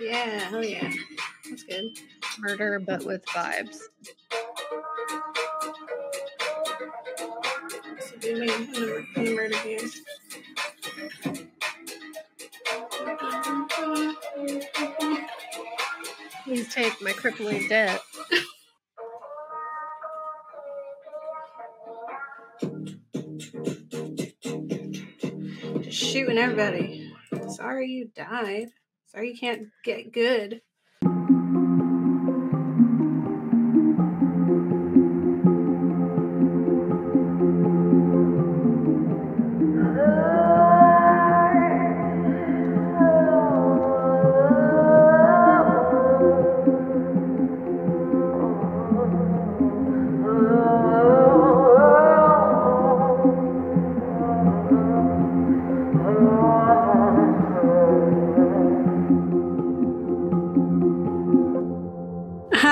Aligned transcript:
Yeah, 0.00 0.40
hell 0.48 0.64
yeah. 0.64 0.90
That's 1.48 1.62
good. 1.64 1.84
Murder, 2.38 2.80
but 2.80 3.04
with 3.04 3.22
vibes. 3.26 3.76
So 8.00 8.16
do 8.20 8.40
me 8.40 8.50
in 8.52 8.72
the, 8.72 9.06
the 9.14 9.34
murder 9.34 9.56
games. 9.62 10.00
Please 16.44 16.74
take 16.74 17.02
my 17.02 17.12
crippling 17.12 17.68
debt. 17.68 18.00
Just 25.82 25.98
shooting 25.98 26.38
everybody. 26.38 27.12
Sorry 27.48 27.88
you 27.90 28.10
died. 28.16 28.68
Sorry 29.12 29.30
you 29.32 29.38
can't 29.38 29.68
get 29.84 30.12
good. 30.12 30.62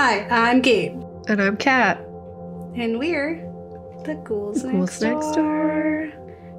Hi, 0.08 0.26
I'm 0.30 0.62
Gabe, 0.62 1.04
And 1.28 1.38
I'm 1.42 1.58
Kat. 1.58 1.98
and 2.74 2.98
we're 2.98 3.34
the 4.06 4.14
ghouls, 4.24 4.62
Ghouls 4.62 4.72
next, 4.72 5.02
Next 5.02 5.32
door. 5.36 6.10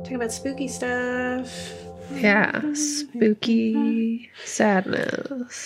Talking 0.03 0.17
about 0.17 0.31
spooky 0.31 0.67
stuff. 0.67 1.73
Yeah, 2.13 2.61
spooky 2.75 4.29
sadness. 4.45 5.65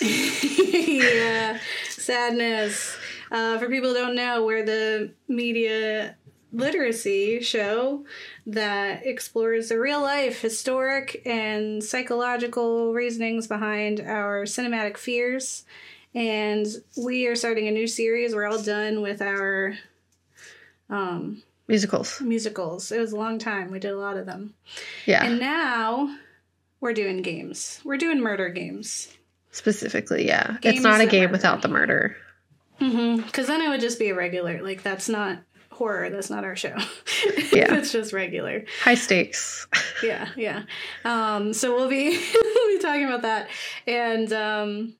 yeah, 0.88 1.58
sadness. 1.90 2.96
Uh, 3.30 3.58
for 3.58 3.68
people 3.68 3.90
who 3.90 3.96
don't 3.96 4.14
know, 4.16 4.46
we're 4.46 4.64
the 4.64 5.10
media 5.28 6.16
literacy 6.54 7.42
show 7.42 8.06
that 8.46 9.04
explores 9.04 9.68
the 9.68 9.78
real 9.78 10.00
life, 10.00 10.40
historic, 10.40 11.20
and 11.26 11.84
psychological 11.84 12.94
reasonings 12.94 13.46
behind 13.46 14.00
our 14.00 14.44
cinematic 14.44 14.96
fears. 14.96 15.66
And 16.14 16.66
we 16.96 17.26
are 17.26 17.34
starting 17.34 17.66
a 17.68 17.72
new 17.72 17.86
series. 17.86 18.34
We're 18.34 18.46
all 18.46 18.62
done 18.62 19.02
with 19.02 19.20
our 19.20 19.74
um, 20.88 21.42
Musicals. 21.66 22.20
musicals. 22.20 22.92
It 22.92 23.00
was 23.00 23.12
a 23.12 23.16
long 23.16 23.38
time. 23.38 23.70
We 23.70 23.78
did 23.80 23.90
a 23.92 23.98
lot 23.98 24.16
of 24.16 24.26
them. 24.26 24.54
Yeah, 25.06 25.24
And 25.24 25.40
now 25.40 26.14
we're 26.80 26.92
doing 26.92 27.22
games. 27.22 27.80
We're 27.84 27.96
doing 27.96 28.20
murder 28.20 28.48
games. 28.48 29.08
specifically, 29.50 30.26
yeah. 30.26 30.56
Games 30.60 30.76
it's 30.76 30.84
not 30.84 31.00
a 31.00 31.06
game 31.06 31.22
murder. 31.22 31.32
without 31.32 31.62
the 31.62 31.68
murder. 31.68 32.16
Mm-hmm. 32.80 33.22
Because 33.24 33.46
then 33.46 33.60
it 33.62 33.68
would 33.68 33.80
just 33.80 33.98
be 33.98 34.10
a 34.10 34.14
regular. 34.14 34.62
Like, 34.62 34.82
that's 34.82 35.08
not 35.08 35.38
horror. 35.70 36.10
That's 36.10 36.30
not 36.30 36.44
our 36.44 36.54
show. 36.56 36.76
Yeah. 37.52 37.74
it's 37.76 37.92
just 37.92 38.12
regular. 38.12 38.64
High 38.82 38.96
stakes. 38.96 39.66
Yeah, 40.02 40.28
yeah. 40.36 40.64
Um, 41.04 41.52
so 41.52 41.74
we'll 41.74 41.88
be, 41.88 42.10
we'll 42.34 42.68
be 42.76 42.82
talking 42.82 43.04
about 43.04 43.22
that. 43.22 43.48
And 43.86 44.32
um, 44.32 44.94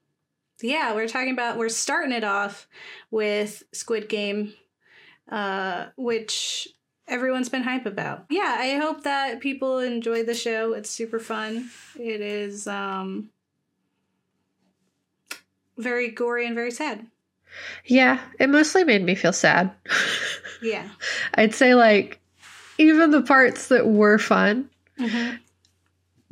yeah, 0.63 0.95
we're 0.95 1.09
talking 1.09 1.33
about, 1.33 1.59
we're 1.59 1.69
starting 1.69 2.13
it 2.13 2.25
off 2.25 2.67
with 3.11 3.63
Squid 3.73 4.09
Game, 4.09 4.55
uh, 5.29 5.87
which 5.97 6.69
everyone's 7.09 7.49
been 7.49 7.63
hype 7.63 7.87
about. 7.87 8.27
Yeah, 8.31 8.57
I 8.59 8.77
hope 8.77 9.03
that 9.05 9.41
people 9.41 9.79
enjoy 9.79 10.23
the 10.25 10.35
show. 10.35 10.73
It's 10.73 10.89
super 10.91 11.19
fun. 11.19 11.71
It 11.99 12.21
is 12.21 12.67
um, 12.67 13.31
very 15.77 16.11
gory 16.11 16.47
and 16.47 16.55
very 16.55 16.71
sad. 16.71 17.07
Yeah, 17.85 18.21
it 18.41 18.49
mostly 18.49 18.85
made 18.85 19.05
me 19.05 19.15
feel 19.15 19.33
sad. 19.33 19.71
Yeah. 20.63 20.89
I'd 21.35 21.55
say, 21.55 21.75
like, 21.75 22.21
even 22.79 23.11
the 23.11 23.21
parts 23.21 23.69
that 23.69 23.87
were 23.87 24.17
fun, 24.17 24.71
Mhm. 24.99 25.39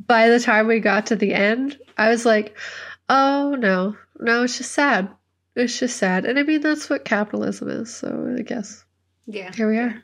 by 0.07 0.27
the 0.27 0.39
time 0.39 0.65
we 0.65 0.79
got 0.79 1.05
to 1.07 1.15
the 1.15 1.35
end, 1.35 1.77
I 1.99 2.09
was 2.09 2.25
like, 2.25 2.57
oh 3.09 3.53
no, 3.59 3.95
no, 4.23 4.43
it's 4.43 4.57
just 4.57 4.71
sad. 4.71 5.09
It's 5.55 5.77
just 5.77 5.97
sad. 5.97 6.25
And 6.25 6.39
I 6.39 6.43
mean, 6.43 6.61
that's 6.61 6.89
what 6.89 7.05
capitalism 7.05 7.69
is. 7.69 7.93
So 7.93 8.35
I 8.37 8.41
guess 8.41 8.83
Yeah. 9.27 9.51
here 9.53 9.69
we 9.69 9.77
are. 9.77 10.01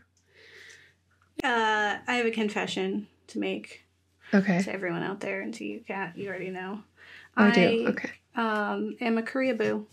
Uh, 1.43 1.97
I 2.07 2.15
have 2.15 2.25
a 2.25 2.31
confession 2.31 3.07
to 3.27 3.39
make 3.39 3.85
Okay. 4.33 4.61
to 4.61 4.71
everyone 4.73 5.01
out 5.03 5.21
there 5.21 5.41
and 5.41 5.53
to 5.55 5.65
you, 5.65 5.81
Kat. 5.87 6.13
You 6.17 6.27
already 6.29 6.49
know. 6.49 6.83
I 7.35 7.51
do. 7.51 7.85
Okay. 7.89 8.11
um, 8.35 8.95
am 9.01 9.17
a 9.17 9.21
Koreaboo. 9.23 9.85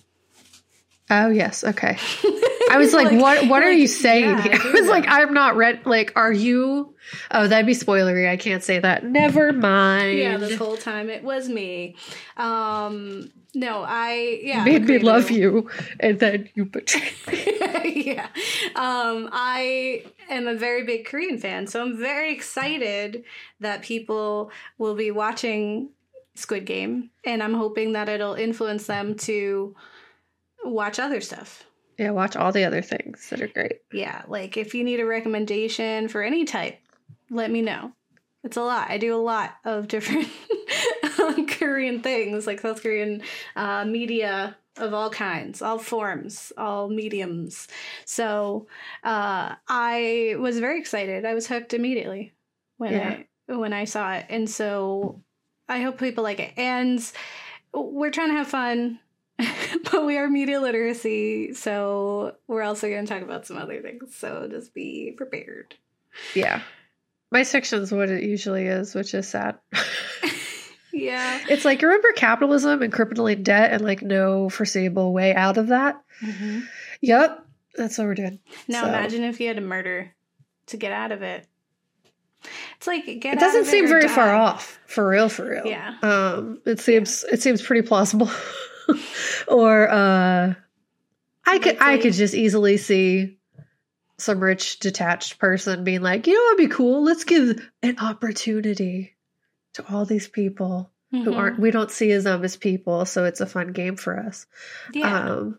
Oh, 1.09 1.29
yes. 1.31 1.63
Okay. 1.63 1.97
I 2.69 2.79
was 2.79 2.93
like, 2.93 3.13
what 3.21 3.47
What 3.49 3.63
are 3.63 3.71
you 3.71 3.87
saying? 3.87 4.25
yeah, 4.25 4.39
I 4.39 4.41
here? 4.43 4.53
I 4.65 4.71
was 4.73 4.83
know. 4.87 4.91
like, 4.91 5.05
I'm 5.07 5.33
not 5.33 5.55
read. 5.57 5.87
Like, 5.87 6.13
are 6.17 6.33
you? 6.33 6.95
Oh, 7.31 7.47
that'd 7.47 7.65
be 7.65 7.75
spoilery. 7.75 8.29
I 8.29 8.37
can't 8.37 8.63
say 8.65 8.81
that. 8.81 9.05
Never 9.05 9.53
mind. 9.53 10.19
Yeah, 10.19 10.37
this 10.37 10.57
whole 10.59 10.77
time 10.77 11.09
it 11.09 11.23
was 11.23 11.49
me. 11.49 11.95
Um, 12.37 13.31
no, 13.57 13.85
I 13.87 14.41
yeah 14.43 14.65
made 14.65 14.85
me 14.85 14.99
love 14.99 15.31
you, 15.31 15.69
and 15.99 16.19
then 16.21 16.49
you 16.55 16.67
betrayed 16.67 17.15
me. 17.33 18.03
yeah. 18.05 18.29
Um, 18.77 19.31
I 19.33 20.05
am 20.29 20.47
a 20.47 20.55
very 20.55 20.85
big 20.85 21.07
Korean 21.07 21.39
fan, 21.39 21.67
so 21.67 21.83
I'm 21.83 21.97
very 21.99 22.33
excited 22.33 23.25
that 23.61 23.83
people 23.83 24.51
will 24.79 24.95
be 24.95 25.11
watching 25.11 25.89
Squid 26.35 26.67
Game, 26.67 27.11
and 27.25 27.43
I'm 27.43 27.55
hoping 27.55 27.93
that 27.93 28.09
it'll 28.09 28.35
influence 28.35 28.87
them 28.87 29.15
to 29.17 29.75
watch 30.65 30.99
other 30.99 31.21
stuff. 31.21 31.65
Yeah, 31.99 32.11
watch 32.11 32.37
all 32.37 32.53
the 32.53 32.65
other 32.65 32.83
things 32.83 33.31
that 33.31 33.41
are 33.41 33.49
great. 33.49 33.81
Yeah, 33.91 34.23
like 34.29 34.59
if 34.59 34.75
you 34.75 34.85
need 34.85 35.01
a 35.01 35.07
recommendation 35.07 36.09
for 36.09 36.23
any 36.23 36.45
type, 36.45 36.79
let 37.31 37.51
me 37.51 37.63
know. 37.63 37.93
It's 38.45 38.59
a 38.59 38.63
lot. 38.63 38.91
I 38.91 38.99
do 38.99 39.15
a 39.15 39.19
lot 39.19 39.55
of 39.65 39.89
different 39.89 40.29
Korean 41.49 42.01
things, 42.03 42.47
like 42.47 42.61
South 42.61 42.83
Korean 42.83 43.23
uh, 43.55 43.85
media 43.85 44.57
of 44.77 44.93
all 44.93 45.11
kinds, 45.11 45.63
all 45.63 45.79
forms, 45.79 46.53
all 46.59 46.89
mediums. 46.89 47.69
So 48.05 48.67
uh, 49.05 49.55
I 49.69 50.37
was 50.39 50.59
very 50.59 50.79
excited. 50.79 51.25
I 51.25 51.35
was 51.35 51.47
hooked 51.47 51.75
immediately 51.75 52.35
when 52.77 52.93
Yeah. 52.93 53.09
I 53.49 53.55
when 53.55 53.73
I 53.73 53.85
saw 53.85 54.15
it, 54.15 54.27
and 54.29 54.51
so 54.51 55.23
I 55.69 55.81
hope 55.81 55.99
people 55.99 56.25
like 56.25 56.41
it. 56.41 56.53
And 56.57 57.01
we're 57.73 58.11
trying 58.11 58.29
to 58.31 58.35
have 58.35 58.49
fun. 58.49 58.99
but 59.93 60.07
we 60.07 60.17
are 60.17 60.29
media 60.29 60.61
literacy, 60.61 61.53
so 61.53 62.37
we're 62.49 62.63
also 62.63 62.89
going 62.89 63.05
to 63.05 63.13
talk 63.13 63.23
about 63.23 63.47
some 63.47 63.59
other 63.59 63.83
things. 63.83 64.17
So 64.17 64.49
just 64.51 64.73
be 64.73 65.13
prepared. 65.17 65.75
Yeah, 66.35 66.63
my 67.31 67.43
section's 67.43 67.93
what 67.93 68.09
it 68.09 68.23
usually 68.23 68.67
is, 68.67 68.95
which 68.95 69.13
is 69.15 69.29
sad. 69.29 69.59
Yeah. 70.97 71.41
it's 71.49 71.65
like 71.65 71.83
remember 71.83 72.13
capitalism 72.13 72.83
and 72.83 72.93
crippling 72.93 73.43
debt, 73.43 73.73
and 73.73 73.83
like 73.83 74.03
no 74.03 74.49
foreseeable 74.49 75.13
way 75.13 75.35
out 75.35 75.59
of 75.59 75.69
that. 75.69 76.03
Yep, 77.03 77.47
that's 77.77 77.99
what 77.99 78.07
we're 78.07 78.15
doing. 78.15 78.39
Now 78.69 78.83
So- 78.83 78.89
imagine 78.89 79.25
if 79.25 79.41
you 79.41 79.49
had 79.49 79.57
to 79.57 79.63
murder 79.63 80.13
to 80.67 80.77
get 80.77 80.93
out 80.93 81.13
of 81.13 81.23
it. 81.23 81.47
It's 82.77 82.87
like 82.87 83.05
get. 83.07 83.27
Out. 83.27 83.35
It 83.35 83.41
doesn't 83.41 83.65
seem 83.67 83.89
very 83.89 84.09
far 84.09 84.35
off, 84.35 84.79
for 84.87 85.09
real, 85.09 85.29
for 85.29 85.49
real. 85.49 85.67
Yeah. 85.67 85.95
Um, 86.03 86.61
it 86.65 86.79
seems 86.81 87.25
it 87.25 87.43
seems 87.43 87.61
pretty 87.63 87.87
plausible. 87.87 88.31
or 89.49 89.89
uh, 89.91 90.55
I 91.47 91.59
could 91.59 91.79
I 91.81 91.99
could 91.99 92.13
just 92.13 92.35
easily 92.35 92.77
see 92.77 93.39
some 94.19 94.41
rich 94.41 94.79
detached 94.79 95.39
person 95.39 95.83
being 95.85 96.03
like, 96.03 96.27
you 96.27 96.35
know, 96.35 96.41
what'd 96.41 96.59
be 96.71 96.75
cool. 96.75 97.03
Let's 97.03 97.25
give 97.25 97.59
an 97.83 97.99
opportunity 97.99 99.16
to 99.77 99.85
all 99.93 100.05
these 100.05 100.29
people 100.29 100.91
who 101.11 101.25
Mhm. 101.31 101.37
aren't 101.37 101.59
we 101.61 101.71
don't 101.71 101.91
see 101.91 102.11
as 102.11 102.25
them 102.25 102.45
as 102.45 102.57
people, 102.57 103.05
so 103.07 103.25
it's 103.25 103.41
a 103.41 103.47
fun 103.47 103.73
game 103.73 103.97
for 103.97 104.19
us. 104.19 104.47
Yeah. 104.93 105.21
Um, 105.31 105.59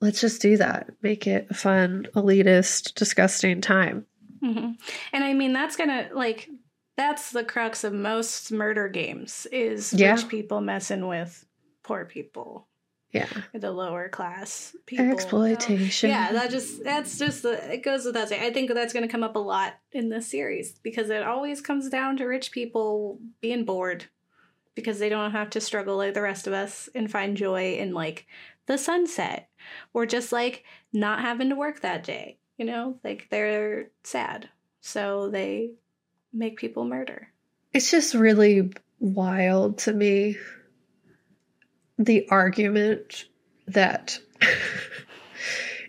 let's 0.00 0.20
just 0.20 0.42
do 0.42 0.56
that. 0.56 0.90
Make 1.02 1.26
it 1.26 1.46
a 1.50 1.54
fun, 1.54 2.08
elitist, 2.14 2.94
disgusting 2.94 3.60
time. 3.60 4.06
hmm 4.42 4.72
And 5.12 5.22
I 5.24 5.34
mean, 5.34 5.52
that's 5.52 5.76
gonna 5.76 6.08
like 6.12 6.48
that's 6.96 7.30
the 7.30 7.44
crux 7.44 7.84
of 7.84 7.92
most 7.92 8.50
murder 8.52 8.88
games 8.88 9.46
is 9.52 9.92
Yeah. 9.92 10.12
rich 10.12 10.28
people 10.28 10.60
messing 10.60 11.06
with 11.06 11.46
poor 11.82 12.04
people, 12.04 12.68
Yeah. 13.12 13.26
the 13.52 13.72
lower 13.72 14.08
class 14.08 14.76
people. 14.86 15.10
Exploitation. 15.10 16.10
Yeah, 16.10 16.32
that 16.32 16.50
just 16.50 16.84
that's 16.84 17.18
just 17.18 17.42
the 17.42 17.74
it 17.74 17.82
goes 17.82 18.04
without 18.04 18.28
saying. 18.28 18.42
I 18.42 18.52
think 18.52 18.72
that's 18.72 18.92
going 18.92 19.06
to 19.06 19.10
come 19.10 19.24
up 19.24 19.34
a 19.36 19.40
lot 19.40 19.74
in 19.92 20.08
this 20.10 20.28
series 20.28 20.78
because 20.82 21.10
it 21.10 21.22
always 21.22 21.60
comes 21.60 21.88
down 21.88 22.16
to 22.18 22.26
rich 22.26 22.52
people 22.52 23.18
being 23.40 23.64
bored 23.64 24.06
because 24.74 24.98
they 24.98 25.08
don't 25.08 25.32
have 25.32 25.50
to 25.50 25.60
struggle 25.60 25.96
like 25.96 26.14
the 26.14 26.22
rest 26.22 26.46
of 26.46 26.52
us 26.52 26.88
and 26.94 27.10
find 27.10 27.36
joy 27.36 27.74
in 27.74 27.92
like 27.92 28.26
the 28.66 28.78
sunset 28.78 29.48
or 29.92 30.06
just 30.06 30.30
like 30.30 30.64
not 30.92 31.20
having 31.20 31.48
to 31.48 31.56
work 31.56 31.80
that 31.80 32.04
day. 32.04 32.38
You 32.58 32.66
know, 32.66 32.98
like 33.02 33.26
they're 33.30 33.88
sad. 34.04 34.48
So 34.80 35.30
they 35.30 35.72
make 36.32 36.58
people 36.58 36.84
murder. 36.84 37.28
It's 37.72 37.90
just 37.90 38.14
really 38.14 38.70
wild 39.00 39.78
to 39.78 39.92
me 39.92 40.36
the 42.00 42.26
argument 42.30 43.26
that 43.66 44.18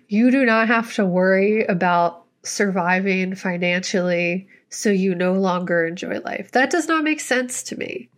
you 0.07 0.29
do 0.29 0.45
not 0.45 0.67
have 0.67 0.93
to 0.95 1.05
worry 1.05 1.65
about 1.65 2.25
surviving 2.43 3.33
financially 3.33 4.47
so 4.69 4.89
you 4.89 5.15
no 5.15 5.33
longer 5.33 5.85
enjoy 5.85 6.19
life. 6.19 6.51
That 6.51 6.69
does 6.69 6.87
not 6.87 7.03
make 7.03 7.21
sense 7.21 7.63
to 7.63 7.77
me 7.77 8.09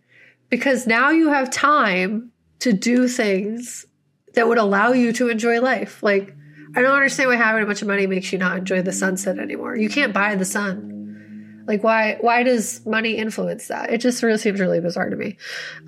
because 0.50 0.86
now 0.86 1.10
you 1.10 1.28
have 1.28 1.50
time 1.50 2.32
to 2.60 2.72
do 2.72 3.06
things 3.06 3.86
that 4.34 4.48
would 4.48 4.58
allow 4.58 4.92
you 4.92 5.12
to 5.12 5.28
enjoy 5.28 5.60
life. 5.60 6.02
Like, 6.02 6.34
I 6.74 6.82
don't 6.82 6.94
understand 6.94 7.30
why 7.30 7.36
having 7.36 7.62
a 7.62 7.66
bunch 7.66 7.82
of 7.82 7.88
money 7.88 8.08
makes 8.08 8.32
you 8.32 8.38
not 8.38 8.58
enjoy 8.58 8.82
the 8.82 8.92
sunset 8.92 9.38
anymore. 9.38 9.76
You 9.76 9.88
can't 9.88 10.12
buy 10.12 10.34
the 10.34 10.44
sun. 10.44 11.62
Like, 11.68 11.84
why? 11.84 12.18
Why 12.20 12.42
does 12.42 12.84
money 12.84 13.16
influence 13.16 13.68
that? 13.68 13.92
It 13.92 13.98
just 13.98 14.22
really 14.22 14.38
seems 14.38 14.60
really 14.60 14.80
bizarre 14.80 15.08
to 15.08 15.16
me, 15.16 15.38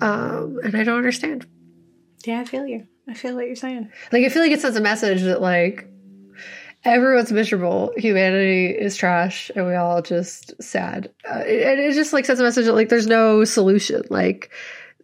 um, 0.01 0.59
and 0.63 0.75
I 0.75 0.83
don't 0.83 0.97
understand. 0.97 1.45
Yeah, 2.25 2.41
I 2.41 2.45
feel 2.45 2.65
you. 2.65 2.87
I 3.07 3.13
feel 3.13 3.35
what 3.35 3.45
you're 3.45 3.55
saying. 3.55 3.89
Like, 4.11 4.25
I 4.25 4.29
feel 4.29 4.41
like 4.41 4.51
it 4.51 4.61
sends 4.61 4.77
a 4.77 4.81
message 4.81 5.21
that 5.21 5.41
like 5.41 5.87
everyone's 6.83 7.31
miserable, 7.31 7.93
humanity 7.97 8.67
is 8.67 8.95
trash, 8.95 9.51
and 9.55 9.65
we 9.65 9.75
all 9.75 10.01
just 10.01 10.61
sad. 10.61 11.11
Uh, 11.29 11.39
it, 11.39 11.79
it 11.79 11.93
just 11.93 12.13
like 12.13 12.25
sends 12.25 12.41
a 12.41 12.43
message 12.43 12.65
that 12.65 12.73
like 12.73 12.89
there's 12.89 13.07
no 13.07 13.43
solution. 13.43 14.03
Like 14.09 14.51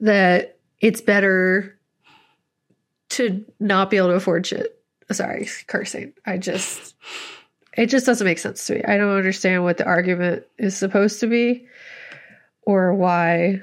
that 0.01 0.57
it's 0.79 1.01
better 1.01 1.79
to 3.09 3.45
not 3.59 3.89
be 3.89 3.97
able 3.97 4.09
to 4.09 4.15
afford 4.15 4.45
shit. 4.45 4.79
Sorry, 5.11 5.47
cursing. 5.67 6.13
I 6.25 6.37
just 6.37 6.95
it 7.77 7.87
just 7.87 8.05
doesn't 8.05 8.25
make 8.25 8.39
sense 8.39 8.65
to 8.67 8.75
me. 8.75 8.83
I 8.83 8.97
don't 8.97 9.15
understand 9.15 9.63
what 9.63 9.77
the 9.77 9.85
argument 9.85 10.43
is 10.57 10.75
supposed 10.75 11.19
to 11.19 11.27
be 11.27 11.67
or 12.63 12.93
why 12.93 13.61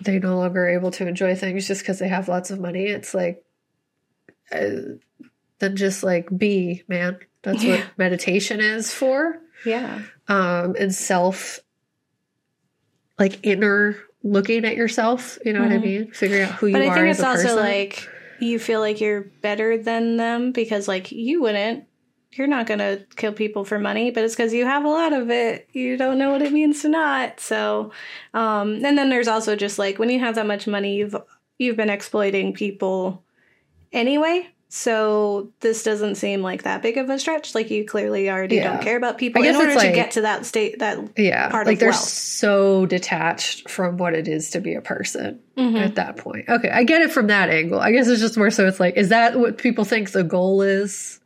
they 0.00 0.18
no 0.18 0.36
longer 0.36 0.64
are 0.66 0.70
able 0.70 0.90
to 0.92 1.06
enjoy 1.06 1.34
things 1.34 1.66
just 1.66 1.82
because 1.82 1.98
they 1.98 2.08
have 2.08 2.28
lots 2.28 2.50
of 2.50 2.60
money. 2.60 2.86
It's 2.86 3.14
like 3.14 3.42
uh, 4.52 4.70
then 5.58 5.76
just 5.76 6.02
like 6.02 6.28
be, 6.36 6.84
man. 6.88 7.18
That's 7.42 7.62
Yeah. 7.64 7.76
what 7.76 7.86
meditation 7.98 8.60
is 8.60 8.92
for. 8.92 9.38
Yeah. 9.64 10.02
Um 10.28 10.74
and 10.78 10.94
self 10.94 11.60
like 13.18 13.40
inner 13.44 13.96
looking 14.22 14.64
at 14.64 14.76
yourself, 14.76 15.38
you 15.44 15.52
know 15.52 15.62
what 15.62 15.72
I 15.72 15.78
Mhm. 15.78 15.82
mean? 15.82 16.10
Figuring 16.12 16.42
out 16.44 16.52
who 16.54 16.66
you 16.68 16.76
are. 16.76 16.80
But 16.80 16.88
I 16.88 16.94
think 16.94 17.08
it's 17.08 17.22
also 17.22 17.42
person. 17.42 17.56
like 17.56 18.08
you 18.40 18.58
feel 18.58 18.80
like 18.80 19.00
you're 19.00 19.22
better 19.42 19.76
than 19.78 20.16
them 20.16 20.52
because 20.52 20.86
like 20.86 21.10
you 21.10 21.42
wouldn't. 21.42 21.84
You're 22.32 22.46
not 22.46 22.66
gonna 22.66 22.98
kill 23.16 23.32
people 23.32 23.64
for 23.64 23.78
money, 23.78 24.10
but 24.10 24.22
it's 24.22 24.34
because 24.36 24.52
you 24.52 24.64
have 24.66 24.84
a 24.84 24.88
lot 24.88 25.12
of 25.12 25.30
it. 25.30 25.68
You 25.72 25.96
don't 25.96 26.18
know 26.18 26.30
what 26.30 26.42
it 26.42 26.52
means 26.52 26.82
to 26.82 26.88
not. 26.88 27.40
So, 27.40 27.90
um, 28.34 28.74
and 28.84 28.96
then 28.98 29.08
there's 29.08 29.28
also 29.28 29.56
just 29.56 29.78
like 29.78 29.98
when 29.98 30.10
you 30.10 30.20
have 30.20 30.34
that 30.34 30.46
much 30.46 30.66
money, 30.66 30.96
you've 30.96 31.16
you've 31.58 31.76
been 31.76 31.90
exploiting 31.90 32.52
people 32.52 33.22
anyway. 33.92 34.46
So 34.70 35.50
this 35.60 35.82
doesn't 35.82 36.16
seem 36.16 36.42
like 36.42 36.64
that 36.64 36.82
big 36.82 36.98
of 36.98 37.08
a 37.08 37.18
stretch. 37.18 37.54
Like 37.54 37.70
you 37.70 37.86
clearly 37.86 38.28
already 38.28 38.56
Yeah. 38.56 38.74
don't 38.74 38.82
care 38.82 38.98
about 38.98 39.16
people 39.16 39.42
I 39.42 39.46
in 39.46 39.52
guess 39.52 39.60
order 39.60 39.70
it's 39.72 39.80
to 39.80 39.86
like- 39.88 39.94
get 39.94 40.10
to 40.12 40.20
that 40.20 40.44
state. 40.44 40.78
That 40.80 40.98
yeah, 41.16 41.48
part 41.48 41.62
of 41.62 41.68
like 41.68 41.76
of 41.76 41.80
they're 41.80 41.88
wealth. 41.90 42.04
so 42.04 42.84
detached 42.84 43.70
from 43.70 43.96
what 43.96 44.12
it 44.14 44.28
is 44.28 44.50
to 44.50 44.60
be 44.60 44.74
a 44.74 44.82
person 44.82 45.40
Mhm. 45.56 45.80
at 45.82 45.94
that 45.94 46.18
point. 46.18 46.46
Okay, 46.50 46.68
I 46.68 46.84
get 46.84 47.00
it 47.00 47.10
from 47.10 47.28
that 47.28 47.48
angle. 47.48 47.80
I 47.80 47.92
guess 47.92 48.06
it's 48.08 48.20
just 48.20 48.36
more 48.36 48.50
so 48.50 48.66
it's 48.68 48.78
like, 48.78 48.98
is 48.98 49.08
that 49.08 49.40
what 49.40 49.56
people 49.56 49.86
think 49.86 50.10
the 50.12 50.22
goal 50.22 50.60
is? 50.60 51.18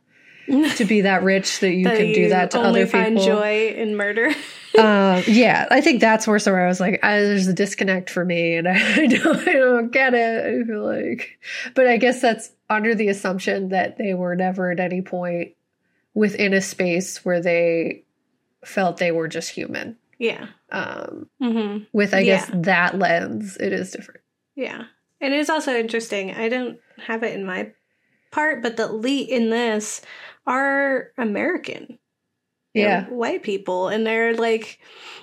to 0.75 0.85
be 0.85 1.01
that 1.01 1.23
rich 1.23 1.59
that 1.61 1.73
you 1.73 1.85
that 1.85 1.97
can 1.97 2.11
do 2.13 2.29
that 2.29 2.51
to 2.51 2.57
only 2.59 2.81
other 2.81 2.87
find 2.91 3.17
people. 3.17 3.25
joy 3.35 3.69
in 3.75 3.95
murder. 3.95 4.27
um, 4.77 5.23
yeah, 5.27 5.67
I 5.71 5.81
think 5.81 6.01
that's 6.01 6.25
where 6.27 6.39
I 6.63 6.67
was 6.67 6.79
like, 6.79 7.03
I, 7.03 7.19
there's 7.21 7.47
a 7.47 7.53
disconnect 7.53 8.09
for 8.09 8.25
me, 8.25 8.55
and 8.55 8.67
I 8.69 9.07
don't, 9.07 9.47
I 9.47 9.53
don't 9.53 9.91
get 9.91 10.13
it. 10.13 10.45
I 10.45 10.67
feel 10.67 10.83
like, 10.83 11.39
but 11.75 11.87
I 11.87 11.97
guess 11.97 12.21
that's 12.21 12.51
under 12.69 12.95
the 12.95 13.07
assumption 13.09 13.69
that 13.69 13.97
they 13.97 14.13
were 14.13 14.35
never 14.35 14.71
at 14.71 14.79
any 14.79 15.01
point 15.01 15.53
within 16.13 16.53
a 16.53 16.61
space 16.61 17.23
where 17.25 17.41
they 17.41 18.03
felt 18.65 18.97
they 18.97 19.11
were 19.11 19.27
just 19.27 19.49
human. 19.49 19.97
yeah. 20.19 20.47
Um, 20.71 21.29
hmm 21.39 21.77
with 21.91 22.13
I 22.15 22.19
Yeah. 22.21 22.37
guess 22.37 22.49
that 22.53 22.97
lens, 22.97 23.57
it 23.57 23.73
is 23.73 23.91
different. 23.91 24.21
Yeah. 24.55 24.83
And 25.21 25.33
it's 25.33 25.49
also 25.49 25.75
interesting. 25.77 26.31
I 26.33 26.49
don't 26.49 26.79
have 27.05 27.21
it 27.23 27.35
in 27.35 27.45
my 27.45 27.71
part, 28.31 28.63
but 28.63 28.75
the 28.77 28.85
elite 28.85 29.29
in 29.29 29.49
this 29.51 30.01
are 30.45 31.11
American. 31.17 31.99
Yeah, 32.73 33.05
white 33.05 33.43
people. 33.43 33.87
And 33.87 34.05
they're 34.05 34.33
like, 34.33 34.79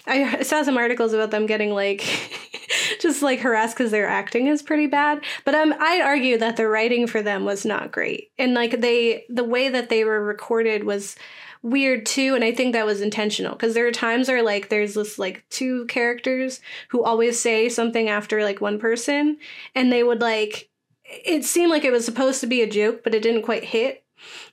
I 0.06 0.42
saw 0.42 0.62
some 0.62 0.76
articles 0.76 1.12
about 1.12 1.32
them 1.32 1.46
getting 1.46 1.74
like, 1.74 2.00
just 3.00 3.22
like 3.22 3.40
harassed 3.40 3.76
because 3.76 3.90
their 3.90 4.06
acting 4.06 4.46
is 4.46 4.62
pretty 4.62 4.86
bad. 4.86 5.24
But 5.44 5.56
um, 5.56 5.74
I'd 5.80 6.02
argue 6.02 6.38
that 6.38 6.56
the 6.56 6.68
writing 6.68 7.08
for 7.08 7.22
them 7.22 7.44
was 7.44 7.64
not 7.64 7.90
great. 7.90 8.30
And 8.38 8.54
like 8.54 8.80
they, 8.80 9.24
the 9.28 9.42
way 9.42 9.68
that 9.68 9.88
they 9.88 10.04
were 10.04 10.22
recorded 10.22 10.84
was 10.84 11.16
weird 11.62 12.06
too 12.06 12.34
and 12.34 12.42
i 12.42 12.50
think 12.50 12.72
that 12.72 12.86
was 12.86 13.02
intentional 13.02 13.52
because 13.52 13.74
there 13.74 13.86
are 13.86 13.92
times 13.92 14.28
where 14.28 14.42
like 14.42 14.70
there's 14.70 14.94
this 14.94 15.18
like 15.18 15.44
two 15.50 15.84
characters 15.86 16.60
who 16.88 17.04
always 17.04 17.38
say 17.38 17.68
something 17.68 18.08
after 18.08 18.42
like 18.42 18.62
one 18.62 18.78
person 18.78 19.36
and 19.74 19.92
they 19.92 20.02
would 20.02 20.22
like 20.22 20.70
it 21.04 21.44
seemed 21.44 21.70
like 21.70 21.84
it 21.84 21.92
was 21.92 22.04
supposed 22.04 22.40
to 22.40 22.46
be 22.46 22.62
a 22.62 22.70
joke 22.70 23.04
but 23.04 23.14
it 23.14 23.22
didn't 23.22 23.42
quite 23.42 23.64
hit 23.64 24.04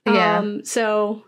Yeah. 0.06 0.40
um 0.40 0.64
so 0.64 1.24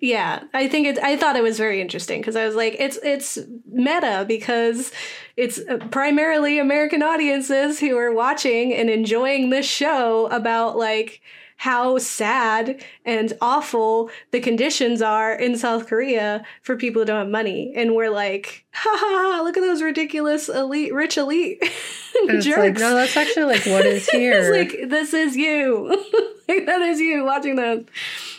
yeah 0.00 0.44
i 0.54 0.68
think 0.68 0.86
it 0.86 0.98
i 0.98 1.16
thought 1.16 1.36
it 1.36 1.42
was 1.42 1.58
very 1.58 1.80
interesting 1.80 2.20
because 2.20 2.36
i 2.36 2.46
was 2.46 2.54
like 2.54 2.76
it's 2.78 2.98
it's 3.02 3.38
meta 3.66 4.24
because 4.26 4.92
it's 5.36 5.60
uh, 5.68 5.78
primarily 5.90 6.58
american 6.58 7.02
audiences 7.02 7.80
who 7.80 7.96
are 7.96 8.12
watching 8.12 8.72
and 8.74 8.88
enjoying 8.88 9.50
this 9.50 9.66
show 9.66 10.26
about 10.28 10.76
like 10.76 11.20
how 11.60 11.98
sad 11.98 12.82
and 13.04 13.34
awful 13.42 14.10
the 14.30 14.40
conditions 14.40 15.02
are 15.02 15.34
in 15.34 15.58
South 15.58 15.86
Korea 15.88 16.42
for 16.62 16.74
people 16.74 17.02
who 17.02 17.06
don't 17.06 17.18
have 17.18 17.28
money. 17.28 17.70
And 17.76 17.94
we're 17.94 18.08
like, 18.08 18.64
ha 18.72 18.88
ha 18.90 19.36
ha, 19.36 19.42
look 19.42 19.58
at 19.58 19.60
those 19.60 19.82
ridiculous 19.82 20.48
elite, 20.48 20.94
rich 20.94 21.18
elite 21.18 21.62
it's 22.28 22.44
jerks. 22.46 22.58
like 22.58 22.74
no, 22.78 22.94
that's 22.94 23.16
actually 23.16 23.44
like 23.44 23.66
what 23.66 23.84
is 23.86 24.08
here. 24.10 24.54
it's 24.54 24.72
like, 24.72 24.90
this 24.90 25.14
is 25.14 25.36
you. 25.36 25.88
like, 26.48 26.66
that 26.66 26.80
is 26.82 27.00
you 27.00 27.24
watching 27.24 27.56
that. 27.56 27.84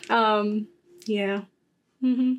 Um, 0.10 0.68
yeah. 1.06 1.42
hmm 2.02 2.34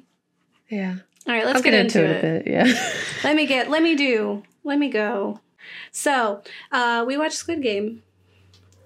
yeah, 0.70 0.96
All 1.28 1.34
right, 1.34 1.44
let's 1.44 1.58
I'll 1.58 1.62
get, 1.62 1.74
into, 1.74 2.02
it. 2.02 2.18
a 2.18 2.22
bit. 2.22 2.46
Yeah, 2.46 2.92
Let 3.24 3.36
me 3.36 3.44
get, 3.46 3.68
let 3.68 3.82
me 3.82 3.94
do, 3.94 4.42
let 4.64 4.78
me 4.78 4.88
go. 4.88 5.40
So, 5.90 6.42
uh, 6.70 7.04
we 7.06 7.18
watched 7.18 7.34
Squid 7.36 7.60
Game, 7.62 8.02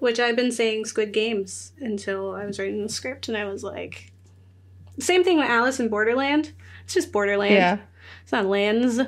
which 0.00 0.18
I've 0.18 0.34
been 0.34 0.50
saying 0.50 0.86
Squid 0.86 1.12
Games 1.12 1.72
until 1.80 2.34
I 2.34 2.44
was 2.44 2.58
writing 2.58 2.82
the 2.82 2.88
script, 2.88 3.28
and 3.28 3.36
I 3.36 3.44
was 3.44 3.62
like, 3.62 4.10
same 4.98 5.22
thing 5.22 5.36
with 5.38 5.48
Alice 5.48 5.78
in 5.78 5.88
Borderland. 5.88 6.52
It's 6.84 6.94
just 6.94 7.12
Borderland. 7.12 7.54
yeah. 7.54 7.78
It's 8.26 8.32
not 8.32 8.46
lands, 8.46 9.00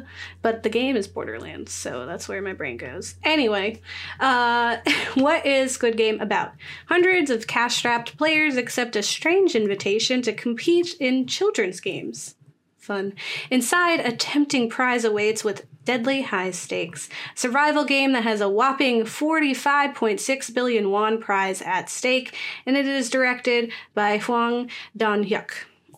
but 0.42 0.62
the 0.62 0.68
game 0.68 0.94
is 0.94 1.08
Borderlands, 1.08 1.72
so 1.72 2.06
that's 2.06 2.28
where 2.28 2.40
my 2.40 2.52
brain 2.52 2.76
goes. 2.76 3.16
Anyway, 3.25 3.80
uh, 4.20 4.76
what 5.14 5.44
is 5.44 5.72
Squid 5.72 5.96
Game 5.96 6.20
about? 6.20 6.52
Hundreds 6.87 7.28
of 7.28 7.48
cash 7.48 7.78
strapped 7.78 8.16
players 8.16 8.56
accept 8.56 8.94
a 8.94 9.02
strange 9.02 9.56
invitation 9.56 10.22
to 10.22 10.32
compete 10.32 10.94
in 11.00 11.26
children's 11.26 11.80
games. 11.80 12.37
Fun. 12.76 13.12
Inside, 13.50 13.98
a 13.98 14.12
tempting 14.12 14.70
prize 14.70 15.04
awaits 15.04 15.42
with 15.42 15.66
deadly 15.84 16.22
high 16.22 16.52
stakes. 16.52 17.08
Survival 17.34 17.84
game 17.84 18.12
that 18.12 18.22
has 18.22 18.40
a 18.40 18.48
whopping 18.48 19.02
45.6 19.02 20.54
billion 20.54 20.92
won 20.92 21.20
prize 21.20 21.60
at 21.60 21.90
stake, 21.90 22.37
and 22.66 22.76
it 22.76 22.87
is 22.87 23.10
directed 23.10 23.72
by 23.94 24.18
Hwang 24.18 24.70
Dong-hyuk. 24.96 25.50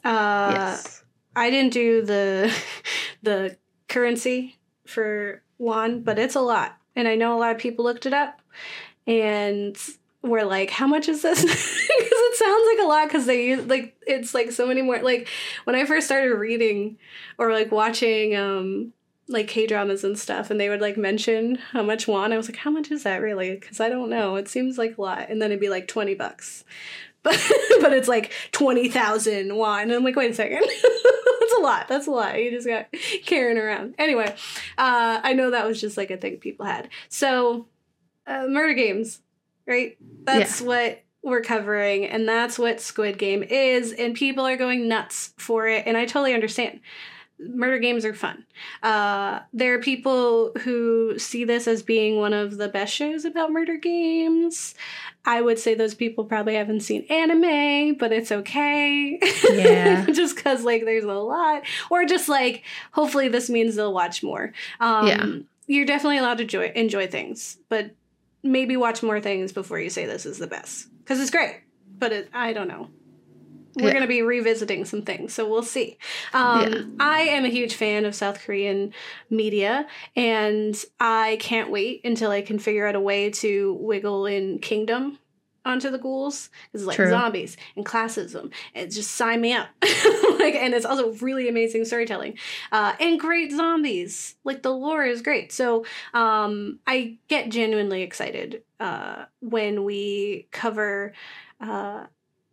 Uh, 0.02 0.52
yes. 0.54 0.99
I 1.40 1.48
didn't 1.48 1.72
do 1.72 2.02
the 2.02 2.54
the 3.22 3.56
currency 3.88 4.58
for 4.86 5.42
won, 5.58 6.02
but 6.02 6.18
it's 6.18 6.34
a 6.34 6.40
lot. 6.40 6.76
And 6.94 7.08
I 7.08 7.14
know 7.14 7.36
a 7.36 7.40
lot 7.40 7.54
of 7.54 7.58
people 7.58 7.84
looked 7.84 8.04
it 8.04 8.12
up 8.12 8.40
and 9.06 9.76
were 10.22 10.44
like, 10.44 10.70
how 10.70 10.86
much 10.86 11.08
is 11.08 11.22
this? 11.22 11.42
Because 12.00 12.18
it 12.18 12.36
sounds 12.36 12.66
like 12.66 12.84
a 12.84 12.88
lot 12.88 13.08
because 13.08 13.26
they 13.26 13.46
use 13.46 13.66
like 13.66 13.96
it's 14.06 14.32
like 14.32 14.52
so 14.52 14.66
many 14.66 14.80
more 14.80 15.00
like 15.02 15.28
when 15.64 15.76
I 15.76 15.84
first 15.84 16.06
started 16.06 16.34
reading 16.34 16.96
or 17.38 17.52
like 17.52 17.70
watching 17.70 18.34
um 18.36 18.92
like 19.28 19.48
K 19.48 19.66
dramas 19.66 20.02
and 20.04 20.18
stuff, 20.18 20.50
and 20.50 20.60
they 20.60 20.68
would 20.68 20.80
like 20.80 20.96
mention 20.96 21.56
how 21.72 21.82
much 21.82 22.08
won. 22.08 22.32
I 22.32 22.36
was 22.36 22.48
like, 22.48 22.56
how 22.56 22.70
much 22.70 22.90
is 22.90 23.04
that 23.04 23.22
really? 23.22 23.54
Because 23.54 23.80
I 23.80 23.88
don't 23.88 24.10
know. 24.10 24.36
It 24.36 24.48
seems 24.48 24.76
like 24.76 24.98
a 24.98 25.02
lot, 25.02 25.30
and 25.30 25.40
then 25.40 25.50
it'd 25.50 25.60
be 25.60 25.68
like 25.68 25.88
twenty 25.88 26.14
bucks, 26.14 26.64
but 27.22 27.32
but 27.80 27.92
it's 27.92 28.08
like 28.08 28.32
twenty 28.52 28.88
thousand 28.88 29.54
won. 29.56 29.82
And 29.82 29.92
I'm 29.92 30.04
like, 30.04 30.16
wait 30.16 30.30
a 30.30 30.34
second, 30.34 30.60
that's 31.40 31.54
a 31.58 31.60
lot. 31.60 31.88
That's 31.88 32.06
a 32.06 32.10
lot. 32.10 32.40
You 32.40 32.50
just 32.50 32.66
got 32.66 32.86
carrying 33.26 33.58
around. 33.58 33.94
Anyway, 33.98 34.34
uh, 34.78 35.20
I 35.22 35.32
know 35.32 35.50
that 35.50 35.66
was 35.66 35.80
just 35.80 35.96
like 35.96 36.10
a 36.10 36.16
thing 36.16 36.36
people 36.38 36.66
had. 36.66 36.88
So, 37.08 37.66
uh, 38.26 38.46
murder 38.48 38.74
games, 38.74 39.20
right? 39.66 39.96
That's 40.24 40.60
yeah. 40.60 40.66
what 40.66 41.02
we're 41.22 41.42
covering, 41.42 42.06
and 42.06 42.28
that's 42.28 42.58
what 42.58 42.80
Squid 42.80 43.18
Game 43.18 43.42
is, 43.42 43.92
and 43.92 44.14
people 44.14 44.46
are 44.46 44.56
going 44.56 44.88
nuts 44.88 45.34
for 45.36 45.66
it, 45.66 45.86
and 45.86 45.96
I 45.96 46.06
totally 46.06 46.34
understand 46.34 46.80
murder 47.48 47.78
games 47.78 48.04
are 48.04 48.14
fun. 48.14 48.44
Uh, 48.82 49.40
there 49.52 49.74
are 49.74 49.78
people 49.78 50.52
who 50.62 51.18
see 51.18 51.44
this 51.44 51.66
as 51.66 51.82
being 51.82 52.18
one 52.18 52.32
of 52.32 52.56
the 52.56 52.68
best 52.68 52.94
shows 52.94 53.24
about 53.24 53.52
murder 53.52 53.76
games. 53.76 54.74
I 55.24 55.40
would 55.40 55.58
say 55.58 55.74
those 55.74 55.94
people 55.94 56.24
probably 56.24 56.54
haven't 56.54 56.80
seen 56.80 57.04
anime, 57.10 57.94
but 57.96 58.12
it's 58.12 58.32
okay. 58.32 59.18
Yeah. 59.50 60.06
just 60.12 60.36
because, 60.36 60.64
like, 60.64 60.84
there's 60.84 61.04
a 61.04 61.12
lot. 61.12 61.62
Or 61.90 62.04
just, 62.04 62.28
like, 62.28 62.64
hopefully 62.92 63.28
this 63.28 63.50
means 63.50 63.76
they'll 63.76 63.92
watch 63.92 64.22
more. 64.22 64.52
Um, 64.80 65.06
yeah. 65.06 65.26
You're 65.66 65.86
definitely 65.86 66.18
allowed 66.18 66.38
to 66.38 66.44
enjoy, 66.44 66.72
enjoy 66.74 67.06
things, 67.06 67.58
but 67.68 67.90
maybe 68.42 68.76
watch 68.76 69.02
more 69.02 69.20
things 69.20 69.52
before 69.52 69.78
you 69.78 69.90
say 69.90 70.06
this 70.06 70.26
is 70.26 70.38
the 70.38 70.46
best. 70.46 70.88
Because 71.00 71.20
it's 71.20 71.30
great, 71.30 71.60
but 71.98 72.12
it, 72.12 72.28
I 72.32 72.52
don't 72.52 72.68
know 72.68 72.88
we're 73.76 73.86
yeah. 73.86 73.92
going 73.92 74.02
to 74.02 74.08
be 74.08 74.22
revisiting 74.22 74.84
some 74.84 75.02
things, 75.02 75.32
so 75.32 75.48
we'll 75.48 75.62
see. 75.62 75.98
Um, 76.32 76.72
yeah. 76.72 76.82
I 76.98 77.20
am 77.22 77.44
a 77.44 77.48
huge 77.48 77.74
fan 77.74 78.04
of 78.04 78.14
South 78.14 78.40
Korean 78.40 78.92
media, 79.28 79.86
and 80.16 80.76
I 80.98 81.38
can't 81.40 81.70
wait 81.70 82.04
until 82.04 82.30
I 82.30 82.42
can 82.42 82.58
figure 82.58 82.86
out 82.86 82.94
a 82.94 83.00
way 83.00 83.30
to 83.30 83.74
wiggle 83.80 84.26
in 84.26 84.58
Kingdom 84.58 85.18
onto 85.64 85.90
the 85.90 85.98
ghouls 85.98 86.48
because 86.72 86.86
like 86.86 86.96
True. 86.96 87.10
zombies 87.10 87.56
and 87.76 87.84
classism 87.84 88.50
and 88.74 88.90
just 88.90 89.10
sign 89.10 89.40
me 89.40 89.52
up 89.52 89.68
like 89.82 90.54
and 90.54 90.72
it's 90.72 90.86
also 90.86 91.12
really 91.14 91.48
amazing 91.48 91.84
storytelling 91.84 92.38
uh 92.72 92.94
and 92.98 93.20
great 93.20 93.52
zombies 93.52 94.36
like 94.42 94.62
the 94.62 94.70
lore 94.70 95.04
is 95.04 95.20
great 95.20 95.52
so 95.52 95.84
um 96.14 96.78
i 96.86 97.18
get 97.28 97.50
genuinely 97.50 98.00
excited 98.02 98.62
uh 98.80 99.26
when 99.40 99.84
we 99.84 100.48
cover 100.50 101.12
uh 101.60 102.06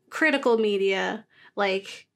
critical 0.10 0.58
media 0.58 1.26
like 1.56 2.08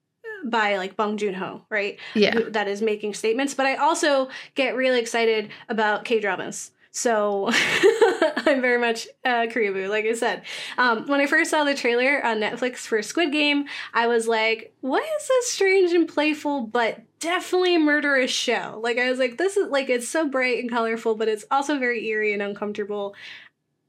by 0.44 0.76
like 0.76 0.96
Bong 0.96 1.16
Joon 1.16 1.34
Ho, 1.34 1.62
right? 1.70 1.98
Yeah, 2.14 2.38
that 2.50 2.68
is 2.68 2.82
making 2.82 3.14
statements. 3.14 3.54
But 3.54 3.66
I 3.66 3.76
also 3.76 4.28
get 4.54 4.76
really 4.76 5.00
excited 5.00 5.50
about 5.68 6.04
K 6.04 6.20
dramas. 6.20 6.72
So 6.94 7.48
I'm 7.52 8.60
very 8.60 8.78
much 8.78 9.08
uh, 9.24 9.46
Koreaboo, 9.46 9.88
like 9.88 10.04
I 10.04 10.12
said. 10.12 10.42
Um, 10.76 11.06
when 11.06 11.20
I 11.20 11.26
first 11.26 11.50
saw 11.50 11.64
the 11.64 11.74
trailer 11.74 12.22
on 12.24 12.38
Netflix 12.38 12.78
for 12.80 13.00
Squid 13.02 13.32
Game, 13.32 13.64
I 13.94 14.06
was 14.08 14.28
like, 14.28 14.74
"What 14.82 15.02
is 15.02 15.28
this 15.28 15.52
strange 15.52 15.92
and 15.92 16.06
playful, 16.06 16.66
but 16.66 17.00
definitely 17.18 17.78
murderous 17.78 18.30
show?" 18.30 18.78
Like 18.82 18.98
I 18.98 19.08
was 19.08 19.18
like, 19.18 19.38
"This 19.38 19.56
is 19.56 19.70
like 19.70 19.88
it's 19.88 20.08
so 20.08 20.28
bright 20.28 20.58
and 20.58 20.70
colorful, 20.70 21.14
but 21.14 21.28
it's 21.28 21.46
also 21.50 21.78
very 21.78 22.06
eerie 22.06 22.34
and 22.34 22.42
uncomfortable." 22.42 23.14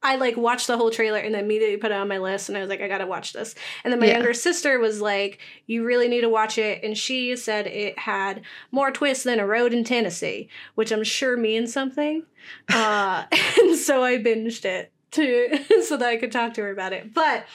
I 0.04 0.18
like 0.18 0.36
watched 0.36 0.68
the 0.68 0.78
whole 0.78 0.92
trailer 0.92 1.20
and 1.20 1.34
then 1.34 1.46
immediately 1.46 1.78
put 1.78 1.92
it 1.92 1.96
on 1.96 2.10
my 2.10 2.18
list 2.18 2.50
and 2.50 2.58
I 2.58 2.62
was 2.62 2.70
like, 2.70 2.82
I 2.82 2.90
gotta 2.90 3.08
watch 3.08 3.32
this. 3.34 3.56
And 3.84 3.92
then 3.92 4.00
my 4.00 4.08
yeah. 4.08 4.14
younger 4.14 4.34
sister 4.34 4.78
was 4.80 5.02
like, 5.02 5.40
You 5.66 5.86
really 5.86 6.10
need 6.10 6.22
to 6.22 6.30
watch 6.30 6.58
it. 6.58 6.84
And 6.84 6.98
she 6.98 7.36
said 7.38 7.68
it 7.68 7.98
had 7.98 8.42
more 8.72 8.92
twists 8.92 9.24
than 9.24 9.40
a 9.40 9.48
road 9.48 9.74
in 9.74 9.84
Tennessee, 9.84 10.50
which 10.76 10.92
I'm 10.92 11.04
sure 11.04 11.38
means 11.38 11.72
something. 11.72 12.26
uh, 12.70 13.24
and 13.60 13.78
so 13.78 14.04
I 14.04 14.18
binged 14.18 14.66
it 14.66 14.92
to 15.12 15.60
so 15.84 15.98
that 15.98 16.10
I 16.10 16.18
could 16.18 16.32
talk 16.32 16.54
to 16.56 16.62
her 16.62 16.72
about 16.72 16.94
it. 16.94 17.14
But 17.14 17.46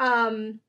um 0.00 0.60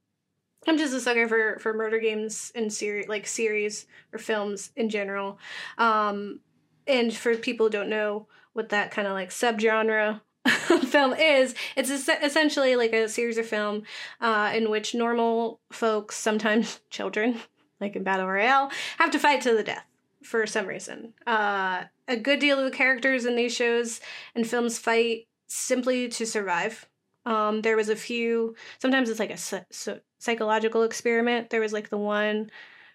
I'm 0.68 0.78
just 0.78 0.94
a 0.94 1.00
sucker 1.00 1.28
for 1.28 1.58
for 1.60 1.74
murder 1.74 2.00
games 2.00 2.52
and 2.54 2.72
series 2.72 3.08
like 3.08 3.26
series 3.26 3.88
or 4.12 4.20
films 4.20 4.72
in 4.76 4.90
general. 4.90 5.40
Um 5.78 6.42
and 6.86 7.16
for 7.16 7.36
people 7.36 7.68
who 7.68 7.72
don't 7.72 7.90
know 7.90 8.28
what 8.54 8.70
that 8.70 8.92
kind 8.92 9.08
of 9.08 9.14
like 9.14 9.30
subgenre 9.30 10.22
film 10.86 11.14
is 11.14 11.54
it's 11.76 11.90
essentially 11.90 12.76
like 12.76 12.94
a 12.94 13.10
series 13.10 13.38
of 13.38 13.46
film 13.46 13.84
uh, 14.22 14.52
in 14.54 14.70
which 14.70 14.96
normal 14.96 15.60
folks 15.72 16.16
sometimes 16.16 16.80
children 16.90 17.40
like 17.82 17.96
in 17.96 18.04
battle 18.04 18.28
royale 18.28 18.72
have 18.98 19.12
to 19.12 19.20
fight 19.20 19.42
to 19.42 19.56
the 19.56 19.64
death 19.64 19.86
for 20.24 20.46
some 20.46 20.68
reason. 20.68 21.14
Uh, 21.26 21.84
a 22.08 22.18
good 22.18 22.40
deal 22.40 22.60
of 22.60 22.66
the 22.66 22.76
characters 22.76 23.26
in 23.26 23.36
these 23.36 23.56
shows 23.56 24.02
and 24.36 24.46
films 24.46 24.78
fight 24.78 25.28
simply 25.48 26.10
to 26.10 26.26
survive. 26.26 26.88
Um, 27.26 27.62
there 27.62 27.78
was 27.78 27.90
a 27.90 27.96
few 27.96 28.56
sometimes 28.80 29.10
it's 29.10 29.20
like 29.20 29.32
a 29.32 29.98
psychological 30.20 30.84
experiment. 30.84 31.50
There 31.50 31.62
was 31.62 31.74
like 31.74 31.90
the 31.90 31.98
one 31.98 32.50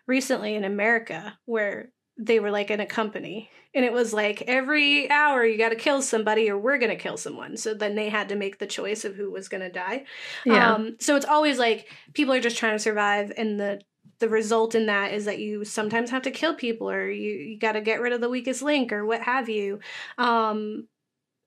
recently 0.06 0.54
in 0.54 0.64
america 0.64 1.38
where 1.46 1.90
they 2.16 2.38
were 2.40 2.50
like 2.50 2.70
in 2.70 2.80
a 2.80 2.86
company. 2.86 3.50
And 3.74 3.84
it 3.84 3.92
was 3.92 4.12
like 4.12 4.42
every 4.42 5.10
hour 5.10 5.44
you 5.44 5.58
got 5.58 5.70
to 5.70 5.76
kill 5.76 6.00
somebody 6.00 6.48
or 6.48 6.56
we're 6.56 6.78
going 6.78 6.96
to 6.96 7.02
kill 7.02 7.16
someone. 7.16 7.56
So 7.56 7.74
then 7.74 7.96
they 7.96 8.08
had 8.08 8.28
to 8.28 8.36
make 8.36 8.58
the 8.58 8.66
choice 8.66 9.04
of 9.04 9.16
who 9.16 9.30
was 9.32 9.48
going 9.48 9.62
to 9.62 9.70
die. 9.70 10.04
Yeah. 10.46 10.74
Um, 10.74 10.96
so 11.00 11.16
it's 11.16 11.26
always 11.26 11.58
like 11.58 11.88
people 12.12 12.32
are 12.34 12.40
just 12.40 12.56
trying 12.56 12.76
to 12.76 12.78
survive 12.78 13.32
and 13.36 13.58
the 13.58 13.80
the 14.20 14.28
result 14.28 14.76
in 14.76 14.86
that 14.86 15.12
is 15.12 15.24
that 15.24 15.40
you 15.40 15.64
sometimes 15.64 16.10
have 16.10 16.22
to 16.22 16.30
kill 16.30 16.54
people 16.54 16.88
or 16.88 17.10
you, 17.10 17.32
you 17.32 17.58
got 17.58 17.72
to 17.72 17.80
get 17.80 18.00
rid 18.00 18.12
of 18.12 18.20
the 18.20 18.28
weakest 18.28 18.62
link 18.62 18.92
or 18.92 19.04
what 19.04 19.22
have 19.22 19.48
you. 19.48 19.80
Um 20.18 20.86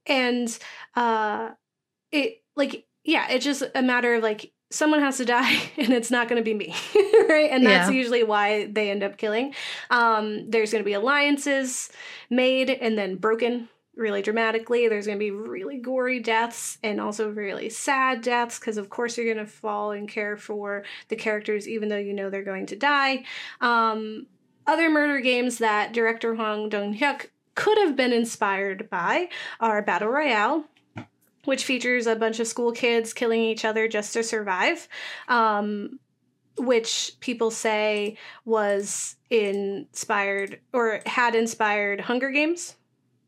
and 0.06 0.58
uh 0.96 1.50
it 2.12 2.44
like 2.56 2.86
yeah 3.04 3.28
it's 3.30 3.46
just 3.46 3.64
a 3.74 3.82
matter 3.82 4.16
of 4.16 4.24
like 4.24 4.52
someone 4.70 5.00
has 5.00 5.18
to 5.18 5.26
die 5.26 5.72
and 5.78 5.94
it's 5.94 6.12
not 6.12 6.28
going 6.28 6.42
to 6.42 6.44
be 6.44 6.54
me 6.54 6.76
right? 7.30 7.50
And 7.52 7.66
that's 7.66 7.90
yeah. 7.90 7.98
usually 7.98 8.24
why 8.24 8.66
they 8.66 8.92
end 8.92 9.04
up 9.04 9.18
killing. 9.18 9.54
Um, 9.90 10.50
there's 10.50 10.72
going 10.72 10.84
to 10.84 10.86
be 10.86 10.94
alliances 10.94 11.90
made 12.30 12.70
and 12.70 12.98
then 12.98 13.16
broken 13.16 13.70
really 13.96 14.22
dramatically. 14.22 14.88
There's 14.88 15.08
going 15.08 15.18
to 15.18 15.24
be 15.24 15.32
really 15.32 15.78
gory 15.78 16.20
deaths 16.20 16.78
and 16.84 17.02
also 17.02 17.30
really 17.30 17.70
sad 17.70 18.22
deaths 18.22 18.60
because 18.60 18.78
of 18.78 18.90
course 18.90 19.18
you're 19.18 19.34
going 19.34 19.46
to 19.46 19.52
fall 19.52 19.92
and 19.92 20.08
care 20.08 20.38
for 20.38 20.84
the 21.08 21.16
characters 21.16 21.68
even 21.68 21.90
though 21.90 21.98
you 21.98 22.14
know 22.14 22.30
they're 22.30 22.44
going 22.44 22.68
to 22.68 22.76
die. 22.76 23.24
Um, 23.60 24.28
other 24.68 24.90
murder 24.90 25.20
games 25.20 25.60
that 25.60 25.94
director 25.94 26.36
hwang 26.36 26.70
dong-hyuk 26.70 27.28
could 27.56 27.78
have 27.80 27.96
been 27.96 28.14
inspired 28.14 28.90
by 28.90 29.30
are 29.60 29.82
battle 29.82 30.10
royale 30.10 30.66
which 31.48 31.64
features 31.64 32.08
a 32.08 32.16
bunch 32.16 32.42
of 32.42 32.48
school 32.48 32.74
kids 32.74 33.14
killing 33.14 33.40
each 33.40 33.64
other 33.64 33.88
just 33.88 34.12
to 34.12 34.22
survive. 34.22 34.90
Um, 35.30 35.98
which 36.58 37.14
people 37.22 37.52
say 37.52 38.18
was 38.44 39.16
inspired 39.30 40.60
or 40.74 41.00
had 41.06 41.36
inspired 41.36 42.02
Hunger 42.02 42.32
Games. 42.32 42.76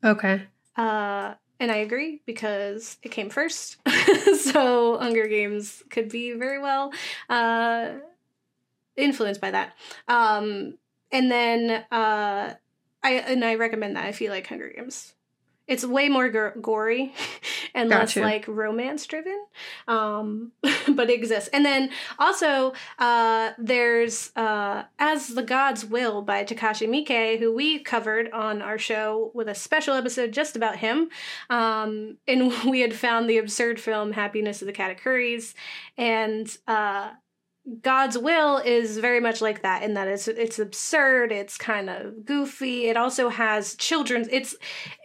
Okay. 0.03 0.41
Uh, 0.75 1.35
and 1.61 1.71
I 1.71 1.77
agree 1.77 2.21
because 2.25 2.97
it 3.03 3.09
came 3.09 3.29
first. 3.29 3.77
so 4.41 4.97
Hunger 4.97 5.27
Games 5.27 5.81
could 5.89 6.09
be 6.09 6.33
very 6.33 6.59
well 6.59 6.91
uh, 7.29 7.91
influenced 8.97 9.39
by 9.39 9.51
that. 9.51 9.77
Um, 10.09 10.77
and 11.09 11.31
then 11.31 11.85
uh, 11.89 12.53
I 13.01 13.11
and 13.11 13.45
I 13.45 13.55
recommend 13.55 13.95
that 13.95 14.09
if 14.09 14.19
you 14.19 14.29
like 14.29 14.45
Hunger 14.47 14.73
Games 14.75 15.13
it's 15.69 15.85
way 15.85 16.09
more 16.09 16.29
g- 16.29 16.59
gory 16.61 17.13
and 17.75 17.89
gotcha. 17.89 18.19
less 18.19 18.31
like 18.31 18.47
romance 18.47 19.05
driven 19.05 19.39
um, 19.87 20.51
but 20.89 21.09
it 21.09 21.13
exists 21.13 21.49
and 21.53 21.65
then 21.65 21.89
also 22.17 22.73
uh, 22.97 23.51
there's 23.57 24.35
uh, 24.35 24.83
as 24.97 25.29
the 25.29 25.43
gods 25.43 25.85
will 25.85 26.21
by 26.21 26.43
takashi 26.43 26.89
miike 26.89 27.39
who 27.39 27.53
we 27.53 27.79
covered 27.79 28.29
on 28.31 28.61
our 28.61 28.77
show 28.77 29.31
with 29.33 29.47
a 29.47 29.55
special 29.55 29.93
episode 29.93 30.31
just 30.31 30.55
about 30.55 30.77
him 30.77 31.09
um, 31.49 32.17
and 32.27 32.51
we 32.69 32.81
had 32.81 32.93
found 32.93 33.29
the 33.29 33.37
absurd 33.37 33.79
film 33.79 34.11
happiness 34.11 34.61
of 34.61 34.65
the 34.65 34.73
katakuri's 34.73 35.53
and 35.97 36.57
uh, 36.67 37.11
God's 37.81 38.17
will 38.17 38.57
is 38.57 38.97
very 38.97 39.19
much 39.19 39.41
like 39.41 39.61
that 39.61 39.83
in 39.83 39.93
that 39.93 40.07
it's 40.07 40.27
it's 40.27 40.59
absurd, 40.59 41.31
it's 41.31 41.57
kind 41.57 41.89
of 41.89 42.25
goofy. 42.25 42.87
It 42.87 42.97
also 42.97 43.29
has 43.29 43.75
children's 43.75 44.27
it's 44.31 44.55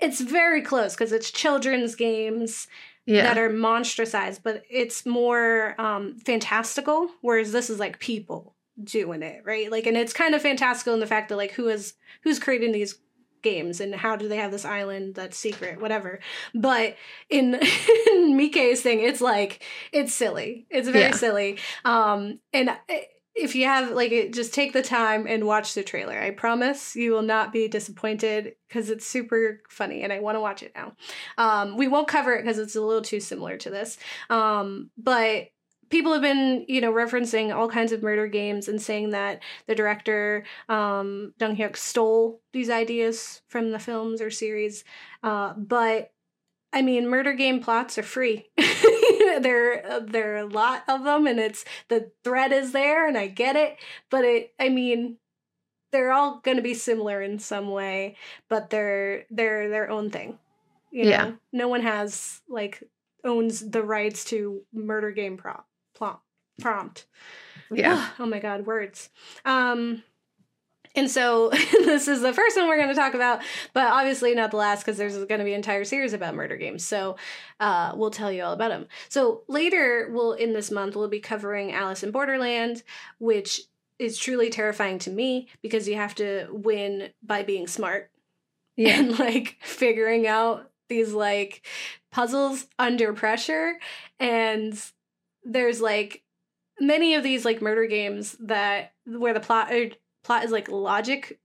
it's 0.00 0.21
very 0.21 0.62
close 0.62 0.94
because 0.94 1.12
it's 1.12 1.30
children's 1.30 1.94
games 1.94 2.66
yeah. 3.06 3.23
that 3.23 3.38
are 3.38 3.50
monstrous 3.50 4.14
but 4.42 4.62
it's 4.71 5.04
more 5.04 5.75
um 5.78 6.16
fantastical 6.25 7.11
whereas 7.21 7.52
this 7.52 7.68
is 7.68 7.78
like 7.78 7.99
people 7.99 8.54
doing 8.83 9.23
it, 9.23 9.42
right? 9.44 9.71
Like 9.71 9.87
and 9.87 9.97
it's 9.97 10.12
kind 10.12 10.35
of 10.35 10.42
fantastical 10.42 10.94
in 10.94 11.00
the 11.00 11.06
fact 11.06 11.28
that 11.28 11.37
like 11.37 11.52
who 11.52 11.68
is 11.68 11.94
who's 12.23 12.38
creating 12.38 12.73
these 12.73 12.99
games 13.45 13.81
and 13.81 13.95
how 13.95 14.17
do 14.17 14.27
they 14.27 14.39
have 14.39 14.51
this 14.51 14.65
island 14.65 15.15
that's 15.15 15.37
secret 15.37 15.81
whatever. 15.81 16.19
But 16.55 16.97
in, 17.31 17.55
in 18.09 18.37
miike's 18.37 18.81
thing 18.81 19.01
it's 19.01 19.21
like 19.21 19.63
it's 19.93 20.13
silly. 20.13 20.67
It's 20.71 20.89
very 20.89 21.05
yeah. 21.05 21.13
silly. 21.13 21.59
Um 21.85 22.41
and 22.53 22.77
if 23.37 23.55
you 23.55 23.65
have 23.67 23.91
like 23.91 24.13
it, 24.13 24.33
just 24.33 24.55
take 24.55 24.73
the 24.73 24.83
time 24.83 25.27
and 25.29 25.45
watch 25.45 25.75
the 25.75 25.83
trailer. 25.83 26.19
I 26.19 26.31
promise 26.31 26.95
you 26.97 27.13
will 27.13 27.23
not 27.23 27.53
be 27.53 27.69
disappointed 27.69 28.55
because 28.69 28.91
it's 28.91 29.07
super 29.07 29.61
funny 29.69 30.03
and 30.03 30.13
i 30.13 30.21
want 30.21 30.37
to 30.37 30.41
watch 30.41 30.63
it 30.63 30.73
now. 30.75 30.95
Um 31.39 31.77
we 31.77 31.87
won't 31.87 32.09
cover 32.09 32.35
it 32.35 32.43
because 32.43 32.59
it's 32.59 32.77
a 32.77 32.81
little 32.81 33.03
too 33.03 33.21
similar 33.21 33.57
to 33.59 33.71
this. 33.71 33.99
Um 34.31 34.91
but 34.99 35.49
people 35.91 36.12
have 36.12 36.23
been, 36.23 36.64
you 36.69 36.81
know, 36.81 36.93
referencing 36.93 37.55
all 37.55 37.69
kinds 37.69 37.93
of 37.93 38.03
murder 38.03 38.26
games 38.26 38.69
and 38.69 38.81
saying 38.81 39.11
that 39.11 39.43
the 39.67 39.75
director 39.75 40.45
um, 40.69 41.35
Dong 41.38 41.57
Hyuk 41.57 41.76
stole 41.76 42.41
these 42.53 42.71
ideas 42.71 43.43
from 43.49 43.71
the 43.71 43.79
films 43.79 44.21
or 44.21 44.31
series. 44.31 44.85
Uh, 45.23 45.55
but 45.57 46.12
I 46.73 46.83
mean, 46.83 47.09
murder 47.09 47.35
game 47.35 47.61
plots 47.61 47.99
are 47.99 48.03
free. 48.03 48.49
there, 48.57 50.00
there 50.00 50.35
are 50.35 50.38
a 50.38 50.47
lot 50.47 50.83
of 50.88 51.05
them, 51.05 51.26
and 51.26 51.38
it's 51.38 51.64
the 51.88 52.11
thread 52.25 52.53
is 52.53 52.73
there, 52.73 53.07
and 53.07 53.17
I 53.17 53.29
get 53.29 53.57
it. 53.57 53.76
But 54.11 54.25
it, 54.25 54.55
I 54.59 54.69
mean, 54.69 55.19
they're 55.93 56.12
all 56.12 56.41
going 56.41 56.57
to 56.57 56.62
be 56.62 56.75
similar 56.75 57.23
in 57.23 57.38
some 57.38 57.71
way, 57.71 58.17
but 58.49 58.71
they're 58.71 59.25
they're 59.31 59.69
their 59.69 59.91
own 59.91 60.11
thing. 60.11 60.38
You 60.91 61.05
know? 61.05 61.11
Yeah. 61.11 61.33
No 61.53 61.69
one 61.69 61.83
has 61.83 62.43
like 62.49 62.83
owns 63.25 63.71
the 63.71 63.83
rights 63.83 64.25
to 64.26 64.62
murder 64.73 65.11
game 65.11 65.37
prompt 65.37 65.64
prompt 65.95 66.23
prompt. 66.61 67.07
Yeah. 67.71 68.11
oh 68.19 68.27
my 68.27 68.39
god, 68.39 68.67
words. 68.67 69.11
Um 69.45 70.03
and 70.97 71.11
so 71.11 71.49
this 71.73 72.07
is 72.07 72.21
the 72.21 72.33
first 72.33 72.57
one 72.57 72.69
we're 72.69 72.77
going 72.77 72.89
to 72.89 72.95
talk 72.95 73.15
about, 73.15 73.41
but 73.73 73.89
obviously 73.89 74.33
not 74.35 74.53
the 74.53 74.57
last 74.59 74.85
because 74.85 74.97
there's 74.97 75.17
going 75.17 75.41
to 75.41 75.45
be 75.45 75.51
an 75.51 75.57
entire 75.57 75.85
series 75.85 76.13
about 76.13 76.37
murder 76.37 76.57
games. 76.57 76.85
So 76.87 77.17
uh, 77.59 77.95
we'll 77.97 78.13
tell 78.13 78.31
you 78.31 78.45
all 78.45 78.53
about 78.53 78.69
them. 78.69 78.87
So 79.09 79.43
later, 79.49 80.09
we'll 80.13 80.35
in 80.35 80.53
this 80.53 80.71
month 80.71 80.95
we'll 80.95 81.09
be 81.09 81.19
covering 81.19 81.73
Alice 81.73 82.05
in 82.05 82.13
Borderland, 82.13 82.85
which 83.19 83.63
is 83.99 84.17
truly 84.19 84.51
terrifying 84.51 85.01
to 85.01 85.11
me 85.11 85.49
because 85.63 85.89
you 85.89 85.97
have 85.97 86.15
to 86.17 86.47
win 86.53 87.09
by 87.25 87.43
being 87.43 87.67
smart 87.67 88.11
Yeah. 88.77 88.99
and 89.01 89.19
like 89.19 89.57
figuring 89.63 90.29
out 90.29 90.71
these 90.89 91.13
like 91.13 91.67
puzzles 92.13 92.67
under 92.79 93.13
pressure 93.15 93.79
and 94.21 94.81
there's 95.45 95.81
like 95.81 96.23
many 96.81 97.15
of 97.15 97.23
these 97.23 97.45
like 97.45 97.63
murder 97.63 97.87
games 97.87 98.37
that 98.41 98.93
where 99.07 99.35
the 99.35 99.41
plot 99.41 99.73
er, 99.73 99.91
plot 100.23 100.45
is 100.45 100.51
like 100.51 100.69
logic 100.71 101.39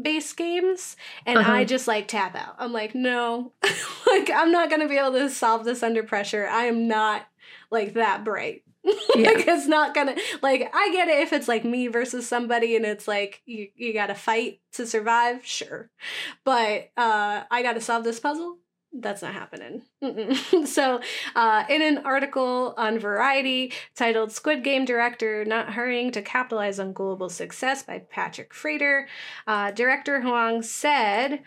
based 0.00 0.36
games 0.36 0.96
and 1.26 1.38
Uh-huh. 1.38 1.52
i 1.52 1.64
just 1.64 1.88
like 1.88 2.06
tap 2.06 2.36
out. 2.36 2.54
I'm 2.58 2.72
like 2.72 2.94
no. 2.94 3.52
Like 4.06 4.30
i'm 4.32 4.50
not 4.52 4.70
gonna 4.70 4.88
be 4.88 4.96
able 4.96 5.12
to 5.12 5.28
solve 5.30 5.64
this 5.64 5.82
under 5.82 6.02
pressure. 6.02 6.46
I 6.46 6.64
am 6.64 6.88
not 6.88 7.26
like 7.70 7.94
that 7.94 8.24
bright. 8.24 8.62
Yeah. 9.16 9.30
like 9.32 9.46
it's 9.48 9.66
not 9.66 9.94
gonna 9.94 10.14
like 10.40 10.70
i 10.72 10.90
get 10.92 11.08
it 11.08 11.18
if 11.20 11.32
it's 11.32 11.48
like 11.48 11.64
me 11.64 11.88
versus 11.88 12.26
somebody 12.28 12.74
and 12.76 12.86
it's 12.86 13.06
like 13.08 13.42
you, 13.44 13.68
you 13.74 13.92
gotta 13.92 14.14
fight 14.14 14.60
to 14.72 14.86
survive 14.86 15.44
sure. 15.44 15.90
But 16.44 16.90
uh 16.96 17.42
i 17.50 17.62
gotta 17.62 17.80
solve 17.80 18.04
this 18.04 18.20
puzzle 18.20 18.58
that's 19.00 19.22
not 19.22 19.32
happening. 19.32 19.82
So 20.64 21.00
uh, 21.34 21.64
in 21.68 21.82
an 21.82 21.98
article 21.98 22.74
on 22.76 22.98
variety 22.98 23.72
titled 23.94 24.32
squid 24.32 24.62
game 24.62 24.84
director 24.84 25.44
not 25.44 25.72
hurrying 25.72 26.10
to 26.12 26.22
capitalize 26.22 26.78
on 26.78 26.92
global 26.92 27.28
success 27.28 27.82
by 27.82 28.00
patrick 28.10 28.54
frater 28.54 29.08
uh, 29.46 29.70
director 29.72 30.20
hwang 30.20 30.62
said 30.62 31.40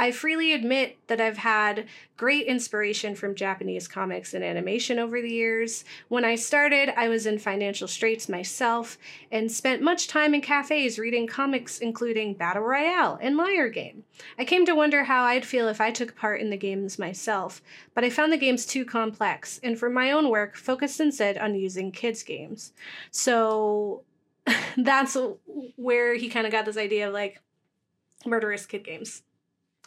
I 0.00 0.12
freely 0.12 0.52
admit 0.52 0.96
that 1.08 1.20
I've 1.20 1.38
had 1.38 1.88
great 2.16 2.46
inspiration 2.46 3.16
from 3.16 3.34
Japanese 3.34 3.88
comics 3.88 4.32
and 4.32 4.44
animation 4.44 4.96
over 4.96 5.20
the 5.20 5.32
years. 5.32 5.84
When 6.06 6.24
I 6.24 6.36
started, 6.36 6.96
I 6.96 7.08
was 7.08 7.26
in 7.26 7.40
financial 7.40 7.88
straits 7.88 8.28
myself 8.28 8.96
and 9.32 9.50
spent 9.50 9.82
much 9.82 10.06
time 10.06 10.34
in 10.34 10.40
cafes 10.40 11.00
reading 11.00 11.26
comics 11.26 11.80
including 11.80 12.34
Battle 12.34 12.62
Royale 12.62 13.18
and 13.20 13.36
Liar 13.36 13.68
Game. 13.68 14.04
I 14.38 14.44
came 14.44 14.64
to 14.66 14.74
wonder 14.74 15.02
how 15.02 15.24
I'd 15.24 15.44
feel 15.44 15.66
if 15.66 15.80
I 15.80 15.90
took 15.90 16.14
part 16.14 16.40
in 16.40 16.50
the 16.50 16.56
games 16.56 16.96
myself, 16.96 17.60
but 17.92 18.04
I 18.04 18.10
found 18.10 18.32
the 18.32 18.36
games 18.36 18.66
too 18.66 18.84
complex 18.84 19.58
and 19.64 19.76
for 19.76 19.90
my 19.90 20.12
own 20.12 20.30
work 20.30 20.54
focused 20.54 21.00
instead 21.00 21.36
on 21.36 21.56
using 21.56 21.90
kids' 21.90 22.22
games. 22.22 22.72
So 23.10 24.04
that's 24.76 25.16
where 25.74 26.14
he 26.14 26.28
kind 26.28 26.46
of 26.46 26.52
got 26.52 26.66
this 26.66 26.76
idea 26.76 27.08
of 27.08 27.14
like 27.14 27.40
murderous 28.24 28.64
kid 28.64 28.84
games 28.84 29.22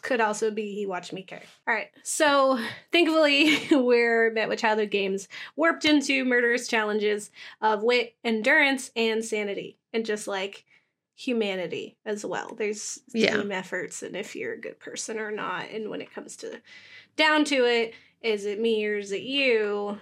could 0.02 0.20
also 0.20 0.50
be 0.50 0.74
he 0.74 0.84
watched 0.84 1.14
Miike. 1.14 1.32
All 1.66 1.74
right. 1.74 1.88
So 2.02 2.58
thankfully, 2.92 3.58
we're 3.70 4.30
met 4.32 4.48
with 4.48 4.58
childhood 4.58 4.90
games 4.90 5.28
warped 5.56 5.84
into 5.84 6.24
murderous 6.24 6.68
challenges 6.68 7.30
of 7.60 7.82
wit, 7.82 8.14
endurance, 8.24 8.90
and 8.96 9.24
sanity, 9.24 9.78
and 9.92 10.04
just 10.04 10.26
like 10.28 10.64
humanity 11.14 11.96
as 12.04 12.24
well. 12.26 12.54
There's 12.56 13.00
Yeah. 13.12 13.36
team 13.36 13.52
efforts, 13.52 14.02
and 14.02 14.16
if 14.16 14.34
you're 14.34 14.54
a 14.54 14.60
good 14.60 14.78
person 14.80 15.18
or 15.18 15.30
not. 15.30 15.70
And 15.70 15.88
when 15.88 16.00
it 16.00 16.12
comes 16.12 16.36
to 16.38 16.60
down 17.16 17.44
to 17.46 17.64
it, 17.64 17.94
is 18.22 18.44
it 18.44 18.60
me 18.60 18.84
or 18.86 18.96
is 18.96 19.12
it 19.12 19.22
you? 19.22 20.00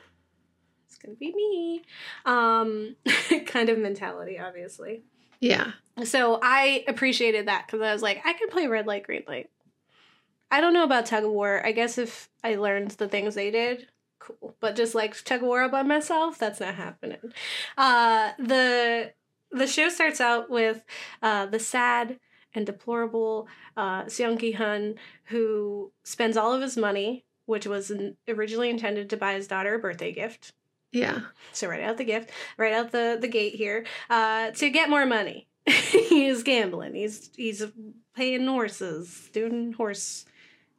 It's 0.87 0.97
gonna 0.99 1.17
be 1.17 1.33
me. 1.35 1.83
Um, 2.25 2.97
kind 3.47 3.69
of 3.69 3.79
mentality, 3.79 4.39
obviously. 4.39 5.03
Yeah. 5.41 5.73
So 6.05 6.39
I 6.43 6.85
appreciated 6.89 7.49
that 7.49 7.67
because 7.67 7.81
I 7.83 7.93
was 7.93 8.03
like, 8.03 8.23
I 8.25 8.33
can 8.35 8.49
play 8.49 8.67
red 8.67 8.87
light, 8.87 9.05
green 9.05 9.25
light. 9.27 9.51
I 10.51 10.61
don't 10.61 10.75
know 10.75 10.85
about 10.85 11.07
tug 11.07 11.25
of 11.25 11.31
war. 11.31 11.65
I 11.65 11.73
guess 11.73 11.99
if 11.99 12.29
I 12.43 12.57
learned 12.57 12.93
the 12.93 13.09
things 13.09 13.35
they 13.35 13.51
did, 13.51 13.89
cool. 14.19 14.57
But 14.61 14.77
just 14.77 14.95
like 14.95 15.23
tug 15.25 15.43
of 15.43 15.47
war 15.47 15.69
by 15.69 15.83
myself, 15.83 16.39
that's 16.39 16.61
not 16.61 16.75
happening. 16.75 17.33
Uh, 17.77 18.33
the 18.39 19.13
the 19.53 19.67
show 19.67 19.89
starts 19.89 20.21
out 20.21 20.51
with 20.51 20.83
uh, 21.23 21.47
the 21.47 21.59
sad 21.59 22.19
and 22.55 22.67
deplorable 22.67 23.49
uh, 23.77 24.05
Seong 24.05 24.39
Ki 24.39 24.53
Hun, 24.53 24.97
who 25.25 25.93
spends 26.03 26.37
all 26.37 26.53
of 26.53 26.63
his 26.63 26.77
money, 26.77 27.25
which 27.47 27.67
was 27.67 27.91
in- 27.91 28.17
originally 28.29 28.71
intended 28.71 29.11
to 29.11 29.17
buy 29.17 29.35
his 29.35 29.47
daughter 29.47 29.75
a 29.75 29.79
birthday 29.79 30.13
gift. 30.13 30.53
Yeah. 30.93 31.21
So 31.53 31.69
right 31.69 31.83
out 31.83 31.97
the 31.97 32.05
gift, 32.05 32.31
right 32.57 32.73
out 32.73 32.91
the 32.91 33.19
the 33.21 33.29
gate 33.29 33.55
here, 33.55 33.85
uh, 34.09 34.51
to 34.53 34.71
get 34.71 34.91
more 34.91 35.07
money. 35.07 35.47
he's 35.67 36.43
gambling. 36.43 36.95
He's 36.95 37.31
he's 37.37 37.65
paying 38.17 38.47
horses, 38.47 39.31
doing 39.33 39.73
horse 39.75 40.25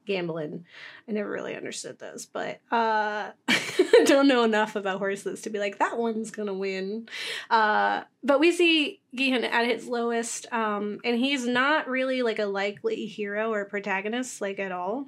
gambling. 0.06 0.66
I 1.08 1.12
never 1.12 1.30
really 1.30 1.56
understood 1.56 2.00
those, 2.00 2.26
but 2.26 2.60
uh, 2.72 3.32
I 3.48 4.04
don't 4.06 4.28
know 4.28 4.44
enough 4.44 4.76
about 4.76 5.00
horses 5.00 5.42
to 5.42 5.50
be 5.50 5.60
like 5.60 5.80
that 5.80 5.98
one's 5.98 6.32
gonna 6.32 6.54
win. 6.54 7.08
Uh, 7.50 8.04
but 8.24 8.40
we 8.40 8.52
see 8.52 9.02
Gi-hun 9.16 9.44
at 9.44 9.68
his 9.68 9.88
lowest, 9.88 10.52
um, 10.54 11.00
and 11.04 11.18
he's 11.18 11.46
not 11.46 11.88
really 11.88 12.22
like 12.22 12.40
a 12.40 12.46
likely 12.46 13.06
hero 13.06 13.52
or 13.52 13.66
protagonist 13.66 14.42
like 14.42 14.60
at 14.60 14.72
all. 14.72 15.08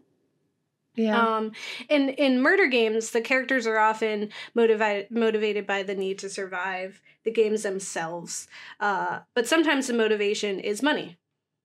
Yeah. 0.95 1.37
Um, 1.37 1.53
in 1.89 2.09
in 2.09 2.41
murder 2.41 2.67
games, 2.67 3.09
the 3.09 3.21
characters 3.21 3.65
are 3.65 3.79
often 3.79 4.29
motivated 4.53 5.09
motivated 5.09 5.65
by 5.65 5.83
the 5.83 5.95
need 5.95 6.19
to 6.19 6.29
survive 6.29 7.01
the 7.23 7.31
games 7.31 7.63
themselves, 7.63 8.47
uh, 8.79 9.19
but 9.33 9.47
sometimes 9.47 9.87
the 9.87 9.93
motivation 9.93 10.59
is 10.59 10.83
money, 10.83 11.17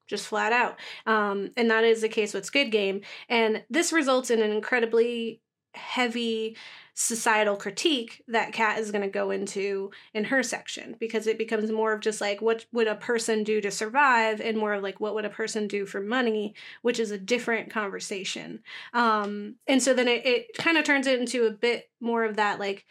just 0.08 0.26
flat 0.26 0.52
out. 0.52 0.76
Um, 1.06 1.50
and 1.56 1.70
that 1.70 1.84
is 1.84 2.00
the 2.00 2.08
case 2.08 2.34
with 2.34 2.44
Squid 2.44 2.72
Game, 2.72 3.02
and 3.28 3.62
this 3.70 3.92
results 3.92 4.30
in 4.30 4.42
an 4.42 4.50
incredibly 4.50 5.40
heavy 5.74 6.56
societal 7.00 7.54
critique 7.54 8.24
that 8.26 8.52
Kat 8.52 8.80
is 8.80 8.90
going 8.90 9.04
to 9.04 9.08
go 9.08 9.30
into 9.30 9.92
in 10.14 10.24
her 10.24 10.42
section 10.42 10.96
because 10.98 11.28
it 11.28 11.38
becomes 11.38 11.70
more 11.70 11.92
of 11.92 12.00
just 12.00 12.20
like 12.20 12.42
what 12.42 12.66
would 12.72 12.88
a 12.88 12.96
person 12.96 13.44
do 13.44 13.60
to 13.60 13.70
survive 13.70 14.40
and 14.40 14.58
more 14.58 14.74
of 14.74 14.82
like 14.82 14.98
what 14.98 15.14
would 15.14 15.24
a 15.24 15.30
person 15.30 15.68
do 15.68 15.86
for 15.86 16.00
money 16.00 16.56
which 16.82 16.98
is 16.98 17.12
a 17.12 17.18
different 17.18 17.70
conversation 17.70 18.58
um 18.94 19.54
and 19.68 19.80
so 19.80 19.94
then 19.94 20.08
it, 20.08 20.26
it 20.26 20.46
kind 20.58 20.76
of 20.76 20.84
turns 20.84 21.06
it 21.06 21.20
into 21.20 21.46
a 21.46 21.52
bit 21.52 21.88
more 22.00 22.24
of 22.24 22.34
that 22.34 22.58
like 22.58 22.84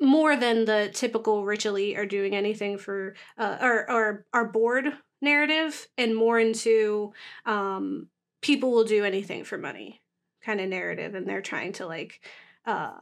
more 0.00 0.36
than 0.36 0.64
the 0.64 0.88
typical 0.94 1.44
elite 1.48 1.98
are 1.98 2.06
doing 2.06 2.36
anything 2.36 2.78
for 2.78 3.16
uh, 3.36 3.58
or 3.60 3.90
or 3.90 4.26
are 4.32 4.46
bored 4.46 4.92
narrative 5.20 5.88
and 5.98 6.16
more 6.16 6.38
into 6.38 7.12
um 7.46 8.08
people 8.42 8.72
will 8.72 8.84
do 8.84 9.04
anything 9.04 9.44
for 9.44 9.58
money 9.58 10.00
kind 10.42 10.60
of 10.60 10.68
narrative 10.68 11.14
and 11.14 11.26
they're 11.28 11.42
trying 11.42 11.72
to 11.72 11.86
like 11.86 12.20
uh 12.66 12.92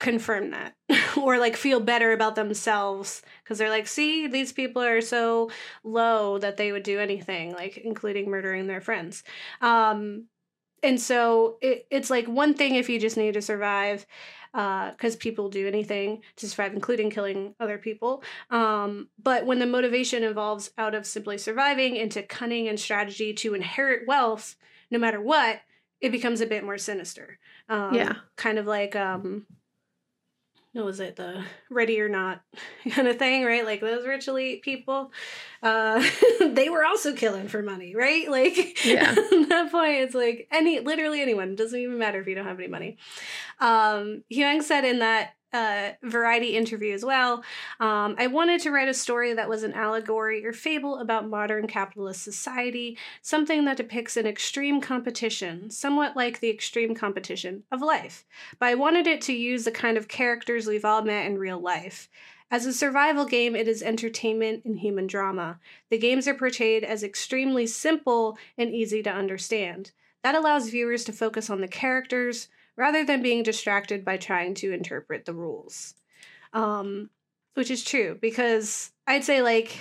confirm 0.00 0.50
that 0.50 0.74
or 1.16 1.38
like 1.38 1.56
feel 1.56 1.78
better 1.78 2.12
about 2.12 2.34
themselves 2.34 3.22
because 3.42 3.58
they're 3.58 3.70
like 3.70 3.86
see 3.86 4.26
these 4.26 4.52
people 4.52 4.82
are 4.82 5.00
so 5.00 5.50
low 5.84 6.38
that 6.38 6.56
they 6.56 6.72
would 6.72 6.82
do 6.82 6.98
anything 6.98 7.52
like 7.52 7.78
including 7.78 8.28
murdering 8.28 8.66
their 8.66 8.80
friends. 8.80 9.22
Um 9.60 10.26
and 10.82 11.00
so 11.00 11.58
it, 11.62 11.86
it's 11.90 12.10
like 12.10 12.26
one 12.26 12.54
thing 12.54 12.74
if 12.74 12.88
you 12.88 12.98
just 12.98 13.16
need 13.16 13.34
to 13.34 13.42
survive 13.42 14.06
because 14.52 15.16
people 15.16 15.48
do 15.48 15.66
anything 15.66 16.22
to 16.36 16.48
survive 16.48 16.74
including 16.74 17.10
killing 17.10 17.54
other 17.58 17.78
people 17.78 18.22
um, 18.50 19.08
but 19.22 19.46
when 19.46 19.58
the 19.58 19.66
motivation 19.66 20.22
evolves 20.22 20.70
out 20.76 20.94
of 20.94 21.06
simply 21.06 21.38
surviving 21.38 21.96
into 21.96 22.22
cunning 22.22 22.68
and 22.68 22.78
strategy 22.78 23.32
to 23.32 23.54
inherit 23.54 24.06
wealth 24.06 24.56
no 24.90 24.98
matter 24.98 25.20
what 25.20 25.60
it 26.00 26.12
becomes 26.12 26.40
a 26.40 26.46
bit 26.46 26.64
more 26.64 26.78
sinister 26.78 27.38
um, 27.68 27.94
Yeah. 27.94 28.14
kind 28.36 28.58
of 28.58 28.66
like 28.66 28.94
um 28.94 29.46
what 30.72 30.84
was 30.84 31.00
it 31.00 31.16
the 31.16 31.44
ready 31.70 32.00
or 32.00 32.08
not 32.08 32.42
kind 32.90 33.08
of 33.08 33.18
thing 33.18 33.44
right? 33.44 33.64
Like 33.64 33.80
those 33.80 34.06
rich 34.06 34.28
elite 34.28 34.62
people 34.62 35.12
uh 35.62 36.02
they 36.40 36.68
were 36.68 36.84
also 36.84 37.14
killing 37.14 37.48
for 37.48 37.62
money 37.62 37.94
right? 37.94 38.30
Like 38.30 38.84
Yeah. 38.84 39.10
at 39.32 39.48
that 39.48 39.68
point 39.70 39.96
it's 39.96 40.14
like 40.14 40.48
any 40.50 40.80
literally 40.80 41.20
anyone 41.20 41.50
it 41.50 41.56
doesn't 41.56 41.78
even 41.78 41.98
matter 41.98 42.20
if 42.20 42.26
you 42.26 42.34
don't 42.34 42.46
have 42.46 42.58
any 42.58 42.68
money. 42.68 42.96
Um 43.60 44.24
Hyung 44.32 44.62
said 44.62 44.84
in 44.84 45.00
that 45.00 45.34
variety 46.02 46.56
interview 46.56 46.94
as 46.94 47.04
well. 47.04 47.44
Um, 47.80 48.14
I 48.18 48.26
wanted 48.26 48.60
to 48.62 48.70
write 48.70 48.88
a 48.88 48.94
story 48.94 49.34
that 49.34 49.48
was 49.48 49.62
an 49.62 49.74
allegory 49.74 50.44
or 50.46 50.52
fable 50.52 50.98
about 50.98 51.28
modern 51.28 51.66
capitalist 51.66 52.22
society, 52.22 52.96
something 53.20 53.64
that 53.66 53.76
depicts 53.76 54.16
an 54.16 54.26
extreme 54.26 54.80
competition, 54.80 55.70
somewhat 55.70 56.16
like 56.16 56.40
the 56.40 56.50
extreme 56.50 56.94
competition 56.94 57.64
of 57.70 57.82
life. 57.82 58.24
But 58.58 58.70
I 58.70 58.74
wanted 58.74 59.06
it 59.06 59.20
to 59.22 59.32
use 59.32 59.64
the 59.64 59.70
kind 59.70 59.96
of 59.96 60.08
characters 60.08 60.66
we've 60.66 60.84
all 60.84 61.02
met 61.02 61.26
in 61.26 61.38
real 61.38 61.60
life. 61.60 62.08
As 62.50 62.66
a 62.66 62.72
survival 62.72 63.24
game, 63.24 63.56
it 63.56 63.66
is 63.66 63.82
entertainment 63.82 64.64
and 64.66 64.78
human 64.78 65.06
drama. 65.06 65.58
The 65.88 65.96
games 65.96 66.28
are 66.28 66.34
portrayed 66.34 66.84
as 66.84 67.02
extremely 67.02 67.66
simple 67.66 68.36
and 68.58 68.74
easy 68.74 69.02
to 69.04 69.10
understand. 69.10 69.92
That 70.22 70.34
allows 70.34 70.68
viewers 70.68 71.02
to 71.04 71.12
focus 71.12 71.48
on 71.48 71.62
the 71.62 71.68
characters 71.68 72.48
rather 72.76 73.04
than 73.04 73.22
being 73.22 73.42
distracted 73.42 74.04
by 74.04 74.16
trying 74.16 74.54
to 74.54 74.72
interpret 74.72 75.24
the 75.24 75.34
rules. 75.34 75.94
Um, 76.52 77.10
which 77.54 77.70
is 77.70 77.84
true 77.84 78.18
because 78.20 78.92
I'd 79.06 79.24
say, 79.24 79.42
like, 79.42 79.78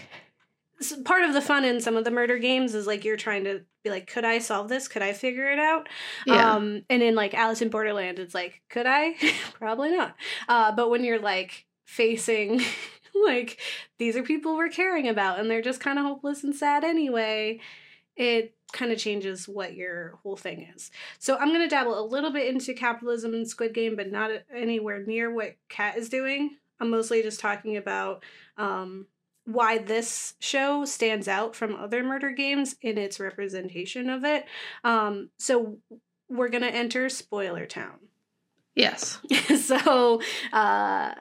part 1.06 1.24
of 1.24 1.34
the 1.34 1.42
fun 1.42 1.64
in 1.64 1.82
some 1.82 1.96
of 1.96 2.04
the 2.04 2.12
murder 2.12 2.38
games 2.38 2.76
is 2.76 2.88
like 2.88 3.06
you're 3.06 3.18
trying 3.18 3.44
to 3.46 3.62
be 3.84 3.90
like, 3.90 4.08
could 4.08 4.26
I 4.26 4.40
solve 4.40 4.70
this? 4.70 4.88
Could 4.88 5.02
I 5.02 5.14
figure 5.14 5.52
it 5.52 5.60
out? 5.60 5.88
Yeah. 6.26 6.54
Um, 6.54 6.84
and 6.90 7.02
in 7.02 7.16
like 7.16 7.34
Alice 7.34 7.62
in 7.62 7.70
Borderland, 7.70 8.20
it's 8.20 8.34
like, 8.34 8.62
could 8.70 8.86
I? 8.88 9.16
Probably 9.54 9.92
not. 9.92 10.16
Uh, 10.48 10.72
but 10.72 10.90
when 10.90 11.04
you're 11.04 11.20
like 11.20 11.66
facing 11.86 12.62
like 13.26 13.60
these 13.98 14.16
are 14.16 14.24
people 14.24 14.56
we're 14.56 14.70
caring 14.70 15.08
about 15.08 15.40
and 15.40 15.50
they're 15.50 15.62
just 15.62 15.80
kind 15.82 16.00
of 16.00 16.06
hopeless 16.06 16.44
and 16.44 16.56
sad 16.56 16.84
anyway, 16.84 17.60
it 18.16 18.56
kind 18.74 18.92
of 18.92 18.98
changes 18.98 19.48
what 19.48 19.76
your 19.76 20.20
whole 20.24 20.38
thing 20.38 20.68
is. 20.76 20.92
So 21.20 21.38
I'm 21.38 21.50
going 21.50 21.62
to 21.62 21.68
dabble 21.68 22.00
a 22.00 22.06
little 22.06 22.32
bit 22.32 22.48
into 22.48 22.74
capitalism 22.74 23.34
and 23.34 23.48
Squid 23.48 23.74
Game, 23.74 23.96
but 23.96 24.12
not 24.12 24.32
anywhere 24.54 25.04
near 25.06 25.34
what 25.34 25.56
Kat 25.70 25.98
is 25.98 26.10
doing. 26.10 26.58
I'm 26.80 26.90
mostly 26.90 27.22
just 27.22 27.40
talking 27.40 27.78
about 27.78 28.24
um, 28.58 29.08
why 29.46 29.78
this 29.78 30.34
show 30.40 30.86
stands 30.86 31.28
out 31.28 31.56
from 31.56 31.76
other 31.76 32.04
murder 32.04 32.32
games 32.32 32.76
in 32.82 32.98
its 32.98 33.20
representation 33.20 34.10
of 34.10 34.24
it. 34.24 34.46
Um, 34.84 35.30
so 35.38 35.78
we're 36.30 36.50
going 36.50 36.64
to 36.64 36.74
enter 36.74 37.10
Spoiler 37.10 37.66
Town. 37.66 38.00
Yes. 38.76 39.20
so 39.62 40.22
uh, 40.54 41.14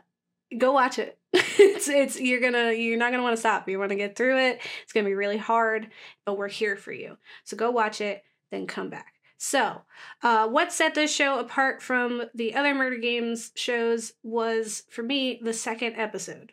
go 0.57 0.73
watch 0.73 0.99
it. 0.99 1.19
It's 1.33 1.89
it's 1.89 2.21
you're 2.21 2.41
gonna 2.41 2.73
you're 2.73 2.99
not 2.99 3.11
gonna 3.11 3.23
want 3.23 3.35
to 3.35 3.41
stop. 3.41 3.69
You 3.69 3.79
want 3.79 3.91
to 3.91 3.97
get 3.97 4.17
through 4.17 4.39
it. 4.39 4.61
It's 4.83 4.93
gonna 4.93 5.07
be 5.07 5.15
really 5.15 5.37
hard, 5.37 5.89
but 6.27 6.37
we're 6.37 6.49
here 6.49 6.77
for 6.77 6.93
you. 6.93 7.17
So 7.45 7.57
go 7.57 7.71
watch 7.71 8.01
it, 8.01 8.25
then 8.51 8.67
come 8.67 8.91
back. 8.91 9.15
So, 9.43 9.81
uh, 10.23 10.49
what 10.49 10.71
set 10.71 10.95
this 10.95 11.15
show 11.15 11.39
apart 11.39 11.83
from 11.83 12.25
the 12.35 12.55
other 12.55 12.75
murder 12.75 12.99
games 12.99 13.53
shows 13.55 14.13
was 14.23 14.83
for 14.91 15.03
me 15.03 15.41
the 15.43 15.55
second 15.55 15.95
episode. 15.97 16.53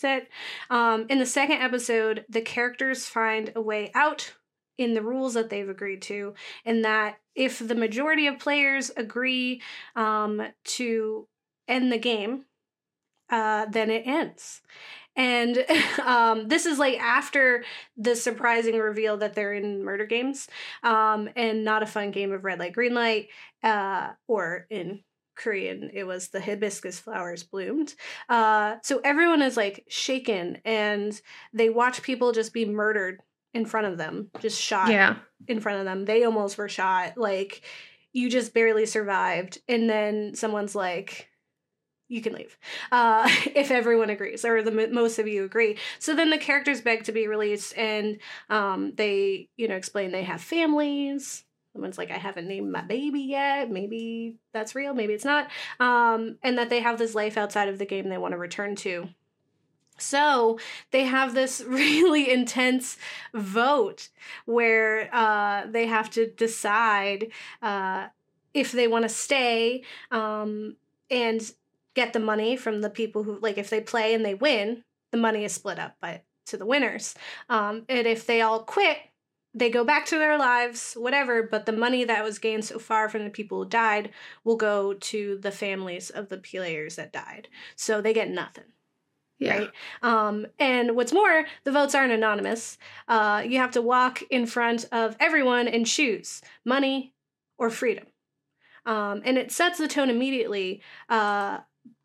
That's 0.00 0.22
it. 0.22 0.30
Um, 0.70 1.06
in 1.10 1.18
the 1.18 1.26
second 1.26 1.60
episode, 1.60 2.24
the 2.28 2.40
characters 2.40 3.06
find 3.06 3.52
a 3.54 3.60
way 3.60 3.90
out 3.94 4.32
in 4.78 4.94
the 4.94 5.02
rules 5.02 5.34
that 5.34 5.50
they've 5.50 5.68
agreed 5.68 6.00
to, 6.02 6.34
and 6.64 6.84
that 6.84 7.18
if 7.34 7.58
the 7.58 7.74
majority 7.74 8.26
of 8.26 8.38
players 8.38 8.90
agree 8.96 9.60
um, 9.94 10.42
to 10.64 11.28
end 11.68 11.92
the 11.92 11.98
game, 11.98 12.46
uh, 13.32 13.66
then 13.66 13.90
it 13.90 14.06
ends. 14.06 14.60
And 15.16 15.64
um, 16.06 16.46
this 16.48 16.64
is 16.66 16.78
like 16.78 17.00
after 17.00 17.64
the 17.96 18.14
surprising 18.14 18.78
reveal 18.78 19.16
that 19.18 19.34
they're 19.34 19.52
in 19.52 19.84
murder 19.84 20.06
games 20.06 20.46
um, 20.84 21.28
and 21.34 21.64
not 21.64 21.82
a 21.82 21.86
fun 21.86 22.12
game 22.12 22.30
of 22.32 22.44
red 22.44 22.58
light, 22.60 22.72
green 22.74 22.94
light, 22.94 23.28
uh, 23.64 24.10
or 24.28 24.66
in 24.70 25.00
Korean, 25.34 25.90
it 25.92 26.04
was 26.04 26.28
the 26.28 26.40
hibiscus 26.40 27.00
flowers 27.00 27.42
bloomed. 27.42 27.94
Uh, 28.28 28.76
so 28.82 29.00
everyone 29.02 29.42
is 29.42 29.56
like 29.56 29.84
shaken 29.88 30.58
and 30.64 31.20
they 31.52 31.68
watch 31.70 32.02
people 32.02 32.32
just 32.32 32.52
be 32.52 32.64
murdered 32.64 33.20
in 33.54 33.66
front 33.66 33.86
of 33.86 33.98
them, 33.98 34.30
just 34.40 34.60
shot 34.60 34.90
Yeah. 34.90 35.16
in 35.46 35.60
front 35.60 35.78
of 35.78 35.84
them. 35.84 36.04
They 36.06 36.24
almost 36.24 36.56
were 36.56 36.68
shot. 36.70 37.18
Like 37.18 37.62
you 38.12 38.30
just 38.30 38.54
barely 38.54 38.86
survived. 38.86 39.58
And 39.68 39.88
then 39.90 40.34
someone's 40.34 40.74
like, 40.74 41.28
you 42.12 42.20
can 42.20 42.34
leave 42.34 42.58
uh, 42.92 43.26
if 43.54 43.70
everyone 43.70 44.10
agrees 44.10 44.44
or 44.44 44.62
the 44.62 44.88
most 44.92 45.18
of 45.18 45.26
you 45.26 45.44
agree. 45.44 45.78
So 45.98 46.14
then 46.14 46.30
the 46.30 46.38
characters 46.38 46.82
beg 46.82 47.04
to 47.04 47.12
be 47.12 47.26
released, 47.26 47.76
and 47.76 48.18
um, 48.50 48.92
they, 48.96 49.48
you 49.56 49.66
know, 49.66 49.76
explain 49.76 50.12
they 50.12 50.24
have 50.24 50.42
families. 50.42 51.44
Someone's 51.72 51.96
like, 51.96 52.10
I 52.10 52.18
haven't 52.18 52.48
named 52.48 52.70
my 52.70 52.82
baby 52.82 53.20
yet. 53.20 53.70
Maybe 53.70 54.36
that's 54.52 54.74
real. 54.74 54.92
Maybe 54.92 55.14
it's 55.14 55.24
not. 55.24 55.48
Um, 55.80 56.36
and 56.42 56.58
that 56.58 56.68
they 56.68 56.80
have 56.80 56.98
this 56.98 57.14
life 57.14 57.38
outside 57.38 57.68
of 57.68 57.78
the 57.78 57.86
game 57.86 58.10
they 58.10 58.18
want 58.18 58.32
to 58.32 58.38
return 58.38 58.76
to. 58.76 59.08
So 59.96 60.58
they 60.90 61.04
have 61.04 61.32
this 61.32 61.62
really 61.66 62.30
intense 62.30 62.98
vote 63.32 64.10
where 64.44 65.08
uh, 65.14 65.66
they 65.66 65.86
have 65.86 66.10
to 66.10 66.26
decide 66.26 67.28
uh, 67.62 68.08
if 68.52 68.72
they 68.72 68.86
want 68.86 69.04
to 69.04 69.08
stay 69.08 69.82
um, 70.10 70.76
and 71.10 71.52
get 71.94 72.12
the 72.12 72.20
money 72.20 72.56
from 72.56 72.80
the 72.80 72.90
people 72.90 73.22
who 73.22 73.38
like 73.40 73.58
if 73.58 73.70
they 73.70 73.80
play 73.80 74.14
and 74.14 74.24
they 74.24 74.34
win, 74.34 74.84
the 75.10 75.18
money 75.18 75.44
is 75.44 75.52
split 75.52 75.78
up 75.78 75.96
by 76.00 76.22
to 76.46 76.56
the 76.56 76.66
winners. 76.66 77.14
Um, 77.48 77.84
and 77.88 78.06
if 78.06 78.26
they 78.26 78.40
all 78.40 78.64
quit, 78.64 78.98
they 79.54 79.70
go 79.70 79.84
back 79.84 80.06
to 80.06 80.18
their 80.18 80.38
lives, 80.38 80.94
whatever, 80.94 81.42
but 81.42 81.66
the 81.66 81.72
money 81.72 82.04
that 82.04 82.24
was 82.24 82.38
gained 82.38 82.64
so 82.64 82.78
far 82.78 83.08
from 83.08 83.24
the 83.24 83.30
people 83.30 83.62
who 83.62 83.68
died 83.68 84.10
will 84.44 84.56
go 84.56 84.94
to 84.94 85.38
the 85.38 85.50
families 85.50 86.10
of 86.10 86.28
the 86.28 86.38
players 86.38 86.96
that 86.96 87.12
died. 87.12 87.48
So 87.76 88.00
they 88.00 88.14
get 88.14 88.30
nothing. 88.30 88.64
Yeah. 89.38 89.58
Right. 89.58 89.70
Um, 90.02 90.46
and 90.58 90.94
what's 90.94 91.12
more, 91.12 91.44
the 91.64 91.72
votes 91.72 91.94
aren't 91.94 92.12
anonymous. 92.12 92.78
Uh, 93.08 93.42
you 93.46 93.58
have 93.58 93.72
to 93.72 93.82
walk 93.82 94.22
in 94.30 94.46
front 94.46 94.86
of 94.92 95.16
everyone 95.18 95.66
and 95.68 95.84
choose 95.84 96.42
money 96.64 97.12
or 97.58 97.68
freedom. 97.68 98.06
Um, 98.86 99.22
and 99.24 99.36
it 99.36 99.50
sets 99.52 99.78
the 99.78 99.88
tone 99.88 100.10
immediately. 100.10 100.80
Uh, 101.08 101.58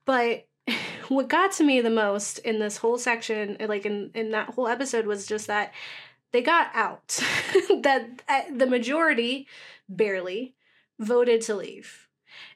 but 0.07 0.47
what 1.09 1.27
got 1.27 1.51
to 1.51 1.63
me 1.63 1.81
the 1.81 1.91
most 1.91 2.39
in 2.39 2.57
this 2.57 2.77
whole 2.77 2.97
section, 2.97 3.57
like 3.59 3.85
in, 3.85 4.09
in 4.15 4.31
that 4.31 4.55
whole 4.55 4.67
episode, 4.67 5.05
was 5.05 5.27
just 5.27 5.45
that 5.45 5.71
they 6.31 6.41
got 6.41 6.69
out. 6.73 7.07
that 7.83 8.23
uh, 8.27 8.41
the 8.55 8.65
majority, 8.65 9.47
barely, 9.87 10.55
voted 10.97 11.41
to 11.41 11.55
leave. 11.55 12.07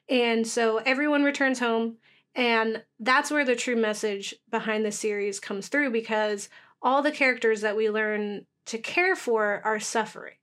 And 0.08 0.46
so 0.46 0.78
everyone 0.78 1.22
returns 1.22 1.60
home. 1.60 1.98
And 2.34 2.82
that's 2.98 3.30
where 3.30 3.44
the 3.44 3.54
true 3.54 3.76
message 3.76 4.34
behind 4.50 4.84
the 4.84 4.92
series 4.92 5.38
comes 5.38 5.68
through 5.68 5.90
because 5.90 6.48
all 6.80 7.02
the 7.02 7.12
characters 7.12 7.60
that 7.60 7.76
we 7.76 7.90
learn 7.90 8.46
to 8.66 8.78
care 8.78 9.14
for 9.14 9.60
are 9.64 9.78
suffering. 9.78 10.34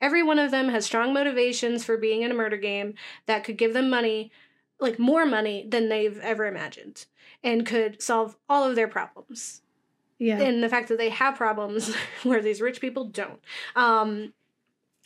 Every 0.00 0.22
one 0.22 0.38
of 0.38 0.50
them 0.50 0.68
has 0.68 0.84
strong 0.84 1.12
motivations 1.12 1.84
for 1.84 1.96
being 1.96 2.22
in 2.22 2.30
a 2.30 2.34
murder 2.34 2.56
game 2.56 2.94
that 3.26 3.44
could 3.44 3.56
give 3.56 3.72
them 3.72 3.90
money, 3.90 4.30
like 4.80 4.98
more 4.98 5.26
money 5.26 5.66
than 5.68 5.88
they've 5.88 6.18
ever 6.20 6.46
imagined, 6.46 7.06
and 7.42 7.66
could 7.66 8.00
solve 8.02 8.36
all 8.48 8.64
of 8.68 8.76
their 8.76 8.88
problems. 8.88 9.62
Yeah. 10.18 10.40
And 10.40 10.62
the 10.62 10.68
fact 10.68 10.88
that 10.88 10.98
they 10.98 11.10
have 11.10 11.36
problems 11.36 11.94
where 12.24 12.42
these 12.42 12.60
rich 12.60 12.80
people 12.80 13.04
don't. 13.04 13.40
Um, 13.76 14.32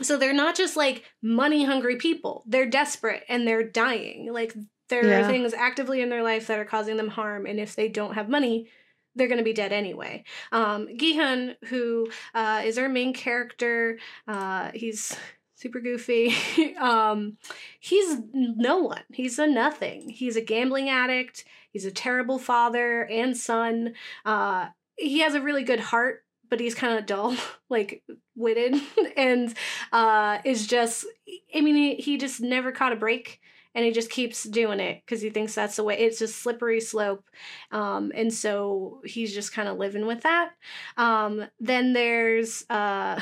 so 0.00 0.16
they're 0.16 0.32
not 0.32 0.56
just 0.56 0.76
like 0.76 1.04
money 1.20 1.64
hungry 1.64 1.96
people, 1.96 2.44
they're 2.46 2.66
desperate 2.66 3.24
and 3.28 3.46
they're 3.46 3.62
dying. 3.62 4.32
Like 4.32 4.54
there 4.88 5.06
Yeah. 5.06 5.20
are 5.20 5.26
things 5.26 5.52
actively 5.54 6.00
in 6.00 6.08
their 6.08 6.22
life 6.22 6.46
that 6.46 6.58
are 6.58 6.64
causing 6.64 6.96
them 6.96 7.08
harm, 7.08 7.46
and 7.46 7.60
if 7.60 7.74
they 7.76 7.88
don't 7.88 8.14
have 8.14 8.28
money, 8.28 8.68
they're 9.14 9.28
going 9.28 9.38
to 9.38 9.44
be 9.44 9.52
dead 9.52 9.72
anyway. 9.72 10.24
Um, 10.52 10.88
Gi-hun, 10.96 11.56
who 11.68 12.08
uh, 12.34 12.62
is 12.64 12.78
our 12.78 12.88
main 12.88 13.12
character, 13.12 13.98
uh, 14.26 14.70
he's 14.74 15.14
super 15.62 15.80
goofy. 15.80 16.34
um, 16.80 17.36
he's 17.78 18.18
no 18.34 18.78
one. 18.78 19.02
He's 19.12 19.38
a 19.38 19.46
nothing. 19.46 20.10
He's 20.10 20.36
a 20.36 20.40
gambling 20.40 20.90
addict. 20.90 21.44
He's 21.70 21.84
a 21.84 21.92
terrible 21.92 22.38
father 22.38 23.02
and 23.04 23.36
son. 23.36 23.94
Uh, 24.24 24.68
he 24.96 25.20
has 25.20 25.34
a 25.34 25.40
really 25.40 25.62
good 25.62 25.80
heart, 25.80 26.24
but 26.50 26.60
he's 26.60 26.74
kind 26.74 26.98
of 26.98 27.06
dull, 27.06 27.36
like 27.70 28.02
witted, 28.34 28.74
and 29.16 29.54
uh, 29.92 30.38
is 30.44 30.66
just. 30.66 31.06
I 31.54 31.60
mean, 31.60 31.76
he, 31.76 31.94
he 31.94 32.18
just 32.18 32.40
never 32.40 32.72
caught 32.72 32.92
a 32.92 32.96
break 32.96 33.40
and 33.74 33.86
he 33.86 33.90
just 33.90 34.10
keeps 34.10 34.44
doing 34.44 34.80
it 34.80 35.02
because 35.04 35.22
he 35.22 35.30
thinks 35.30 35.54
that's 35.54 35.76
the 35.76 35.84
way 35.84 35.98
it's 35.98 36.18
just 36.18 36.36
slippery 36.36 36.80
slope 36.80 37.24
um, 37.70 38.12
and 38.14 38.32
so 38.32 39.00
he's 39.04 39.32
just 39.32 39.54
kind 39.54 39.66
of 39.66 39.78
living 39.78 40.06
with 40.06 40.22
that 40.22 40.50
um, 40.98 41.46
then 41.58 41.94
there's 41.94 42.66
uh, 42.68 43.18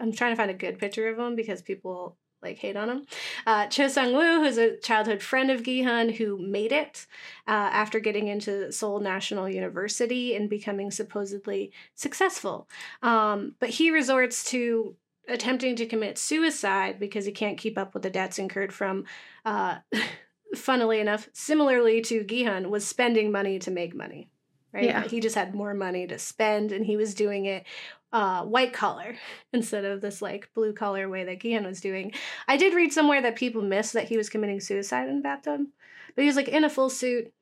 i'm 0.00 0.12
trying 0.12 0.32
to 0.32 0.36
find 0.36 0.50
a 0.50 0.54
good 0.54 0.78
picture 0.78 1.08
of 1.08 1.18
him 1.18 1.34
because 1.34 1.62
people 1.62 2.16
like 2.42 2.58
hate 2.58 2.76
on 2.76 2.90
him 2.90 3.06
uh, 3.46 3.66
cho 3.66 3.88
sang-woo 3.88 4.40
who's 4.40 4.58
a 4.58 4.76
childhood 4.78 5.22
friend 5.22 5.50
of 5.50 5.62
gi-hun 5.62 6.10
who 6.10 6.38
made 6.38 6.70
it 6.70 7.06
uh, 7.48 7.50
after 7.50 7.98
getting 7.98 8.28
into 8.28 8.70
seoul 8.70 9.00
national 9.00 9.48
university 9.48 10.36
and 10.36 10.50
becoming 10.50 10.90
supposedly 10.90 11.72
successful 11.94 12.68
um, 13.02 13.54
but 13.58 13.70
he 13.70 13.90
resorts 13.90 14.44
to 14.44 14.94
attempting 15.28 15.74
to 15.76 15.86
commit 15.86 16.18
suicide 16.18 17.00
because 17.00 17.24
he 17.24 17.32
can't 17.32 17.58
keep 17.58 17.76
up 17.76 17.94
with 17.94 18.02
the 18.02 18.10
debts 18.10 18.38
incurred 18.38 18.72
from 18.72 19.04
uh, 19.44 19.78
funnily 20.54 21.00
enough, 21.00 21.28
similarly 21.32 22.00
to 22.02 22.24
Gi-hun, 22.24 22.70
was 22.70 22.86
spending 22.86 23.32
money 23.32 23.58
to 23.60 23.70
make 23.70 23.94
money. 23.94 24.30
Right? 24.72 24.84
Yeah. 24.84 25.04
He 25.04 25.20
just 25.20 25.34
had 25.34 25.54
more 25.54 25.72
money 25.72 26.06
to 26.06 26.18
spend 26.18 26.70
and 26.70 26.84
he 26.84 26.96
was 26.96 27.14
doing 27.14 27.46
it 27.46 27.64
uh, 28.12 28.42
white 28.44 28.72
collar 28.72 29.16
instead 29.52 29.84
of 29.84 30.00
this 30.00 30.22
like 30.22 30.48
blue 30.54 30.72
collar 30.72 31.08
way 31.08 31.24
that 31.24 31.40
Gi-hun 31.40 31.64
was 31.66 31.80
doing. 31.80 32.12
I 32.48 32.56
did 32.56 32.74
read 32.74 32.92
somewhere 32.92 33.20
that 33.22 33.36
people 33.36 33.62
missed 33.62 33.92
that 33.94 34.08
he 34.08 34.16
was 34.16 34.28
committing 34.30 34.60
suicide 34.60 35.08
in 35.08 35.16
the 35.16 35.22
bathtub, 35.22 35.62
but 36.14 36.22
he 36.22 36.26
was 36.28 36.36
like 36.36 36.48
in 36.48 36.64
a 36.64 36.70
full 36.70 36.90
suit. 36.90 37.32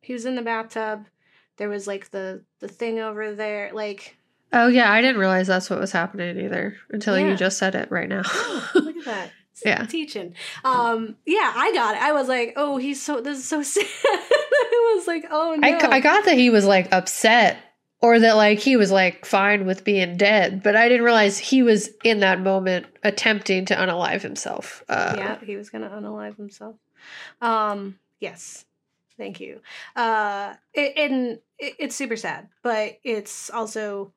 He 0.00 0.12
was 0.12 0.24
in 0.26 0.34
the 0.34 0.42
bathtub. 0.42 1.06
There 1.56 1.68
was 1.68 1.86
like 1.86 2.10
the 2.10 2.42
the 2.60 2.68
thing 2.68 2.98
over 2.98 3.34
there, 3.34 3.70
like 3.72 4.16
Oh 4.52 4.68
yeah, 4.68 4.92
I 4.92 5.00
didn't 5.00 5.18
realize 5.18 5.46
that's 5.48 5.68
what 5.70 5.80
was 5.80 5.90
happening 5.92 6.38
either 6.38 6.76
until 6.90 7.18
Yeah. 7.18 7.28
you 7.30 7.36
just 7.36 7.58
said 7.58 7.74
it 7.74 7.90
right 7.90 8.08
now. 8.08 8.22
look 8.74 8.96
at 8.98 9.04
that. 9.04 9.30
Yeah. 9.64 9.86
Teaching. 9.86 10.34
Um, 10.64 11.16
yeah, 11.24 11.52
I 11.56 11.72
got 11.72 11.94
it. 11.96 12.02
I 12.02 12.12
was 12.12 12.28
like, 12.28 12.54
oh, 12.56 12.76
he's 12.76 13.00
so 13.00 13.20
this 13.20 13.38
is 13.38 13.44
so 13.48 13.62
sad. 13.64 13.86
I 14.04 14.94
was 14.96 15.06
like, 15.06 15.26
oh 15.30 15.54
no. 15.58 15.66
I, 15.68 15.94
I 15.96 16.00
got 16.00 16.24
that 16.24 16.36
he 16.36 16.50
was 16.50 16.64
like 16.66 16.88
upset 16.92 17.56
or 18.04 18.20
that 18.20 18.36
like 18.36 18.58
he 18.58 18.76
was 18.76 18.92
like 18.92 19.24
fine 19.24 19.64
with 19.64 19.82
being 19.82 20.18
dead, 20.18 20.62
but 20.62 20.76
I 20.76 20.90
didn't 20.90 21.06
realize 21.06 21.38
he 21.38 21.62
was 21.62 21.88
in 22.04 22.20
that 22.20 22.38
moment 22.38 22.84
attempting 23.02 23.64
to 23.64 23.74
unalive 23.74 24.20
himself. 24.20 24.84
Uh, 24.90 25.14
yeah, 25.16 25.38
he 25.42 25.56
was 25.56 25.70
gonna 25.70 25.88
unalive 25.88 26.36
himself. 26.36 26.76
Um, 27.40 27.98
yes, 28.20 28.66
thank 29.16 29.40
you. 29.40 29.62
Uh, 29.96 30.52
it, 30.74 30.92
and 30.98 31.38
it, 31.58 31.76
it's 31.78 31.96
super 31.96 32.16
sad, 32.16 32.48
but 32.62 32.98
it's 33.04 33.48
also 33.48 34.12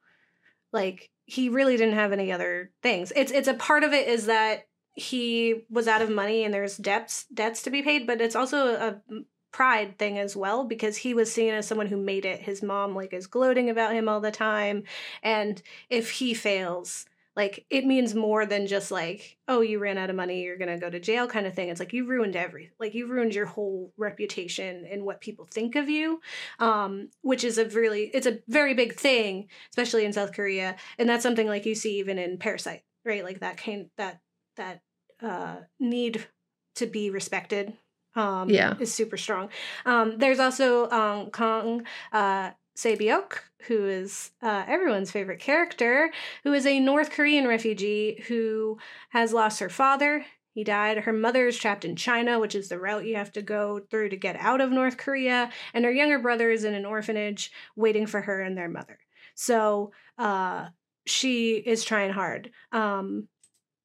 like 0.74 1.10
he 1.24 1.48
really 1.48 1.78
didn't 1.78 1.96
have 1.96 2.12
any 2.12 2.30
other 2.30 2.72
things. 2.84 3.14
It's 3.16 3.32
it's 3.32 3.48
a 3.48 3.54
part 3.54 3.86
of 3.86 3.94
it 3.94 4.10
is 4.10 4.26
that 4.26 4.68
he 4.96 5.64
was 5.70 5.88
out 5.88 6.02
of 6.02 6.10
money 6.10 6.44
and 6.44 6.54
there's 6.54 6.76
debts 6.76 7.26
debts 7.34 7.62
to 7.62 7.70
be 7.70 7.84
paid, 7.84 8.06
but 8.06 8.20
it's 8.20 8.36
also 8.36 8.76
a 8.76 9.02
pride 9.52 9.98
thing 9.98 10.18
as 10.18 10.36
well 10.36 10.64
because 10.66 10.98
he 10.98 11.14
was 11.14 11.32
seen 11.32 11.54
as 11.54 11.68
someone 11.68 11.88
who 11.88 11.98
made 11.98 12.26
it. 12.26 12.42
His 12.42 12.62
mom 12.62 12.96
like 12.96 13.14
is 13.14 13.28
gloating 13.28 13.70
about 13.70 13.94
him 13.94 14.10
all 14.10 14.22
the 14.22 14.32
time, 14.32 14.84
and 15.24 15.62
if 15.90 16.12
he 16.12 16.34
fails, 16.34 17.06
like 17.36 17.66
it 17.70 17.86
means 17.86 18.16
more 18.16 18.46
than 18.46 18.66
just 18.68 18.92
like 18.92 19.38
oh 19.48 19.62
you 19.62 19.78
ran 19.80 19.98
out 19.98 20.10
of 20.10 20.16
money 20.16 20.42
you're 20.42 20.58
gonna 20.58 20.80
go 20.80 20.90
to 20.90 21.00
jail 21.00 21.28
kind 21.28 21.46
of 21.46 21.54
thing. 21.54 21.70
It's 21.70 21.80
like 21.80 21.94
you 21.94 22.06
ruined 22.06 22.36
everything 22.36 22.72
like 22.80 22.96
you 22.96 23.08
ruined 23.08 23.36
your 23.36 23.46
whole 23.46 23.94
reputation 23.98 24.86
and 24.92 25.04
what 25.04 25.22
people 25.22 25.48
think 25.50 25.76
of 25.76 25.88
you 25.88 26.20
um 26.60 27.10
which 27.22 27.44
is 27.44 27.58
a 27.60 27.66
really 27.66 28.10
it's 28.14 28.26
a 28.28 28.40
very 28.48 28.74
big 28.74 28.96
thing 28.96 29.48
especially 29.70 30.04
in 30.04 30.14
south 30.14 30.34
korea. 30.34 30.76
And 30.98 31.08
that's 31.08 31.24
something 31.24 31.48
like 31.48 31.66
you 31.66 31.76
see 31.76 32.00
even 32.00 32.18
in 32.18 32.38
parasite 32.38 32.82
right? 33.08 33.24
Like 33.24 33.40
that 33.40 33.58
kind 33.58 33.90
that 33.98 34.20
that 34.58 34.82
uh 35.24 35.58
need 35.80 36.28
to 36.76 36.86
be 36.86 37.10
respected 37.10 37.74
um 38.18 38.50
Yeah. 38.50 38.76
is 38.80 38.94
super 38.94 39.16
strong 39.18 39.50
um 39.86 40.18
there's 40.18 40.40
also 40.40 40.90
um 40.90 41.30
kong 41.32 41.86
uh 42.12 42.52
Sae-byeok, 42.78 43.40
who 43.64 43.88
is 43.88 44.30
uh, 44.44 44.64
everyone's 44.68 45.10
favorite 45.10 45.40
character, 45.40 46.12
who 46.44 46.54
is 46.54 46.68
a 46.68 46.80
North 46.80 47.10
Korean 47.10 47.48
refugee 47.48 48.24
who 48.28 48.78
has 49.10 49.34
lost 49.34 49.60
her 49.62 49.70
father. 49.70 50.24
He 50.54 50.64
died. 50.64 51.00
Her 51.00 51.12
mother 51.12 51.48
is 51.48 51.58
trapped 51.58 51.86
in 51.86 51.96
China, 51.96 52.38
which 52.40 52.54
is 52.54 52.70
the 52.70 52.80
route 52.80 53.08
you 53.08 53.16
have 53.16 53.32
to 53.32 53.42
go 53.42 53.80
through 53.90 54.10
to 54.10 54.16
get 54.16 54.36
out 54.40 54.62
of 54.62 54.70
North 54.72 54.98
Korea. 54.98 55.50
And 55.74 55.86
her 55.86 55.92
younger 55.92 56.20
brother 56.20 56.52
is 56.52 56.66
in 56.66 56.76
an 56.76 56.86
orphanage 56.86 57.52
waiting 57.76 58.06
for 58.06 58.22
her 58.22 58.42
and 58.42 58.56
their 58.56 58.70
mother. 58.70 59.00
So 59.34 59.92
uh, 60.20 60.68
she 61.08 61.56
is 61.56 61.84
trying 61.84 62.12
hard. 62.12 62.52
Um, 62.72 63.28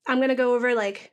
I'm 0.07 0.19
going 0.19 0.29
to 0.29 0.35
go 0.35 0.55
over 0.55 0.75
like 0.75 1.13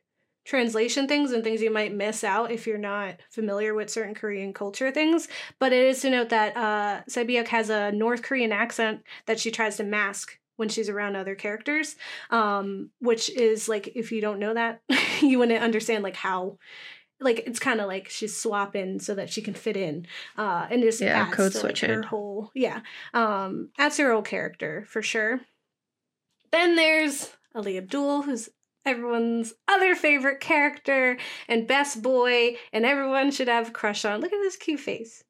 translation 0.49 1.07
things 1.07 1.31
and 1.31 1.43
things 1.43 1.61
you 1.61 1.69
might 1.71 1.93
miss 1.93 2.23
out 2.23 2.51
if 2.51 2.65
you're 2.65 2.77
not 2.79 3.17
familiar 3.29 3.75
with 3.75 3.87
certain 3.89 4.15
Korean 4.15 4.51
culture 4.51 4.89
things. 4.89 5.27
But 5.59 5.73
it 5.73 5.83
is 5.85 6.01
to 6.01 6.09
note 6.09 6.29
that 6.29 6.57
uh, 6.57 7.03
Sae-byeok 7.07 7.47
has 7.49 7.69
a 7.69 7.91
North 7.91 8.23
Korean 8.23 8.51
accent 8.51 9.03
that 9.27 9.39
she 9.39 9.51
tries 9.51 9.77
to 9.77 9.83
mask 9.83 10.39
when 10.55 10.67
she's 10.67 10.89
around 10.89 11.15
other 11.15 11.35
characters, 11.35 11.95
um, 12.31 12.89
which 12.99 13.29
is 13.29 13.69
like 13.69 13.89
if 13.95 14.11
you 14.11 14.21
don't 14.21 14.39
know 14.39 14.55
that, 14.55 14.81
you 15.21 15.37
wouldn't 15.37 15.63
understand 15.63 16.03
like 16.03 16.15
how. 16.15 16.57
Like 17.21 17.39
it's 17.45 17.59
kind 17.59 17.81
of 17.81 17.87
like 17.87 18.09
she's 18.09 18.35
swapping 18.41 18.99
so 18.99 19.13
that 19.15 19.29
she 19.29 19.41
can 19.41 19.53
fit 19.53 19.75
in, 19.75 20.07
uh, 20.37 20.67
and 20.71 20.81
just 20.81 21.01
Yeah, 21.01 21.13
adds 21.13 21.31
code 21.35 21.51
to, 21.51 21.61
like, 21.61 21.79
her 21.79 22.01
whole 22.03 22.49
yeah, 22.55 22.79
um, 23.13 23.71
adds 23.77 23.97
her 23.97 24.13
whole 24.13 24.21
character 24.21 24.85
for 24.87 25.01
sure. 25.01 25.41
Then 26.51 26.75
there's 26.75 27.35
Ali 27.55 27.77
Abdul, 27.77 28.23
who's 28.23 28.49
everyone's 28.89 29.53
other 29.67 29.95
favorite 29.95 30.39
character 30.39 31.17
and 31.47 31.67
best 31.67 32.01
boy, 32.01 32.57
and 32.73 32.85
everyone 32.85 33.31
should 33.31 33.47
have 33.47 33.69
a 33.69 33.71
crush 33.71 34.03
on. 34.05 34.21
Look 34.21 34.33
at 34.33 34.41
this 34.41 34.57
cute 34.57 34.79
face. 34.79 35.23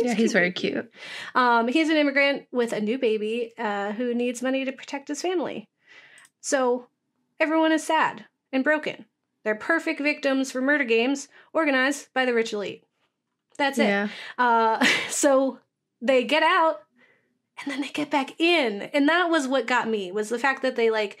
Yeah, 0.00 0.14
he's 0.14 0.32
very 0.32 0.52
cute. 0.52 0.90
Um, 1.34 1.68
he's 1.68 1.88
an 1.88 1.96
immigrant 1.96 2.46
with 2.52 2.72
a 2.72 2.80
new 2.80 2.98
baby 2.98 3.52
uh, 3.58 3.92
who 3.92 4.14
needs 4.14 4.40
money 4.40 4.64
to 4.64 4.72
protect 4.72 5.08
his 5.08 5.20
family. 5.20 5.68
So 6.40 6.86
everyone 7.40 7.72
is 7.72 7.84
sad 7.84 8.26
and 8.52 8.62
broken. 8.62 9.06
They're 9.44 9.56
perfect 9.56 10.00
victims 10.00 10.52
for 10.52 10.60
murder 10.60 10.84
games 10.84 11.28
organized 11.52 12.12
by 12.14 12.24
the 12.24 12.34
rich 12.34 12.52
elite. 12.52 12.84
That's 13.58 13.78
it. 13.78 13.84
Yeah. 13.84 14.08
Uh, 14.38 14.84
so 15.10 15.58
they 16.00 16.24
get 16.24 16.42
out 16.42 16.82
and 17.62 17.72
then 17.72 17.80
they 17.80 17.88
get 17.88 18.10
back 18.10 18.38
in. 18.40 18.82
And 18.94 19.08
that 19.08 19.30
was 19.30 19.48
what 19.48 19.66
got 19.66 19.88
me 19.88 20.12
was 20.12 20.28
the 20.28 20.38
fact 20.38 20.62
that 20.62 20.76
they 20.76 20.90
like 20.90 21.18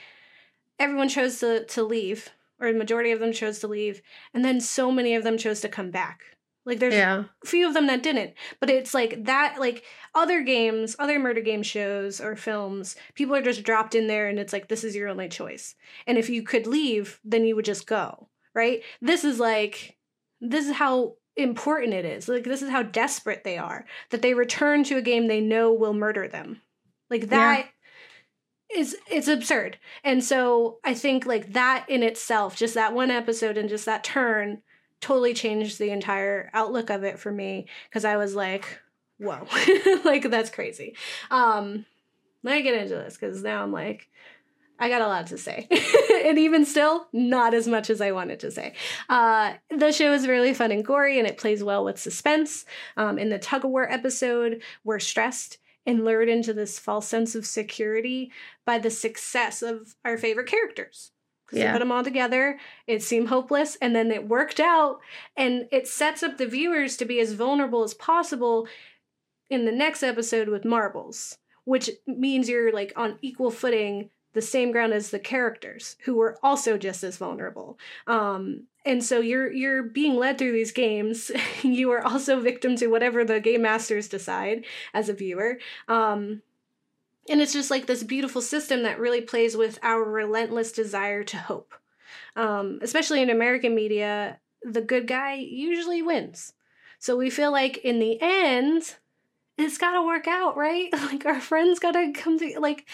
everyone 0.80 1.08
chose 1.08 1.38
to 1.40 1.64
to 1.66 1.84
leave 1.84 2.30
or 2.58 2.72
the 2.72 2.78
majority 2.78 3.12
of 3.12 3.20
them 3.20 3.32
chose 3.32 3.60
to 3.60 3.68
leave 3.68 4.02
and 4.34 4.44
then 4.44 4.60
so 4.60 4.90
many 4.90 5.14
of 5.14 5.22
them 5.22 5.38
chose 5.38 5.60
to 5.60 5.68
come 5.68 5.90
back. 5.92 6.20
Like 6.66 6.78
there's 6.78 6.94
Yeah. 6.94 7.24
a 7.42 7.46
few 7.46 7.66
of 7.66 7.74
them 7.74 7.86
that 7.86 8.02
didn't. 8.02 8.34
But 8.60 8.68
it's 8.70 8.92
like 8.92 9.24
that 9.24 9.58
like 9.58 9.84
other 10.14 10.42
games, 10.42 10.94
other 10.98 11.18
murder 11.18 11.40
game 11.40 11.62
shows 11.62 12.20
or 12.20 12.36
films, 12.36 12.96
people 13.14 13.34
are 13.34 13.42
just 13.42 13.62
dropped 13.62 13.94
in 13.94 14.08
there 14.08 14.28
and 14.28 14.38
it's 14.38 14.52
like 14.52 14.68
this 14.68 14.84
is 14.84 14.94
your 14.96 15.08
only 15.08 15.28
choice. 15.28 15.74
And 16.06 16.18
if 16.18 16.28
you 16.28 16.42
could 16.42 16.66
leave, 16.66 17.20
then 17.24 17.44
you 17.46 17.56
would 17.56 17.64
just 17.64 17.86
go, 17.86 18.28
right? 18.54 18.82
This 19.00 19.24
is 19.24 19.38
like 19.40 19.96
this 20.40 20.66
is 20.66 20.74
how 20.76 21.14
important 21.36 21.94
it 21.94 22.04
is. 22.04 22.28
Like 22.28 22.44
this 22.44 22.62
is 22.62 22.70
how 22.70 22.82
desperate 22.82 23.42
they 23.44 23.56
are 23.56 23.86
that 24.10 24.20
they 24.20 24.34
return 24.34 24.84
to 24.84 24.96
a 24.96 25.02
game 25.02 25.26
they 25.28 25.40
know 25.40 25.72
will 25.72 25.94
murder 25.94 26.28
them. 26.28 26.60
Like 27.08 27.28
that 27.30 27.68
is 28.74 28.96
it's 29.10 29.28
absurd. 29.28 29.78
And 30.04 30.22
so 30.22 30.78
I 30.84 30.94
think 30.94 31.26
like 31.26 31.52
that 31.52 31.86
in 31.88 32.02
itself, 32.02 32.56
just 32.56 32.74
that 32.74 32.94
one 32.94 33.10
episode 33.10 33.56
and 33.56 33.68
just 33.68 33.86
that 33.86 34.04
turn 34.04 34.62
totally 35.00 35.34
changed 35.34 35.78
the 35.78 35.90
entire 35.90 36.50
outlook 36.52 36.90
of 36.90 37.04
it 37.04 37.18
for 37.18 37.32
me 37.32 37.66
because 37.88 38.04
I 38.04 38.16
was 38.16 38.34
like, 38.34 38.80
whoa. 39.18 39.46
like 40.04 40.30
that's 40.30 40.50
crazy. 40.50 40.96
Um 41.30 41.86
let 42.42 42.56
me 42.56 42.62
get 42.62 42.80
into 42.80 42.94
this 42.94 43.16
because 43.16 43.42
now 43.42 43.62
I'm 43.62 43.72
like 43.72 44.08
I 44.80 44.88
got 44.88 45.02
a 45.02 45.06
lot 45.06 45.26
to 45.26 45.36
say. 45.36 45.68
and 46.24 46.38
even 46.38 46.64
still, 46.64 47.06
not 47.12 47.52
as 47.52 47.68
much 47.68 47.90
as 47.90 48.00
I 48.00 48.12
wanted 48.12 48.40
to 48.40 48.50
say. 48.50 48.72
Uh, 49.10 49.52
the 49.68 49.92
show 49.92 50.14
is 50.14 50.26
really 50.26 50.54
fun 50.54 50.72
and 50.72 50.82
gory, 50.82 51.18
and 51.18 51.28
it 51.28 51.36
plays 51.36 51.62
well 51.62 51.84
with 51.84 51.98
suspense. 51.98 52.64
Um, 52.96 53.18
in 53.18 53.28
the 53.28 53.38
tug 53.38 53.66
of 53.66 53.70
war 53.70 53.90
episode, 53.92 54.62
we're 54.82 54.98
stressed 54.98 55.58
and 55.90 56.04
lured 56.04 56.28
into 56.28 56.54
this 56.54 56.78
false 56.78 57.08
sense 57.08 57.34
of 57.34 57.44
security 57.44 58.30
by 58.64 58.78
the 58.78 58.90
success 58.90 59.60
of 59.60 59.96
our 60.04 60.16
favorite 60.16 60.46
characters. 60.46 61.10
Yeah. 61.52 61.66
They 61.66 61.72
put 61.72 61.78
them 61.80 61.90
all 61.90 62.04
together, 62.04 62.60
it 62.86 63.02
seemed 63.02 63.28
hopeless, 63.28 63.76
and 63.82 63.94
then 63.94 64.12
it 64.12 64.28
worked 64.28 64.60
out, 64.60 65.00
and 65.36 65.66
it 65.72 65.88
sets 65.88 66.22
up 66.22 66.38
the 66.38 66.46
viewers 66.46 66.96
to 66.98 67.04
be 67.04 67.18
as 67.18 67.32
vulnerable 67.32 67.82
as 67.82 67.92
possible 67.92 68.68
in 69.50 69.64
the 69.64 69.72
next 69.72 70.04
episode 70.04 70.48
with 70.48 70.64
marbles, 70.64 71.38
which 71.64 71.90
means 72.06 72.48
you're 72.48 72.72
like 72.72 72.92
on 72.94 73.18
equal 73.20 73.50
footing 73.50 74.10
the 74.32 74.42
same 74.42 74.70
ground 74.70 74.92
as 74.92 75.10
the 75.10 75.18
characters 75.18 75.96
who 76.04 76.14
were 76.14 76.38
also 76.42 76.78
just 76.78 77.02
as 77.02 77.16
vulnerable. 77.16 77.78
Um 78.06 78.64
and 78.84 79.04
so 79.04 79.20
you're 79.20 79.52
you're 79.52 79.82
being 79.82 80.16
led 80.16 80.38
through 80.38 80.52
these 80.52 80.72
games. 80.72 81.30
You 81.62 81.90
are 81.90 82.04
also 82.04 82.40
victim 82.40 82.76
to 82.76 82.86
whatever 82.86 83.24
the 83.24 83.40
game 83.40 83.62
masters 83.62 84.08
decide 84.08 84.64
as 84.94 85.08
a 85.08 85.14
viewer. 85.14 85.58
Um 85.88 86.42
and 87.28 87.40
it's 87.40 87.52
just 87.52 87.70
like 87.70 87.86
this 87.86 88.02
beautiful 88.02 88.40
system 88.40 88.82
that 88.82 88.98
really 88.98 89.20
plays 89.20 89.56
with 89.56 89.78
our 89.82 90.02
relentless 90.02 90.72
desire 90.72 91.24
to 91.24 91.36
hope. 91.36 91.74
Um 92.36 92.78
especially 92.82 93.22
in 93.22 93.30
american 93.30 93.74
media 93.74 94.38
the 94.62 94.82
good 94.82 95.06
guy 95.06 95.34
usually 95.34 96.02
wins. 96.02 96.52
So 96.98 97.16
we 97.16 97.30
feel 97.30 97.50
like 97.50 97.78
in 97.78 97.98
the 97.98 98.18
end 98.20 98.96
it's 99.58 99.78
got 99.78 99.92
to 99.92 100.06
work 100.06 100.26
out 100.26 100.56
right? 100.56 100.90
Like 101.10 101.26
our 101.26 101.40
friends 101.40 101.78
got 101.78 101.92
to 101.92 102.12
come 102.12 102.38
to 102.38 102.58
like 102.60 102.86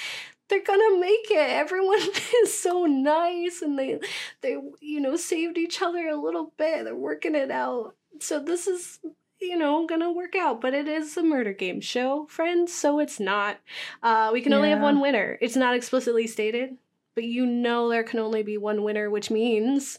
they're 0.49 0.63
gonna 0.63 0.99
make 0.99 1.31
it. 1.31 1.51
Everyone 1.51 1.99
is 2.43 2.59
so 2.59 2.87
nice, 2.87 3.63
and 3.63 3.79
they 3.79 3.99
they 4.41 4.57
you 4.81 5.01
know 5.01 5.17
saved 5.17 5.59
each 5.59 5.83
other 5.83 6.09
a 6.09 6.17
little 6.17 6.53
bit. 6.57 6.85
They're 6.85 6.95
working 6.95 7.35
it 7.35 7.51
out. 7.51 7.95
So 8.21 8.39
this 8.39 8.67
is 8.67 9.01
you 9.41 9.59
know 9.59 9.87
gonna 9.87 10.13
work 10.13 10.35
out. 10.35 10.61
But 10.61 10.75
it 10.75 10.89
is 10.89 11.17
a 11.17 11.23
murder 11.23 11.53
game 11.53 11.81
show, 11.81 12.27
friends. 12.27 12.73
So 12.73 12.99
it's 13.01 13.21
not. 13.21 13.59
Uh, 14.03 14.31
we 14.33 14.41
can 14.41 14.53
only 14.53 14.71
have 14.71 14.81
one 14.81 15.01
winner. 15.01 15.39
It's 15.41 15.57
not 15.57 15.75
explicitly 15.75 16.27
stated, 16.27 16.77
but 17.15 17.25
you 17.25 17.47
know 17.47 17.89
there 17.89 18.05
can 18.05 18.21
only 18.21 18.43
be 18.43 18.57
one 18.57 18.85
winner, 18.85 19.11
which 19.11 19.31
means 19.31 19.99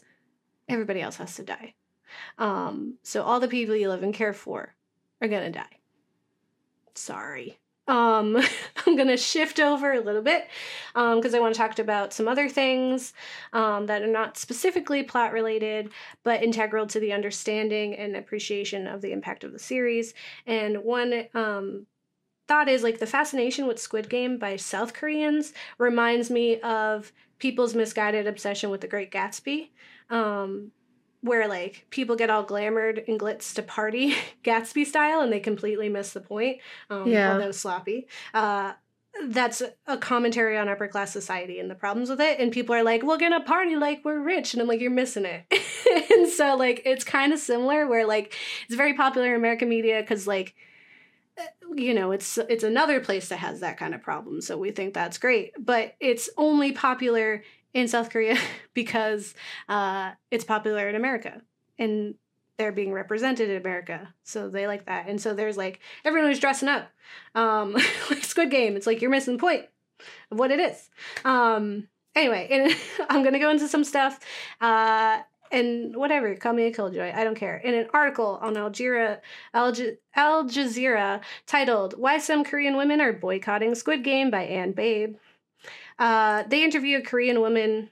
everybody 0.68 1.00
else 1.00 1.16
has 1.16 1.34
to 1.36 1.42
die. 1.42 1.74
Um, 2.38 2.94
so 3.02 3.22
all 3.22 3.40
the 3.40 3.48
people 3.48 3.76
you 3.76 3.88
love 3.88 4.02
and 4.02 4.14
care 4.14 4.32
for 4.32 4.74
are 5.20 5.28
gonna 5.28 5.50
die. 5.50 5.78
Sorry. 6.94 7.58
Um, 7.88 8.36
I'm 8.86 8.96
gonna 8.96 9.16
shift 9.16 9.58
over 9.58 9.92
a 9.92 10.00
little 10.00 10.22
bit 10.22 10.46
because 10.94 11.34
um, 11.34 11.34
I 11.34 11.40
want 11.40 11.54
to 11.54 11.58
talk 11.58 11.78
about 11.78 12.12
some 12.12 12.28
other 12.28 12.48
things 12.48 13.14
um, 13.52 13.86
that 13.86 14.02
are 14.02 14.06
not 14.06 14.36
specifically 14.36 15.02
plot 15.02 15.32
related, 15.32 15.90
but 16.22 16.42
integral 16.42 16.86
to 16.86 17.00
the 17.00 17.12
understanding 17.12 17.96
and 17.96 18.14
appreciation 18.14 18.86
of 18.86 19.00
the 19.00 19.12
impact 19.12 19.42
of 19.42 19.52
the 19.52 19.58
series. 19.58 20.14
And 20.46 20.84
one 20.84 21.24
um, 21.34 21.86
thought 22.46 22.68
is 22.68 22.82
like 22.82 22.98
the 22.98 23.06
fascination 23.06 23.66
with 23.66 23.78
Squid 23.78 24.08
Game 24.08 24.38
by 24.38 24.56
South 24.56 24.94
Koreans 24.94 25.52
reminds 25.78 26.30
me 26.30 26.60
of 26.60 27.12
people's 27.38 27.74
misguided 27.74 28.26
obsession 28.26 28.70
with 28.70 28.80
The 28.80 28.88
Great 28.88 29.10
Gatsby. 29.10 29.70
Um, 30.10 30.72
where 31.20 31.48
like 31.48 31.86
people 31.90 32.16
get 32.16 32.30
all 32.30 32.44
glamored 32.44 33.06
and 33.08 33.18
glitz 33.18 33.54
to 33.54 33.62
party 33.62 34.14
Gatsby 34.44 34.86
style 34.86 35.20
and 35.20 35.32
they 35.32 35.40
completely 35.40 35.88
miss 35.88 36.12
the 36.12 36.20
point. 36.20 36.58
Um, 36.90 37.08
yeah. 37.08 37.32
Although 37.32 37.52
sloppy. 37.52 38.08
Uh, 38.32 38.72
that's 39.26 39.62
a 39.86 39.96
commentary 39.96 40.56
on 40.56 40.68
upper 40.68 40.86
class 40.86 41.12
society 41.12 41.58
and 41.58 41.70
the 41.70 41.74
problems 41.74 42.08
with 42.08 42.20
it. 42.20 42.38
And 42.38 42.52
people 42.52 42.74
are 42.74 42.84
like, 42.84 43.02
we're 43.02 43.18
gonna 43.18 43.42
party 43.42 43.76
like 43.76 44.04
we're 44.04 44.20
rich. 44.20 44.54
And 44.54 44.62
I'm 44.62 44.68
like, 44.68 44.80
you're 44.80 44.90
missing 44.90 45.24
it. 45.24 45.44
and 46.12 46.28
so, 46.28 46.56
like, 46.56 46.82
it's 46.84 47.04
kind 47.04 47.32
of 47.32 47.38
similar 47.38 47.86
where, 47.86 48.06
like, 48.06 48.34
it's 48.66 48.76
very 48.76 48.94
popular 48.94 49.28
in 49.28 49.34
American 49.34 49.68
media 49.68 50.00
because, 50.00 50.26
like, 50.26 50.54
uh, 51.38 51.42
you 51.74 51.94
know 51.94 52.10
it's 52.10 52.38
it's 52.48 52.64
another 52.64 52.98
place 52.98 53.28
that 53.28 53.36
has 53.36 53.60
that 53.60 53.76
kind 53.76 53.94
of 53.94 54.02
problem 54.02 54.40
so 54.40 54.56
we 54.56 54.72
think 54.72 54.92
that's 54.92 55.18
great 55.18 55.52
but 55.58 55.94
it's 56.00 56.28
only 56.36 56.72
popular 56.72 57.44
in 57.80 57.88
South 57.88 58.10
Korea 58.10 58.36
because 58.74 59.34
uh, 59.68 60.12
it's 60.30 60.44
popular 60.44 60.88
in 60.88 60.94
America 60.94 61.40
and 61.78 62.14
they're 62.58 62.72
being 62.72 62.92
represented 62.92 63.48
in 63.50 63.56
America. 63.56 64.12
So 64.24 64.50
they 64.50 64.66
like 64.66 64.86
that. 64.86 65.08
And 65.08 65.20
so 65.20 65.32
there's 65.32 65.56
like 65.56 65.80
everyone 66.04 66.28
who's 66.28 66.40
dressing 66.40 66.68
up. 66.68 66.90
Um, 67.34 67.72
like 68.10 68.24
Squid 68.24 68.50
Game. 68.50 68.76
It's 68.76 68.86
like 68.86 69.00
you're 69.00 69.10
missing 69.10 69.36
the 69.36 69.40
point 69.40 69.66
of 70.30 70.38
what 70.38 70.50
it 70.50 70.58
is. 70.58 70.90
Um, 71.24 71.88
anyway, 72.14 72.48
and 72.50 72.76
I'm 73.10 73.22
gonna 73.22 73.38
go 73.38 73.50
into 73.50 73.68
some 73.68 73.84
stuff. 73.84 74.18
Uh, 74.60 75.20
and 75.50 75.96
whatever, 75.96 76.34
call 76.34 76.52
me 76.52 76.64
a 76.64 76.72
killjoy. 76.72 77.10
I 77.14 77.24
don't 77.24 77.36
care. 77.36 77.56
In 77.56 77.72
an 77.72 77.86
article 77.94 78.38
on 78.42 78.56
Al 78.56 78.70
Jazeera, 78.70 79.20
Al, 79.54 79.74
Al 80.14 80.44
Jazeera 80.44 81.20
titled 81.46 81.94
"Why 81.96 82.18
Some 82.18 82.44
Korean 82.44 82.76
Women 82.76 83.00
Are 83.00 83.12
Boycotting 83.12 83.74
Squid 83.74 84.04
Game" 84.04 84.30
by 84.30 84.42
Ann 84.42 84.72
Babe. 84.72 85.16
Uh, 85.98 86.44
they 86.44 86.62
interview 86.62 86.98
a 86.98 87.02
Korean 87.02 87.40
woman 87.40 87.90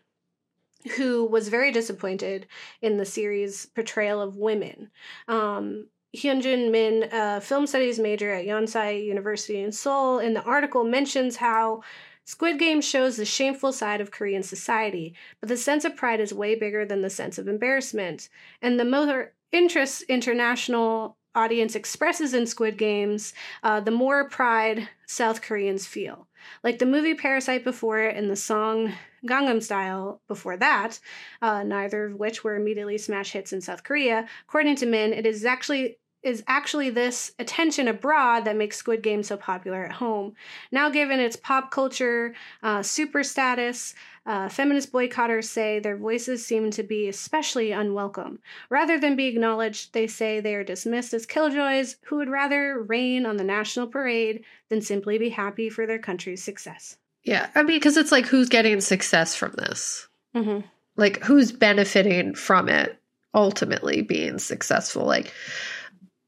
who 0.96 1.24
was 1.24 1.48
very 1.48 1.72
disappointed 1.72 2.46
in 2.80 2.96
the 2.96 3.04
series' 3.04 3.66
portrayal 3.66 4.20
of 4.20 4.36
women. 4.36 4.90
Um, 5.26 5.88
Hyunjin 6.16 6.70
Min, 6.70 7.08
a 7.12 7.40
film 7.40 7.66
studies 7.66 7.98
major 7.98 8.32
at 8.32 8.46
Yonsei 8.46 9.04
University 9.04 9.60
in 9.60 9.72
Seoul, 9.72 10.18
in 10.18 10.34
the 10.34 10.42
article 10.42 10.84
mentions 10.84 11.36
how 11.36 11.82
Squid 12.24 12.58
Game 12.58 12.80
shows 12.80 13.16
the 13.16 13.24
shameful 13.24 13.72
side 13.72 14.00
of 14.00 14.10
Korean 14.10 14.42
society, 14.42 15.14
but 15.40 15.48
the 15.48 15.56
sense 15.56 15.84
of 15.84 15.96
pride 15.96 16.20
is 16.20 16.32
way 16.34 16.54
bigger 16.54 16.84
than 16.84 17.02
the 17.02 17.10
sense 17.10 17.38
of 17.38 17.48
embarrassment. 17.48 18.28
And 18.62 18.80
the 18.80 18.84
more 18.84 19.32
interest 19.52 20.02
international 20.08 21.16
audience 21.36 21.76
expresses 21.76 22.34
in 22.34 22.46
Squid 22.46 22.78
Games, 22.78 23.32
uh, 23.62 23.80
the 23.80 23.90
more 23.90 24.28
pride 24.28 24.88
South 25.06 25.42
Koreans 25.42 25.86
feel. 25.86 26.26
Like 26.62 26.78
the 26.78 26.86
movie 26.86 27.14
Parasite 27.14 27.64
before 27.64 28.00
it 28.00 28.16
and 28.16 28.30
the 28.30 28.36
song 28.36 28.92
Gangnam 29.26 29.62
Style 29.62 30.20
before 30.28 30.56
that, 30.56 31.00
uh, 31.42 31.62
neither 31.62 32.06
of 32.06 32.14
which 32.14 32.44
were 32.44 32.56
immediately 32.56 32.98
smash 32.98 33.32
hits 33.32 33.52
in 33.52 33.60
South 33.60 33.82
Korea. 33.82 34.26
According 34.48 34.76
to 34.76 34.86
Min, 34.86 35.12
it 35.12 35.26
is 35.26 35.44
actually 35.44 35.98
is 36.22 36.42
actually 36.48 36.90
this 36.90 37.30
attention 37.38 37.86
abroad 37.86 38.44
that 38.44 38.56
makes 38.56 38.76
Squid 38.76 39.00
Game 39.00 39.22
so 39.22 39.36
popular 39.36 39.84
at 39.84 39.92
home. 39.92 40.34
Now, 40.72 40.90
given 40.90 41.20
its 41.20 41.36
pop 41.36 41.70
culture 41.70 42.34
uh, 42.64 42.82
super 42.82 43.22
status, 43.22 43.94
uh, 44.26 44.48
feminist 44.48 44.92
boycotters 44.92 45.44
say 45.44 45.78
their 45.78 45.96
voices 45.96 46.44
seem 46.44 46.70
to 46.72 46.82
be 46.82 47.08
especially 47.08 47.70
unwelcome. 47.70 48.40
Rather 48.68 48.98
than 48.98 49.14
be 49.14 49.26
acknowledged, 49.26 49.92
they 49.92 50.08
say 50.08 50.40
they 50.40 50.56
are 50.56 50.64
dismissed 50.64 51.14
as 51.14 51.26
killjoys 51.26 51.96
who 52.02 52.16
would 52.16 52.28
rather 52.28 52.82
rain 52.82 53.24
on 53.24 53.36
the 53.36 53.44
national 53.44 53.86
parade 53.86 54.44
than 54.68 54.82
simply 54.82 55.16
be 55.16 55.28
happy 55.28 55.70
for 55.70 55.86
their 55.86 56.00
country's 56.00 56.42
success. 56.42 56.96
Yeah, 57.22 57.48
I 57.54 57.62
mean, 57.62 57.76
because 57.76 57.96
it's 57.96 58.12
like 58.12 58.26
who's 58.26 58.48
getting 58.48 58.80
success 58.80 59.36
from 59.36 59.52
this? 59.52 60.08
Mm-hmm. 60.34 60.66
Like 60.96 61.22
who's 61.22 61.52
benefiting 61.52 62.34
from 62.34 62.68
it 62.68 62.98
ultimately 63.32 64.02
being 64.02 64.38
successful? 64.38 65.04
Like 65.04 65.32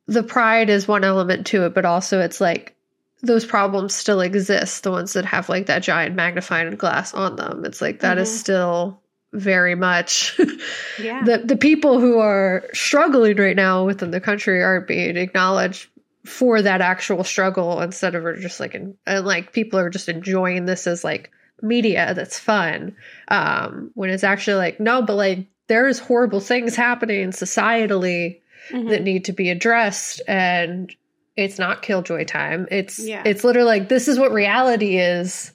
the 0.06 0.22
pride 0.22 0.70
is 0.70 0.86
one 0.86 1.04
element 1.04 1.48
to 1.48 1.64
it, 1.66 1.74
but 1.74 1.84
also 1.84 2.20
it's 2.20 2.40
like 2.40 2.76
those 3.22 3.44
problems 3.44 3.94
still 3.94 4.20
exist. 4.20 4.82
The 4.82 4.90
ones 4.90 5.12
that 5.14 5.24
have 5.24 5.48
like 5.48 5.66
that 5.66 5.82
giant 5.82 6.14
magnifying 6.14 6.74
glass 6.76 7.14
on 7.14 7.36
them. 7.36 7.64
It's 7.64 7.80
like 7.80 8.00
that 8.00 8.12
mm-hmm. 8.12 8.22
is 8.22 8.40
still 8.40 9.00
very 9.32 9.74
much 9.74 10.38
yeah. 11.02 11.22
the 11.22 11.38
the 11.38 11.56
people 11.56 12.00
who 12.00 12.18
are 12.18 12.64
struggling 12.72 13.36
right 13.36 13.56
now 13.56 13.84
within 13.84 14.10
the 14.10 14.20
country 14.20 14.62
aren't 14.62 14.86
being 14.86 15.16
acknowledged 15.16 15.88
for 16.24 16.62
that 16.62 16.80
actual 16.80 17.22
struggle 17.24 17.80
instead 17.80 18.14
of 18.14 18.40
just 18.40 18.58
like 18.58 18.74
and 18.74 18.96
like 19.06 19.52
people 19.52 19.78
are 19.78 19.90
just 19.90 20.08
enjoying 20.08 20.64
this 20.64 20.86
as 20.86 21.04
like 21.04 21.30
media 21.60 22.14
that's 22.14 22.38
fun 22.38 22.96
um 23.28 23.90
when 23.94 24.08
it's 24.08 24.24
actually 24.24 24.56
like 24.56 24.80
no 24.80 25.02
but 25.02 25.16
like 25.16 25.46
there's 25.66 25.98
horrible 25.98 26.40
things 26.40 26.74
happening 26.74 27.30
societally 27.30 28.40
mm-hmm. 28.70 28.88
that 28.88 29.02
need 29.02 29.26
to 29.26 29.32
be 29.32 29.50
addressed 29.50 30.22
and 30.26 30.94
it's 31.38 31.58
not 31.58 31.82
killjoy 31.82 32.24
time. 32.24 32.66
It's 32.68 32.98
yeah. 32.98 33.22
it's 33.24 33.44
literally 33.44 33.68
like 33.68 33.88
this 33.88 34.08
is 34.08 34.18
what 34.18 34.32
reality 34.32 34.98
is 34.98 35.52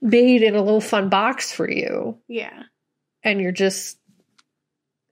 made 0.00 0.42
in 0.42 0.56
a 0.56 0.60
little 0.60 0.80
fun 0.80 1.08
box 1.08 1.52
for 1.52 1.70
you. 1.70 2.18
Yeah. 2.26 2.64
And 3.22 3.40
you're 3.40 3.52
just 3.52 3.96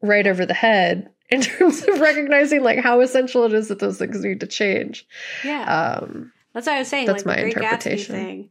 right 0.02 0.26
over 0.26 0.44
the 0.44 0.54
head 0.54 1.11
in 1.30 1.40
terms 1.40 1.87
of 1.87 2.00
recognizing 2.00 2.64
like 2.64 2.80
how 2.80 3.00
essential 3.00 3.44
it 3.44 3.54
is 3.54 3.68
that 3.68 3.78
those 3.78 3.98
things 3.98 4.24
need 4.24 4.40
to 4.40 4.48
change. 4.48 5.06
Yeah. 5.44 5.98
Um 6.00 6.33
that's 6.52 6.66
what 6.66 6.74
i 6.74 6.78
was 6.80 6.88
saying 6.88 7.06
that's 7.06 7.24
like 7.24 7.37
my 7.37 7.42
Great 7.42 7.56
interpretation. 7.56 8.16
Gatsby 8.16 8.18
thing. 8.18 8.50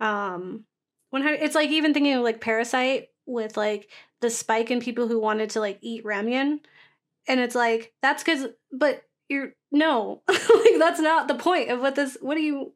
Um 0.00 0.64
when 1.10 1.26
it's 1.26 1.56
like 1.56 1.70
even 1.70 1.92
thinking 1.92 2.14
of 2.14 2.22
like 2.22 2.40
parasite 2.40 3.08
with 3.26 3.56
like 3.56 3.90
the 4.20 4.30
spike 4.30 4.70
in 4.70 4.78
people 4.78 5.08
who 5.08 5.18
wanted 5.18 5.50
to 5.50 5.60
like 5.60 5.78
eat 5.80 6.04
ramyun. 6.04 6.60
And 7.26 7.40
it's 7.40 7.56
like 7.56 7.92
that's 8.02 8.22
because 8.22 8.46
but 8.70 9.02
you're 9.30 9.54
no. 9.72 10.22
Like 10.28 10.78
that's 10.78 11.00
not 11.00 11.28
the 11.28 11.34
point 11.36 11.70
of 11.70 11.80
what 11.80 11.94
this 11.94 12.18
what 12.20 12.34
do 12.34 12.42
you 12.42 12.72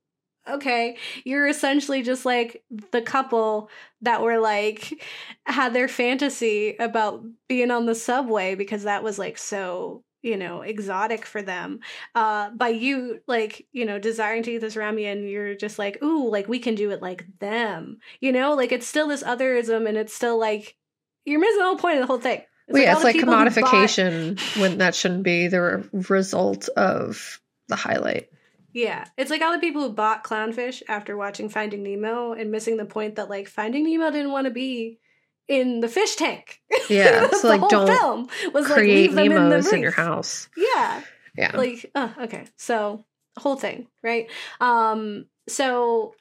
okay. 0.49 0.97
You're 1.25 1.49
essentially 1.49 2.03
just 2.03 2.25
like 2.25 2.63
the 2.93 3.03
couple 3.03 3.69
that 4.03 4.23
were 4.23 4.39
like 4.39 5.03
had 5.47 5.75
their 5.75 5.89
fantasy 5.89 6.77
about 6.79 7.25
being 7.49 7.71
on 7.71 7.87
the 7.87 7.95
subway 7.95 8.55
because 8.55 8.85
that 8.85 9.03
was 9.03 9.19
like 9.19 9.39
so 9.39 10.03
you 10.23 10.37
know 10.37 10.63
exotic 10.63 11.27
for 11.27 11.43
them. 11.43 11.81
Uh 12.15 12.51
by 12.51 12.69
you 12.69 13.21
like 13.27 13.67
you 13.73 13.85
know 13.85 13.99
desiring 13.99 14.43
to 14.45 14.53
eat 14.53 14.59
this 14.59 14.77
ramyun 14.77 15.31
you're 15.31 15.55
just 15.55 15.79
like 15.79 16.03
ooh 16.03 16.31
like 16.31 16.49
we 16.49 16.59
can 16.59 16.75
do 16.75 16.91
it 16.91 17.03
like 17.03 17.27
them. 17.41 17.99
You 18.21 18.33
know? 18.33 18.55
Like 18.55 18.73
it's 18.73 18.87
still 18.87 19.09
this 19.09 19.23
otherism 19.23 19.89
and 19.89 19.97
it's 19.99 20.15
still 20.15 20.39
like 20.39 20.77
you're 21.25 21.41
missing 21.41 21.59
the 21.59 21.65
whole 21.65 21.77
point 21.77 21.97
of 21.97 22.03
the 22.03 22.07
whole 22.07 22.21
thing 22.21 22.43
it's 22.67 22.73
well, 22.73 22.83
like 22.83 22.87
yeah, 22.87 22.95
it's 22.95 23.05
like 23.05 23.17
commodification 23.17 24.37
bought... 24.37 24.57
when 24.57 24.79
that 24.79 24.95
shouldn't 24.95 25.23
be 25.23 25.49
the 25.49 25.89
result 25.93 26.69
of 26.71 27.41
the 27.69 27.77
highlight. 27.77 28.29
Yeah, 28.73 29.05
it's 29.17 29.31
like 29.31 29.43
all 29.43 29.53
the 29.53 29.61
people 29.61 29.83
who 29.83 29.93
bought 29.93 30.25
clownfish 30.25 30.83
after 30.89 31.17
watching 31.17 31.49
Finding 31.49 31.83
Nemo 31.83 32.33
and 32.33 32.51
missing 32.51 32.77
the 32.77 32.85
point 32.85 33.17
that 33.17 33.31
like 33.31 33.49
Finding 33.49 33.85
Nemo 33.85 34.11
didn't 34.11 34.33
want 34.33 34.47
to 34.47 34.51
be 34.51 34.99
in 35.47 35.81
the 35.81 35.89
fish 35.89 36.17
tank. 36.17 36.61
Yeah, 36.91 37.31
so 37.31 37.49
like 37.49 37.67
don't 37.71 37.87
film 37.87 38.29
was 38.53 38.67
create 38.67 39.13
like, 39.13 39.31
Nemos 39.31 39.69
in, 39.69 39.77
in, 39.77 39.83
your 39.83 39.91
house. 39.91 40.51
Yeah, 40.55 41.01
yeah. 41.35 41.57
Like, 41.57 41.91
uh, 41.95 42.11
okay, 42.23 42.45
so 42.57 43.05
whole 43.39 43.57
thing, 43.57 43.87
right? 44.03 44.29
Um, 44.61 45.27
so 45.49 46.15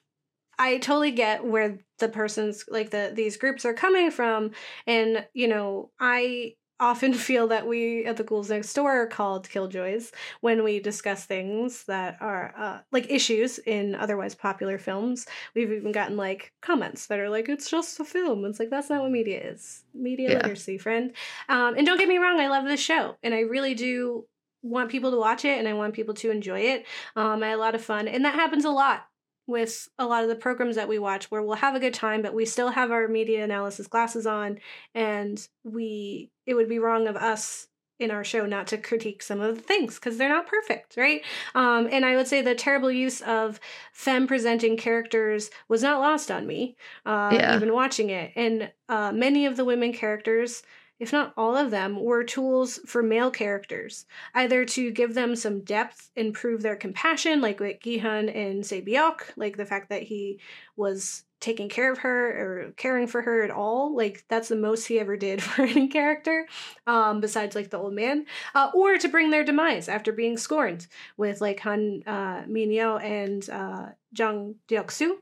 I 0.58 0.78
totally 0.78 1.12
get 1.12 1.44
where 1.44 1.80
the 2.04 2.10
person's 2.10 2.66
like 2.70 2.90
the 2.90 3.12
these 3.14 3.38
groups 3.38 3.64
are 3.66 3.74
coming 3.74 4.12
from, 4.12 4.52
and 4.86 5.26
you 5.34 5.48
know, 5.48 5.92
I 6.00 6.56
often 6.80 7.14
feel 7.30 7.48
that 7.48 7.66
we 7.66 8.06
at 8.06 8.18
the 8.18 8.24
ghouls 8.24 8.50
next 8.50 8.74
door 8.74 8.92
are 8.92 9.08
called 9.08 9.50
killjoys 9.50 10.12
when 10.42 10.64
we 10.64 10.80
discuss 10.80 11.26
things 11.26 11.86
that 11.86 12.18
are 12.20 12.54
uh, 12.58 12.80
like 12.92 13.10
issues 13.10 13.58
in 13.60 13.96
otherwise 13.96 14.36
popular 14.36 14.78
films. 14.78 15.26
We've 15.56 15.72
even 15.72 15.94
gotten 15.94 16.18
like 16.18 16.52
comments 16.62 17.08
that 17.08 17.20
are 17.20 17.30
like 17.30 17.48
it's 17.48 17.70
just 17.70 18.00
a 18.00 18.04
film. 18.04 18.44
It's 18.46 18.60
like 18.60 18.70
that's 18.70 18.90
not 18.90 19.02
what 19.02 19.12
media 19.12 19.40
is. 19.42 19.84
Media 19.94 20.32
yeah. 20.32 20.36
literacy 20.38 20.78
friend. 20.78 21.14
Um, 21.48 21.76
and 21.78 21.88
don't 21.88 21.98
get 21.98 22.10
me 22.10 22.18
wrong 22.18 22.40
i 22.40 22.48
love 22.48 22.66
this 22.66 22.80
show 22.80 23.16
and 23.24 23.34
i 23.34 23.42
really 23.42 23.74
do 23.74 24.26
want 24.62 24.90
people 24.90 25.12
to 25.12 25.18
watch 25.18 25.46
it 25.46 25.60
and 25.60 25.68
i 25.68 25.74
want 25.74 25.94
people 25.94 26.14
to 26.16 26.32
enjoy 26.32 26.60
it. 26.60 26.86
Um, 27.16 27.44
i 27.44 27.50
had 27.50 27.56
a 27.56 27.62
lot 27.62 27.76
of 27.76 27.84
fun 27.84 28.08
and 28.08 28.26
that 28.26 28.36
happens 28.36 28.66
a 28.66 28.72
lot 28.72 29.08
with 29.48 29.90
a 30.00 30.06
lot 30.06 30.24
of 30.24 30.30
the 30.30 30.36
programs 30.36 30.76
that 30.76 30.88
we 30.88 31.00
watch 31.00 31.30
where 31.30 31.42
we'll 31.42 31.56
have 31.56 31.76
a 31.76 31.80
good 31.80 31.94
time 31.94 32.22
but 32.22 32.34
we 32.34 32.46
still 32.46 32.70
have 32.70 32.92
our 32.92 33.08
media 33.08 33.44
analysis 33.44 33.88
glasses 33.88 34.26
on 34.26 34.58
and 34.96 35.48
we 35.64 36.32
it 36.46 36.54
would 36.54 36.70
be 36.70 36.80
wrong 36.80 37.08
of 37.08 37.16
us 37.16 37.68
in 38.00 38.12
our 38.12 38.24
show 38.24 38.46
not 38.46 38.68
to 38.68 38.78
critique 38.78 39.22
some 39.22 39.40
of 39.40 39.56
the 39.56 39.62
things 39.62 39.96
because 39.96 40.18
they're 40.18 40.28
not 40.28 40.48
perfect, 40.48 40.98
right? 40.98 41.22
Um, 41.56 41.88
and 41.92 42.04
I 42.04 42.16
would 42.16 42.28
say 42.28 42.42
the 42.42 42.56
terrible 42.56 42.92
use 42.92 43.22
of 43.22 43.60
femme 43.94 44.28
presenting 44.28 44.78
characters 44.78 45.52
was 45.68 45.84
not 45.84 46.02
lost 46.02 46.32
on 46.32 46.48
me, 46.48 46.76
uh, 47.06 47.30
Yeah. 47.34 47.56
even 47.56 47.72
watching 47.72 48.10
it. 48.10 48.34
And 48.36 48.72
uh, 48.90 49.12
many 49.14 49.46
of 49.46 49.58
the 49.58 49.64
women 49.64 49.94
characters, 49.94 50.64
if 51.00 51.12
not 51.12 51.34
all 51.36 51.56
of 51.58 51.72
them, 51.72 52.02
were 52.02 52.24
tools 52.24 52.80
for 52.86 53.04
male 53.04 53.32
characters, 53.32 54.06
either 54.34 54.64
to 54.66 54.92
give 54.92 55.14
them 55.14 55.36
some 55.36 55.62
depth 55.62 56.10
and 56.16 56.34
prove 56.34 56.62
their 56.62 56.76
compassion, 56.76 57.42
like 57.42 57.60
with 57.60 57.82
Gi-hun 57.82 58.30
and 58.30 58.66
Sae-byeok, 58.66 59.22
like 59.36 59.58
the 59.58 59.66
fact 59.66 59.90
that 59.90 60.04
he 60.04 60.40
was 60.76 61.24
taking 61.42 61.68
care 61.68 61.92
of 61.92 61.98
her 61.98 62.28
or 62.30 62.72
caring 62.78 63.06
for 63.06 63.22
her 63.22 63.44
at 63.44 63.52
all. 63.52 63.94
Like 63.94 64.24
that's 64.30 64.48
the 64.48 64.56
most 64.56 64.86
he 64.88 64.98
ever 64.98 65.18
did 65.18 65.44
for 65.44 65.64
any 65.64 65.90
character, 65.90 66.48
um, 66.88 67.20
besides 67.20 67.54
like 67.54 67.70
the 67.70 67.78
old 67.80 67.94
man, 67.94 68.26
uh, 68.56 68.72
or 68.74 68.98
to 68.98 69.08
bring 69.10 69.30
their 69.30 69.44
demise 69.44 69.90
after 69.90 70.14
being 70.14 70.38
scorned 70.38 70.88
with 71.18 71.42
like 71.42 71.60
Han 71.62 72.04
uh, 72.08 72.44
Minyo 72.44 73.02
and 73.04 73.50
uh, 73.50 73.88
Jang 74.14 74.56
Deok-soo. 74.70 75.18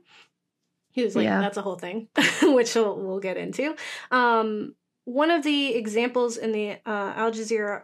He 0.92 1.04
was 1.04 1.16
like, 1.16 1.24
Yeah. 1.24 1.40
that's 1.40 1.58
a 1.58 1.62
whole 1.62 1.78
thing, 1.78 2.10
which 2.44 2.76
we'll, 2.76 3.00
we'll 3.00 3.20
get 3.20 3.38
into. 3.38 3.76
Um, 4.12 4.76
one 5.12 5.32
of 5.32 5.44
the 5.44 5.76
examples 5.76 6.38
in 6.38 6.52
the 6.52 6.72
uh, 6.86 7.14
Al 7.16 7.32
Jazeera 7.32 7.84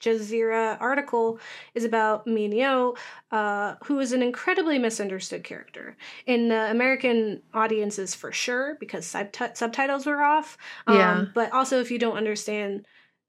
Jazeera 0.00 0.80
article 0.80 1.40
is 1.74 1.84
about 1.84 2.24
Minyo, 2.26 2.96
uh, 3.32 3.74
who 3.84 3.98
is 3.98 4.12
an 4.12 4.22
incredibly 4.22 4.78
misunderstood 4.78 5.42
character 5.42 5.96
in 6.24 6.48
the 6.48 6.70
American 6.70 7.42
audiences 7.52 8.14
for 8.14 8.30
sure 8.30 8.76
because 8.78 9.04
subti- 9.04 9.56
subtitles 9.56 10.06
were 10.06 10.22
off. 10.22 10.56
Um, 10.86 10.96
Yeah. 10.96 11.24
But 11.34 11.52
also, 11.52 11.80
if 11.80 11.90
you 11.90 11.98
don't 11.98 12.16
understand 12.16 12.86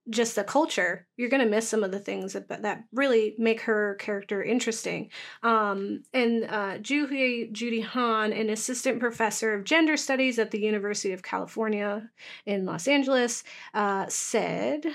just 0.10 0.36
the 0.36 0.44
culture, 0.44 1.08
you're 1.18 1.30
going 1.30 1.44
to 1.44 1.50
miss 1.50 1.68
some 1.68 1.84
of 1.84 1.92
the 1.92 2.00
things 2.00 2.34
that, 2.34 2.48
that 2.48 2.84
really 2.94 3.36
make 3.38 3.62
her 3.62 3.96
character 3.96 4.44
interesting. 4.44 5.10
Um, 5.44 6.04
and 6.14 6.46
uh, 6.46 6.78
Juhi 6.80 7.52
Judy 7.52 7.82
Han, 7.82 8.34
an 8.34 8.50
assistant 8.50 9.00
professor 9.00 9.54
of 9.54 9.64
gender 9.64 9.98
studies 9.98 10.40
at 10.40 10.52
the 10.52 10.60
University 10.60 11.14
of 11.14 11.24
California 11.24 12.10
in 12.46 12.66
Los 12.66 12.88
Angeles, 12.88 13.44
uh, 13.74 14.06
said. 14.08 14.86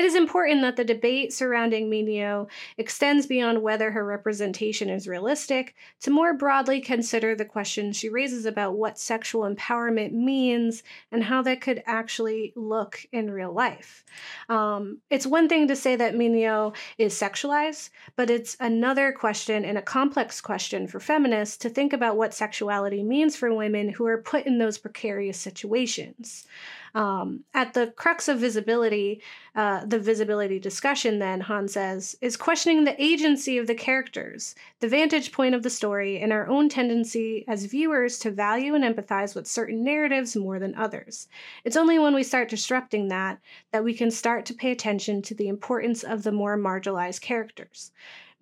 It 0.00 0.06
is 0.06 0.14
important 0.14 0.62
that 0.62 0.76
the 0.76 0.84
debate 0.84 1.30
surrounding 1.30 1.90
Minio 1.90 2.48
extends 2.78 3.26
beyond 3.26 3.62
whether 3.62 3.90
her 3.90 4.02
representation 4.02 4.88
is 4.88 5.06
realistic 5.06 5.74
to 6.00 6.10
more 6.10 6.32
broadly 6.32 6.80
consider 6.80 7.34
the 7.34 7.44
questions 7.44 7.98
she 7.98 8.08
raises 8.08 8.46
about 8.46 8.78
what 8.78 8.98
sexual 8.98 9.42
empowerment 9.42 10.12
means 10.12 10.82
and 11.12 11.24
how 11.24 11.42
that 11.42 11.60
could 11.60 11.82
actually 11.84 12.54
look 12.56 13.04
in 13.12 13.30
real 13.30 13.52
life. 13.52 14.02
Um, 14.48 15.02
it's 15.10 15.26
one 15.26 15.50
thing 15.50 15.68
to 15.68 15.76
say 15.76 15.96
that 15.96 16.14
Minio 16.14 16.74
is 16.96 17.12
sexualized, 17.12 17.90
but 18.16 18.30
it's 18.30 18.56
another 18.58 19.12
question 19.12 19.66
and 19.66 19.76
a 19.76 19.82
complex 19.82 20.40
question 20.40 20.86
for 20.86 20.98
feminists 20.98 21.58
to 21.58 21.68
think 21.68 21.92
about 21.92 22.16
what 22.16 22.32
sexuality 22.32 23.02
means 23.02 23.36
for 23.36 23.52
women 23.52 23.90
who 23.90 24.06
are 24.06 24.22
put 24.22 24.46
in 24.46 24.56
those 24.56 24.78
precarious 24.78 25.36
situations. 25.36 26.46
Um, 26.94 27.44
at 27.54 27.74
the 27.74 27.92
crux 27.96 28.28
of 28.28 28.38
visibility, 28.38 29.22
uh, 29.54 29.84
the 29.84 29.98
visibility 29.98 30.58
discussion, 30.58 31.18
then, 31.18 31.40
Han 31.42 31.68
says, 31.68 32.16
is 32.20 32.36
questioning 32.36 32.84
the 32.84 33.00
agency 33.02 33.58
of 33.58 33.66
the 33.66 33.74
characters, 33.74 34.54
the 34.80 34.88
vantage 34.88 35.30
point 35.30 35.54
of 35.54 35.62
the 35.62 35.70
story, 35.70 36.18
and 36.18 36.32
our 36.32 36.48
own 36.48 36.68
tendency 36.68 37.44
as 37.46 37.64
viewers 37.66 38.18
to 38.20 38.30
value 38.30 38.74
and 38.74 38.84
empathize 38.84 39.34
with 39.34 39.46
certain 39.46 39.84
narratives 39.84 40.34
more 40.34 40.58
than 40.58 40.74
others. 40.74 41.28
It's 41.64 41.76
only 41.76 41.98
when 41.98 42.14
we 42.14 42.22
start 42.22 42.48
disrupting 42.48 43.08
that 43.08 43.38
that 43.70 43.84
we 43.84 43.94
can 43.94 44.10
start 44.10 44.44
to 44.46 44.54
pay 44.54 44.72
attention 44.72 45.22
to 45.22 45.34
the 45.34 45.48
importance 45.48 46.02
of 46.02 46.22
the 46.22 46.32
more 46.32 46.56
marginalized 46.56 47.20
characters. 47.20 47.92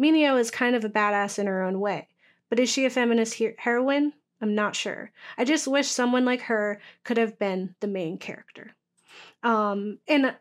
Minio 0.00 0.38
is 0.38 0.50
kind 0.50 0.74
of 0.74 0.84
a 0.84 0.88
badass 0.88 1.38
in 1.38 1.46
her 1.46 1.62
own 1.62 1.80
way, 1.80 2.08
but 2.48 2.58
is 2.58 2.70
she 2.70 2.84
a 2.84 2.90
feminist 2.90 3.34
he- 3.34 3.52
heroine? 3.58 4.12
I'm 4.40 4.54
not 4.54 4.76
sure. 4.76 5.10
I 5.36 5.44
just 5.44 5.66
wish 5.66 5.88
someone 5.88 6.24
like 6.24 6.42
her 6.42 6.80
could 7.04 7.16
have 7.16 7.38
been 7.38 7.74
the 7.80 7.88
main 7.88 8.18
character. 8.18 8.74
Um, 9.42 9.98
and 10.06 10.34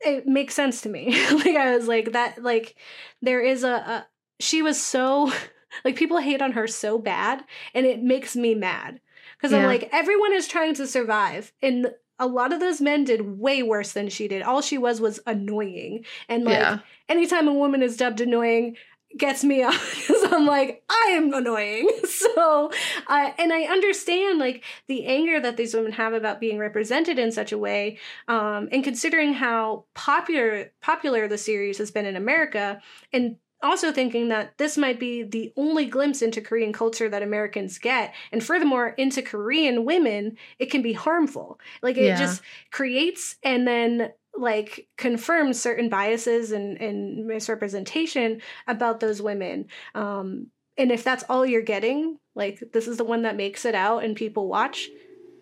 it 0.00 0.26
makes 0.26 0.54
sense 0.54 0.82
to 0.82 0.88
me. 0.88 1.10
like 1.32 1.56
I 1.56 1.76
was 1.76 1.88
like 1.88 2.12
that. 2.12 2.42
Like 2.42 2.76
there 3.22 3.40
is 3.40 3.64
a, 3.64 3.72
a 3.72 4.06
she 4.40 4.62
was 4.62 4.80
so 4.80 5.32
like 5.84 5.96
people 5.96 6.18
hate 6.18 6.42
on 6.42 6.52
her 6.52 6.66
so 6.66 6.98
bad, 6.98 7.44
and 7.74 7.86
it 7.86 8.02
makes 8.02 8.36
me 8.36 8.54
mad 8.54 9.00
because 9.36 9.52
I'm 9.52 9.64
like 9.64 9.88
everyone 9.92 10.32
is 10.32 10.48
trying 10.48 10.74
to 10.74 10.86
survive, 10.86 11.52
and 11.62 11.92
a 12.18 12.26
lot 12.26 12.52
of 12.52 12.60
those 12.60 12.80
men 12.80 13.04
did 13.04 13.38
way 13.38 13.62
worse 13.62 13.92
than 13.92 14.08
she 14.08 14.28
did. 14.28 14.42
All 14.42 14.62
she 14.62 14.78
was 14.78 15.00
was 15.00 15.20
annoying, 15.26 16.04
and 16.28 16.44
like 16.44 16.58
yeah. 16.58 16.78
anytime 17.08 17.48
a 17.48 17.52
woman 17.52 17.82
is 17.82 17.96
dubbed 17.96 18.20
annoying 18.20 18.76
gets 19.16 19.44
me 19.44 19.62
up 19.64 19.74
because 19.96 20.32
I'm 20.32 20.46
like 20.46 20.82
I 20.90 21.10
am 21.12 21.32
annoying. 21.32 21.88
So, 22.06 22.70
uh, 23.08 23.30
and 23.38 23.52
I 23.52 23.62
understand 23.64 24.38
like 24.38 24.64
the 24.88 25.04
anger 25.06 25.40
that 25.40 25.56
these 25.56 25.74
women 25.74 25.92
have 25.92 26.14
about 26.14 26.40
being 26.40 26.58
represented 26.58 27.18
in 27.18 27.32
such 27.32 27.52
a 27.52 27.58
way, 27.58 27.98
um, 28.28 28.68
and 28.72 28.82
considering 28.84 29.34
how 29.34 29.84
popular 29.94 30.72
popular 30.80 31.28
the 31.28 31.38
series 31.38 31.78
has 31.78 31.90
been 31.90 32.06
in 32.06 32.16
America, 32.16 32.80
and 33.12 33.36
also 33.62 33.92
thinking 33.92 34.28
that 34.28 34.56
this 34.58 34.76
might 34.76 35.00
be 35.00 35.22
the 35.22 35.52
only 35.56 35.86
glimpse 35.86 36.22
into 36.22 36.40
Korean 36.40 36.72
culture 36.72 37.08
that 37.08 37.22
Americans 37.22 37.78
get, 37.78 38.14
and 38.32 38.42
furthermore 38.42 38.88
into 38.90 39.22
Korean 39.22 39.84
women, 39.84 40.36
it 40.58 40.70
can 40.70 40.82
be 40.82 40.92
harmful. 40.92 41.58
Like 41.82 41.96
it 41.96 42.06
Yeah. 42.06 42.16
just 42.16 42.42
creates 42.70 43.36
and 43.42 43.66
then 43.66 44.12
like 44.36 44.88
confirms 44.96 45.60
certain 45.60 45.88
biases 45.88 46.52
and, 46.52 46.80
and 46.80 47.26
misrepresentation 47.26 48.40
about 48.66 49.00
those 49.00 49.22
women. 49.22 49.66
Um, 49.94 50.48
and 50.76 50.90
if 50.90 51.04
that's 51.04 51.24
all 51.28 51.46
you're 51.46 51.62
getting, 51.62 52.18
like 52.34 52.62
this 52.72 52.88
is 52.88 52.96
the 52.96 53.04
one 53.04 53.22
that 53.22 53.36
makes 53.36 53.64
it 53.64 53.74
out 53.74 54.04
and 54.04 54.16
people 54.16 54.48
watch, 54.48 54.88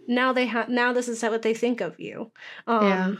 now 0.06 0.32
they 0.32 0.46
have 0.46 0.68
now 0.68 0.92
this 0.92 1.08
is 1.08 1.22
what 1.22 1.42
they 1.42 1.54
think 1.54 1.80
of 1.80 1.98
you. 1.98 2.30
Um, 2.66 2.86
Yeah. 2.86 3.14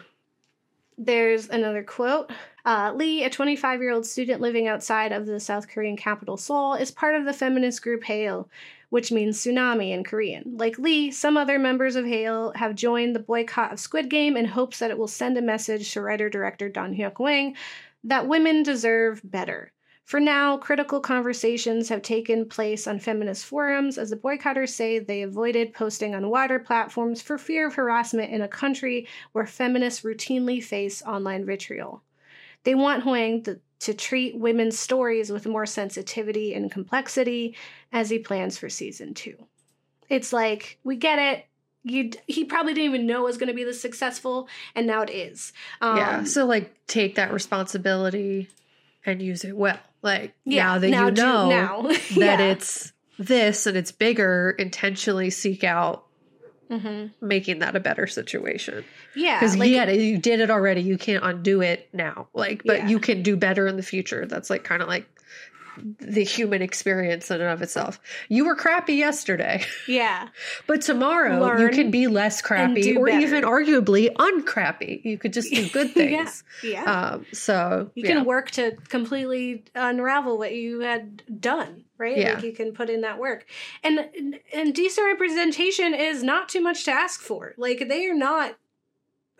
There's 0.99 1.49
another 1.49 1.83
quote. 1.83 2.31
Uh, 2.64 2.93
Lee, 2.95 3.25
a 3.25 3.31
25 3.31 3.81
year 3.81 3.93
old 3.93 4.07
student 4.07 4.41
living 4.41 4.68
outside 4.68 5.11
of 5.11 5.27
the 5.27 5.41
South 5.41 5.68
Korean 5.68 5.97
capital 5.97 6.37
Seoul, 6.37 6.75
is 6.75 6.91
part 6.91 7.14
of 7.14 7.25
the 7.25 7.33
feminist 7.33 7.83
group 7.83 8.05
Hail, 8.05 8.49
which 8.93 9.11
means 9.11 9.38
tsunami 9.38 9.93
in 9.93 10.05
Korean. 10.05 10.43
Like 10.59 10.78
Lee, 10.78 11.11
some 11.11 11.38
other 11.38 11.59
members 11.59 11.97
of 11.97 12.05
Hail 12.05 12.53
have 12.57 12.74
joined 12.74 13.16
the 13.16 13.20
boycott 13.20 13.72
of 13.72 13.80
Squid 13.80 14.11
Game 14.11 14.36
in 14.36 14.45
hopes 14.45 14.80
that 14.80 14.90
it 14.90 14.99
will 14.99 15.09
send 15.09 15.38
a 15.38 15.40
message 15.40 15.90
to 15.95 16.03
writer 16.03 16.28
director 16.28 16.68
Dong-hyuk 16.68 17.14
Hwang 17.14 17.57
that 18.05 18.28
women 18.28 18.62
deserve 18.62 19.22
better. 19.24 19.72
For 20.05 20.20
now, 20.20 20.59
critical 20.59 21.01
conversations 21.01 21.88
have 21.88 22.03
taken 22.03 22.47
place 22.47 22.86
on 22.86 22.99
feminist 22.99 23.47
forums 23.47 23.97
as 23.97 24.11
the 24.11 24.16
boycotters 24.16 24.68
say 24.68 24.99
they 24.99 25.22
avoided 25.22 25.72
posting 25.72 26.14
on 26.14 26.28
wider 26.28 26.59
platforms 26.59 27.22
for 27.22 27.38
fear 27.38 27.68
of 27.68 27.74
harassment 27.74 28.30
in 28.30 28.43
a 28.43 28.47
country 28.47 29.09
where 29.32 29.47
feminists 29.47 30.03
routinely 30.03 30.62
face 30.62 31.03
online 31.05 31.47
vitriol. 31.47 32.03
They 32.64 32.74
want 32.74 33.05
Hwang 33.05 33.43
to, 33.45 33.59
to 33.83 33.93
treat 33.95 34.37
women's 34.37 34.78
stories 34.78 35.30
with 35.30 35.45
more 35.45 35.66
sensitivity 35.66 36.55
and 36.55 36.70
complexity 36.70 37.57
as 37.93 38.11
he 38.11 38.18
plans 38.18 38.57
for 38.57 38.68
season 38.68 39.12
two. 39.12 39.37
It's 40.09 40.33
like, 40.33 40.78
we 40.85 40.97
get 40.97 41.18
it. 41.18 41.47
You, 41.83 42.12
he 42.28 42.45
probably 42.45 42.74
didn't 42.74 42.95
even 42.95 43.07
know 43.09 43.22
it 43.22 43.24
was 43.24 43.39
going 43.39 43.49
to 43.49 43.55
be 43.55 43.64
this 43.64 43.83
successful, 43.83 44.49
and 44.76 44.87
now 44.87 45.03
it 45.03 45.11
is. 45.11 45.53
Um, 45.80 45.97
yeah. 45.97 46.24
So 46.24 46.47
like 46.47 46.72
take 46.87 47.16
that 47.16 47.33
responsibility 47.33 48.49
and 49.05 49.20
use 49.20 49.45
it 49.45 49.57
well. 49.57 49.80
Like 50.01 50.35
yeah, 50.45 50.64
now 50.64 50.78
that 50.78 50.89
now 50.89 51.07
you 51.07 51.12
do- 51.12 51.22
know 51.22 51.49
now. 51.49 51.83
that 51.83 52.11
yeah. 52.12 52.41
it's 52.41 52.93
this 53.18 53.66
and 53.66 53.76
it's 53.76 53.91
bigger, 53.91 54.55
intentionally 54.59 55.30
seek 55.30 55.64
out 55.64 56.07
hmm 56.81 57.07
making 57.20 57.59
that 57.61 57.77
a 57.77 57.81
better 57.81 58.07
situation. 58.07 58.85
yeah, 59.14 59.39
Because 59.41 59.57
like- 59.57 59.70
yeah, 59.70 59.91
you 59.91 60.18
did 60.18 60.41
it 60.41 60.51
already. 60.51 60.81
You 60.83 60.99
can't 60.99 61.23
undo 61.25 61.61
it 61.61 61.89
now. 61.93 62.29
Like, 62.35 62.62
but 62.64 62.79
Yeah. 62.81 62.89
you 62.89 62.99
can 62.99 63.23
do 63.23 63.37
better 63.37 63.66
in 63.66 63.77
the 63.77 63.83
future. 63.83 64.27
That's 64.27 64.49
like 64.51 64.64
kind 64.64 64.83
of 64.83 64.89
like 64.89 65.07
the 66.01 66.23
human 66.23 66.61
experience 66.61 67.31
in 67.31 67.41
and 67.41 67.49
of 67.51 67.62
itself. 67.62 67.99
You 68.29 68.45
were 68.45 68.55
crappy 68.55 68.95
yesterday, 68.95 69.64
yeah, 69.89 70.29
but 70.66 70.83
tomorrow 70.83 71.37
you 71.37 71.41
Learn 71.64 71.73
can 71.73 71.91
be 71.91 72.09
less 72.09 72.43
crappy 72.43 72.95
or 72.95 73.07
better. 73.07 73.18
even 73.20 73.43
arguably 73.45 74.12
uncrappy. 74.12 75.03
You 75.03 75.16
could 75.16 75.33
just 75.33 75.51
do 75.51 75.66
good 75.70 75.89
Yeah. 75.97 76.25
things. 76.25 76.45
yeah. 76.62 76.83
Um, 76.85 77.27
so 77.33 77.91
you 77.95 78.05
yeah. 78.07 78.16
can 78.16 78.25
work 78.27 78.51
to 78.53 78.73
completely 78.89 79.64
unravel 79.75 80.37
what 80.37 80.53
you 80.55 80.81
had 80.81 81.23
done 81.41 81.85
right 82.03 82.16
Yeah. 82.18 82.34
like 82.34 82.44
you 82.44 82.53
can 82.53 82.72
put 82.72 82.90
in 82.90 83.00
that 83.03 83.18
work 83.18 83.46
and 83.82 83.96
and 84.53 84.74
decent 84.74 85.07
representation 85.07 85.94
is 85.94 86.22
not 86.22 86.48
too 86.48 86.61
much 86.61 86.84
to 86.84 86.90
ask 86.90 87.20
for 87.20 87.55
like 87.57 87.88
they 87.88 88.07
are 88.07 88.14
not 88.30 88.57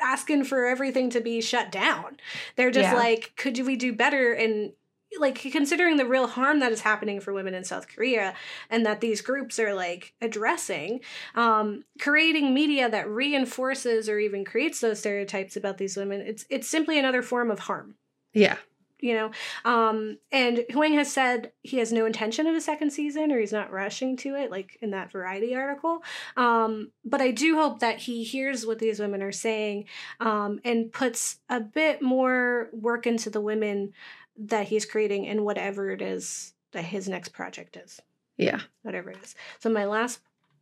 asking 0.00 0.44
for 0.44 0.64
everything 0.64 1.10
to 1.10 1.20
be 1.20 1.40
shut 1.40 1.70
down 1.70 2.16
they're 2.56 2.70
just 2.70 2.90
Yeah. 2.92 2.94
like 3.06 3.32
could 3.36 3.58
we 3.66 3.76
do 3.76 3.92
better 3.92 4.32
and 4.32 4.72
like 5.20 5.34
considering 5.52 5.98
the 5.98 6.06
real 6.06 6.26
harm 6.26 6.60
that 6.60 6.72
is 6.72 6.80
happening 6.80 7.20
for 7.20 7.34
women 7.34 7.52
in 7.52 7.64
South 7.64 7.86
Korea 7.86 8.32
and 8.70 8.86
that 8.86 9.02
these 9.02 9.20
groups 9.20 9.58
are 9.58 9.74
like 9.74 10.14
addressing 10.22 11.00
um, 11.34 11.84
creating 12.00 12.54
media 12.54 12.88
that 12.88 13.06
reinforces 13.10 14.08
or 14.08 14.18
even 14.18 14.42
creates 14.42 14.80
those 14.80 15.00
stereotypes 15.00 15.54
about 15.54 15.76
these 15.76 15.98
women 15.98 16.22
it's 16.22 16.46
it's 16.48 16.66
simply 16.66 16.98
another 16.98 17.20
form 17.22 17.50
of 17.50 17.58
harm 17.58 17.94
Yeah. 18.32 18.56
You 19.03 19.14
know? 19.14 19.30
Um 19.64 20.18
and 20.30 20.64
hwang 20.72 20.94
has 20.94 21.12
said 21.12 21.53
he 21.62 21.78
has 21.78 21.92
no 21.92 22.07
intention 22.07 22.46
of 22.46 22.55
a 22.55 22.61
second 22.61 22.92
season 22.92 23.32
or 23.32 23.38
he's 23.40 23.53
not 23.53 23.72
rushing 23.72 24.16
to 24.18 24.36
it 24.36 24.50
like 24.50 24.78
in 24.80 24.92
that 24.92 25.12
variety 25.12 25.55
article. 25.55 26.03
Um 26.36 26.92
but 27.05 27.20
i 27.20 27.30
do 27.32 27.57
hope 27.57 27.80
that 27.80 27.98
he 27.98 28.22
hears 28.24 28.64
what 28.64 28.78
these 28.78 29.00
women 29.00 29.22
are 29.22 29.32
saying 29.32 29.86
um 30.20 30.61
and 30.64 30.92
puts 30.92 31.40
a 31.50 31.61
bit 31.61 32.00
more 32.00 32.70
work 32.72 33.07
into 33.07 33.28
the 33.28 33.40
women 33.40 33.92
that 34.38 34.68
he's 34.68 34.86
creating 34.86 35.26
and 35.26 35.44
whatever 35.44 35.90
it 35.90 36.00
is 36.00 36.55
that 36.72 36.84
his 36.84 37.09
next 37.09 37.30
project 37.30 37.76
is. 37.76 38.00
Yeah. 38.38 38.61
whatever 38.82 39.11
it 39.11 39.18
is. 39.22 39.34
So 39.59 39.68
my 39.68 39.84
last 39.84 40.20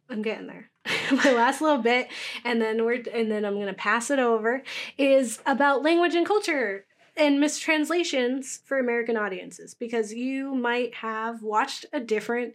i'm 0.09 0.23
getting 0.23 0.47
there. 0.49 0.71
My 1.13 1.33
last 1.33 1.61
little 1.61 1.79
bit 1.83 2.09
and 2.45 2.61
then 2.61 2.85
we're 2.85 3.03
and 3.15 3.31
then 3.31 3.45
i'm 3.45 3.59
gonna 3.59 3.75
pass 3.75 4.11
it 4.11 4.19
over 4.19 4.63
is 4.99 5.41
about 5.47 5.83
language 5.83 6.15
and 6.15 6.27
culture 6.27 6.85
and 7.21 7.39
mistranslations 7.39 8.61
for 8.65 8.79
American 8.79 9.15
audiences 9.15 9.75
because 9.75 10.15
you 10.15 10.55
might 10.55 10.95
have 10.97 11.43
watched 11.43 11.85
a 11.93 12.01
different 12.01 12.55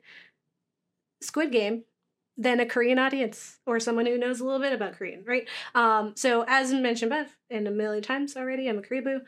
Squid 1.21 1.51
Game 1.51 1.83
than 2.35 2.59
a 2.59 2.65
Korean 2.65 2.97
audience 2.97 3.59
or 3.67 3.79
someone 3.79 4.07
who 4.07 4.17
knows 4.17 4.39
a 4.39 4.43
little 4.43 4.59
bit 4.59 4.73
about 4.73 4.93
Korean, 4.93 5.23
right? 5.23 5.47
Um, 5.75 6.13
so 6.15 6.43
as 6.47 6.73
mentioned 6.73 7.11
Bev 7.11 7.37
and 7.51 7.67
a 7.67 7.71
million 7.71 8.01
times 8.01 8.35
already, 8.35 8.67
I'm 8.67 8.79
a 8.79 8.81
Koreaboo. 8.81 9.21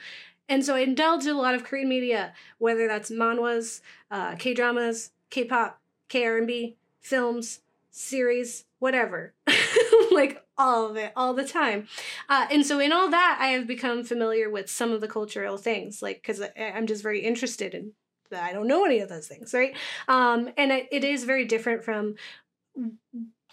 And 0.49 0.65
so 0.65 0.75
I 0.75 0.79
indulge 0.79 1.25
in 1.25 1.35
a 1.35 1.39
lot 1.39 1.53
of 1.53 1.63
Korean 1.63 1.87
media, 1.87 2.33
whether 2.57 2.87
that's 2.87 3.11
manhwas, 3.11 3.81
uh, 4.09 4.35
K-dramas, 4.37 5.11
K-pop, 5.29 5.79
K-R&B, 6.09 6.77
films, 6.99 7.59
series, 7.91 8.65
whatever. 8.79 9.33
like 10.11 10.43
all 10.57 10.89
of 10.89 10.95
it, 10.97 11.11
all 11.15 11.33
the 11.33 11.47
time. 11.47 11.87
Uh, 12.29 12.47
and 12.51 12.65
so 12.65 12.79
in 12.79 12.91
all 12.91 13.09
that, 13.09 13.37
I 13.39 13.47
have 13.47 13.67
become 13.67 14.03
familiar 14.03 14.49
with 14.49 14.69
some 14.69 14.91
of 14.91 15.01
the 15.01 15.07
cultural 15.07 15.57
things, 15.57 16.01
like 16.01 16.21
because 16.21 16.41
I'm 16.57 16.87
just 16.87 17.03
very 17.03 17.21
interested 17.21 17.73
in 17.73 17.93
that. 18.31 18.43
I 18.43 18.53
don't 18.53 18.67
know 18.67 18.85
any 18.85 18.99
of 18.99 19.09
those 19.09 19.27
things, 19.27 19.53
right? 19.53 19.75
Um, 20.07 20.49
and 20.57 20.71
it, 20.71 20.87
it 20.91 21.03
is 21.03 21.23
very 21.23 21.45
different 21.45 21.83
from 21.83 22.15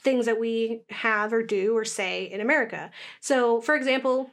things 0.00 0.26
that 0.26 0.40
we 0.40 0.82
have 0.90 1.32
or 1.32 1.42
do 1.42 1.76
or 1.76 1.84
say 1.84 2.24
in 2.24 2.40
America. 2.40 2.90
So, 3.20 3.61
for 3.61 3.74
example, 3.74 4.30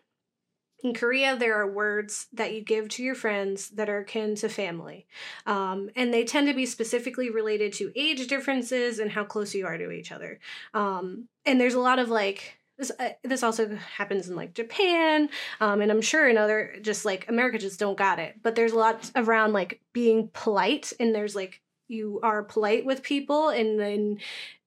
in 0.84 0.94
Korea, 0.94 1.38
there 1.38 1.56
are 1.62 1.72
words 1.72 2.28
that 2.34 2.54
you 2.54 2.62
give 2.62 2.90
to 2.90 3.04
your 3.04 3.16
friends 3.16 3.70
that 3.70 3.90
are 3.90 4.00
akin 4.00 4.36
to 4.36 4.50
family. 4.50 5.06
Um, 5.46 5.90
and 5.96 6.12
they 6.12 6.24
tend 6.24 6.48
to 6.48 6.56
be 6.56 6.66
specifically 6.66 7.30
related 7.30 7.72
to 7.74 7.92
age 7.96 8.28
differences 8.28 8.98
and 8.98 9.12
how 9.12 9.24
close 9.24 9.54
you 9.54 9.68
are 9.68 9.78
to 9.78 9.92
each 9.92 10.12
other. 10.12 10.40
Um, 10.74 11.28
and 11.46 11.62
there's 11.62 11.76
a 11.76 11.80
lot 11.80 12.00
of 12.00 12.10
like, 12.10 12.58
this, 12.82 12.92
uh, 13.00 13.10
this 13.24 13.44
also 13.44 13.76
happens 13.96 14.28
in 14.28 14.36
like 14.36 14.54
Japan, 14.54 15.30
um, 15.60 15.82
and 15.82 15.92
I'm 15.92 16.02
sure 16.02 16.28
in 16.28 16.38
other, 16.38 16.76
just 16.82 17.06
like 17.06 17.30
America 17.30 17.58
just 17.58 17.80
don't 17.80 17.98
got 17.98 18.20
it. 18.20 18.36
But 18.42 18.56
there's 18.56 18.74
a 18.74 18.78
lot 18.78 19.10
around 19.16 19.54
like 19.54 19.80
being 19.94 20.30
polite, 20.34 20.92
and 21.00 21.14
there's 21.14 21.36
like, 21.36 21.62
you 21.88 22.20
are 22.24 22.44
polite 22.44 22.86
with 22.86 23.04
people, 23.04 23.50
and 23.50 23.80
then 23.80 24.18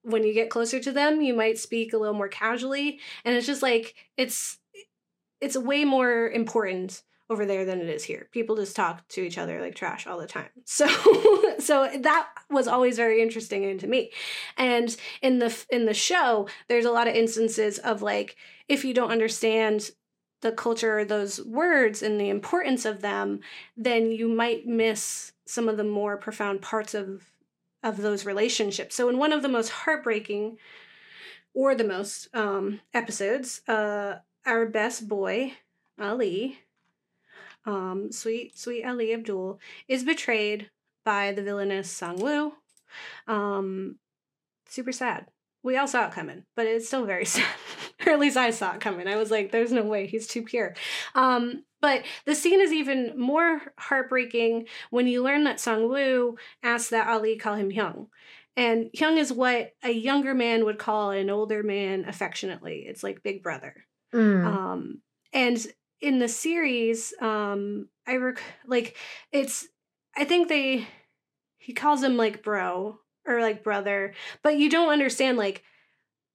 when 0.03 0.23
you 0.23 0.33
get 0.33 0.49
closer 0.49 0.79
to 0.79 0.91
them, 0.91 1.21
you 1.21 1.33
might 1.33 1.57
speak 1.57 1.91
a 1.91 1.97
little 1.97 2.15
more 2.15 2.29
casually. 2.29 2.99
And 3.25 3.35
it's 3.35 3.47
just 3.47 3.63
like, 3.63 3.95
it's, 4.17 4.59
it's 5.41 5.57
way 5.57 5.83
more 5.83 6.29
important 6.29 7.01
over 7.29 7.45
there 7.45 7.65
than 7.65 7.81
it 7.81 7.89
is 7.89 8.03
here. 8.03 8.27
People 8.31 8.55
just 8.55 8.75
talk 8.75 9.07
to 9.09 9.21
each 9.21 9.37
other 9.37 9.59
like 9.59 9.75
trash 9.75 10.05
all 10.05 10.19
the 10.19 10.27
time. 10.27 10.49
So 10.65 10.87
so 11.59 11.89
that 12.01 12.27
was 12.49 12.67
always 12.67 12.97
very 12.97 13.21
interesting 13.21 13.77
to 13.77 13.87
me. 13.87 14.11
And 14.57 14.95
in 15.21 15.39
the 15.39 15.65
in 15.69 15.85
the 15.85 15.93
show, 15.93 16.47
there's 16.67 16.85
a 16.85 16.91
lot 16.91 17.07
of 17.07 17.15
instances 17.15 17.79
of 17.79 18.01
like 18.01 18.35
if 18.67 18.83
you 18.83 18.93
don't 18.93 19.11
understand 19.11 19.91
the 20.41 20.51
culture 20.51 20.99
or 20.99 21.05
those 21.05 21.41
words 21.43 22.03
and 22.03 22.19
the 22.19 22.29
importance 22.29 22.85
of 22.85 23.01
them, 23.01 23.39
then 23.75 24.11
you 24.11 24.27
might 24.27 24.67
miss 24.67 25.31
some 25.45 25.69
of 25.69 25.77
the 25.77 25.83
more 25.83 26.17
profound 26.17 26.61
parts 26.61 26.93
of 26.93 27.23
of 27.83 27.97
those 27.97 28.25
relationships. 28.25 28.95
So 28.95 29.09
in 29.09 29.17
one 29.17 29.31
of 29.31 29.41
the 29.41 29.47
most 29.47 29.69
heartbreaking 29.69 30.57
or 31.53 31.73
the 31.73 31.83
most 31.83 32.27
um, 32.33 32.81
episodes, 32.93 33.61
uh, 33.67 34.15
our 34.45 34.65
best 34.65 35.07
boy 35.07 35.53
Ali, 35.99 36.59
um, 37.65 38.11
sweet 38.11 38.57
sweet 38.57 38.83
Ali 38.83 39.13
Abdul, 39.13 39.59
is 39.87 40.03
betrayed 40.03 40.69
by 41.03 41.31
the 41.31 41.43
villainous 41.43 41.89
Sang 41.89 42.19
Woo. 42.19 42.53
Um, 43.27 43.97
super 44.67 44.91
sad. 44.91 45.27
We 45.63 45.77
all 45.77 45.87
saw 45.87 46.07
it 46.07 46.13
coming, 46.13 46.43
but 46.55 46.67
it's 46.67 46.87
still 46.87 47.05
very 47.05 47.25
sad. 47.25 47.45
or 48.05 48.13
at 48.13 48.19
least 48.19 48.37
I 48.37 48.51
saw 48.51 48.73
it 48.73 48.81
coming. 48.81 49.07
I 49.07 49.15
was 49.15 49.31
like, 49.31 49.51
"There's 49.51 49.71
no 49.71 49.83
way 49.83 50.07
he's 50.07 50.27
too 50.27 50.43
pure." 50.43 50.75
Um, 51.15 51.63
but 51.81 52.03
the 52.25 52.35
scene 52.35 52.61
is 52.61 52.71
even 52.73 53.19
more 53.19 53.61
heartbreaking 53.77 54.67
when 54.89 55.07
you 55.07 55.23
learn 55.23 55.43
that 55.43 55.59
Sang 55.59 55.87
Woo 55.87 56.37
asked 56.63 56.91
that 56.91 57.07
Ali 57.07 57.37
call 57.37 57.55
him 57.55 57.71
Hyung. 57.71 58.07
And 58.57 58.89
Hyung 58.95 59.17
is 59.17 59.33
what 59.33 59.73
a 59.83 59.91
younger 59.91 60.33
man 60.33 60.65
would 60.65 60.79
call 60.79 61.11
an 61.11 61.29
older 61.29 61.61
man 61.61 62.05
affectionately. 62.07 62.85
It's 62.87 63.03
like 63.03 63.21
big 63.21 63.43
brother. 63.43 63.85
Mm. 64.13 64.45
Um, 64.45 65.01
and 65.33 65.65
in 66.01 66.19
the 66.19 66.27
series, 66.27 67.13
um, 67.21 67.89
I 68.07 68.17
rec- 68.17 68.41
like 68.65 68.97
it's. 69.31 69.67
I 70.17 70.23
think 70.23 70.47
they 70.47 70.87
he 71.57 71.73
calls 71.73 72.01
him 72.03 72.15
like 72.15 72.43
bro 72.43 72.99
or 73.27 73.41
like 73.41 73.63
brother, 73.63 74.13
but 74.43 74.57
you 74.57 74.69
don't 74.69 74.91
understand 74.91 75.37
like 75.37 75.63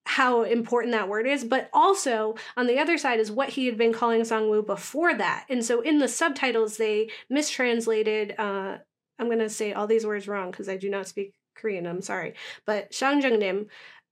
how 0.05 0.43
important 0.43 0.93
that 0.93 1.09
word 1.09 1.27
is. 1.27 1.45
But 1.45 1.71
also 1.73 2.35
on 2.57 2.67
the 2.67 2.79
other 2.79 2.99
side 2.99 3.21
is 3.21 3.31
what 3.31 3.51
he 3.51 3.67
had 3.67 3.79
been 3.79 3.93
calling 3.93 4.23
Sangwoo 4.23 4.67
before 4.67 5.15
that, 5.15 5.47
and 5.49 5.65
so 5.65 5.81
in 5.81 5.99
the 5.99 6.09
subtitles 6.09 6.77
they 6.77 7.11
mistranslated. 7.29 8.35
Uh, 8.39 8.79
I'm 9.19 9.29
gonna 9.29 9.51
say 9.51 9.73
all 9.73 9.87
these 9.87 10.07
words 10.07 10.27
wrong 10.27 10.51
because 10.51 10.69
I 10.69 10.77
do 10.79 10.89
not 10.91 11.07
speak 11.07 11.35
Korean. 11.55 11.87
I'm 11.87 12.03
sorry, 12.03 12.35
but 12.67 12.91
sajangnim. 12.93 13.67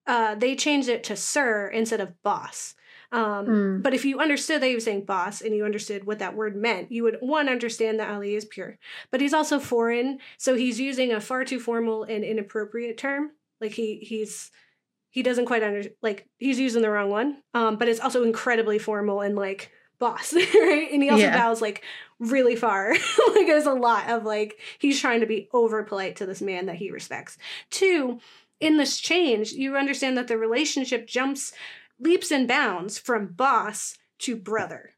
Uh, 0.07 0.35
they 0.35 0.57
changed 0.57 0.89
it 0.89 1.05
to 1.05 1.17
sir 1.17 1.69
instead 1.69 2.01
of 2.01 2.23
boss. 2.23 2.75
Um, 3.11 3.47
Mm. 3.47 3.83
But 3.83 3.95
if 3.95 4.05
you 4.05 4.19
understood 4.21 4.61
that 4.61 4.67
he 4.69 4.75
was 4.75 4.85
saying 4.85 5.05
boss 5.05 5.41
and 5.41 5.55
you 5.55 5.65
understood 5.65 6.05
what 6.05 6.19
that 6.19 6.35
word 6.37 6.57
meant, 6.57 6.93
you 6.93 7.03
would 7.05 7.17
one 7.21 7.49
understand 7.49 7.99
that 8.01 8.11
Ali 8.11 8.35
is 8.35 8.45
pure. 8.45 8.79
But 9.11 9.21
he's 9.21 9.33
also 9.33 9.59
foreign, 9.59 10.19
so 10.37 10.55
he's 10.55 10.79
using 10.81 11.13
a 11.13 11.21
far 11.21 11.45
too 11.45 11.59
formal 11.61 12.05
and 12.05 12.23
inappropriate 12.25 12.99
term. 12.99 13.31
Like 13.61 13.73
he 13.73 13.97
he's 13.97 14.51
he 15.11 15.23
doesn't 15.23 15.47
quite 15.47 15.63
under 15.63 15.85
like 16.03 16.29
he's 16.39 16.61
using 16.61 16.83
the 16.83 16.91
wrong 16.91 17.11
one. 17.11 17.43
Um, 17.55 17.77
but 17.77 17.89
it's 17.89 18.01
also 18.01 18.25
incredibly 18.25 18.79
formal 18.79 19.21
and 19.23 19.37
like 19.37 19.71
boss, 19.99 20.33
right? 20.35 20.89
And 20.93 21.03
he 21.03 21.09
also 21.11 21.25
Yeah. 21.25 21.39
bows 21.39 21.63
like 21.63 21.83
really 22.19 22.57
far. 22.57 22.93
like 23.35 23.47
there's 23.47 23.67
a 23.67 23.73
lot 23.73 24.11
of 24.11 24.25
like 24.25 24.59
he's 24.79 25.01
trying 25.01 25.21
to 25.21 25.27
be 25.27 25.49
over 25.53 25.83
polite 25.83 26.17
to 26.17 26.27
this 26.27 26.43
man 26.43 26.67
that 26.67 26.77
he 26.77 26.91
respects. 26.91 27.39
Two, 27.71 28.21
in 28.61 28.77
this 28.77 28.99
change, 28.99 29.53
you 29.53 29.77
understand 29.77 30.19
that 30.19 30.29
the 30.29 30.37
relationship 30.37 31.07
jumps 31.07 31.53
leaps 32.01 32.31
and 32.31 32.47
bounds 32.49 32.99
from 32.99 33.29
boss 33.29 33.97
to 34.21 34.37
brother. 34.37 34.91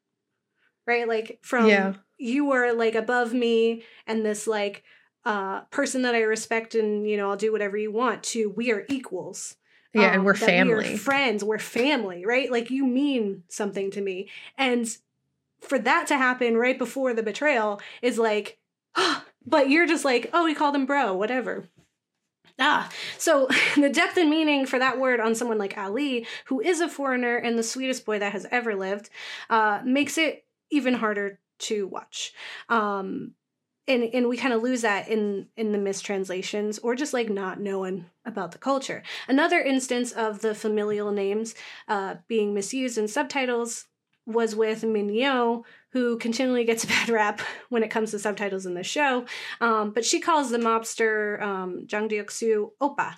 Right? 0.87 1.07
Like 1.07 1.39
from 1.43 1.69
Yeah. 1.69 1.95
you 2.19 2.51
are 2.53 2.73
like 2.73 2.95
above 2.95 3.33
me 3.33 3.85
and 4.07 4.25
this 4.25 4.47
like 4.47 4.83
uh 5.25 5.61
person 5.71 6.03
that 6.03 6.15
I 6.15 6.23
respect 6.23 6.75
and 6.75 7.09
you 7.09 7.17
know 7.17 7.31
I'll 7.31 7.37
do 7.37 7.53
whatever 7.53 7.77
you 7.77 7.93
want 7.93 8.23
to 8.25 8.51
we 8.51 8.73
are 8.73 8.85
equals. 8.89 9.57
Yeah, 9.93 10.09
Um, 10.09 10.15
and 10.15 10.25
we're 10.25 10.35
family. 10.35 10.93
We 10.93 10.97
friends. 10.97 11.43
We're 11.45 11.59
family, 11.59 12.25
right? 12.25 12.51
Like 12.51 12.71
you 12.71 12.87
mean 12.87 13.43
something 13.49 13.91
to 13.93 14.01
me. 14.01 14.29
And 14.57 14.89
for 15.61 15.79
that 15.79 16.07
to 16.09 16.17
happen 16.17 16.57
right 16.57 16.79
before 16.79 17.13
the 17.13 17.23
betrayal 17.23 17.81
is 18.01 18.19
like, 18.19 18.59
but 19.47 19.69
you're 19.69 19.87
just 19.87 20.05
like, 20.05 20.31
oh, 20.33 20.45
we 20.45 20.55
called 20.55 20.75
him 20.77 20.87
bro, 20.87 21.15
whatever. 21.15 21.69
Ah, 22.61 22.91
so 23.19 23.49
the 23.77 23.89
depth 23.89 24.17
and 24.19 24.31
meaning 24.31 24.67
for 24.67 24.79
that 24.79 25.01
word 25.01 25.19
on 25.19 25.35
someone 25.35 25.59
like 25.59 25.77
Ali, 25.79 26.27
who 26.47 26.61
is 26.61 26.81
a 26.81 26.89
foreigner 26.89 27.37
and 27.37 27.59
the 27.59 27.63
sweetest 27.63 28.05
boy 28.05 28.19
that 28.19 28.33
has 28.33 28.47
ever 28.51 28.77
lived, 28.77 29.09
uh, 29.49 29.81
makes 29.85 30.19
it 30.19 30.45
even 30.71 30.95
harder 30.95 31.41
to 31.59 31.87
watch. 31.89 32.33
Um, 32.69 33.33
and 33.89 34.05
and 34.05 34.29
we 34.29 34.37
kind 34.37 34.55
of 34.55 34.63
lose 34.63 34.83
that 34.83 35.09
in 35.09 35.49
in 35.57 35.73
the 35.73 35.79
mistranslations 35.79 36.79
or 36.79 36.95
just 36.95 37.15
like 37.15 37.29
not 37.31 37.61
knowing 37.61 38.07
about 38.25 38.53
the 38.53 38.59
culture. 38.59 39.03
Another 39.27 39.59
instance 39.59 40.13
of 40.13 40.43
the 40.43 40.55
familial 40.55 41.11
names 41.11 41.55
uh, 41.89 42.17
being 42.29 42.55
misused 42.55 42.99
in 42.99 43.09
subtitles 43.09 43.87
was 44.27 44.55
with 44.55 44.83
Minyo, 44.83 45.65
who 45.93 46.17
continually 46.19 46.65
gets 46.65 46.85
a 46.85 46.87
bad 46.87 47.09
rap 47.09 47.41
when 47.69 47.83
it 47.83 47.91
comes 47.91 48.13
to 48.13 48.19
subtitles 48.19 48.65
in 48.67 48.75
the 48.75 48.83
show. 48.85 49.25
Um, 49.61 49.91
but 49.91 50.05
she 50.05 50.21
calls 50.21 50.51
the 50.51 50.59
mobster 50.59 51.41
um, 51.43 51.87
Jang 51.87 52.09
Deok-soo 52.09 52.73
Oppa. 52.81 53.15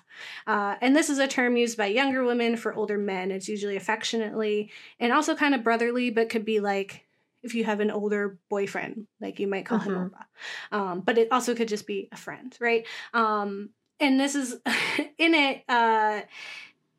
Uh, 0.47 0.75
and 0.81 0.95
this 0.95 1.09
is 1.09 1.19
a 1.19 1.27
term 1.27 1.55
used 1.55 1.77
by 1.77 1.85
younger 1.87 2.23
women 2.23 2.57
for 2.57 2.73
older 2.73 2.97
men. 2.97 3.31
It's 3.31 3.47
usually 3.47 3.75
affectionately 3.75 4.71
and 4.99 5.13
also 5.13 5.35
kind 5.35 5.53
of 5.53 5.63
brotherly, 5.63 6.09
but 6.09 6.29
could 6.29 6.45
be 6.45 6.59
like 6.59 7.05
if 7.43 7.53
you 7.53 7.65
have 7.65 7.81
an 7.81 7.91
older 7.91 8.37
boyfriend, 8.49 9.05
like 9.19 9.37
you 9.39 9.47
might 9.47 9.65
call 9.65 9.79
him 9.79 9.93
Mhm. 9.93 10.09
Oppa. 10.11 10.75
Um, 10.75 10.99
but 11.01 11.17
it 11.17 11.27
also 11.31 11.53
could 11.53 11.67
just 11.67 11.85
be 11.85 12.07
a 12.11 12.17
friend, 12.17 12.55
right? 12.59 12.87
Um, 13.13 13.69
and 13.99 14.19
this 14.19 14.33
is 14.33 14.53
in 15.17 15.33
it, 15.35 15.63
uh, 15.67 16.21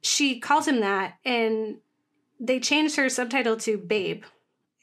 she 0.03 0.39
calls 0.39 0.69
him 0.69 0.81
that, 0.81 1.15
and 1.25 1.79
they 2.39 2.61
changed 2.61 2.97
her 2.97 3.09
subtitle 3.09 3.57
to 3.57 3.79
Babe 3.79 4.25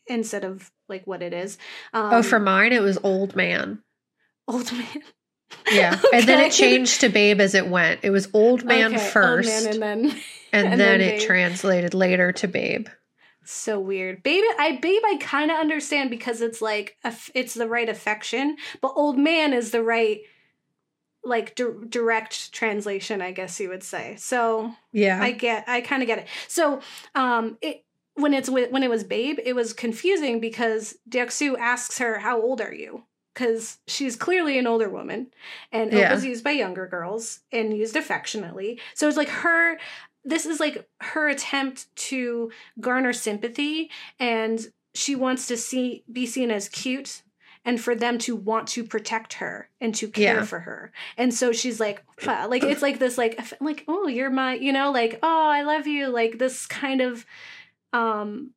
instead 0.07 0.43
of 0.43 0.71
like 0.91 1.07
what 1.07 1.23
it 1.23 1.33
is. 1.33 1.57
Um, 1.93 2.13
oh, 2.13 2.21
for 2.23 2.39
mine, 2.39 2.71
it 2.73 2.83
was 2.83 2.99
old 3.03 3.35
man. 3.35 3.81
old 4.47 4.71
man. 4.71 5.01
Yeah. 5.71 5.99
And 6.13 6.27
then 6.27 6.39
it 6.39 6.51
changed 6.51 7.01
to 7.01 7.09
babe 7.09 7.41
as 7.41 7.55
it 7.55 7.67
went. 7.67 8.01
It 8.03 8.11
was 8.11 8.29
old 8.33 8.63
man 8.63 8.93
Okay, 8.93 9.01
old 9.03 9.11
first. 9.11 9.49
man 9.49 9.73
and 9.73 9.81
then 9.81 9.99
and, 10.05 10.13
and 10.53 10.67
then, 10.79 10.99
then 10.99 11.01
it 11.01 11.21
translated 11.21 11.93
later 11.93 12.31
to 12.33 12.47
babe. 12.47 12.87
so 13.43 13.79
weird. 13.79 14.21
Babe, 14.23 14.43
I 14.59 14.77
babe 14.81 15.01
I 15.05 15.17
kind 15.19 15.49
of 15.51 15.57
understand 15.57 16.09
because 16.09 16.41
it's 16.41 16.61
like 16.61 16.97
it's 17.33 17.53
the 17.55 17.67
right 17.67 17.89
affection, 17.89 18.55
but 18.81 18.93
old 18.95 19.17
man 19.17 19.51
is 19.53 19.71
the 19.71 19.81
right 19.83 20.19
like 21.23 21.53
di- 21.55 21.85
direct 21.89 22.51
translation, 22.51 23.21
I 23.21 23.31
guess 23.31 23.59
you 23.59 23.69
would 23.69 23.83
say. 23.83 24.15
So 24.17 24.71
Yeah. 24.91 25.21
I 25.21 25.31
get 25.31 25.65
I 25.67 25.81
kind 25.81 26.01
of 26.01 26.07
get 26.07 26.19
it. 26.19 26.27
So 26.47 26.81
um 27.13 27.57
it 27.61 27.83
when 28.15 28.33
it's 28.33 28.49
when 28.49 28.83
it 28.83 28.89
was 28.89 29.03
Babe, 29.03 29.39
it 29.43 29.53
was 29.53 29.73
confusing 29.73 30.39
because 30.39 30.97
Deoksu 31.09 31.57
asks 31.57 31.97
her, 31.99 32.19
"How 32.19 32.41
old 32.41 32.61
are 32.61 32.73
you?" 32.73 33.03
Because 33.33 33.77
she's 33.87 34.15
clearly 34.17 34.57
an 34.59 34.67
older 34.67 34.89
woman, 34.89 35.27
and 35.71 35.91
Yeah. 35.93 36.09
Oppa 36.09 36.15
was 36.15 36.25
used 36.25 36.43
by 36.43 36.51
younger 36.51 36.85
girls 36.87 37.39
and 37.51 37.75
used 37.77 37.95
affectionately. 37.95 38.79
So 38.93 39.07
it's 39.07 39.17
like 39.17 39.29
her. 39.29 39.79
This 40.23 40.45
is 40.45 40.59
like 40.59 40.87
her 40.99 41.29
attempt 41.29 41.87
to 41.95 42.51
garner 42.79 43.13
sympathy, 43.13 43.89
and 44.19 44.71
she 44.93 45.15
wants 45.15 45.47
to 45.47 45.57
see 45.57 46.03
be 46.11 46.25
seen 46.25 46.51
as 46.51 46.69
cute. 46.69 47.23
And 47.63 47.79
for 47.79 47.93
them 47.93 48.17
to 48.19 48.35
want 48.35 48.67
to 48.69 48.83
protect 48.83 49.33
her 49.33 49.69
and 49.79 49.93
to 49.93 50.07
care 50.07 50.37
Yeah. 50.37 50.41
for 50.45 50.61
her, 50.61 50.91
and 51.15 51.31
so 51.31 51.51
she's 51.51 51.79
like, 51.79 52.03
like 52.25 52.63
it's 52.63 52.81
like 52.81 52.97
this, 52.97 53.19
like, 53.19 53.39
like, 53.61 53.83
oh, 53.87 54.07
you're 54.07 54.31
my, 54.31 54.55
you 54.55 54.73
know, 54.73 54.91
like, 54.91 55.19
oh, 55.21 55.47
I 55.47 55.61
love 55.61 55.85
you, 55.85 56.07
like 56.07 56.39
this 56.39 56.65
kind 56.65 57.01
of, 57.01 57.23
um, 57.93 58.51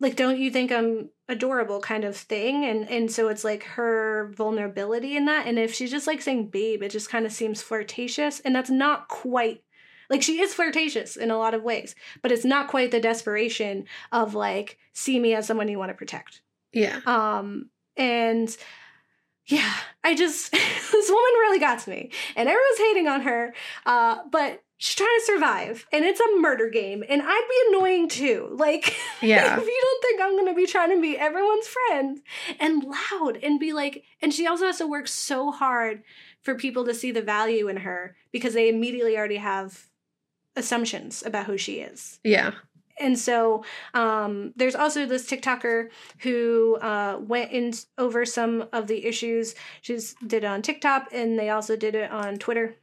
like, 0.00 0.16
don't 0.16 0.38
you 0.38 0.50
think 0.50 0.72
I'm 0.72 1.10
adorable 1.28 1.80
kind 1.80 2.04
of 2.04 2.16
thing, 2.16 2.64
and 2.64 2.88
and 2.90 3.10
so 3.10 3.28
it's 3.28 3.44
like 3.44 3.62
her 3.64 4.32
vulnerability 4.36 5.16
in 5.16 5.26
that, 5.26 5.46
and 5.46 5.58
if 5.58 5.74
she's 5.74 5.90
just 5.90 6.06
like 6.06 6.20
saying 6.20 6.48
babe, 6.48 6.82
it 6.82 6.90
just 6.90 7.08
kind 7.08 7.24
of 7.24 7.32
seems 7.32 7.62
flirtatious, 7.62 8.40
and 8.40 8.54
that's 8.54 8.70
not 8.70 9.08
quite. 9.08 9.62
Like 10.10 10.22
she 10.22 10.40
is 10.40 10.52
flirtatious 10.52 11.16
in 11.16 11.30
a 11.30 11.38
lot 11.38 11.54
of 11.54 11.62
ways, 11.62 11.94
but 12.20 12.32
it's 12.32 12.44
not 12.44 12.68
quite 12.68 12.90
the 12.90 13.00
desperation 13.00 13.86
of 14.10 14.34
like 14.34 14.78
see 14.92 15.18
me 15.18 15.34
as 15.34 15.46
someone 15.46 15.68
you 15.68 15.78
want 15.78 15.90
to 15.90 15.94
protect. 15.94 16.42
yeah. 16.72 17.00
Um, 17.06 17.70
and 17.96 18.54
yeah, 19.46 19.72
I 20.04 20.14
just 20.14 20.52
this 20.52 21.08
woman 21.08 21.32
really 21.40 21.58
got 21.58 21.80
to 21.80 21.90
me, 21.90 22.10
and 22.36 22.48
everyone's 22.48 22.78
hating 22.78 23.08
on 23.08 23.20
her. 23.22 23.54
Uh, 23.86 24.18
but 24.30 24.62
she's 24.82 24.96
trying 24.96 25.16
to 25.20 25.24
survive, 25.26 25.86
and 25.92 26.04
it's 26.04 26.18
a 26.18 26.40
murder 26.40 26.68
game, 26.68 27.04
and 27.08 27.22
I'd 27.24 27.48
be 27.48 27.76
annoying 27.76 28.08
too. 28.08 28.48
Like, 28.58 28.96
Yeah. 29.20 29.56
if 29.60 29.64
you 29.66 29.80
don't 29.82 30.02
think 30.02 30.20
I'm 30.20 30.36
gonna 30.36 30.54
be 30.54 30.66
trying 30.66 30.90
to 30.90 31.00
be 31.00 31.16
everyone's 31.16 31.68
friend 31.68 32.20
and 32.58 32.82
loud 32.84 33.38
and 33.42 33.60
be 33.60 33.72
like, 33.72 34.02
and 34.20 34.34
she 34.34 34.46
also 34.46 34.66
has 34.66 34.78
to 34.78 34.86
work 34.88 35.06
so 35.06 35.52
hard 35.52 36.02
for 36.42 36.56
people 36.56 36.84
to 36.86 36.94
see 36.94 37.12
the 37.12 37.22
value 37.22 37.68
in 37.68 37.76
her 37.78 38.16
because 38.32 38.54
they 38.54 38.68
immediately 38.68 39.16
already 39.16 39.36
have 39.36 39.86
assumptions 40.56 41.22
about 41.24 41.46
who 41.46 41.56
she 41.56 41.78
is 41.78 42.18
Yeah. 42.24 42.52
and 43.00 43.18
so 43.18 43.64
um, 43.94 44.52
there's 44.56 44.74
also 44.74 45.06
this 45.06 45.26
TikToker 45.30 45.88
who 46.18 46.76
uh, 46.82 47.18
went 47.20 47.52
in 47.52 47.72
over 47.98 48.24
some 48.26 48.66
of 48.72 48.86
the 48.86 49.06
issues. 49.06 49.54
She's 49.80 50.14
did 50.26 50.44
it 50.44 50.46
on 50.46 50.60
TikTok, 50.62 51.08
and 51.12 51.38
they 51.38 51.50
also 51.50 51.74
did 51.76 51.94
it 51.94 52.10
on 52.10 52.36
Twitter. 52.38 52.76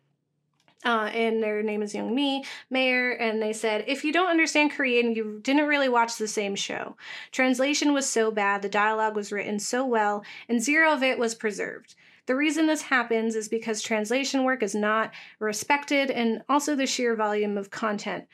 Uh, 0.85 1.09
and 1.13 1.43
their 1.43 1.61
name 1.61 1.81
is 1.81 1.93
Young 1.93 2.15
Mi 2.15 2.43
Mayor, 2.69 3.11
and 3.11 3.41
they 3.41 3.51
said, 3.51 3.83
if 3.85 4.05
you 4.05 4.13
don't 4.13 4.29
understand 4.29 4.71
Korean, 4.71 5.13
you 5.13 5.39
didn't 5.43 5.67
really 5.67 5.89
watch 5.89 6.15
the 6.15 6.27
same 6.27 6.55
show. 6.55 6.95
Translation 7.33 7.93
was 7.93 8.09
so 8.09 8.31
bad, 8.31 8.61
the 8.61 8.69
dialogue 8.69 9.13
was 9.13 9.31
written 9.31 9.59
so 9.59 9.85
well, 9.85 10.23
and 10.47 10.63
zero 10.63 10.93
of 10.93 11.03
it 11.03 11.19
was 11.19 11.35
preserved. 11.35 11.95
The 12.27 12.35
reason 12.35 12.67
this 12.67 12.83
happens 12.83 13.35
is 13.35 13.49
because 13.49 13.81
translation 13.81 14.45
work 14.45 14.63
is 14.63 14.73
not 14.73 15.11
respected, 15.39 16.11
and 16.11 16.43
also 16.47 16.75
the 16.75 16.87
sheer 16.87 17.13
volume 17.13 17.57
of 17.57 17.71
content. 17.71 18.25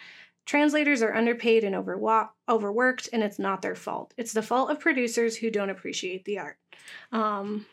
Translators 0.45 1.01
are 1.01 1.15
underpaid 1.15 1.63
and 1.63 1.75
overwa- 1.75 2.29
overworked, 2.47 3.09
and 3.11 3.23
it's 3.23 3.39
not 3.39 3.63
their 3.63 3.73
fault. 3.73 4.13
It's 4.17 4.33
the 4.33 4.43
fault 4.43 4.69
of 4.69 4.79
producers 4.79 5.35
who 5.37 5.49
don't 5.49 5.71
appreciate 5.71 6.25
the 6.25 6.37
art. 6.37 6.57
Um, 7.11 7.65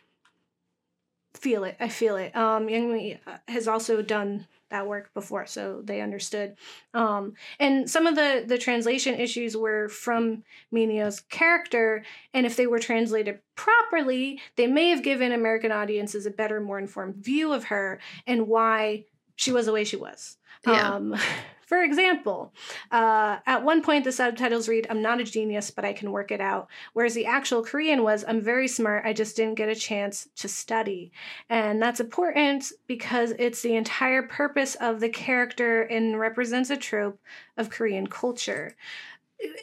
feel 1.35 1.65
it. 1.65 1.77
I 1.81 1.89
feel 1.89 2.17
it. 2.17 2.35
Um, 2.35 2.69
Youngmi 2.69 3.19
uh, 3.27 3.39
has 3.49 3.69
also 3.69 4.01
done 4.01 4.47
that 4.73 4.89
work 4.89 5.15
before, 5.15 5.47
so 5.47 5.81
they 5.85 6.01
understood. 6.01 6.57
Um, 6.93 7.35
and 7.61 7.89
some 7.89 8.07
of 8.07 8.17
the 8.17 8.45
the 8.47 8.59
translation 8.59 9.15
issues 9.15 9.57
were 9.57 9.89
from 9.89 10.43
Minio's 10.75 11.21
character, 11.21 12.05
and 12.35 12.45
if 12.45 12.57
they 12.57 12.67
were 12.67 12.81
translated 12.81 13.39
properly, 13.55 14.41
they 14.57 14.67
may 14.67 14.89
have 14.89 15.05
given 15.05 15.31
American 15.31 15.71
audiences 15.71 16.27
a 16.27 16.31
better, 16.31 16.61
more 16.61 16.79
informed 16.79 17.17
view 17.17 17.53
of 17.53 17.65
her 17.65 18.01
and 18.27 18.49
why 18.49 19.05
she 19.37 19.53
was 19.53 19.67
the 19.67 19.73
way 19.73 19.85
she 19.85 19.97
was. 19.97 20.37
Yeah. 20.67 20.95
Um, 20.95 21.17
for 21.73 21.83
example, 21.83 22.53
uh, 22.91 23.39
at 23.47 23.65
one 23.65 23.81
point 23.81 24.05
the 24.05 24.13
subtitles 24.13 24.69
read, 24.69 24.87
I'm 24.91 25.01
not 25.01 25.23
a 25.23 25.25
genius, 25.25 25.71
but 25.71 25.87
I 25.87 25.95
can 25.95 26.13
work 26.13 26.31
it 26.31 26.39
out. 26.39 26.69
Whereas 26.93 27.15
the 27.15 27.25
actual 27.25 27.63
Korean 27.63 28.03
was, 28.03 28.27
I'm 28.29 28.43
very 28.43 28.69
smart, 28.69 29.07
I 29.07 29.15
just 29.15 29.37
didn't 29.37 29.55
get 29.55 29.71
a 29.71 29.75
chance 29.75 30.29
to 30.37 30.49
study. 30.49 31.13
And 31.49 31.81
that's 31.81 31.99
important 31.99 32.73
because 32.87 33.31
it's 33.39 33.63
the 33.63 33.75
entire 33.75 34.23
purpose 34.23 34.75
of 34.83 35.01
the 35.01 35.09
character 35.09 35.85
and 35.85 36.21
represents 36.21 36.69
a 36.69 36.77
trope 36.77 37.19
of 37.57 37.71
Korean 37.71 38.07
culture. 38.07 38.77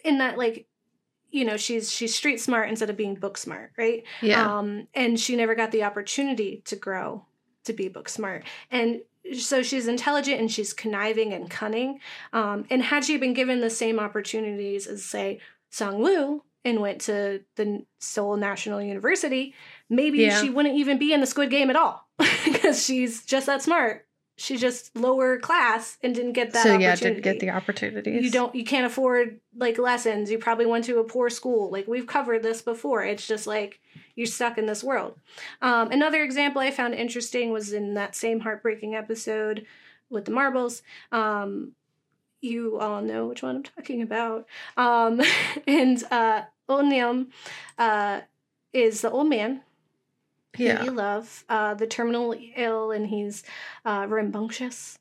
In 0.04 0.18
that, 0.18 0.36
like, 0.36 0.66
you 1.30 1.46
know, 1.46 1.58
she's 1.58 1.92
she's 1.92 2.16
street 2.16 2.42
smart 2.42 2.70
instead 2.70 2.90
of 2.90 2.98
being 2.98 3.14
book 3.14 3.38
smart, 3.38 3.72
right? 3.78 4.04
Yeah. 4.24 4.58
Um, 4.58 4.88
and 4.96 5.20
she 5.20 5.36
never 5.36 5.54
got 5.54 5.70
the 5.70 5.84
opportunity 5.84 6.64
to 6.66 6.76
grow 6.76 7.28
to 7.66 7.74
be 7.74 7.88
book 7.88 8.10
smart. 8.10 8.46
And 8.72 9.02
so 9.38 9.62
she's 9.64 9.88
intelligent 9.88 10.40
and 10.40 10.52
she's 10.52 10.74
conniving 10.74 11.34
and 11.34 11.50
cunning. 11.50 12.00
Um, 12.34 12.66
and 12.70 12.82
had 12.84 13.06
she 13.06 13.18
been 13.18 13.34
given 13.34 13.62
the 13.62 13.70
same 13.70 14.00
opportunities 14.00 14.88
as, 14.88 15.04
say, 15.06 15.40
Song 15.72 16.00
Woo 16.02 16.44
and 16.66 16.82
went 16.82 17.02
to 17.02 17.42
the 17.56 17.86
Seoul 18.00 18.36
National 18.38 18.82
University, 18.82 19.54
maybe 19.90 20.20
Yeah. 20.20 20.42
she 20.42 20.50
wouldn't 20.50 20.76
even 20.76 20.98
be 20.98 21.14
in 21.14 21.22
the 21.22 21.28
Squid 21.28 21.50
Game 21.50 21.70
at 21.70 21.76
all 21.76 22.08
because 22.46 22.84
she's 22.84 23.24
just 23.26 23.46
that 23.46 23.62
smart. 23.62 24.06
She's 24.40 24.62
just 24.62 24.96
lower 24.96 25.38
class 25.38 25.98
and 26.02 26.16
didn't 26.16 26.34
get 26.34 26.54
that 26.54 26.64
so 26.64 26.78
yeah, 26.78 26.96
didn't 26.96 27.22
get 27.24 27.40
the 27.40 27.50
opportunities. 27.50 28.24
you 28.24 28.32
don't 28.32 28.56
you 28.56 28.64
can't 28.64 28.86
afford 28.86 29.40
like 29.56 29.78
lessons. 29.78 30.32
You 30.32 30.38
probably 30.38 30.66
went 30.66 30.86
to 30.86 31.00
a 31.00 31.04
poor 31.04 31.30
school. 31.30 31.70
Like 31.70 31.88
we've 31.88 32.08
covered 32.08 32.42
this 32.42 32.62
before. 32.62 33.04
It's 33.04 33.28
just 33.28 33.48
like 33.48 33.80
you're 34.16 34.28
stuck 34.28 34.58
in 34.58 34.66
this 34.66 34.84
world. 34.84 35.20
Um, 35.62 35.92
another 35.92 36.24
example 36.24 36.62
i 36.62 36.72
found 36.72 36.94
interesting 36.94 37.52
was 37.52 37.74
in 37.74 37.96
that 37.96 38.16
same 38.16 38.40
heartbreaking 38.40 38.96
episode 38.96 39.66
with 40.10 40.26
the 40.26 40.32
marbles. 40.32 40.82
Um, 41.12 41.74
you 42.42 42.80
all 42.80 43.02
know 43.02 43.28
which 43.28 43.44
one 43.44 43.58
i'm 43.58 43.64
talking 43.64 44.02
about. 44.02 44.48
Um, 44.78 45.22
and 45.68 46.02
uh 46.12 46.44
Onyum, 46.70 47.28
uh 47.78 48.22
is 48.72 49.02
the 49.02 49.12
old 49.12 49.28
man 49.28 49.62
Yeah. 50.58 50.84
you 50.84 50.92
love, 50.92 51.46
uh, 51.48 51.74
the 51.76 51.88
terminally 51.88 52.54
ill, 52.56 52.92
and 52.92 53.08
he's 53.08 53.44
uh, 53.86 54.08
rambunctious. 54.10 54.98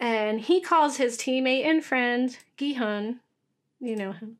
And 0.00 0.40
he 0.40 0.60
calls 0.60 0.96
his 0.96 1.16
teammate 1.16 1.64
and 1.64 1.84
friend 1.84 2.36
Gi-hun, 2.56 3.20
you 3.80 3.96
know 3.96 4.12
him. 4.12 4.38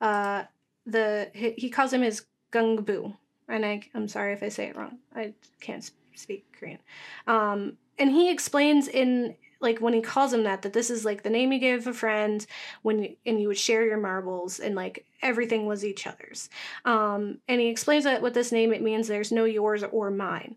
Uh, 0.00 0.44
the 0.86 1.30
he, 1.34 1.52
he 1.56 1.70
calls 1.70 1.92
him 1.92 2.02
his 2.02 2.24
gganbu, 2.52 3.16
and 3.48 3.66
I, 3.66 3.82
I'm 3.94 4.08
sorry 4.08 4.32
if 4.32 4.42
I 4.42 4.48
say 4.48 4.66
it 4.66 4.76
wrong. 4.76 4.98
I 5.14 5.34
can't 5.60 5.88
speak 6.14 6.46
Korean. 6.58 6.78
Um, 7.26 7.76
and 7.98 8.10
he 8.10 8.30
explains 8.30 8.88
in 8.88 9.34
like 9.60 9.80
when 9.80 9.94
he 9.94 10.00
calls 10.00 10.32
him 10.32 10.44
that 10.44 10.62
that 10.62 10.72
this 10.72 10.90
is 10.90 11.04
like 11.04 11.22
the 11.22 11.30
name 11.30 11.52
you 11.52 11.58
give 11.58 11.86
a 11.86 11.92
friend 11.92 12.46
when 12.82 13.02
you, 13.02 13.16
and 13.26 13.40
you 13.40 13.48
would 13.48 13.58
share 13.58 13.84
your 13.84 13.96
marbles 13.98 14.60
and 14.60 14.74
like 14.74 15.04
everything 15.22 15.66
was 15.66 15.84
each 15.84 16.06
other's. 16.06 16.48
Um, 16.84 17.38
and 17.48 17.60
he 17.60 17.68
explains 17.68 18.04
that 18.04 18.22
with 18.22 18.34
this 18.34 18.52
name 18.52 18.72
it 18.72 18.82
means 18.82 19.08
there's 19.08 19.32
no 19.32 19.44
yours 19.44 19.82
or 19.82 20.10
mine. 20.10 20.56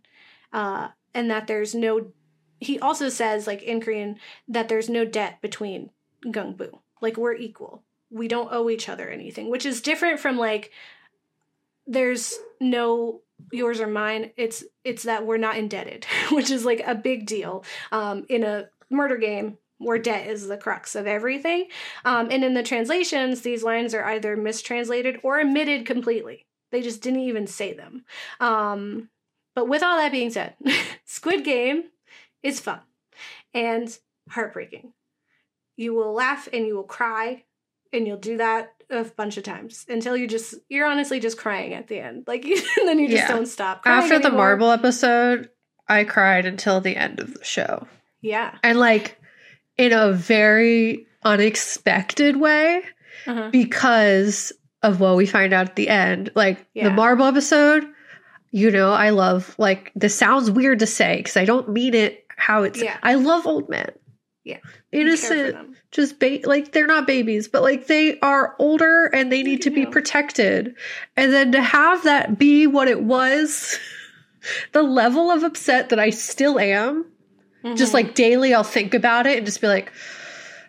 Uh, 0.53 0.89
and 1.13 1.31
that 1.31 1.47
there's 1.47 1.73
no 1.73 2.11
he 2.59 2.79
also 2.79 3.09
says 3.09 3.47
like 3.47 3.63
in 3.63 3.81
korean 3.81 4.17
that 4.47 4.69
there's 4.69 4.89
no 4.89 5.03
debt 5.03 5.41
between 5.41 5.89
gganbu 6.25 6.71
like 7.01 7.17
we're 7.17 7.35
equal. 7.35 7.83
We 8.11 8.27
don't 8.27 8.51
owe 8.51 8.69
each 8.69 8.89
other 8.89 9.09
anything 9.09 9.49
which 9.49 9.65
is 9.65 9.81
different 9.81 10.19
from 10.19 10.37
like 10.37 10.71
there's 11.87 12.37
no 12.59 13.21
yours 13.51 13.81
or 13.81 13.87
mine. 13.87 14.31
It's 14.37 14.63
it's 14.83 15.03
that 15.03 15.25
we're 15.25 15.37
not 15.37 15.57
indebted 15.57 16.05
which 16.31 16.51
is 16.51 16.65
like 16.65 16.83
a 16.85 16.95
big 16.95 17.25
deal 17.25 17.65
um, 17.91 18.25
in 18.29 18.43
a 18.43 18.69
murder 18.91 19.17
game 19.17 19.57
where 19.77 19.97
debt 19.97 20.27
is 20.27 20.47
the 20.47 20.57
crux 20.57 20.95
of 20.95 21.07
everything 21.07 21.67
um, 22.05 22.27
and 22.31 22.43
in 22.43 22.53
the 22.53 22.63
translations 22.63 23.41
these 23.41 23.63
lines 23.63 23.93
are 23.93 24.05
either 24.05 24.35
mistranslated 24.37 25.19
or 25.23 25.39
omitted 25.39 25.85
completely 25.85 26.45
they 26.71 26.81
just 26.81 27.01
didn't 27.01 27.19
even 27.21 27.47
say 27.47 27.73
them 27.73 28.03
um, 28.39 29.09
but 29.55 29.67
with 29.67 29.81
all 29.83 29.97
that 29.97 30.11
being 30.11 30.29
said 30.29 30.53
squid 31.05 31.43
game 31.43 31.83
is 32.43 32.59
fun 32.59 32.81
and 33.53 33.97
heartbreaking 34.29 34.93
you 35.77 35.93
will 35.93 36.13
laugh 36.13 36.47
and 36.53 36.67
you 36.67 36.75
will 36.75 36.83
cry 36.83 37.43
and 37.93 38.07
you'll 38.07 38.17
do 38.17 38.37
that 38.37 38.73
a 38.89 39.03
bunch 39.03 39.37
of 39.37 39.43
times 39.43 39.85
until 39.89 40.15
you 40.17 40.27
just 40.27 40.55
you're 40.69 40.85
honestly 40.85 41.19
just 41.19 41.37
crying 41.37 41.73
at 41.73 41.87
the 41.87 41.99
end. 41.99 42.23
Like 42.27 42.45
and 42.45 42.87
then 42.87 42.99
you 42.99 43.07
just 43.07 43.23
Yeah. 43.23 43.35
don't 43.35 43.47
stop. 43.47 43.83
crying 43.83 44.03
After 44.03 44.19
the 44.19 44.29
marble 44.29 44.69
episode, 44.69 45.49
I 45.87 46.03
cried 46.03 46.45
until 46.45 46.81
the 46.81 46.95
end 46.95 47.19
of 47.19 47.33
the 47.33 47.43
show. 47.43 47.87
Yeah. 48.21 48.57
And 48.63 48.79
like 48.79 49.17
in 49.77 49.93
a 49.93 50.11
very 50.11 51.07
unexpected 51.23 52.37
way 52.37 52.83
Uh-huh. 53.27 53.49
because 53.51 54.51
of 54.83 54.99
what 54.99 55.15
we 55.15 55.25
find 55.25 55.53
out 55.53 55.69
at 55.69 55.75
the 55.75 55.89
end. 55.89 56.31
Like 56.35 56.65
Yeah. 56.73 56.85
the 56.85 56.91
marble 56.91 57.25
episode, 57.25 57.85
you 58.51 58.71
know, 58.71 58.91
I 58.91 59.09
love 59.11 59.55
like 59.57 59.91
this 59.95 60.15
sounds 60.17 60.49
weird 60.51 60.79
to 60.79 60.87
say 60.87 61.17
because 61.17 61.37
I 61.37 61.45
don't 61.45 61.69
mean 61.69 61.93
it 61.93 62.25
how 62.37 62.63
it's 62.63 62.81
Yeah. 62.81 62.97
I 63.03 63.15
love 63.15 63.45
old 63.45 63.69
men. 63.69 63.91
Yeah. 64.43 64.57
You 64.91 65.05
care 65.05 65.17
for 65.17 65.33
Innocent 65.35 65.77
just 65.91 66.19
ba- 66.19 66.39
like 66.45 66.71
they're 66.71 66.87
not 66.87 67.05
babies, 67.05 67.47
but 67.47 67.61
like 67.61 67.87
they 67.87 68.19
are 68.21 68.55
older 68.59 69.05
and 69.13 69.31
they 69.31 69.43
need 69.43 69.61
to 69.63 69.69
be 69.69 69.85
protected. 69.85 70.73
And 71.17 71.31
then 71.33 71.51
to 71.51 71.61
have 71.61 72.03
that 72.05 72.39
be 72.39 72.65
what 72.65 72.87
it 72.87 73.03
was, 73.03 73.77
the 74.71 74.81
level 74.83 75.29
of 75.29 75.43
upset 75.43 75.89
that 75.89 75.99
I 75.99 76.09
still 76.09 76.57
am, 76.59 77.05
just 77.75 77.91
Mhm. 77.91 77.93
like 77.93 78.15
daily, 78.15 78.53
I'll 78.53 78.63
think 78.63 78.93
about 78.93 79.27
it 79.27 79.37
and 79.37 79.45
just 79.45 79.61
be 79.61 79.67
like, 79.67 79.91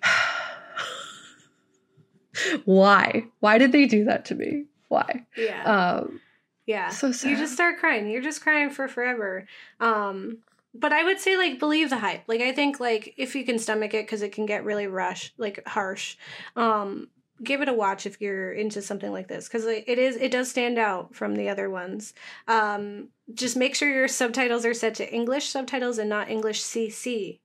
why? 2.64 3.24
Why 3.40 3.59
did 3.59 3.72
they 3.72 3.86
do 3.86 4.05
that 4.05 4.24
to 4.26 4.34
me? 4.34 4.66
Why? 4.88 5.26
yeah. 5.36 5.62
Um, 5.64 6.20
Yeah. 6.66 6.90
So 6.90 7.09
You 7.09 7.36
just 7.36 7.55
start 7.55 7.78
crying. 7.78 8.09
You're 8.09 8.22
just 8.22 8.43
crying 8.43 8.70
for 8.70 8.88
forever. 8.88 9.47
Um 9.80 10.38
but 10.74 10.90
I 10.93 11.05
would 11.05 11.20
say 11.20 11.36
like 11.36 11.59
believe 11.59 11.90
the 11.90 11.99
hype. 11.99 12.22
Like 12.28 12.40
I 12.40 12.53
think 12.53 12.80
like 12.80 13.14
if 13.16 13.34
you 13.34 13.45
can 13.45 13.59
stomach 13.59 13.95
it 13.95 14.09
cuz 14.09 14.22
it 14.22 14.32
can 14.32 14.47
get 14.47 14.64
really 14.64 14.86
rush 14.86 15.32
like 15.36 15.66
harsh. 15.66 16.16
Um 16.57 17.09
give 17.43 17.61
it 17.61 17.68
a 17.68 17.72
watch 17.72 18.07
if 18.07 18.20
you're 18.20 18.53
into 18.53 18.80
something 18.82 19.12
like 19.12 19.28
this 19.28 19.49
cuz 19.49 19.64
it 19.64 19.99
is 19.99 20.16
it 20.16 20.30
does 20.30 20.51
stand 20.51 20.78
out 20.78 21.14
from 21.14 21.34
the 21.34 21.49
other 21.49 21.68
ones. 21.70 22.14
Um 22.49 23.09
just 23.32 23.57
make 23.57 23.74
sure 23.74 23.88
your 23.93 24.09
subtitles 24.09 24.64
are 24.66 24.74
set 24.74 24.95
to 24.97 25.12
English 25.12 25.49
subtitles 25.49 25.99
and 25.99 26.09
not 26.11 26.30
English 26.30 26.61
CC, 26.62 27.40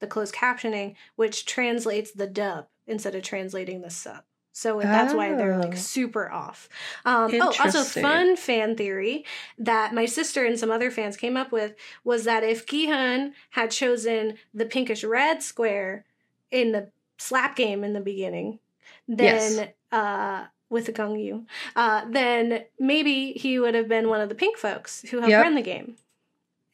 the 0.00 0.06
closed 0.06 0.34
captioning, 0.34 0.94
which 1.16 1.44
translates 1.46 2.10
the 2.12 2.26
dub 2.26 2.66
instead 2.86 3.14
of 3.14 3.22
translating 3.22 3.80
the 3.82 3.90
sub. 3.90 4.22
So 4.56 4.80
that's 4.80 5.12
why 5.12 5.34
they're 5.34 5.58
like 5.58 5.72
Oh. 5.72 5.76
super 5.76 6.30
off. 6.30 6.68
Um, 7.04 7.28
oh, 7.40 7.52
also 7.58 7.82
fun 8.02 8.36
fan 8.36 8.76
theory 8.76 9.24
that 9.58 9.92
my 9.92 10.06
sister 10.06 10.44
and 10.44 10.56
some 10.56 10.70
other 10.70 10.92
fans 10.92 11.16
came 11.16 11.36
up 11.36 11.50
with 11.50 11.74
was 12.04 12.22
that 12.24 12.44
if 12.44 12.64
Gi-hun 12.64 13.34
had 13.50 13.72
chosen 13.72 14.36
the 14.52 14.64
pinkish 14.64 15.02
red 15.02 15.42
square 15.42 16.04
in 16.52 16.70
the 16.70 16.92
slap 17.18 17.56
game 17.56 17.82
in 17.82 17.94
the 17.94 18.00
beginning, 18.00 18.60
then 19.08 19.24
Yes. 19.24 19.68
uh, 19.92 20.46
with 20.70 20.86
the 20.86 20.92
Gong 20.92 21.18
Yoo, 21.18 21.44
uh, 21.76 22.04
then 22.10 22.64
maybe 22.80 23.32
he 23.32 23.58
would 23.58 23.74
have 23.74 23.88
been 23.88 24.08
one 24.08 24.20
of 24.20 24.28
the 24.28 24.34
pink 24.34 24.56
folks 24.58 25.02
who 25.10 25.18
helped 25.18 25.30
Yep. 25.30 25.42
run 25.44 25.54
the 25.54 25.62
game. 25.62 25.96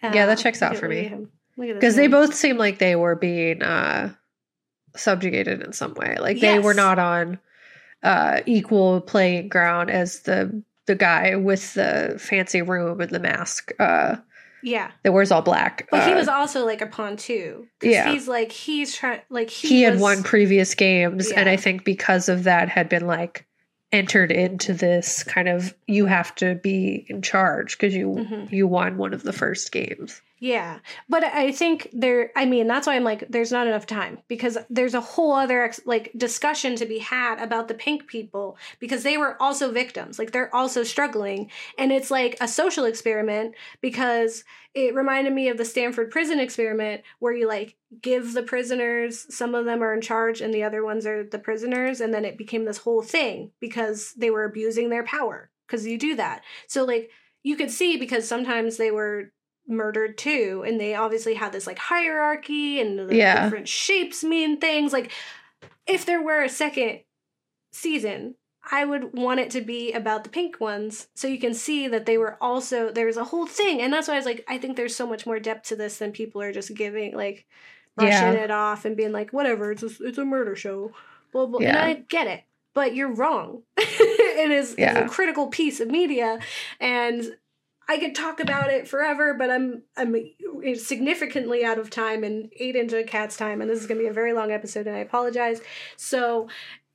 Yeah, 0.03 0.27
that 0.27 0.39
Uh, 0.39 0.43
checks 0.43 0.63
out 0.63 0.77
for 0.77 0.89
me. 0.89 0.97
look 0.97 1.05
at 1.07 1.11
him. 1.11 1.21
Look 1.57 1.69
at 1.69 1.73
this 1.75 1.75
because 1.81 1.97
they 1.97 2.07
both 2.07 2.35
seem 2.35 2.57
like 2.57 2.79
they 2.79 2.97
were 2.97 3.17
being 3.17 3.63
uh 3.63 4.15
subjugated 4.97 5.63
in 5.63 5.73
some 5.73 5.95
way 5.95 6.17
like 6.19 6.41
they 6.41 6.59
were 6.59 6.75
not 6.75 6.99
on 6.99 7.39
uh 8.03 8.41
equal 8.47 9.01
playing 9.01 9.49
ground 9.49 9.89
as 9.91 10.21
the 10.21 10.63
the 10.87 10.97
guy 10.97 11.37
with 11.37 11.75
the 11.75 12.17
fancy 12.19 12.61
room 12.63 13.01
and 13.01 13.11
the 13.11 13.21
mask 13.21 13.71
uh 13.79 14.17
yeah. 14.63 14.91
that 15.03 15.13
wears 15.13 15.31
all 15.31 15.43
black 15.43 15.89
But 15.91 16.07
he 16.07 16.13
Uh, 16.13 16.17
was 16.17 16.29
also 16.29 16.65
like 16.67 16.81
a 16.81 16.87
pawn 16.87 17.17
too. 17.17 17.67
Yeah. 17.83 18.13
he's 18.13 18.29
like 18.29 18.53
he's 18.53 18.95
trying 18.95 19.21
like 19.31 19.51
he, 19.51 19.69
he 19.69 19.83
had 19.83 20.01
won 20.01 20.23
previous 20.23 20.75
games 20.75 21.31
and 21.31 21.49
i 21.49 21.57
think 21.57 21.85
because 21.85 22.29
of 22.29 22.45
that 22.45 22.69
had 22.69 22.89
been 22.89 23.07
like 23.07 23.47
entered 23.93 24.31
into 24.31 24.73
this 24.73 25.23
kind 25.25 25.49
of 25.49 25.75
you 25.89 26.07
have 26.07 26.33
to 26.37 26.55
be 26.57 27.05
in 27.09 27.23
charge 27.23 27.77
because 27.77 27.95
you 27.95 28.09
Mhm. 28.09 28.53
you 28.53 28.67
won 28.69 28.97
one 28.99 29.13
of 29.15 29.23
the 29.25 29.33
first 29.33 29.73
games 29.73 30.21
Yeah. 30.43 30.79
But 31.07 31.23
I 31.23 31.53
think 31.53 31.91
there, 31.93 32.31
I 32.35 32.47
mean, 32.47 32.67
that's 32.67 32.87
why 32.87 32.97
I'm 32.97 33.05
like, 33.05 33.29
there's 33.29 33.53
not 33.53 33.67
enough 33.67 33.85
time 33.85 34.21
because 34.27 34.57
there's 34.71 34.95
a 34.95 35.01
whole 35.01 35.35
other 35.35 35.63
ex- 35.63 35.83
like 35.85 36.11
discussion 36.17 36.77
to 36.77 36.87
be 36.87 36.99
had 36.99 37.39
about 37.43 37.69
the 37.69 37.75
pink 37.75 38.07
people 38.07 38.57
because 38.79 39.03
they 39.03 39.19
were 39.19 39.41
also 39.41 39.71
victims. 39.71 40.19
Like 40.19 40.33
they're 40.33 40.55
also 40.55 40.83
struggling. 40.83 41.51
And 41.77 41.93
it's 41.93 42.11
like 42.11 42.39
a 42.41 42.49
social 42.49 42.87
experiment 42.87 43.55
because 43.83 44.43
it 44.73 44.95
reminded 44.95 45.35
me 45.35 45.49
of 45.51 45.59
the 45.59 45.65
Stanford 45.67 46.11
prison 46.11 46.41
experiment 46.41 47.03
where 47.19 47.35
you 47.35 47.47
like 47.47 47.77
give 48.01 48.33
the 48.33 48.43
prisoners, 48.43 49.27
some 49.29 49.55
of 49.55 49.67
them 49.67 49.83
are 49.83 49.93
in 49.93 50.01
charge 50.01 50.41
and 50.41 50.55
the 50.55 50.63
other 50.63 50.83
ones 50.83 51.05
are 51.05 51.23
the 51.23 51.39
prisoners. 51.39 52.01
And 52.01 52.15
then 52.15 52.25
it 52.25 52.39
became 52.39 52.65
this 52.65 52.79
whole 52.79 53.03
thing 53.03 53.51
because 53.61 54.15
they 54.17 54.31
were 54.31 54.45
abusing 54.45 54.89
their 54.89 55.05
power 55.05 55.51
because 55.67 55.87
you 55.87 55.99
do 55.99 56.17
that. 56.17 56.43
So, 56.67 56.85
like, 56.85 57.11
you 57.43 57.57
could 57.57 57.71
see 57.71 57.99
because 57.99 58.27
sometimes 58.27 58.77
they 58.79 58.91
were 58.91 59.33
murdered 59.71 60.19
too 60.19 60.65
and 60.67 60.81
they 60.81 60.95
obviously 60.95 61.35
had 61.35 61.53
this 61.53 61.67
like 61.67 61.79
hierarchy 61.79 62.81
and 62.81 62.99
the 62.99 63.15
Yeah. 63.15 63.45
different 63.45 63.69
shapes 63.69 64.23
mean 64.25 64.59
things 64.59 64.93
like 64.93 65.13
if 65.87 66.05
there 66.05 66.23
were 66.23 66.43
a 66.43 66.49
second 66.49 67.01
season 67.73 68.35
i 68.73 68.85
would 68.85 69.13
want 69.17 69.41
it 69.41 69.51
to 69.51 69.61
be 69.61 69.93
about 69.93 70.25
the 70.25 70.31
pink 70.31 70.61
ones 70.61 71.09
so 71.15 71.29
you 71.29 71.39
can 71.39 71.55
see 71.55 71.87
that 71.89 72.05
they 72.07 72.19
were 72.19 72.37
also 72.41 72.91
there's 72.91 73.17
a 73.17 73.25
whole 73.25 73.47
thing 73.47 73.81
and 73.81 73.93
that's 73.93 74.09
why 74.09 74.15
i 74.15 74.17
was 74.17 74.27
like 74.27 74.45
i 74.49 74.59
think 74.59 74.77
there's 74.77 74.95
so 74.97 75.07
much 75.07 75.25
more 75.25 75.39
depth 75.39 75.69
to 75.69 75.77
this 75.77 75.99
than 75.99 76.11
people 76.13 76.43
are 76.43 76.53
just 76.53 76.75
giving 76.75 77.15
like 77.17 77.47
brushing 77.97 78.35
Yeah. 78.35 78.45
it 78.45 78.51
off 78.51 78.85
and 78.85 78.97
being 78.97 79.13
like 79.13 79.33
whatever 79.33 79.71
it's 79.73 79.83
a, 79.83 79.91
it's 80.01 80.19
a 80.19 80.25
murder 80.25 80.57
show 80.57 80.93
blah 81.33 81.47
blah 81.47 81.59
and 81.61 81.69
Yeah. 81.69 81.85
i 81.85 81.95
get 82.09 82.27
it 82.27 82.43
but 82.75 82.95
you're 82.95 83.13
wrong 83.15 83.63
it 83.77 84.51
is 84.51 84.75
Yeah. 84.77 84.99
a 85.05 85.09
critical 85.09 85.47
piece 85.49 85.81
of 85.81 85.89
media 85.89 86.39
and 86.81 87.37
I 87.91 87.99
could 87.99 88.15
talk 88.15 88.39
about 88.39 88.71
it 88.71 88.87
forever, 88.87 89.35
but 89.35 89.51
I'm 89.51 89.83
I'm 89.97 90.15
significantly 90.77 91.65
out 91.65 91.77
of 91.77 91.91
time 91.91 92.23
and 92.23 92.49
ate 92.57 92.77
into 92.77 93.03
Cat's 93.03 93.37
time, 93.37 93.61
and 93.61 93.69
this 93.69 93.81
is 93.81 93.89
gonna 93.89 93.99
be 93.99 94.07
a 94.07 94.13
very 94.13 94.33
long 94.33 94.53
episode, 94.53 94.87
and 94.87 94.95
I 94.95 95.01
apologize. 95.01 95.61
So, 95.97 96.49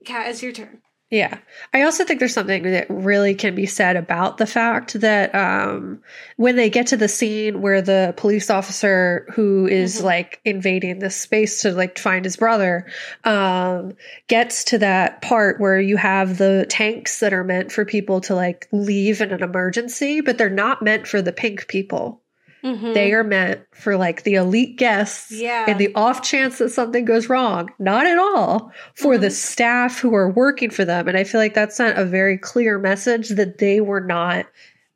Cat, 0.06 0.30
it's 0.30 0.41
your 0.41 0.54
turn. 0.54 0.82
Yeah. 1.12 1.38
I 1.72 1.84
also 1.84 2.03
think 2.03 2.20
there's 2.20 2.34
something 2.34 2.64
that 2.64 2.88
really 2.89 3.36
can 3.36 3.53
be 3.53 3.68
said 3.68 3.95
about 3.95 4.38
the 4.38 4.47
fact 4.47 4.93
that 5.01 5.34
um, 5.36 6.01
when 6.36 6.56
they 6.56 6.70
get 6.70 6.88
to 6.88 6.97
the 6.97 7.08
scene 7.08 7.62
where 7.62 7.82
the 7.82 8.16
police 8.18 8.49
officer 8.49 9.28
who 9.34 9.68
is 9.68 10.01
Mhm. 10.01 10.03
like 10.03 10.41
invading 10.45 10.97
this 10.99 11.16
space 11.16 11.62
to 11.62 11.72
like 11.74 11.99
find 11.99 12.26
his 12.26 12.38
brother 12.38 12.88
um, 13.24 13.93
gets 14.28 14.64
to 14.66 14.80
that 14.80 15.22
part 15.22 15.60
where 15.62 15.80
you 15.80 15.95
have 15.95 16.39
the 16.39 16.66
tanks 16.70 17.20
that 17.20 17.34
are 17.34 17.43
meant 17.43 17.72
for 17.72 17.86
people 17.86 18.22
to 18.22 18.34
like 18.36 18.68
leave 18.72 19.22
in 19.22 19.32
an 19.32 19.43
emergency, 19.43 20.22
but 20.22 20.38
they're 20.39 20.49
not 20.49 20.82
meant 20.82 21.08
for 21.08 21.22
the 21.22 21.32
pink 21.32 21.68
people. 21.68 22.22
Mm-hmm. 22.66 22.93
They 22.93 23.13
are 23.13 23.24
meant 23.24 23.61
for 23.72 23.95
like 23.95 24.24
the 24.24 24.34
elite 24.36 24.78
guests 24.78 25.32
Yeah. 25.32 25.66
and 25.68 25.80
the 25.80 25.93
off 25.93 26.24
chance 26.24 26.57
that 26.57 26.70
something 26.70 27.05
goes 27.05 27.30
wrong. 27.30 27.70
Not 27.78 28.07
at 28.07 28.18
all 28.18 28.72
for 28.95 29.18
the 29.20 29.28
Mhm. 29.28 29.32
staff 29.34 29.99
who 29.99 30.16
are 30.16 30.30
working 30.30 30.72
for 30.72 30.84
them. 30.84 31.07
And 31.07 31.16
I 31.16 31.24
feel 31.24 31.39
like 31.39 31.53
that 31.53 31.72
sent 31.74 31.97
a 31.99 32.05
very 32.05 32.38
clear 32.39 32.80
message 32.80 33.30
that 33.30 33.59
they 33.59 33.82
were 33.82 34.01
not 34.01 34.47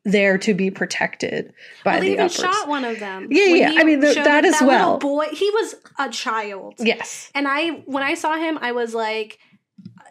there 0.04 0.38
to 0.38 0.54
be 0.54 0.70
protected 0.70 1.52
by 1.84 1.92
well, 1.92 2.00
they 2.00 2.06
the 2.08 2.12
even 2.14 2.24
uppers. 2.24 2.36
shot 2.36 2.68
one 2.68 2.84
of 2.84 2.98
them. 2.98 3.28
Yeah, 3.30 3.44
yeah. 3.44 3.74
I 3.76 3.84
mean, 3.84 4.00
th- 4.00 4.14
showed 4.14 4.24
that 4.26 4.44
as 4.44 4.54
little 4.54 4.66
well. 4.68 4.98
Boy, 4.98 5.26
he 5.30 5.48
was 5.50 5.76
a 5.98 6.08
child. 6.08 6.74
Yes. 6.78 7.30
And 7.34 7.46
I, 7.46 7.82
when 7.86 8.02
I 8.02 8.14
saw 8.14 8.36
him, 8.36 8.58
I 8.62 8.72
was 8.72 8.94
like, 8.94 9.38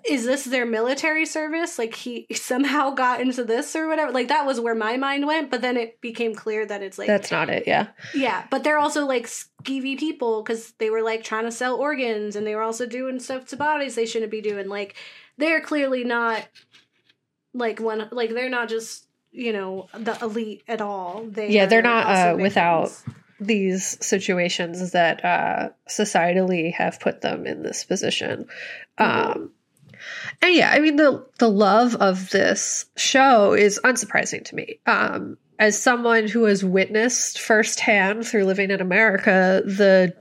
is 0.07 0.25
this 0.25 0.43
their 0.45 0.65
military 0.65 1.25
service? 1.25 1.79
Like 1.79 1.95
he 1.95 2.27
somehow 2.33 2.91
got 2.91 3.21
into 3.21 3.43
this 3.43 3.75
or 3.75 3.87
whatever. 3.87 4.11
Like 4.11 4.27
that 4.27 4.45
was 4.45 4.59
where 4.59 4.75
my 4.75 4.97
mind 4.97 5.25
went. 5.25 5.49
But 5.49 5.61
then 5.61 5.77
it 5.77 5.99
became 6.01 6.35
clear 6.35 6.65
that 6.65 6.81
it's 6.83 6.97
like 6.97 7.07
That's 7.07 7.31
not 7.31 7.49
it. 7.49 7.63
Yeah. 7.67 7.87
Yeah, 8.13 8.45
but 8.49 8.63
they're 8.63 8.77
also 8.77 9.05
like 9.05 9.25
skeevy 9.27 9.97
people 9.97 10.43
because 10.43 10.71
they 10.73 10.89
were 10.89 11.01
like 11.01 11.23
trying 11.23 11.45
to 11.45 11.51
sell 11.51 11.75
organs 11.75 12.35
and 12.35 12.45
they 12.45 12.55
were 12.55 12.61
also 12.63 12.85
doing 12.85 13.19
stuff 13.19 13.45
to 13.47 13.57
bodies 13.57 13.95
they 13.95 14.05
shouldn't 14.05 14.31
be 14.31 14.41
doing. 14.41 14.67
Like 14.69 14.95
they're 15.37 15.61
clearly 15.61 16.03
not 16.03 16.47
like 17.53 17.79
one 17.79 18.07
like 18.11 18.29
they're 18.29 18.49
not 18.49 18.69
just 18.69 19.05
you 19.31 19.53
know 19.53 19.87
the 19.93 20.17
elite 20.21 20.63
at 20.67 20.81
all. 20.81 21.23
They 21.27 21.49
Yeah, 21.51 21.65
they're 21.67 21.81
not, 21.81 22.05
uh, 22.07 22.37
without- 22.37 22.91
These 23.41 23.97
situations 24.05 24.91
that 24.91 25.23
uh, 25.23 25.69
societally 25.87 26.73
have 26.73 26.99
put 26.99 27.21
them 27.21 27.45
in 27.47 27.63
this 27.63 27.85
position. 27.85 28.47
Mhm. 28.99 29.05
Um, 29.35 29.51
and 30.41 30.55
yeah, 30.55 30.71
I 30.71 30.79
mean 30.79 30.95
the 30.95 31.25
the 31.37 31.49
love 31.49 31.95
of 31.95 32.29
this 32.29 32.85
show 32.95 33.53
is 33.53 33.79
unsurprising 33.83 34.45
to 34.45 34.55
me. 34.55 34.79
Um, 34.85 35.37
as 35.57 35.81
someone 35.81 36.27
who 36.27 36.45
has 36.45 36.63
witnessed 36.63 37.39
firsthand 37.39 38.25
through 38.25 38.45
living 38.45 38.71
in 38.71 38.79
America 38.79 39.61
the 39.65 40.15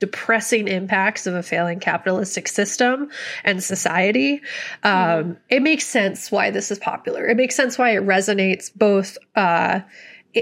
depressing 0.00 0.68
impacts 0.68 1.26
of 1.26 1.34
a 1.34 1.42
failing 1.42 1.80
capitalistic 1.80 2.46
system 2.46 3.08
and 3.44 3.62
society, 3.62 4.42
um, 4.82 5.38
it 5.48 5.62
makes 5.62 5.86
sense 5.86 6.30
why 6.30 6.50
this 6.50 6.70
is 6.70 6.78
popular. 6.78 7.24
It 7.26 7.36
makes 7.38 7.54
sense 7.54 7.78
why 7.78 7.96
it 7.96 8.02
resonates 8.02 8.70
both 8.74 9.16
uh, 9.34 9.80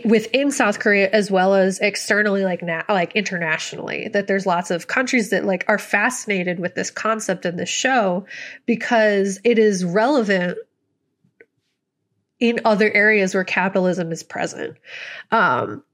within 0.05 0.51
South 0.51 0.78
Korea 0.78 1.09
as 1.11 1.30
well 1.30 1.55
as 1.55 1.78
externally, 1.78 2.45
like 2.45 2.62
na- 2.62 2.84
like 2.88 3.14
internationally, 3.14 4.09
that 4.09 4.26
there's 4.26 4.47
lots 4.47 4.70
of 4.70 4.86
countries 4.86 5.30
that 5.30 5.45
like 5.45 5.64
are 5.68 5.78
fascinated 5.78 6.59
with 6.59 6.74
this 6.74 6.90
concept 6.90 7.45
in 7.45 7.57
this 7.57 7.68
show 7.68 8.26
because 8.66 9.38
it 9.45 9.59
is 9.59 9.84
relevant 9.84 10.59
in 12.40 12.61
other 12.64 12.90
areas 12.90 13.34
where 13.34 13.45
capitalism 13.45 14.11
is 14.11 14.22
present. 14.22 14.76
Um, 15.30 15.84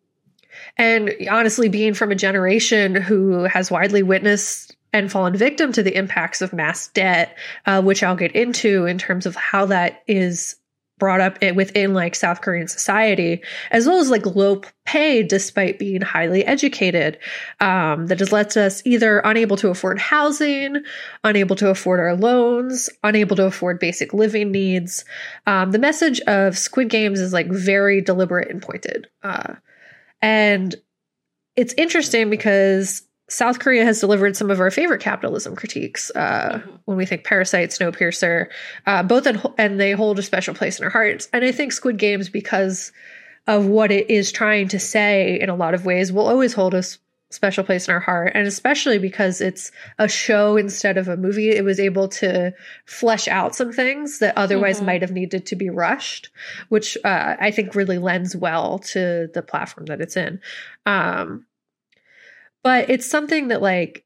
and 0.77 1.13
honestly, 1.31 1.69
being 1.69 1.95
from 1.95 2.11
a 2.11 2.17
generation 2.17 2.95
who 2.95 3.45
has 3.45 3.71
widely 3.71 4.03
witnessed 4.03 4.77
and 4.93 5.13
fallen 5.13 5.37
victim 5.37 5.73
to 5.73 5.83
the 5.83 5.95
impacts 5.95 6.41
of 6.41 6.53
mass 6.53 6.89
debt, 6.89 7.37
uh, 7.67 7.83
which 7.83 8.03
I'll 8.03 8.17
get 8.17 8.33
into 8.33 8.87
in 8.87 8.97
terms 8.97 9.27
of 9.27 9.37
how 9.37 9.67
that 9.67 10.03
is 10.07 10.57
brought 10.99 11.21
up 11.21 11.41
within 11.55 11.95
like 11.95 12.15
South 12.15 12.41
Korean 12.41 12.69
society, 12.69 13.43
as 13.71 13.87
well 13.87 13.99
as 13.99 14.11
like 14.11 14.27
low 14.27 14.63
pay 14.85 15.23
despite 15.23 15.79
being 15.79 16.01
highly 16.01 16.45
educated. 16.45 17.19
Um, 17.61 18.07
that 18.07 18.19
has 18.19 18.33
left 18.33 18.57
us 18.57 18.83
either 18.85 19.21
unable 19.21 19.57
to 19.59 19.69
afford 19.69 19.99
housing, 19.99 20.83
unable 21.25 21.57
to 21.57 21.71
afford 21.71 22.01
our 22.01 22.15
loans, 22.15 22.89
unable 23.05 23.37
to 23.37 23.47
afford 23.47 23.79
basic 23.79 24.13
living 24.13 24.51
needs. 24.51 25.05
Um, 25.47 25.73
the 25.73 25.79
message 25.79 26.21
of 26.23 26.59
Squid 26.59 26.89
Games 26.89 27.21
is 27.21 27.33
like 27.33 27.49
very 27.49 28.01
deliberate 28.01 28.51
and 28.51 28.63
pointed. 28.63 29.09
Uh, 29.23 29.55
and 30.21 30.75
it's 31.57 31.75
interesting 31.75 32.31
because 32.31 33.03
South 33.29 33.59
Korea 33.59 33.85
has 33.85 34.01
delivered 34.01 34.37
some 34.37 34.51
of 34.51 34.59
our 34.59 34.71
favorite 34.71 35.01
capitalism 35.03 35.55
critiques. 35.55 36.11
Uh, 36.15 36.61
Mhm. 36.65 36.79
When 36.87 36.97
we 36.97 37.05
think 37.07 37.25
Parasite, 37.25 37.71
Snowpiercer, 37.71 38.47
uh, 38.87 39.03
both 39.03 39.27
in, 39.27 39.41
and 39.59 39.79
they 39.79 39.93
hold 39.93 40.19
a 40.19 40.23
special 40.23 40.55
place 40.55 40.79
in 40.79 40.85
our 40.85 40.91
hearts. 40.91 41.29
And 41.33 41.45
I 41.45 41.53
think 41.53 41.73
Squid 41.73 41.99
Games, 41.99 42.29
because 42.31 42.91
of 43.47 43.67
what 43.67 43.91
it 43.91 44.11
is 44.11 44.33
trying 44.33 44.69
to 44.69 44.79
say 44.79 45.39
in 45.41 45.51
a 45.51 45.55
lot 45.57 45.75
of 45.75 45.85
ways, 45.85 46.11
will 46.13 46.27
always 46.27 46.55
hold 46.55 46.75
a 46.75 46.79
s- 46.79 46.99
special 47.31 47.63
place 47.63 47.87
in 47.87 47.93
our 47.93 48.01
heart. 48.01 48.33
And 48.35 48.47
especially 48.47 48.97
because 48.99 49.43
it's 49.43 49.71
a 49.99 50.09
show 50.09 50.57
instead 50.57 50.97
of 50.97 51.09
a 51.09 51.17
movie, 51.19 51.51
it 51.51 51.63
was 51.63 51.79
able 51.79 52.09
to 52.09 52.55
flesh 52.87 53.29
out 53.29 53.55
some 53.55 53.71
things 53.71 54.21
that 54.21 54.33
otherwise 54.39 54.81
Mhm. 54.81 54.87
might 54.87 55.03
have 55.03 55.13
needed 55.13 55.45
to 55.47 55.57
be 55.57 55.69
rushed, 55.69 56.31
which 56.71 56.97
uh, 57.05 57.37
I 57.39 57.51
think 57.51 57.75
really 57.75 57.99
lends 57.99 58.35
well 58.35 58.79
to 58.95 59.29
the 59.35 59.43
platform 59.43 59.85
that 59.87 60.01
it's 60.01 60.17
in. 60.17 60.41
Um, 60.87 61.45
but 62.63 62.91
it's 62.91 63.09
something 63.09 63.49
that 63.49 63.63
like 63.63 64.05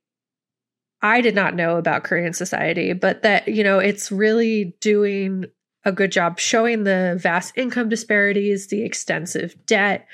I 1.00 1.20
did 1.20 1.34
not 1.34 1.54
know 1.54 1.76
about 1.76 2.04
Korean 2.04 2.32
society, 2.32 2.92
but 2.92 3.22
that 3.22 3.48
you 3.48 3.64
know 3.64 3.78
it's 3.78 4.12
really 4.12 4.76
doing 4.80 5.46
a 5.84 5.92
good 5.92 6.12
job 6.12 6.38
showing 6.38 6.84
the 6.84 7.18
vast 7.20 7.54
income 7.56 7.88
disparities, 7.88 8.68
the 8.68 8.82
extensive 8.82 9.56
debt, 9.66 10.06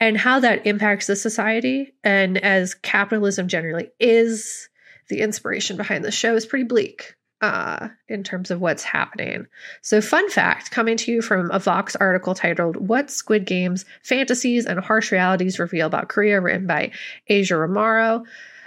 and 0.00 0.16
how 0.16 0.40
that 0.40 0.66
impacts 0.66 1.06
the 1.06 1.16
society. 1.16 1.92
And 2.02 2.38
as 2.38 2.74
capitalism 2.74 3.48
generally 3.48 3.90
is, 4.00 4.68
the 5.08 5.20
inspiration 5.20 5.76
behind 5.76 6.04
the 6.04 6.10
show 6.10 6.34
is 6.34 6.46
pretty 6.46 6.64
bleak 6.64 7.16
uh, 7.40 7.88
in 8.08 8.22
terms 8.22 8.50
of 8.50 8.60
what's 8.60 8.82
happening. 8.82 9.46
So, 9.82 10.00
fun 10.00 10.28
fact 10.30 10.70
coming 10.70 10.96
to 10.98 11.12
you 11.12 11.22
from 11.22 11.50
a 11.50 11.58
Vox 11.58 11.96
article 11.96 12.34
titled 12.34 12.76
What 12.76 13.10
Squid 13.10 13.46
Games 13.46 13.84
Fantasies 14.02 14.66
and 14.66 14.78
Harsh 14.78 15.10
Realities 15.10 15.58
Reveal 15.58 15.86
About 15.86 16.08
Korea, 16.08 16.40
written 16.40 16.66
by 16.66 16.92
Aja 17.30 17.56
Romano. 17.56 18.24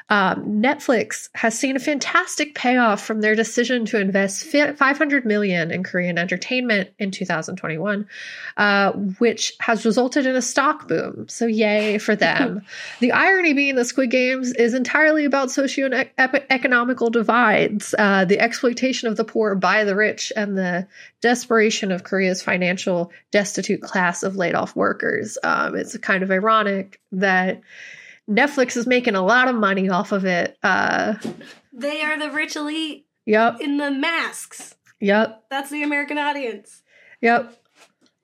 Um, 0.09 0.61
Netflix 0.61 1.29
has 1.33 1.57
seen 1.57 1.75
a 1.75 1.79
fantastic 1.79 2.55
payoff 2.55 3.03
from 3.03 3.21
their 3.21 3.35
decision 3.35 3.85
to 3.85 3.99
invest 3.99 4.45
500 4.45 5.25
million 5.25 5.71
in 5.71 5.83
Korean 5.83 6.17
entertainment 6.17 6.89
in 6.99 7.11
2021, 7.11 8.07
uh, 8.57 8.91
which 8.91 9.53
has 9.59 9.85
resulted 9.85 10.25
in 10.25 10.35
a 10.35 10.41
stock 10.41 10.87
boom. 10.87 11.27
So, 11.29 11.45
yay 11.45 11.97
for 11.97 12.15
them. 12.15 12.61
the 12.99 13.11
irony 13.11 13.53
being 13.53 13.75
that 13.75 13.85
Squid 13.85 14.11
Games 14.11 14.51
is 14.53 14.73
entirely 14.73 15.25
about 15.25 15.51
socio-economical 15.51 17.09
divides, 17.09 17.95
uh, 17.97 18.25
the 18.25 18.39
exploitation 18.39 19.07
of 19.07 19.17
the 19.17 19.23
poor 19.23 19.55
by 19.55 19.83
the 19.83 19.95
rich, 19.95 20.31
and 20.35 20.57
the 20.57 20.87
desperation 21.21 21.91
of 21.91 22.03
Korea's 22.03 22.41
financial 22.41 23.11
destitute 23.31 23.81
class 23.81 24.23
of 24.23 24.35
laid 24.35 24.55
off 24.55 24.75
workers. 24.75 25.37
Um, 25.43 25.75
it's 25.75 25.97
kind 25.97 26.23
of 26.23 26.31
ironic 26.31 26.99
that 27.11 27.61
Netflix 28.29 28.77
is 28.77 28.87
making 28.87 29.15
a 29.15 29.21
lot 29.21 29.47
of 29.47 29.55
money 29.55 29.89
off 29.89 30.11
of 30.11 30.25
it. 30.25 30.57
Uh, 30.63 31.15
They 31.73 32.01
are 32.01 32.17
the 32.17 32.31
rich 32.31 32.55
elite 32.55 33.05
yep, 33.25 33.59
in 33.59 33.77
the 33.77 33.91
masks. 33.91 34.75
yep, 34.99 35.43
That's 35.49 35.69
the 35.69 35.83
American 35.83 36.17
audience. 36.17 36.83
yep. 37.21 37.59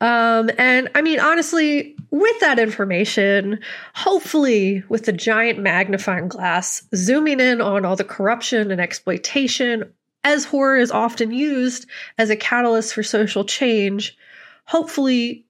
Um, 0.02 0.50
and 0.58 0.90
I 0.96 1.02
mean, 1.02 1.20
honestly, 1.20 1.98
with 2.10 2.40
that 2.40 2.58
information, 2.58 3.60
hopefully 3.94 4.82
with 4.88 5.04
the 5.04 5.12
giant 5.12 5.60
magnifying 5.60 6.30
glass 6.30 6.84
zooming 6.96 7.42
in 7.42 7.60
on 7.60 7.84
all 7.84 7.98
the 7.98 8.06
corruption 8.06 8.72
and 8.72 8.80
exploitation, 8.80 9.92
as 10.24 10.46
horror 10.46 10.78
is 10.78 10.92
often 10.92 11.32
used 11.32 11.86
as 12.18 12.30
a 12.30 12.38
catalyst 12.38 12.94
for 12.94 13.04
social 13.04 13.44
change, 13.44 14.18
hopefully 14.64 15.46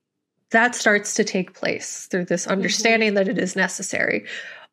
that 0.51 0.75
starts 0.75 1.13
to 1.15 1.23
take 1.23 1.53
place 1.53 2.07
through 2.07 2.25
this 2.25 2.47
understanding 2.47 3.13
that 3.15 3.27
it 3.27 3.37
is 3.37 3.55
necessary 3.55 4.25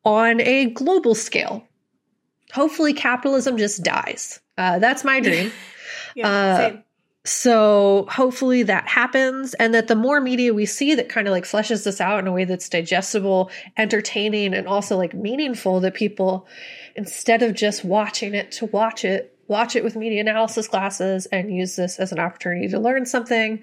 on 0.03 0.41
a 0.41 0.65
global 0.71 1.13
scale. 1.15 1.67
Hopefully, 2.53 2.93
capitalism 2.93 3.57
just 3.57 3.83
dies. 3.83 4.39
Uh, 4.57 4.79
that's 4.79 5.03
my 5.03 5.19
dream. 5.21 5.51
Yeah, 6.15 6.27
Uh, 6.27 6.57
same. 6.57 6.83
So 7.25 8.07
hopefully 8.09 8.63
that 8.63 8.87
happens, 8.87 9.53
and 9.55 9.73
that 9.73 9.89
the 9.89 9.97
more 9.97 10.21
media 10.21 10.53
we 10.53 10.65
see 10.65 10.95
that 10.95 11.09
kind 11.09 11.27
of 11.27 11.33
like 11.33 11.43
fleshes 11.43 11.83
this 11.83 11.99
out 11.99 12.19
in 12.19 12.27
a 12.27 12.31
way 12.31 12.45
that's 12.45 12.69
digestible, 12.69 13.51
entertaining, 13.75 14.53
and 14.53 14.65
also 14.65 14.95
like 14.95 15.13
meaningful, 15.13 15.81
that 15.81 15.93
people, 15.93 16.47
instead 16.95 17.43
of 17.43 17.53
just 17.53 17.83
watching 17.83 18.33
it 18.33 18.53
to 18.53 18.67
watch 18.67 19.03
it, 19.03 19.37
watch 19.49 19.75
it 19.75 19.83
with 19.83 19.97
media 19.97 20.21
analysis 20.21 20.69
classes 20.69 21.25
and 21.25 21.53
use 21.53 21.75
this 21.75 21.99
as 21.99 22.13
an 22.13 22.19
opportunity 22.19 22.69
to 22.69 22.79
learn 22.79 23.05
something 23.05 23.61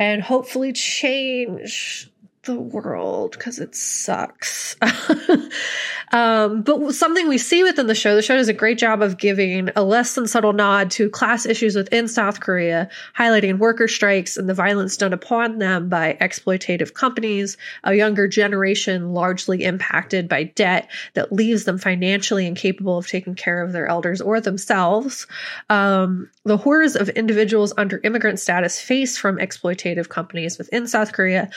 and 0.00 0.22
hopefully 0.22 0.72
change 0.72 2.09
the 2.44 2.54
world 2.54 3.32
because 3.32 3.58
it 3.58 3.74
sucks. 3.74 4.74
um, 6.12 6.62
but 6.62 6.92
something 6.92 7.28
we 7.28 7.36
see 7.36 7.62
within 7.62 7.86
the 7.86 7.94
show, 7.94 8.14
the 8.14 8.22
show 8.22 8.36
does 8.36 8.48
a 8.48 8.54
great 8.54 8.78
job 8.78 9.02
of 9.02 9.18
giving 9.18 9.68
a 9.76 9.82
less 9.82 10.14
than 10.14 10.26
subtle 10.26 10.54
nod 10.54 10.90
to 10.92 11.10
class 11.10 11.44
issues 11.44 11.76
within 11.76 12.08
South 12.08 12.40
Korea, 12.40 12.88
highlighting 13.16 13.58
worker 13.58 13.86
strikes 13.86 14.38
and 14.38 14.48
the 14.48 14.54
violence 14.54 14.96
done 14.96 15.12
upon 15.12 15.58
them 15.58 15.90
by 15.90 16.16
exploitative 16.20 16.94
companies, 16.94 17.58
a 17.84 17.94
younger 17.94 18.26
generation 18.26 19.12
largely 19.12 19.62
impacted 19.62 20.26
by 20.26 20.44
debt 20.44 20.90
that 21.14 21.32
leaves 21.32 21.64
them 21.64 21.76
financially 21.76 22.46
incapable 22.46 22.96
of 22.96 23.06
taking 23.06 23.34
care 23.34 23.62
of 23.62 23.72
their 23.72 23.86
elders 23.86 24.22
or 24.22 24.40
themselves. 24.40 25.26
Um, 25.68 26.30
the 26.44 26.56
horrors 26.56 26.96
of 26.96 27.10
individuals 27.10 27.74
under 27.76 28.00
immigrant 28.02 28.40
status 28.40 28.80
face 28.80 29.18
from 29.18 29.36
exploitative 29.36 30.08
companies 30.08 30.56
within 30.56 30.86
South 30.86 31.12
Korea, 31.12 31.50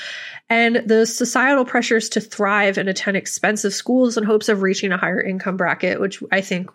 and 0.49 0.72
the 0.85 1.05
societal 1.05 1.65
pressures 1.65 2.09
to 2.09 2.21
thrive 2.21 2.77
and 2.77 2.89
attend 2.89 3.17
expensive 3.17 3.73
schools 3.73 4.17
in 4.17 4.23
hopes 4.23 4.49
of 4.49 4.61
reaching 4.61 4.91
a 4.91 4.97
higher 4.97 5.21
income 5.21 5.57
bracket, 5.57 5.99
which 5.99 6.21
I 6.31 6.41
think 6.41 6.69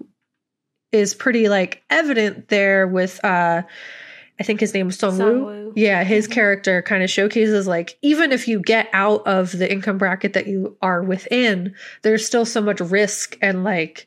is 0.92 1.14
pretty 1.14 1.48
like 1.48 1.82
evident 1.90 2.48
there 2.48 2.86
with 2.86 3.22
uh 3.24 3.62
I 4.40 4.44
think 4.44 4.60
his 4.60 4.72
name 4.72 4.88
is 4.88 4.96
Song 4.96 5.18
Woo. 5.18 5.72
Yeah, 5.74 6.04
his 6.04 6.28
Mhm. 6.28 6.30
character 6.30 6.80
kind 6.82 7.02
of 7.02 7.10
showcases 7.10 7.66
like 7.66 7.98
even 8.02 8.32
if 8.32 8.46
you 8.48 8.60
get 8.60 8.88
out 8.92 9.26
of 9.26 9.50
the 9.56 9.70
income 9.70 9.98
bracket 9.98 10.32
that 10.34 10.46
you 10.46 10.76
are 10.80 11.02
within, 11.02 11.74
there's 12.02 12.24
still 12.24 12.44
so 12.46 12.60
much 12.60 12.80
risk 12.80 13.36
and 13.42 13.64
like 13.64 14.06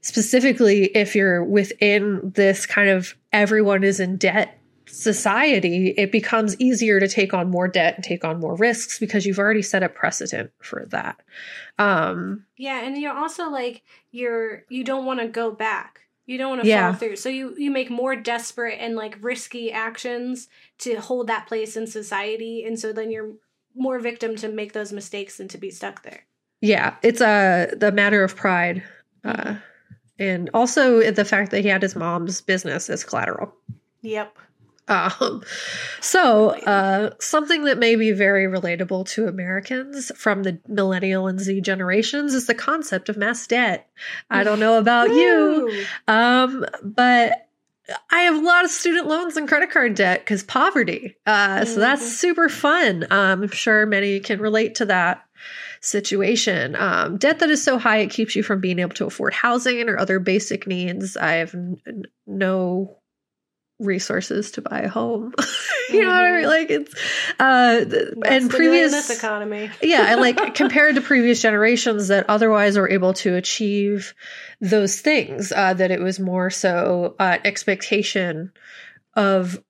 specifically 0.00 0.84
if 0.84 1.14
you're 1.14 1.42
within 1.44 2.32
this 2.34 2.66
kind 2.66 2.88
of 2.88 3.14
everyone 3.32 3.84
is 3.84 4.00
in 4.00 4.16
debt 4.16 4.58
society, 4.86 5.94
it 5.96 6.12
becomes 6.12 6.58
easier 6.60 7.00
to 7.00 7.08
take 7.08 7.34
on 7.34 7.50
more 7.50 7.68
debt 7.68 7.94
and 7.94 8.04
take 8.04 8.24
on 8.24 8.40
more 8.40 8.54
risks 8.56 8.98
because 8.98 9.24
you've 9.26 9.38
already 9.38 9.62
set 9.62 9.82
a 9.82 9.88
precedent 9.88 10.50
for 10.62 10.86
that. 10.90 11.20
Um, 11.78 12.44
Yeah, 12.56 12.80
and 12.84 12.96
you're 12.98 13.16
also 13.16 13.48
like 13.50 13.82
you're 14.10 14.64
you 14.68 14.84
don't 14.84 15.06
want 15.06 15.20
to 15.20 15.28
go 15.28 15.50
back. 15.50 16.00
You 16.26 16.38
don't 16.38 16.50
want 16.50 16.62
to 16.62 16.68
Yeah. 16.68 16.92
fall 16.92 16.98
through. 16.98 17.16
So 17.16 17.28
you 17.28 17.54
you 17.58 17.70
make 17.70 17.90
more 17.90 18.14
desperate 18.16 18.78
and 18.80 18.94
like 18.96 19.18
risky 19.20 19.72
actions 19.72 20.48
to 20.78 20.96
hold 20.96 21.26
that 21.26 21.46
place 21.46 21.76
in 21.76 21.86
society, 21.86 22.64
and 22.64 22.78
so 22.78 22.92
then 22.92 23.10
you're 23.10 23.32
more 23.74 23.98
victim 23.98 24.36
to 24.36 24.48
make 24.48 24.72
those 24.72 24.92
mistakes 24.92 25.38
than 25.38 25.48
to 25.48 25.58
be 25.58 25.70
stuck 25.70 26.02
there. 26.02 26.26
yeah, 26.60 26.94
it's 27.02 27.20
a 27.20 27.68
the 27.76 27.90
matter 27.90 28.22
of 28.22 28.36
pride, 28.36 28.82
uh, 29.24 29.56
and 30.18 30.48
also 30.54 31.10
the 31.10 31.24
fact 31.24 31.50
that 31.50 31.62
he 31.62 31.68
had 31.68 31.82
his 31.82 31.96
mom's 31.96 32.40
business 32.40 32.88
as 32.88 33.02
collateral. 33.02 33.52
Yep. 34.02 34.38
Um, 34.88 35.42
so, 36.00 36.50
uh, 36.50 37.10
something 37.20 37.64
that 37.64 37.78
may 37.78 37.94
be 37.96 38.10
very 38.12 38.46
relatable 38.46 39.06
to 39.10 39.26
Americans 39.26 40.10
from 40.16 40.42
the 40.42 40.58
millennial 40.68 41.28
and 41.28 41.38
Z 41.40 41.60
generations 41.60 42.34
is 42.34 42.46
the 42.46 42.54
concept 42.54 43.08
of 43.08 43.16
mass 43.16 43.46
debt. 43.46 43.88
I 44.28 44.42
don't 44.44 44.60
know 44.60 44.78
about 44.78 45.10
you, 45.10 45.84
um, 46.08 46.66
but 46.82 47.48
I 48.10 48.20
have 48.22 48.36
a 48.36 48.46
lot 48.46 48.64
of 48.64 48.70
student 48.70 49.06
loans 49.06 49.36
and 49.36 49.46
credit 49.48 49.70
card 49.70 49.94
debt 49.94 50.20
because 50.20 50.42
poverty. 50.42 51.16
Uh, 51.26 51.64
So 51.64 51.80
that's 51.80 52.16
super 52.16 52.48
fun. 52.48 53.04
Um, 53.10 53.42
I'm 53.42 53.48
sure 53.48 53.86
many 53.86 54.20
can 54.20 54.40
relate 54.40 54.76
to 54.76 54.86
that 54.86 55.24
situation. 55.80 56.76
Um, 56.76 57.18
debt 57.18 57.40
that 57.40 57.50
is 57.50 57.62
so 57.62 57.78
high 57.78 57.98
it 57.98 58.10
keeps 58.10 58.36
you 58.36 58.42
from 58.42 58.60
being 58.60 58.78
able 58.78 58.94
to 58.94 59.06
afford 59.06 59.34
housing 59.34 59.88
or 59.88 59.98
other 59.98 60.18
basic 60.20 60.66
needs. 60.66 61.16
I 61.16 61.32
have 61.34 61.54
n- 61.54 61.80
n- 61.86 62.04
no 62.26 62.98
resources 63.82 64.50
to 64.52 64.62
buy 64.62 64.80
a 64.80 64.88
home. 64.88 65.32
you 65.90 66.02
know 66.02 66.08
what 66.08 66.24
I 66.24 66.32
mean? 66.32 66.46
Like 66.46 66.70
it's 66.70 66.94
uh 67.38 67.84
That's 67.84 68.14
and 68.26 68.50
previous 68.50 68.92
millionth 68.92 69.10
economy. 69.10 69.70
yeah, 69.82 70.12
and 70.12 70.20
like 70.20 70.54
compared 70.54 70.94
to 70.96 71.00
previous 71.00 71.40
generations 71.42 72.08
that 72.08 72.26
otherwise 72.28 72.76
were 72.78 72.90
able 72.90 73.14
to 73.14 73.34
achieve 73.34 74.14
those 74.60 75.00
things, 75.00 75.52
uh, 75.52 75.74
that 75.74 75.90
it 75.90 76.00
was 76.00 76.20
more 76.20 76.50
so 76.50 77.16
uh, 77.18 77.38
expectation 77.44 78.52
of 79.14 79.62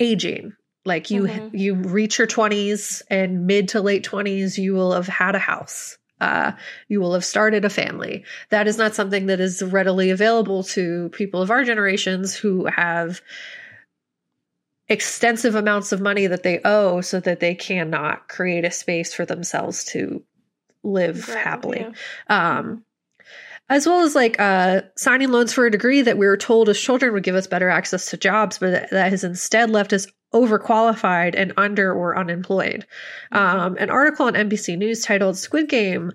aging. 0.00 0.54
Like 0.84 1.10
you, 1.10 1.24
Mhm. 1.24 1.50
you 1.52 1.74
reach 1.74 2.18
your 2.18 2.26
twenties 2.26 3.02
and 3.10 3.46
mid 3.46 3.68
to 3.70 3.80
late 3.82 4.04
twenties, 4.04 4.58
you 4.58 4.72
will 4.74 4.92
have 4.92 5.06
had 5.06 5.34
a 5.34 5.38
house. 5.38 5.97
Uh, 6.20 6.52
you 6.88 7.00
will 7.00 7.14
have 7.14 7.24
started 7.24 7.64
a 7.64 7.70
family. 7.70 8.24
That 8.50 8.66
is 8.66 8.78
not 8.78 8.94
something 8.94 9.26
that 9.26 9.40
is 9.40 9.62
readily 9.62 10.10
available 10.10 10.62
to 10.64 11.08
people 11.10 11.42
of 11.42 11.50
our 11.50 11.64
generations 11.64 12.34
who 12.34 12.66
have 12.66 13.20
extensive 14.88 15.54
amounts 15.54 15.92
of 15.92 16.00
money 16.00 16.26
that 16.26 16.42
they 16.42 16.60
owe 16.64 17.00
so 17.00 17.20
that 17.20 17.40
they 17.40 17.54
cannot 17.54 18.28
create 18.28 18.64
a 18.64 18.70
space 18.70 19.12
for 19.12 19.26
themselves 19.26 19.84
to 19.84 20.22
live 20.82 21.28
Right, 21.28 21.38
happily. 21.38 21.86
yeah. 22.28 22.58
Um, 22.58 22.84
as 23.68 23.86
well 23.86 24.00
as 24.00 24.14
like 24.14 24.40
uh, 24.40 24.80
signing 24.96 25.30
loans 25.30 25.52
for 25.52 25.66
a 25.66 25.70
degree 25.70 26.00
that 26.00 26.16
we 26.16 26.26
were 26.26 26.38
told 26.38 26.70
as 26.70 26.80
children 26.80 27.12
would 27.12 27.22
give 27.22 27.34
us 27.34 27.46
better 27.46 27.68
access 27.68 28.10
to 28.10 28.16
jobs, 28.16 28.58
but 28.58 28.70
that, 28.70 28.90
that 28.90 29.10
has 29.10 29.24
instead 29.24 29.68
left 29.68 29.92
us 29.92 30.06
overqualified 30.32 31.34
and 31.36 31.52
under 31.56 31.92
or 31.92 32.18
unemployed. 32.18 32.86
Um, 33.32 33.76
an 33.78 33.90
article 33.90 34.26
on 34.26 34.34
NBC 34.34 34.76
News 34.76 35.02
titled 35.02 35.36
"Squid 35.36 35.68
Game." 35.68 36.12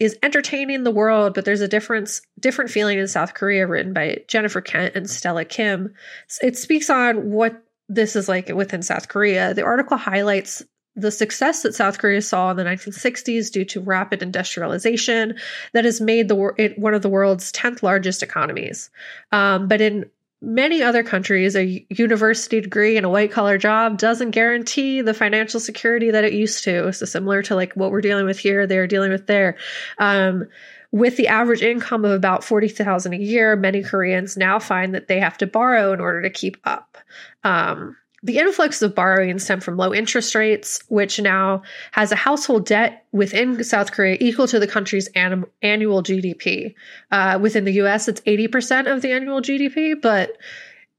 Is 0.00 0.18
entertaining 0.24 0.82
the 0.82 0.90
world, 0.90 1.34
but 1.34 1.44
there's 1.44 1.60
a 1.60 1.68
difference, 1.68 2.20
different 2.40 2.72
feeling 2.72 2.98
in 2.98 3.06
South 3.06 3.32
Korea, 3.32 3.64
written 3.64 3.92
by 3.92 4.24
Jennifer 4.26 4.60
Kent 4.60 4.96
and 4.96 5.08
Stella 5.08 5.44
Kim. 5.44 5.94
It 6.42 6.58
speaks 6.58 6.90
on 6.90 7.30
what 7.30 7.62
this 7.88 8.16
is 8.16 8.28
like 8.28 8.48
within 8.48 8.82
South 8.82 9.08
Korea. 9.08 9.54
The 9.54 9.62
article 9.62 9.96
highlights 9.96 10.64
the 10.96 11.10
success 11.10 11.62
that 11.62 11.74
South 11.74 11.98
Korea 11.98 12.22
saw 12.22 12.50
in 12.50 12.56
the 12.56 12.64
1960s 12.64 13.50
due 13.50 13.64
to 13.66 13.80
rapid 13.80 14.22
industrialization 14.22 15.36
that 15.72 15.84
has 15.84 16.00
made 16.00 16.28
the 16.28 16.52
it 16.56 16.78
one 16.78 16.94
of 16.94 17.02
the 17.02 17.08
world's 17.08 17.52
10th 17.52 17.82
largest 17.82 18.22
economies. 18.22 18.90
Um, 19.32 19.66
but 19.66 19.80
in 19.80 20.08
many 20.40 20.82
other 20.82 21.02
countries, 21.02 21.56
a 21.56 21.86
university 21.90 22.60
degree 22.60 22.96
and 22.96 23.06
a 23.06 23.10
white 23.10 23.32
collar 23.32 23.58
job 23.58 23.98
doesn't 23.98 24.32
guarantee 24.32 25.00
the 25.00 25.14
financial 25.14 25.60
security 25.60 26.10
that 26.10 26.24
it 26.24 26.32
used 26.32 26.64
to. 26.64 26.92
So 26.92 27.06
similar 27.06 27.42
to 27.42 27.54
like 27.54 27.72
what 27.74 27.90
we're 27.90 28.00
dealing 28.00 28.26
with 28.26 28.38
here, 28.38 28.66
they're 28.66 28.86
dealing 28.86 29.10
with 29.10 29.26
there. 29.26 29.56
Um, 29.98 30.48
with 30.92 31.16
the 31.16 31.26
average 31.26 31.62
income 31.62 32.04
of 32.04 32.12
about 32.12 32.44
40,000 32.44 33.14
a 33.14 33.16
year, 33.16 33.56
many 33.56 33.82
Koreans 33.82 34.36
now 34.36 34.60
find 34.60 34.94
that 34.94 35.08
they 35.08 35.18
have 35.18 35.36
to 35.38 35.46
borrow 35.46 35.92
in 35.92 36.00
order 36.00 36.22
to 36.22 36.30
keep 36.30 36.56
up. 36.64 36.96
Um, 37.42 37.96
the 38.24 38.38
influx 38.38 38.80
of 38.82 38.94
borrowing 38.94 39.38
stem 39.38 39.60
from 39.60 39.76
low 39.76 39.92
interest 39.94 40.34
rates, 40.34 40.82
which 40.88 41.20
now 41.20 41.62
has 41.92 42.10
a 42.10 42.16
household 42.16 42.64
debt 42.66 43.04
within 43.12 43.62
South 43.62 43.92
Korea 43.92 44.16
equal 44.18 44.48
to 44.48 44.58
the 44.58 44.66
country's 44.66 45.08
an- 45.08 45.44
annual 45.62 46.02
GDP. 46.02 46.74
Uh, 47.12 47.38
within 47.40 47.64
the 47.64 47.74
US, 47.82 48.08
it's 48.08 48.22
80% 48.22 48.90
of 48.90 49.02
the 49.02 49.12
annual 49.12 49.40
GDP, 49.42 49.94
but 50.00 50.36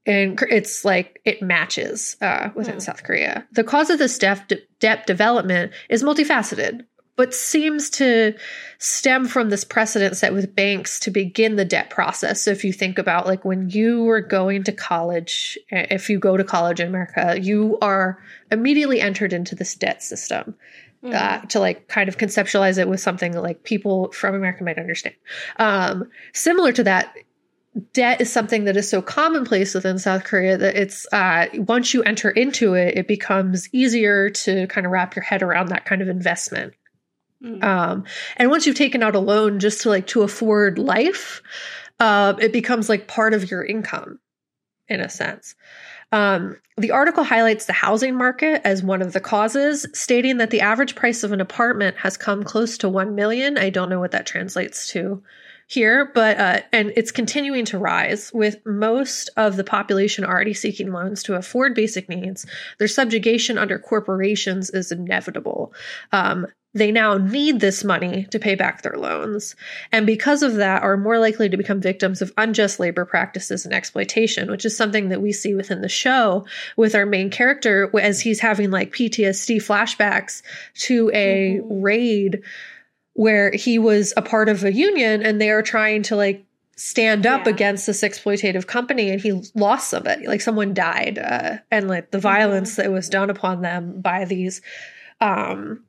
and 0.06 0.40
it's 0.50 0.84
like 0.84 1.20
it 1.24 1.42
matches 1.42 2.16
uh, 2.20 2.50
within 2.54 2.74
Hmm. 2.74 2.80
South 2.80 3.02
Korea. 3.02 3.44
The 3.52 3.64
cause 3.64 3.90
of 3.90 3.98
this 3.98 4.16
debt, 4.18 4.52
debt 4.78 5.04
development 5.08 5.72
is 5.90 6.04
multifaceted, 6.04 6.84
but 7.16 7.34
seems 7.34 7.88
to 7.90 8.34
stem 8.78 9.26
from 9.26 9.48
this 9.48 9.64
precedent 9.64 10.16
set 10.16 10.34
with 10.34 10.54
banks 10.54 11.00
to 11.00 11.10
begin 11.10 11.56
the 11.56 11.64
debt 11.64 11.90
process. 11.90 12.42
So 12.42 12.50
if 12.50 12.62
you 12.62 12.72
think 12.72 12.98
about 12.98 13.26
like 13.26 13.44
when 13.44 13.70
you 13.70 14.04
were 14.04 14.20
going 14.20 14.64
to 14.64 14.72
college, 14.72 15.58
eh, 15.70 15.86
if 15.90 16.10
you 16.10 16.18
go 16.18 16.36
to 16.36 16.44
college 16.44 16.78
in 16.78 16.88
America, 16.88 17.38
you 17.40 17.78
are 17.80 18.22
immediately 18.50 19.00
entered 19.00 19.32
into 19.32 19.54
this 19.54 19.74
debt 19.74 20.02
system. 20.02 20.54
Mm-hmm. 21.04 21.14
Uh, 21.14 21.46
to 21.48 21.60
like 21.60 21.88
kind 21.88 22.08
of 22.08 22.16
conceptualize 22.16 22.78
it 22.78 22.88
with 22.88 23.00
something 23.00 23.32
that 23.32 23.42
like 23.42 23.62
people 23.64 24.10
from 24.12 24.34
America 24.34 24.64
might 24.64 24.78
understand. 24.78 25.14
Um, 25.58 26.08
similar 26.32 26.72
to 26.72 26.84
that, 26.84 27.14
debt 27.92 28.22
is 28.22 28.32
something 28.32 28.64
that 28.64 28.78
is 28.78 28.88
so 28.88 29.02
commonplace 29.02 29.74
within 29.74 29.98
South 29.98 30.24
Korea 30.24 30.56
that 30.56 30.74
it's 30.74 31.06
uh, 31.12 31.46
once 31.54 31.92
you 31.92 32.02
enter 32.02 32.30
into 32.30 32.74
it, 32.74 32.96
it 32.96 33.06
becomes 33.06 33.68
easier 33.72 34.30
to 34.30 34.66
kind 34.68 34.86
of 34.86 34.90
wrap 34.90 35.14
your 35.14 35.22
head 35.22 35.42
around 35.42 35.68
that 35.68 35.84
kind 35.84 36.00
of 36.00 36.08
investment. 36.08 36.72
Mm. 37.42 37.62
Um, 37.62 38.04
and 38.36 38.50
once 38.50 38.66
you've 38.66 38.76
taken 38.76 39.02
out 39.02 39.14
a 39.14 39.20
loan 39.20 39.58
just 39.58 39.82
to 39.82 39.88
like 39.88 40.06
to 40.08 40.22
afford 40.22 40.78
life, 40.78 41.42
uh, 42.00 42.34
it 42.40 42.52
becomes 42.52 42.88
like 42.88 43.08
part 43.08 43.34
of 43.34 43.50
your 43.50 43.64
income 43.64 44.18
in 44.88 45.00
a 45.00 45.08
sense. 45.08 45.54
Um, 46.12 46.56
the 46.76 46.92
article 46.92 47.24
highlights 47.24 47.66
the 47.66 47.72
housing 47.72 48.14
market 48.14 48.60
as 48.64 48.82
one 48.82 49.02
of 49.02 49.12
the 49.12 49.20
causes, 49.20 49.86
stating 49.92 50.36
that 50.36 50.50
the 50.50 50.60
average 50.60 50.94
price 50.94 51.24
of 51.24 51.32
an 51.32 51.40
apartment 51.40 51.96
has 51.96 52.16
come 52.16 52.44
close 52.44 52.78
to 52.78 52.88
1 52.88 53.14
million. 53.14 53.58
I 53.58 53.70
don't 53.70 53.88
know 53.88 53.98
what 53.98 54.12
that 54.12 54.26
translates 54.26 54.86
to 54.88 55.22
here, 55.68 56.10
but 56.14 56.38
uh, 56.38 56.60
and 56.72 56.92
it's 56.96 57.10
continuing 57.10 57.64
to 57.66 57.78
rise 57.78 58.30
with 58.32 58.64
most 58.64 59.30
of 59.36 59.56
the 59.56 59.64
population 59.64 60.24
already 60.24 60.54
seeking 60.54 60.92
loans 60.92 61.24
to 61.24 61.34
afford 61.34 61.74
basic 61.74 62.08
needs. 62.08 62.46
Their 62.78 62.86
subjugation 62.86 63.58
under 63.58 63.78
corporations 63.78 64.70
is 64.70 64.92
inevitable. 64.92 65.72
Um, 66.12 66.46
they 66.76 66.92
now 66.92 67.16
need 67.16 67.60
this 67.60 67.82
money 67.84 68.26
to 68.30 68.38
pay 68.38 68.54
back 68.54 68.82
their 68.82 68.96
loans, 68.96 69.56
and 69.92 70.06
because 70.06 70.42
of 70.42 70.54
that, 70.56 70.82
are 70.82 70.96
more 70.96 71.18
likely 71.18 71.48
to 71.48 71.56
become 71.56 71.80
victims 71.80 72.20
of 72.22 72.32
unjust 72.36 72.78
labor 72.78 73.04
practices 73.04 73.64
and 73.64 73.74
exploitation, 73.74 74.50
which 74.50 74.64
is 74.64 74.76
something 74.76 75.08
that 75.08 75.22
we 75.22 75.32
see 75.32 75.54
within 75.54 75.80
the 75.80 75.88
show 75.88 76.44
with 76.76 76.94
our 76.94 77.06
main 77.06 77.30
character 77.30 77.90
as 78.00 78.20
he's 78.20 78.40
having 78.40 78.70
like 78.70 78.92
PTSD 78.92 79.56
flashbacks 79.56 80.42
to 80.74 81.10
a 81.14 81.60
Mhm. 81.60 81.82
raid 81.82 82.42
where 83.14 83.50
he 83.52 83.78
was 83.78 84.12
a 84.16 84.22
part 84.22 84.48
of 84.48 84.62
a 84.64 84.72
union 84.72 85.22
and 85.22 85.40
they 85.40 85.50
are 85.50 85.62
trying 85.62 86.02
to 86.02 86.16
like 86.16 86.44
stand 86.76 87.26
up 87.26 87.46
Yeah. 87.46 87.52
against 87.52 87.86
this 87.86 88.02
exploitative 88.02 88.66
company 88.66 89.08
and 89.10 89.18
he 89.22 89.32
lost 89.54 89.88
somebody 89.88 90.26
like 90.26 90.42
someone 90.42 90.74
died 90.74 91.18
uh, 91.18 91.56
and 91.70 91.88
like 91.88 92.10
the 92.10 92.18
violence 92.18 92.76
that 92.76 92.92
was 92.92 93.08
done 93.08 93.30
upon 93.30 93.62
them 93.62 94.02
by 94.02 94.26
these 94.26 94.60
um 95.22 95.82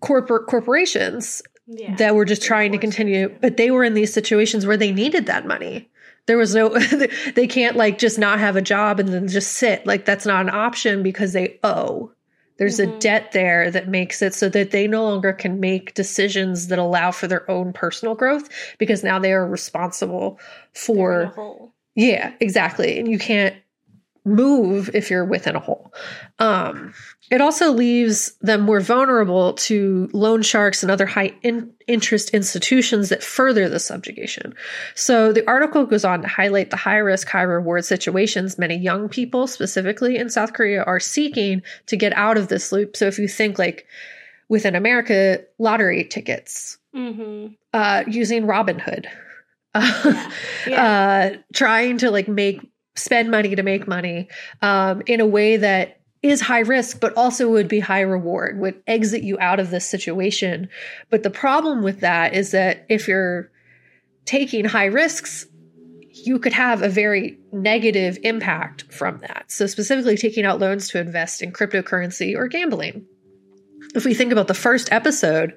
corporate 0.00 0.46
corporations 0.46 1.42
Yeah. 1.66 1.94
that 1.96 2.14
were 2.14 2.24
just 2.24 2.42
trying 2.42 2.72
to 2.72 2.78
continue 2.78 3.28
but 3.40 3.56
they 3.56 3.70
were 3.70 3.84
in 3.84 3.94
these 3.94 4.12
situations 4.12 4.64
where 4.66 4.76
they 4.76 4.92
needed 4.92 5.26
that 5.26 5.46
money 5.46 5.88
there 6.26 6.38
was 6.38 6.54
no 6.54 6.68
they 7.34 7.46
can't 7.46 7.76
like 7.76 7.98
just 7.98 8.18
not 8.18 8.38
have 8.38 8.56
a 8.56 8.62
job 8.62 9.00
and 9.00 9.08
then 9.10 9.28
just 9.28 9.52
sit 9.52 9.86
like 9.86 10.04
that's 10.04 10.26
not 10.26 10.42
an 10.46 10.50
option 10.54 11.02
because 11.02 11.32
they 11.32 11.58
owe 11.62 12.10
there's 12.58 12.80
a 12.80 12.86
Mhm. 12.88 12.98
debt 13.00 13.30
there 13.32 13.70
that 13.70 13.86
makes 13.88 14.20
it 14.20 14.34
so 14.34 14.48
that 14.48 14.72
they 14.72 14.88
no 14.88 15.04
longer 15.04 15.32
can 15.32 15.60
make 15.60 15.94
decisions 15.94 16.66
that 16.68 16.78
allow 16.78 17.12
for 17.12 17.28
their 17.28 17.48
own 17.50 17.72
personal 17.72 18.14
growth 18.16 18.48
because 18.78 19.04
now 19.04 19.18
they 19.18 19.32
are 19.32 19.46
responsible 19.46 20.38
a 20.74 20.78
for 20.78 21.72
yeah, 21.94 22.32
exactly. 22.40 22.98
And 22.98 23.08
you 23.10 23.18
can't 23.18 23.54
move 24.24 24.90
if 24.94 25.10
you're 25.10 25.24
within 25.24 25.56
a 25.56 25.60
hole. 25.60 25.92
Um, 26.38 26.92
it 27.30 27.40
also 27.40 27.72
leaves 27.72 28.32
them 28.40 28.62
more 28.62 28.80
vulnerable 28.80 29.52
to 29.54 30.08
loan 30.12 30.42
sharks 30.42 30.82
and 30.82 30.90
other 30.90 31.06
high 31.06 31.34
in- 31.42 31.72
interest 31.86 32.30
institutions 32.30 33.08
that 33.10 33.22
further 33.22 33.68
the 33.68 33.78
subjugation. 33.78 34.54
So 34.94 35.32
the 35.32 35.46
article 35.48 35.84
goes 35.86 36.04
on 36.04 36.22
to 36.22 36.28
highlight 36.28 36.70
the 36.70 36.76
high 36.76 36.96
risk, 36.98 37.28
high 37.28 37.42
reward 37.42 37.84
situations 37.84 38.58
many 38.58 38.76
young 38.76 39.08
people, 39.08 39.46
specifically 39.46 40.16
in 40.16 40.30
South 40.30 40.52
Korea, 40.52 40.82
are 40.84 41.00
seeking 41.00 41.62
to 41.86 41.96
get 41.96 42.12
out 42.16 42.38
of 42.38 42.48
this 42.48 42.72
loop. 42.72 42.96
So 42.96 43.06
if 43.06 43.18
you 43.18 43.28
think 43.28 43.58
like 43.58 43.86
within 44.48 44.74
America, 44.74 45.40
lottery 45.58 46.04
tickets, 46.04 46.76
Mm-hmm. 46.96 47.48
uh, 47.74 48.04
using 48.08 48.44
Robinhood. 48.46 49.06
Yeah. 49.74 50.30
Yeah. 50.66 51.30
uh, 51.34 51.36
trying 51.52 51.98
to 51.98 52.10
like 52.10 52.26
make 52.26 52.62
spend 52.98 53.30
money 53.30 53.54
to 53.54 53.62
make 53.62 53.88
money 53.88 54.28
um, 54.62 55.02
in 55.06 55.20
a 55.20 55.26
way 55.26 55.56
that 55.56 56.00
is 56.22 56.40
high 56.40 56.60
risk, 56.60 57.00
but 57.00 57.16
also 57.16 57.48
would 57.48 57.68
be 57.68 57.80
high 57.80 58.00
reward, 58.00 58.58
would 58.58 58.82
exit 58.86 59.22
you 59.22 59.38
out 59.38 59.60
of 59.60 59.70
this 59.70 59.86
situation. 59.86 60.68
But 61.10 61.22
the 61.22 61.30
problem 61.30 61.82
with 61.82 62.00
that 62.00 62.34
is 62.34 62.50
that 62.50 62.84
if 62.88 63.06
you're 63.06 63.50
taking 64.24 64.64
high 64.64 64.86
risks, 64.86 65.46
you 66.10 66.38
could 66.38 66.52
have 66.52 66.82
a 66.82 66.88
very 66.88 67.38
negative 67.52 68.18
impact 68.24 68.92
from 68.92 69.18
that. 69.18 69.44
So, 69.48 69.66
specifically, 69.66 70.16
taking 70.16 70.44
out 70.44 70.58
loans 70.58 70.88
to 70.88 71.00
invest 71.00 71.42
in 71.42 71.52
cryptocurrency 71.52 72.36
or 72.36 72.48
gambling. 72.48 73.06
If 73.94 74.04
we 74.04 74.14
think 74.14 74.32
about 74.32 74.48
the 74.48 74.54
first 74.54 74.92
episode, 74.92 75.54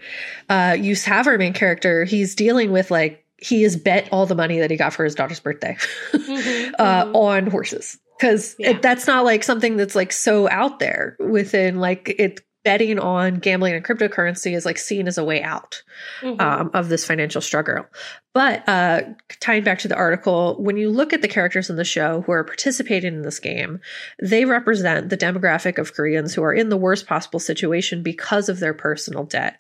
uh, 0.48 0.78
you 0.80 0.96
have 0.96 1.28
our 1.28 1.38
main 1.38 1.54
character, 1.54 2.06
he's 2.06 2.36
dealing 2.36 2.72
with 2.72 2.92
like 2.92 3.21
he 3.42 3.64
has 3.64 3.76
bet 3.76 4.08
all 4.12 4.26
the 4.26 4.36
money 4.36 4.60
that 4.60 4.72
he 4.72 4.78
got 4.78 4.94
for 4.94 5.04
his 5.04 5.16
daughter's 5.16 5.40
birthday 5.40 5.76
mm-hmm, 6.12 6.74
uh, 6.80 7.06
mm-hmm. 7.06 7.16
on 7.16 7.48
horses 7.48 8.00
because 8.18 8.56
yeah. 8.60 8.78
that's 8.80 9.08
not 9.08 9.26
like 9.26 9.44
something 9.44 9.78
that's 9.78 9.96
like 9.96 10.12
so 10.12 10.50
out 10.50 10.80
there 10.80 11.18
within 11.20 11.80
like 11.80 12.16
it 12.18 12.42
betting 12.64 13.00
on 13.00 13.36
gambling 13.36 13.74
and 13.74 13.84
cryptocurrency 13.84 14.56
is 14.56 14.66
like 14.66 14.78
seen 14.78 15.08
as 15.08 15.18
a 15.18 15.24
way 15.24 15.42
out 15.42 15.82
mm-hmm. 16.22 16.40
um, 16.40 16.70
of 16.74 16.90
this 16.90 17.04
financial 17.04 17.42
struggle. 17.42 17.86
But 18.34 18.68
uh, 18.70 19.02
tying 19.40 19.64
back 19.64 19.80
to 19.80 19.88
the 19.88 19.96
article, 19.96 20.56
when 20.62 20.78
you 20.78 20.90
look 20.90 21.12
at 21.12 21.22
the 21.22 21.28
characters 21.28 21.70
in 21.70 21.76
the 21.76 21.84
show 21.84 22.22
who 22.22 22.32
are 22.32 22.44
participating 22.44 23.16
in 23.16 23.22
this 23.24 23.40
game, 23.40 23.80
they 24.22 24.46
represent 24.46 25.10
the 25.10 25.18
demographic 25.18 25.80
of 25.80 25.94
Koreans 25.94 26.36
who 26.36 26.44
are 26.44 26.54
in 26.54 26.70
the 26.70 26.78
worst 26.78 27.08
possible 27.08 27.40
situation 27.40 28.04
because 28.04 28.48
of 28.48 28.60
their 28.60 28.74
personal 28.74 29.24
debt 29.24 29.58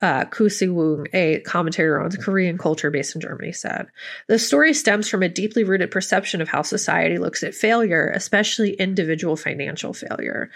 uh, 0.00 0.24
Koo 0.26 0.48
Si-woong, 0.48 1.08
a 1.12 1.40
commentator 1.40 2.00
on 2.00 2.10
Korean 2.12 2.56
culture 2.56 2.90
based 2.90 3.14
in 3.14 3.20
Germany, 3.20 3.52
said. 3.52 3.88
The 4.28 4.38
story 4.38 4.72
stems 4.72 5.08
from 5.08 5.24
a 5.24 5.28
deeply 5.28 5.64
rooted 5.64 5.90
perception 5.90 6.40
of 6.40 6.48
how 6.48 6.62
society 6.62 7.18
looks 7.18 7.42
at 7.42 7.54
failure, 7.54 8.12
especially 8.14 8.74
individual 8.74 9.36
financial 9.36 9.92
failure. 9.92 10.50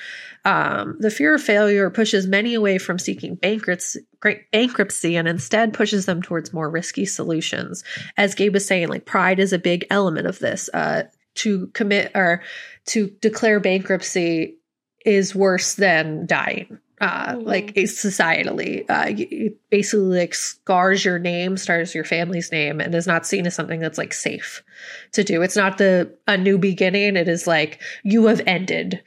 Um, 0.45 0.97
the 1.01 1.11
fear 1.11 1.34
of 1.34 1.43
failure 1.43 1.90
pushes 1.90 2.26
many 2.26 2.55
away 2.55 2.78
from 2.78 3.01
seeking 3.01 3.34
bankruptcy 3.34 5.16
and 5.16 5.26
instead 5.26 5.74
pushes 5.74 6.07
them 6.07 6.22
towards 6.22 6.53
more 6.53 6.70
risky 6.70 7.05
solutions. 7.05 7.82
As 8.16 8.36
Gabe 8.36 8.55
was 8.55 8.66
saying, 8.66 8.88
like 8.88 9.07
pride 9.07 9.40
is 9.40 9.53
a 9.53 9.59
big 9.59 9.86
element 9.90 10.28
of 10.28 10.38
this. 10.38 10.70
Uh, 10.72 11.05
to 11.34 11.68
commit 11.68 12.12
or 12.14 12.43
to 12.84 13.09
declare 13.22 13.59
bankruptcy 13.59 14.59
is 15.07 15.34
worse 15.34 15.76
than 15.76 16.26
dying 16.26 16.78
uh, 17.03 17.34
mm-hmm. 17.34 17.46
like 17.46 17.74
societally. 17.74 18.88
Uh, 18.88 19.07
it 19.09 19.59
basically 19.70 20.20
like 20.20 20.34
scars 20.34 21.05
your 21.05 21.18
name, 21.18 21.57
stars 21.57 21.94
your 21.94 22.05
family's 22.05 22.53
name, 22.53 22.80
and 22.80 22.94
is 22.94 23.09
not 23.09 23.26
seen 23.26 23.46
as 23.46 23.55
something 23.55 23.80
that's 23.80 23.98
like 23.98 24.14
safe 24.14 24.62
to 25.11 25.24
do. 25.24 25.42
It's 25.42 25.57
not 25.57 25.78
the 25.78 26.16
a 26.28 26.38
new 26.38 26.59
beginning. 26.59 27.16
It 27.16 27.28
is 27.28 27.46
like 27.46 27.82
you 28.05 28.26
have 28.26 28.40
ended 28.46 29.03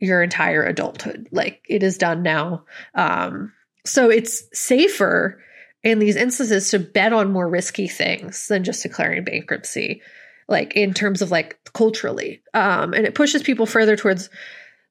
your 0.00 0.22
entire 0.22 0.64
adulthood. 0.64 1.28
Like 1.30 1.62
it 1.68 1.82
is 1.82 1.98
done 1.98 2.22
now. 2.22 2.64
Um, 2.94 3.52
so 3.84 4.10
it's 4.10 4.44
safer 4.58 5.40
in 5.84 5.98
these 5.98 6.16
instances 6.16 6.70
to 6.70 6.78
bet 6.78 7.12
on 7.12 7.30
more 7.30 7.48
risky 7.48 7.88
things 7.88 8.48
than 8.48 8.64
just 8.64 8.82
declaring 8.82 9.22
bankruptcy 9.22 10.00
like 10.48 10.74
in 10.74 10.94
terms 10.94 11.22
of 11.22 11.30
like 11.30 11.58
culturally 11.74 12.40
um 12.54 12.92
and 12.92 13.06
it 13.06 13.14
pushes 13.14 13.42
people 13.42 13.66
further 13.66 13.96
towards 13.96 14.28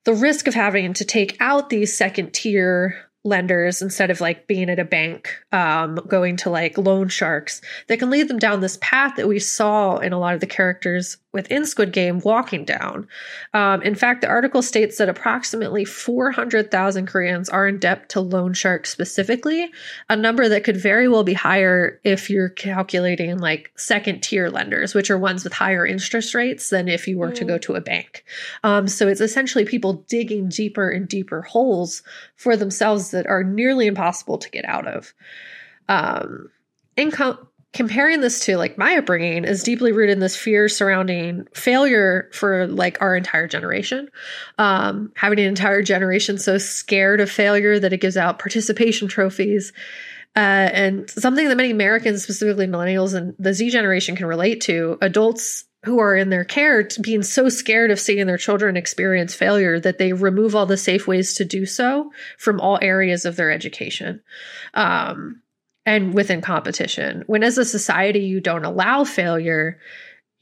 the 0.05 0.13
risk 0.13 0.47
of 0.47 0.53
having 0.53 0.93
to 0.93 1.05
take 1.05 1.35
out 1.39 1.69
these 1.69 1.95
second 1.95 2.33
tier 2.33 3.04
lenders 3.25 3.81
instead 3.81 4.11
of 4.11 4.21
like 4.21 4.47
being 4.47 4.69
at 4.69 4.79
a 4.79 4.85
bank 4.85 5.35
um, 5.51 5.95
going 6.07 6.37
to 6.37 6.49
like 6.49 6.77
loan 6.77 7.09
sharks 7.09 7.59
that 7.87 7.97
can 7.97 8.11
lead 8.11 8.27
them 8.27 8.37
down 8.37 8.61
this 8.61 8.77
path 8.81 9.15
that 9.15 9.27
we 9.27 9.39
saw 9.39 9.97
in 9.97 10.13
a 10.13 10.19
lot 10.19 10.35
of 10.35 10.39
the 10.39 10.47
characters 10.47 11.17
within 11.35 11.65
Squid 11.65 11.91
Game 11.91 12.19
walking 12.19 12.63
down. 12.63 13.07
Um, 13.53 13.81
in 13.81 13.93
fact, 13.93 14.21
the 14.21 14.27
article 14.29 14.61
states 14.61 14.97
that 14.97 15.09
approximately 15.09 15.83
400,000 15.83 17.07
Koreans 17.07 17.49
are 17.49 17.67
in 17.67 17.77
debt 17.77 18.07
to 18.09 18.21
loan 18.21 18.53
sharks 18.53 18.89
specifically, 18.89 19.69
a 20.09 20.15
number 20.15 20.47
that 20.47 20.63
could 20.63 20.77
very 20.77 21.09
well 21.09 21.25
be 21.25 21.33
higher 21.33 21.99
if 22.05 22.29
you're 22.29 22.49
calculating 22.49 23.37
like 23.37 23.71
second 23.75 24.23
tier 24.23 24.49
lenders, 24.49 24.95
which 24.95 25.11
are 25.11 25.17
ones 25.17 25.43
with 25.43 25.51
higher 25.51 25.85
interest 25.85 26.33
rates 26.33 26.69
than 26.69 26.87
if 26.87 27.05
you 27.05 27.17
were 27.17 27.31
mm. 27.31 27.35
to 27.35 27.43
go 27.43 27.57
to 27.57 27.73
a 27.73 27.81
bank. 27.81 28.23
Um, 28.63 28.87
so 28.87 29.09
it's 29.09 29.21
essentially 29.21 29.65
people 29.65 30.05
digging 30.07 30.47
deeper 30.47 30.89
and 30.89 31.05
deeper 31.05 31.41
holes 31.41 32.01
for 32.37 32.55
themselves 32.55 33.11
that 33.15 33.27
are 33.27 33.43
nearly 33.43 33.87
impossible 33.87 34.37
to 34.37 34.49
get 34.49 34.65
out 34.65 34.87
of. 34.87 35.13
Um, 35.89 36.49
income 36.95 37.47
comparing 37.75 38.21
this 38.21 38.39
to 38.39 38.55
like 38.55 38.77
my 38.77 38.95
upbringing 38.95 39.43
is 39.43 39.61
deeply 39.61 39.91
rooted 39.91 40.13
in 40.13 40.21
this 40.21 40.37
fear 40.37 40.69
surrounding 40.69 41.45
failure 41.53 42.29
for 42.31 42.67
like 42.67 43.01
our 43.01 43.17
entire 43.17 43.47
generation 43.49 44.07
um, 44.57 45.11
having 45.17 45.39
an 45.39 45.45
entire 45.45 45.81
generation 45.81 46.37
so 46.37 46.57
scared 46.57 47.19
of 47.19 47.29
failure 47.29 47.77
that 47.77 47.91
it 47.91 47.99
gives 47.99 48.15
out 48.15 48.39
participation 48.39 49.09
trophies 49.09 49.73
uh, 50.37 50.39
and 50.39 51.09
something 51.09 51.49
that 51.49 51.57
many 51.57 51.69
americans 51.69 52.23
specifically 52.23 52.65
millennials 52.65 53.13
and 53.13 53.35
the 53.39 53.53
z 53.53 53.69
generation 53.69 54.15
can 54.15 54.25
relate 54.25 54.61
to 54.61 54.97
adults 55.01 55.65
who 55.85 55.99
are 55.99 56.15
in 56.15 56.29
their 56.29 56.43
care 56.43 56.87
being 57.01 57.23
so 57.23 57.49
scared 57.49 57.91
of 57.91 57.99
seeing 57.99 58.27
their 58.27 58.37
children 58.37 58.75
experience 58.75 59.33
failure 59.33 59.79
that 59.79 59.97
they 59.97 60.13
remove 60.13 60.55
all 60.55 60.65
the 60.65 60.77
safe 60.77 61.07
ways 61.07 61.35
to 61.35 61.45
do 61.45 61.65
so 61.65 62.11
from 62.37 62.59
all 62.59 62.79
areas 62.81 63.25
of 63.25 63.35
their 63.35 63.51
education 63.51 64.21
um, 64.73 65.41
and 65.85 66.13
within 66.13 66.41
competition. 66.41 67.23
When 67.27 67.43
as 67.43 67.57
a 67.57 67.65
society 67.65 68.19
you 68.19 68.41
don't 68.41 68.65
allow 68.65 69.03
failure, 69.03 69.79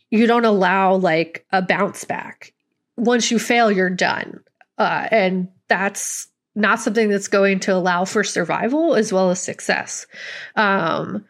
you 0.10 0.28
don't 0.28 0.46
allow 0.46 0.96
like 0.96 1.46
a 1.52 1.62
bounce 1.62 2.04
back. 2.06 2.54
Once 2.98 3.32
you 3.32 3.40
fail, 3.40 3.72
you're 3.72 3.90
done. 3.90 4.40
Uh, 4.78 5.08
and 5.12 5.50
that's 5.68 6.28
not 6.56 6.80
something 6.80 7.10
that's 7.10 7.28
going 7.28 7.60
to 7.62 7.74
allow 7.74 8.06
for 8.06 8.24
survival 8.24 8.96
as 8.96 9.12
well 9.12 9.32
as 9.32 9.42
success. 9.42 10.06
Um, 10.56 11.26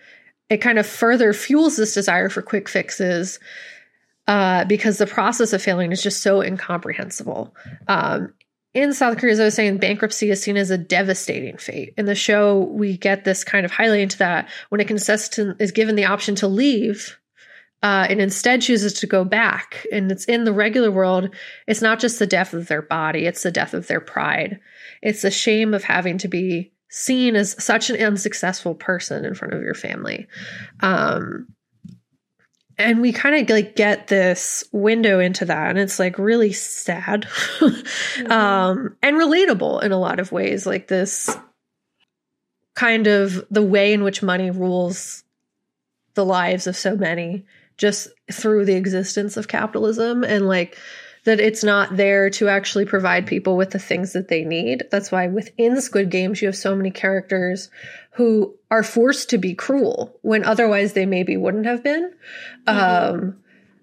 it 0.49 0.57
kind 0.57 0.78
of 0.78 0.86
further 0.86 1.34
fuels 1.34 1.78
this 1.78 1.93
desire 1.93 2.30
for 2.30 2.41
quick 2.41 2.68
fixes 2.68 3.39
uh, 4.28 4.65
because 4.65 4.97
the 4.97 5.07
process 5.07 5.53
of 5.53 5.61
failing 5.61 5.91
is 5.91 6.01
just 6.01 6.21
so 6.21 6.41
incomprehensible. 6.41 7.55
Um, 7.88 8.34
in 8.74 8.93
South 8.93 9.17
Korea, 9.17 9.34
as 9.34 9.39
I 9.39 9.45
was 9.45 9.53
saying, 9.53 9.78
bankruptcy 9.78 10.32
is 10.32 10.41
seen 10.41 10.57
as 10.57 10.71
a 10.71 10.78
devastating 10.78 11.57
fate. 11.57 11.93
In 11.95 12.05
the 12.05 12.15
show, 12.15 12.59
we 12.59 12.97
get 12.97 13.24
this 13.24 13.43
kind 13.43 13.65
of 13.65 13.71
highlight 13.71 13.99
into 13.99 14.17
that 14.17 14.49
when 14.69 14.82
a 14.82 14.86
contestant 14.86 15.61
is 15.61 15.71
given 15.71 15.95
the 15.95 16.05
option 16.05 16.34
to 16.36 16.47
leave 16.47 17.19
uh, 17.84 18.07
and 18.09 18.19
instead 18.19 18.61
chooses 18.61 18.93
to 18.93 19.07
go 19.07 19.24
back. 19.24 19.86
And 19.91 20.11
it's 20.11 20.26
in 20.26 20.45
the 20.45 20.53
regular 20.53 20.89
world, 20.89 21.36
it's 21.67 21.82
not 21.82 21.99
just 21.99 22.17
the 22.17 22.26
death 22.26 22.53
of 22.53 22.67
their 22.67 22.82
body, 22.82 23.26
it's 23.26 23.43
the 23.43 23.51
death 23.51 23.76
of 23.76 23.88
their 23.88 24.01
pride. 24.01 24.59
It's 25.03 25.21
the 25.21 25.32
shame 25.32 25.74
of 25.74 25.84
having 25.84 26.17
to 26.19 26.28
be 26.28 26.71
seen 26.89 27.36
as 27.36 27.61
such 27.63 27.89
an 27.89 28.01
unsuccessful 28.01 28.74
person 28.74 29.26
in 29.26 29.36
front 29.36 29.53
of 29.53 29.61
your 29.61 29.74
family. 29.74 30.28
Um, 30.80 31.47
and 32.78 33.01
we 33.01 33.11
kind 33.11 33.36
of 33.36 33.49
like 33.49 33.76
get 33.76 34.07
this 34.07 34.63
window 34.71 35.19
into 35.19 35.45
that 35.45 35.69
and 35.69 35.80
it's 35.80 35.99
like 35.99 36.17
really 36.17 36.53
sad 36.53 37.24
mm-hmm. 37.59 38.32
um 38.32 38.95
and 39.01 39.17
relatable 39.17 39.84
in 39.84 39.91
a 39.91 39.99
lot 39.99 40.19
of 40.19 40.32
ways 40.32 40.65
like 40.65 40.88
this 40.88 41.36
kind 42.76 43.07
of 43.07 43.45
the 43.51 43.61
way 43.61 43.93
in 43.93 44.03
which 44.03 44.24
money 44.24 44.49
rules 44.49 45.24
the 46.15 46.26
lives 46.26 46.67
of 46.67 46.76
so 46.76 46.95
many 46.95 47.45
just 47.78 48.07
through 48.32 48.65
the 48.65 48.76
existence 48.76 49.38
of 49.38 49.47
capitalism 49.47 50.24
and 50.24 50.47
like 50.47 50.78
that 51.26 51.39
it's 51.39 51.63
not 51.63 51.95
there 51.95 52.30
to 52.30 52.49
actually 52.49 52.86
provide 52.86 53.26
people 53.26 53.55
with 53.55 53.71
the 53.71 53.80
things 53.80 54.13
that 54.13 54.28
they 54.28 54.43
need. 54.43 54.84
That's 54.91 55.11
why 55.11 55.28
within 55.28 55.80
Squid 55.80 56.09
Games, 56.09 56.41
you 56.41 56.47
have 56.47 56.55
so 56.55 56.76
many 56.76 56.91
characters 56.91 57.69
who 58.16 58.55
are 58.70 58.84
forced 58.84 59.30
to 59.32 59.38
be 59.38 59.53
cruel 59.53 60.18
when 60.22 60.43
otherwise 60.43 60.93
they 60.93 61.05
maybe 61.05 61.36
wouldn't 61.36 61.66
have 61.66 61.84
been. 61.84 62.14
Mm-hmm. 62.68 63.16
Um, 63.16 63.38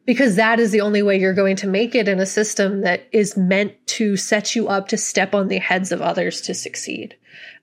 because 0.07 0.37
that 0.37 0.59
is 0.59 0.72
the 0.72 0.81
only 0.81 1.03
way 1.03 1.20
you're 1.20 1.35
going 1.35 1.57
to 1.57 1.68
make 1.68 1.95
it 1.95 2.09
in 2.09 2.18
a 2.18 2.26
system 2.26 2.81
that 2.81 3.07
is 3.12 3.37
meant 3.37 3.74
to 3.87 4.16
set 4.16 4.57
you 4.57 4.66
up 4.66 4.89
to 4.89 4.97
step 4.97 5.35
on 5.35 5.49
the 5.49 5.59
heads 5.59 5.93
of 5.93 6.03
others 6.03 6.41
to 6.41 6.55
succeed. 6.55 7.16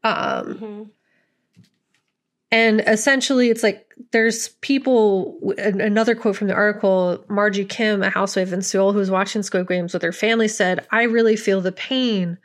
Um, 0.03 0.13
mm-hmm. 0.13 0.83
And 2.49 2.81
essentially, 2.87 3.49
it's 3.49 3.63
like 3.63 3.93
there's 4.11 4.49
people. 4.61 5.53
Another 5.57 6.15
quote 6.15 6.37
from 6.37 6.47
the 6.47 6.53
article 6.53 7.25
Margie 7.27 7.65
Kim, 7.65 8.01
a 8.01 8.09
housewife 8.09 8.53
in 8.53 8.61
Seoul 8.61 8.93
who 8.93 8.99
was 8.99 9.11
watching 9.11 9.43
Squid 9.43 9.67
Games 9.67 9.93
with 9.93 10.03
her 10.03 10.13
family, 10.13 10.47
said, 10.47 10.87
I 10.89 11.03
really 11.03 11.35
feel 11.35 11.59
the 11.59 11.73
pain 11.73 12.37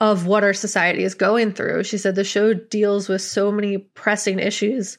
of 0.00 0.26
what 0.26 0.44
our 0.44 0.52
society 0.52 1.04
is 1.04 1.14
going 1.14 1.52
through. 1.52 1.84
She 1.84 1.98
said 1.98 2.14
the 2.14 2.24
show 2.24 2.52
deals 2.52 3.08
with 3.08 3.22
so 3.22 3.52
many 3.52 3.78
pressing 3.78 4.38
issues 4.38 4.98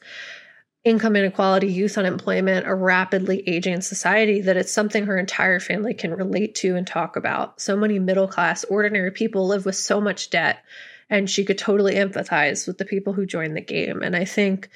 income 0.86 1.16
inequality, 1.16 1.66
youth 1.66 1.98
unemployment, 1.98 2.64
a 2.64 2.72
rapidly 2.72 3.42
aging 3.48 3.80
society 3.80 4.42
that 4.42 4.56
it's 4.56 4.70
something 4.70 5.04
her 5.04 5.18
entire 5.18 5.58
family 5.58 5.92
can 5.92 6.14
relate 6.14 6.54
to 6.54 6.76
and 6.76 6.86
talk 6.86 7.16
about. 7.16 7.60
So 7.60 7.76
many 7.76 7.98
middle 7.98 8.28
class, 8.28 8.62
ordinary 8.62 9.10
people 9.10 9.48
live 9.48 9.66
with 9.66 9.74
so 9.74 10.00
much 10.00 10.30
debt 10.30 10.62
and 11.10 11.28
she 11.28 11.44
could 11.44 11.58
totally 11.58 11.94
empathize 11.96 12.68
with 12.68 12.78
the 12.78 12.84
people 12.84 13.12
who 13.12 13.26
joined 13.26 13.56
the 13.56 13.60
game. 13.60 14.00
And 14.00 14.14
I 14.14 14.24
think 14.24 14.68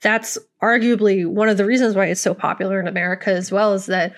that's 0.00 0.36
arguably 0.60 1.26
one 1.26 1.48
of 1.48 1.56
the 1.56 1.64
reasons 1.64 1.94
why 1.94 2.06
it's 2.06 2.20
so 2.20 2.34
popular 2.34 2.80
in 2.80 2.88
America 2.88 3.30
as 3.30 3.52
well 3.52 3.74
is 3.74 3.86
that 3.86 4.14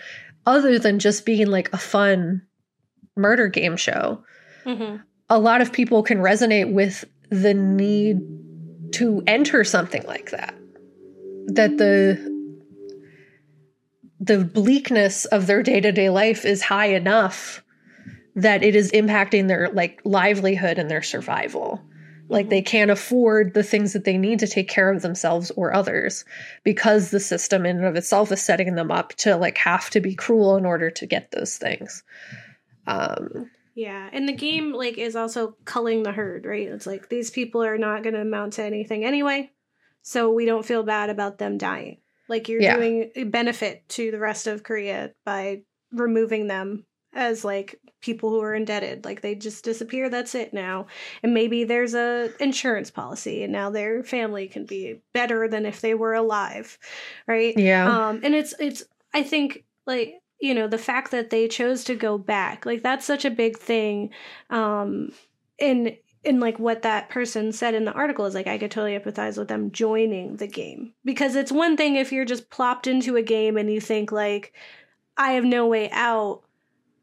other 0.46 0.78
than 0.78 0.98
just 0.98 1.26
being 1.26 1.48
like 1.48 1.70
a 1.74 1.78
fun 1.78 2.40
murder 3.16 3.48
game 3.48 3.76
show, 3.76 4.24
mm-hmm. 4.64 4.96
A 5.28 5.38
lot 5.38 5.60
of 5.60 5.72
people 5.72 6.02
can 6.02 6.18
resonate 6.18 6.72
with 6.72 7.04
the 7.30 7.54
need 7.54 8.20
to 8.92 9.22
enter 9.26 9.64
something 9.64 10.04
like 10.06 10.30
that. 10.30 10.54
That 11.46 11.76
the 11.78 12.32
the 14.20 14.44
bleakness 14.44 15.26
of 15.26 15.46
their 15.46 15.62
day-to-day 15.62 16.08
life 16.08 16.44
is 16.44 16.62
high 16.62 16.86
enough 16.86 17.62
that 18.36 18.62
it 18.62 18.74
is 18.74 18.90
impacting 18.92 19.48
their 19.48 19.68
like 19.70 20.00
livelihood 20.04 20.78
and 20.78 20.90
their 20.90 21.02
survival. 21.02 21.82
Like 22.28 22.48
they 22.48 22.62
can't 22.62 22.90
afford 22.90 23.52
the 23.52 23.62
things 23.62 23.92
that 23.92 24.04
they 24.04 24.16
need 24.16 24.38
to 24.38 24.46
take 24.46 24.68
care 24.68 24.90
of 24.90 25.02
themselves 25.02 25.50
or 25.50 25.74
others 25.74 26.24
because 26.62 27.10
the 27.10 27.20
system 27.20 27.66
in 27.66 27.76
and 27.76 27.84
of 27.84 27.96
itself 27.96 28.32
is 28.32 28.40
setting 28.40 28.74
them 28.74 28.90
up 28.90 29.10
to 29.16 29.36
like 29.36 29.58
have 29.58 29.90
to 29.90 30.00
be 30.00 30.14
cruel 30.14 30.56
in 30.56 30.64
order 30.64 30.90
to 30.90 31.06
get 31.06 31.30
those 31.30 31.58
things. 31.58 32.02
Um 32.86 33.50
Yeah, 33.74 34.08
and 34.12 34.28
the 34.28 34.32
game 34.32 34.72
like 34.72 34.98
is 34.98 35.16
also 35.16 35.56
culling 35.64 36.02
the 36.04 36.12
herd, 36.12 36.46
right? 36.46 36.68
It's 36.68 36.86
like 36.86 37.08
these 37.08 37.30
people 37.30 37.62
are 37.64 37.78
not 37.78 38.02
going 38.02 38.14
to 38.14 38.20
amount 38.20 38.54
to 38.54 38.62
anything 38.64 39.04
anyway, 39.04 39.50
so 40.02 40.30
we 40.30 40.44
don't 40.46 40.64
feel 40.66 40.82
bad 40.84 41.10
about 41.10 41.38
them 41.38 41.58
dying. 41.58 41.98
Like 42.28 42.48
you're 42.48 42.62
Yeah. 42.62 42.76
doing 42.76 43.10
a 43.16 43.24
benefit 43.24 43.88
to 43.90 44.10
the 44.10 44.18
rest 44.18 44.46
of 44.46 44.62
Korea 44.62 45.12
by 45.24 45.62
removing 45.92 46.46
them 46.46 46.86
as 47.12 47.44
like 47.44 47.78
people 48.00 48.30
who 48.30 48.40
are 48.40 48.54
indebted. 48.54 49.04
Like 49.04 49.20
they 49.20 49.34
just 49.34 49.64
disappear. 49.64 50.08
That's 50.08 50.34
it 50.34 50.52
now. 50.54 50.86
And 51.22 51.32
maybe 51.34 51.64
there's 51.64 51.94
a 51.94 52.30
insurance 52.40 52.90
policy, 52.90 53.42
and 53.42 53.52
now 53.52 53.70
their 53.70 54.02
family 54.04 54.46
can 54.48 54.66
be 54.66 55.00
better 55.12 55.48
than 55.48 55.66
if 55.66 55.80
they 55.80 55.94
were 55.94 56.14
alive, 56.14 56.78
right? 57.26 57.54
yeah. 57.58 58.08
um 58.08 58.20
and 58.22 58.34
it's 58.34 58.54
it's 58.58 58.84
i 59.12 59.22
think 59.22 59.64
like 59.86 60.14
you 60.44 60.54
know 60.54 60.68
the 60.68 60.76
fact 60.76 61.10
that 61.10 61.30
they 61.30 61.48
chose 61.48 61.84
to 61.84 61.94
go 61.94 62.18
back 62.18 62.66
like 62.66 62.82
that's 62.82 63.06
such 63.06 63.24
a 63.24 63.30
big 63.30 63.56
thing 63.56 64.10
um 64.50 65.10
in 65.58 65.96
in 66.22 66.38
like 66.38 66.58
what 66.58 66.82
that 66.82 67.08
person 67.08 67.50
said 67.50 67.74
in 67.74 67.86
the 67.86 67.92
article 67.92 68.26
is 68.26 68.34
like 68.34 68.46
i 68.46 68.58
could 68.58 68.70
totally 68.70 68.98
empathize 68.98 69.38
with 69.38 69.48
them 69.48 69.70
joining 69.70 70.36
the 70.36 70.46
game. 70.46 70.92
Because 71.04 71.34
it's 71.34 71.52
one 71.52 71.76
thing 71.76 71.96
if 71.96 72.12
you're 72.12 72.24
just 72.26 72.50
plopped 72.50 72.86
into 72.86 73.16
a 73.16 73.22
game 73.22 73.56
and 73.56 73.72
you 73.72 73.80
think 73.80 74.12
like 74.12 74.52
i 75.16 75.32
have 75.32 75.44
no 75.44 75.66
way 75.66 75.90
out 75.90 76.42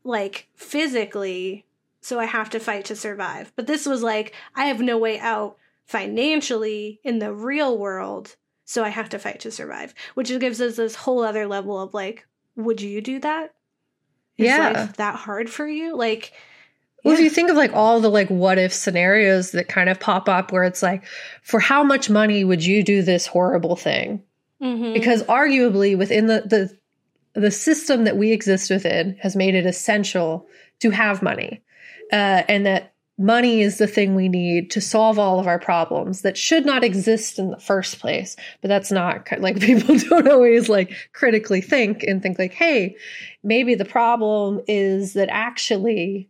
like 0.03 0.47
physically 0.55 1.65
so 1.99 2.19
i 2.19 2.26
have 2.26 2.49
to 2.51 2.59
fight 2.59 2.85
to 2.85 2.95
survive. 2.95 3.51
But 3.55 3.65
this 3.65 3.88
was 3.88 4.03
like 4.03 4.35
i 4.55 4.65
have 4.65 4.81
no 4.81 4.99
way 4.99 5.19
out 5.19 5.57
financially 5.85 6.99
in 7.03 7.18
the 7.18 7.34
real 7.34 7.76
world 7.76 8.35
so 8.63 8.85
I 8.85 8.89
have 8.89 9.09
to 9.09 9.19
fight 9.19 9.41
to 9.41 9.51
survive, 9.51 9.93
which 10.13 10.30
gives 10.39 10.61
us 10.61 10.77
this 10.77 10.95
whole 10.95 11.23
other 11.23 11.45
level 11.45 11.77
of 11.77 11.93
like, 11.93 12.26
would 12.55 12.81
you 12.81 13.01
do 13.01 13.19
that? 13.19 13.53
Is 14.37 14.47
Yeah. 14.47 14.69
life 14.71 14.97
that 14.97 15.15
hard 15.15 15.49
for 15.49 15.67
you? 15.67 15.95
Like, 15.95 16.31
Well, 17.03 17.13
if 17.15 17.19
you 17.19 17.29
think 17.31 17.49
of 17.49 17.55
like 17.57 17.73
all 17.73 17.99
the 17.99 18.09
like 18.09 18.29
what 18.29 18.57
if 18.59 18.71
scenarios 18.73 19.51
that 19.51 19.67
kind 19.67 19.89
of 19.89 19.99
pop 19.99 20.29
up 20.29 20.51
where 20.51 20.63
it's 20.63 20.83
like, 20.83 21.03
for 21.41 21.59
how 21.59 21.83
much 21.83 22.09
money 22.09 22.43
would 22.43 22.63
you 22.63 22.83
do 22.83 23.01
this 23.01 23.25
horrible 23.25 23.75
thing? 23.75 24.21
Mhm. 24.61 24.93
Because 24.93 25.23
arguably 25.23 25.97
within 25.97 26.27
the, 26.27 26.41
the 26.45 26.77
the 27.39 27.49
system 27.51 28.03
that 28.03 28.17
we 28.17 28.31
exist 28.31 28.69
within 28.69 29.15
has 29.21 29.35
made 29.35 29.55
it 29.55 29.65
essential 29.65 30.47
to 30.79 30.89
have 30.91 31.21
money. 31.23 31.61
Uh, 32.11 32.43
and 32.49 32.65
that 32.65 32.90
money 33.22 33.61
is 33.61 33.77
the 33.77 33.88
thing 33.88 34.15
we 34.15 34.27
need 34.27 34.72
to 34.72 34.81
solve 34.81 35.19
all 35.19 35.39
of 35.39 35.48
our 35.48 35.60
problems 35.60 36.22
that 36.22 36.38
should 36.38 36.65
not 36.65 36.84
exist 36.84 37.39
in 37.39 37.52
the 37.52 37.60
first 37.60 37.99
place. 37.99 38.35
But 38.61 38.68
that's 38.68 38.91
not 38.91 39.27
like 39.39 39.60
people 39.61 39.98
don't 39.98 40.27
always 40.27 40.69
like 40.69 40.93
critically 41.14 41.61
think 41.61 42.03
and 42.03 42.22
think 42.22 42.39
like, 42.39 42.53
hey, 42.53 42.95
maybe 43.43 43.76
the 43.76 43.85
problem 43.85 44.61
is 44.68 45.14
that 45.14 45.30
actually 45.30 46.30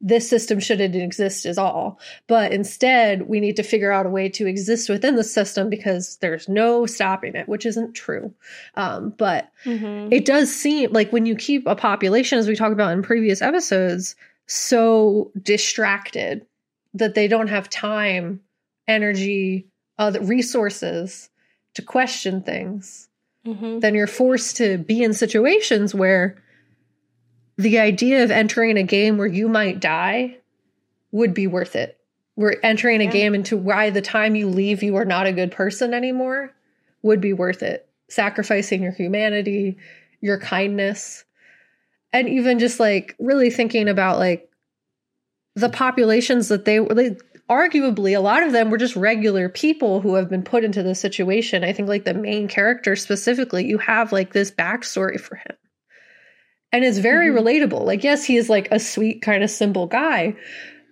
this 0.00 0.28
system 0.28 0.60
shouldn't 0.60 0.94
exist 0.94 1.46
at 1.46 1.56
all. 1.56 1.98
But 2.26 2.52
instead, 2.52 3.28
we 3.28 3.40
need 3.40 3.56
to 3.56 3.62
figure 3.62 3.90
out 3.90 4.04
a 4.04 4.10
way 4.10 4.28
to 4.28 4.46
exist 4.46 4.90
within 4.90 5.16
the 5.16 5.24
system 5.24 5.70
because 5.70 6.18
there's 6.18 6.50
no 6.50 6.84
stopping 6.84 7.34
it, 7.34 7.48
which 7.48 7.64
isn't 7.64 7.94
true. 7.94 8.34
Um, 8.74 9.14
but 9.16 9.50
Mhm. 9.64 10.12
it 10.12 10.26
does 10.26 10.54
seem 10.54 10.92
like 10.92 11.12
when 11.12 11.24
you 11.24 11.34
keep 11.34 11.66
a 11.66 11.74
population, 11.74 12.38
as 12.38 12.46
we 12.46 12.56
talked 12.56 12.74
about 12.74 12.92
in 12.92 13.02
previous 13.02 13.40
episodes, 13.40 14.16
so 14.46 15.30
distracted 15.40 16.46
that 16.94 17.14
they 17.14 17.28
don't 17.28 17.48
have 17.48 17.68
time, 17.68 18.40
energy, 18.88 19.66
other 19.98 20.20
resources 20.20 21.28
to 21.74 21.82
question 21.82 22.42
things, 22.42 23.08
Mhm. 23.46 23.80
then 23.80 23.94
you're 23.94 24.06
forced 24.06 24.56
to 24.56 24.78
be 24.78 25.02
in 25.02 25.12
situations 25.12 25.94
where 25.94 26.36
the 27.58 27.78
idea 27.78 28.22
of 28.22 28.30
entering 28.30 28.76
a 28.76 28.82
game 28.82 29.18
where 29.18 29.26
you 29.26 29.48
might 29.48 29.80
die 29.80 30.36
would 31.12 31.32
be 31.34 31.46
worth 31.46 31.76
it. 31.76 31.98
We're 32.34 32.56
entering 32.62 33.00
a 33.00 33.04
Yeah. 33.04 33.10
game 33.10 33.34
into 33.34 33.56
why 33.56 33.90
the 33.90 34.02
time 34.02 34.34
you 34.36 34.48
leave 34.48 34.82
you 34.82 34.96
are 34.96 35.04
not 35.04 35.26
a 35.26 35.32
good 35.32 35.50
person 35.52 35.94
anymore 35.94 36.52
would 37.02 37.20
be 37.20 37.32
worth 37.32 37.62
it. 37.62 37.88
Sacrificing 38.08 38.82
your 38.82 38.92
humanity, 38.92 39.78
your 40.20 40.38
kindness, 40.38 41.24
and 42.16 42.28
even 42.28 42.58
just 42.58 42.80
like 42.80 43.14
really 43.18 43.50
thinking 43.50 43.88
about 43.88 44.18
like 44.18 44.48
the 45.54 45.68
populations 45.68 46.48
that 46.48 46.64
they 46.64 46.80
were 46.80 46.94
they 46.94 47.16
arguably 47.48 48.16
a 48.16 48.20
lot 48.20 48.42
of 48.42 48.52
them 48.52 48.70
were 48.70 48.76
just 48.78 48.96
regular 48.96 49.48
people 49.48 50.00
who 50.00 50.14
have 50.16 50.28
been 50.28 50.42
put 50.42 50.64
into 50.64 50.82
this 50.82 51.00
situation. 51.00 51.62
I 51.62 51.72
think 51.72 51.88
like 51.88 52.04
the 52.04 52.12
main 52.14 52.48
character 52.48 52.96
specifically, 52.96 53.64
you 53.64 53.78
have 53.78 54.10
like 54.12 54.32
this 54.32 54.50
backstory 54.50 55.20
for 55.20 55.36
him. 55.36 55.56
And 56.72 56.84
it's 56.84 56.98
very 56.98 57.28
Mhm. 57.28 57.40
relatable. 57.40 57.84
Like, 57.86 58.02
yes, 58.02 58.24
he 58.24 58.36
is 58.36 58.50
like 58.50 58.68
a 58.72 58.80
sweet, 58.80 59.22
kind 59.22 59.44
of 59.44 59.50
simple 59.50 59.86
guy, 59.86 60.34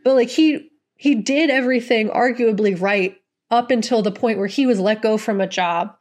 but 0.05 0.15
like 0.15 0.29
he 0.29 0.71
he 0.97 1.17
did 1.17 1.51
everything 1.51 2.09
arguably 2.09 2.81
right 2.81 3.17
up 3.51 3.71
until 3.73 4.01
the 4.03 4.13
point 4.13 4.39
where 4.39 4.47
he 4.47 4.65
was 4.65 4.79
let 4.81 5.03
go 5.03 5.19
from 5.19 5.41
a 5.41 5.47
job 5.47 5.95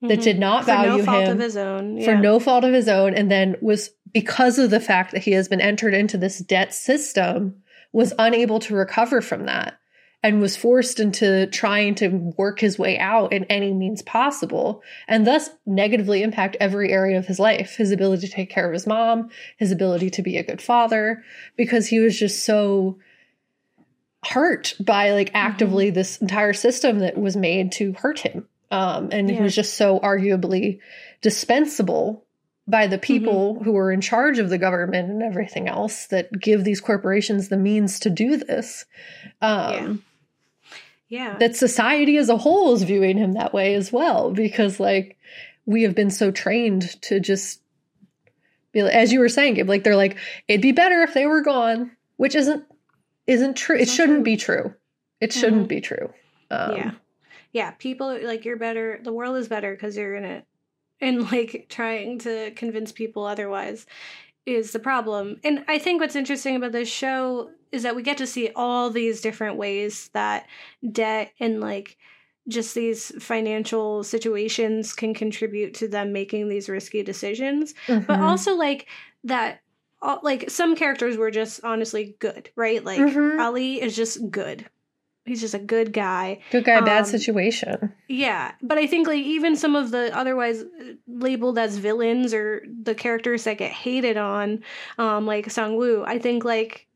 that 0.00 0.18
Mhm. 0.18 0.22
did 0.22 0.38
not 0.38 0.64
value. 0.64 0.90
for 0.92 0.96
no 0.98 1.04
fault 1.04 1.24
him 1.24 1.32
of 1.32 1.38
his 1.38 1.56
own. 1.56 2.00
for 2.02 2.14
no 2.16 2.40
fault 2.40 2.64
of 2.64 2.72
his 2.72 2.88
own 2.88 3.14
and 3.14 3.30
then 3.30 3.56
was 3.60 3.90
because 4.12 4.58
of 4.58 4.70
the 4.70 4.80
fact 4.80 5.12
that 5.12 5.22
he 5.22 5.32
has 5.32 5.48
been 5.48 5.60
entered 5.60 5.94
into 5.94 6.16
this 6.16 6.38
debt 6.38 6.74
system 6.74 7.62
was 7.92 8.12
unable 8.18 8.58
to 8.60 8.74
recover 8.74 9.20
from 9.20 9.46
that 9.46 9.78
and 10.24 10.40
was 10.40 10.56
forced 10.56 11.00
into 11.00 11.46
trying 11.48 11.96
to 11.96 12.08
work 12.38 12.60
his 12.60 12.78
way 12.78 12.96
out 12.98 13.32
in 13.32 13.44
any 13.44 13.72
means 13.72 14.02
possible 14.02 14.82
and 15.08 15.26
thus 15.26 15.50
negatively 15.66 16.22
impact 16.22 16.56
every 16.60 16.92
area 16.92 17.18
of 17.18 17.26
his 17.26 17.38
life 17.38 17.76
his 17.76 17.90
ability 17.90 18.26
to 18.26 18.32
take 18.32 18.48
care 18.48 18.66
of 18.66 18.72
his 18.72 18.86
mom 18.86 19.28
his 19.58 19.72
ability 19.72 20.08
to 20.10 20.22
be 20.22 20.36
a 20.36 20.44
good 20.44 20.62
father 20.62 21.22
because 21.56 21.88
he 21.88 21.98
was 21.98 22.18
just 22.18 22.44
so 22.44 22.98
hurt 24.24 24.74
by 24.80 25.10
like 25.12 25.30
actively 25.34 25.90
this 25.90 26.18
entire 26.18 26.52
system 26.52 27.00
that 27.00 27.18
was 27.18 27.36
made 27.36 27.72
to 27.72 27.92
hurt 27.94 28.20
him. 28.20 28.46
Um, 28.70 29.10
and 29.12 29.28
he 29.28 29.40
was 29.40 29.54
just 29.54 29.74
so 29.74 30.00
arguably 30.00 30.80
dispensable 31.20 32.24
by 32.66 32.86
the 32.86 32.98
people 32.98 33.62
who 33.64 33.76
are 33.76 33.90
in 33.90 34.00
charge 34.00 34.38
of 34.38 34.48
the 34.48 34.58
government 34.58 35.10
and 35.10 35.22
everything 35.22 35.68
else 35.68 36.06
that 36.06 36.30
give 36.40 36.62
these 36.64 36.80
corporations 36.80 37.48
the 37.48 37.56
means 37.56 37.98
to 38.00 38.10
do 38.10 38.36
this. 38.36 38.84
Um, 39.40 40.04
yeah. 41.08 41.36
That 41.38 41.56
society 41.56 42.16
as 42.16 42.28
a 42.28 42.36
whole 42.36 42.72
is 42.74 42.82
viewing 42.84 43.18
him 43.18 43.32
that 43.32 43.52
way 43.52 43.74
as 43.74 43.92
well, 43.92 44.30
because 44.30 44.78
like 44.80 45.18
we 45.66 45.82
have 45.82 45.94
been 45.94 46.10
so 46.10 46.30
trained 46.30 47.00
to 47.02 47.20
just 47.20 47.60
be 48.72 48.82
like, 48.82 48.94
as 48.94 49.12
you 49.12 49.20
were 49.20 49.28
saying, 49.28 49.54
Gabe, 49.54 49.68
like 49.68 49.84
they're 49.84 49.96
like, 49.96 50.16
it'd 50.48 50.62
be 50.62 50.72
better 50.72 51.02
if 51.02 51.12
they 51.14 51.26
were 51.26 51.42
gone, 51.42 51.90
which 52.16 52.34
isn't 52.34 52.64
isn't 53.26 53.56
true. 53.56 53.76
It 53.76 53.88
shouldn't 53.88 54.24
be 54.24 54.36
true. 54.36 54.74
It 55.20 55.32
shouldn't 55.32 55.66
Mhm. 55.66 55.68
be 55.68 55.80
true. 55.80 56.12
Um, 56.50 56.76
yeah. 56.76 56.90
Yeah. 57.52 57.70
People 57.72 58.18
like 58.24 58.44
you're 58.44 58.56
better. 58.56 58.98
The 59.02 59.12
world 59.12 59.36
is 59.36 59.48
better 59.48 59.72
because 59.74 59.96
you're 59.96 60.14
in 60.14 60.24
it. 60.24 60.44
And 61.02 61.30
like 61.30 61.66
trying 61.68 62.18
to 62.20 62.52
convince 62.52 62.92
people 62.92 63.26
otherwise 63.26 63.84
is 64.46 64.72
the 64.72 64.78
problem. 64.78 65.40
And 65.44 65.64
I 65.68 65.78
think 65.78 66.00
what's 66.00 66.16
interesting 66.16 66.56
about 66.56 66.72
this 66.72 66.88
show 66.88 67.50
is 67.70 67.82
that 67.82 67.96
we 67.96 68.02
get 68.02 68.18
to 68.18 68.26
see 68.26 68.50
all 68.54 68.90
these 68.90 69.20
different 69.20 69.56
ways 69.56 70.10
that 70.12 70.46
debt 70.90 71.32
and 71.40 71.60
like 71.60 71.96
just 72.48 72.74
these 72.74 73.12
financial 73.22 74.02
situations 74.04 74.92
can 74.92 75.14
contribute 75.14 75.74
to 75.74 75.88
them 75.88 76.12
making 76.12 76.48
these 76.48 76.68
risky 76.68 77.02
decisions 77.02 77.72
but 77.86 78.06
mhm. 78.08 78.18
also 78.18 78.56
like 78.56 78.88
that 79.22 79.60
all, 80.00 80.18
like 80.24 80.50
some 80.50 80.74
characters 80.74 81.16
were 81.16 81.30
just 81.30 81.62
honestly 81.62 82.16
good 82.18 82.50
right 82.56 82.84
like 82.84 82.98
Mhm. 82.98 83.38
ali 83.40 83.80
is 83.80 83.94
just 83.94 84.28
good 84.30 84.68
he's 85.24 85.40
just 85.40 85.54
a 85.54 85.58
good 85.58 85.92
guy. 85.92 86.40
Good 86.50 86.64
guy, 86.64 86.80
bad 86.80 87.00
um, 87.00 87.04
situation. 87.04 87.92
yeah 88.08 88.52
but 88.62 88.78
i 88.78 88.86
think 88.86 89.06
like 89.06 89.24
even 89.24 89.56
some 89.56 89.76
of 89.76 89.90
the 89.90 90.16
otherwise 90.16 90.62
uh, 90.62 90.92
labeled 91.06 91.58
as 91.58 91.78
villains 91.78 92.34
or 92.34 92.64
the 92.82 92.94
characters 92.94 93.44
that 93.44 93.58
get 93.58 93.70
hated 93.70 94.16
on 94.16 94.62
um 94.98 95.26
like 95.26 95.50
Sang-woo 95.50 96.04
i 96.06 96.18
think 96.18 96.44
like 96.44 96.86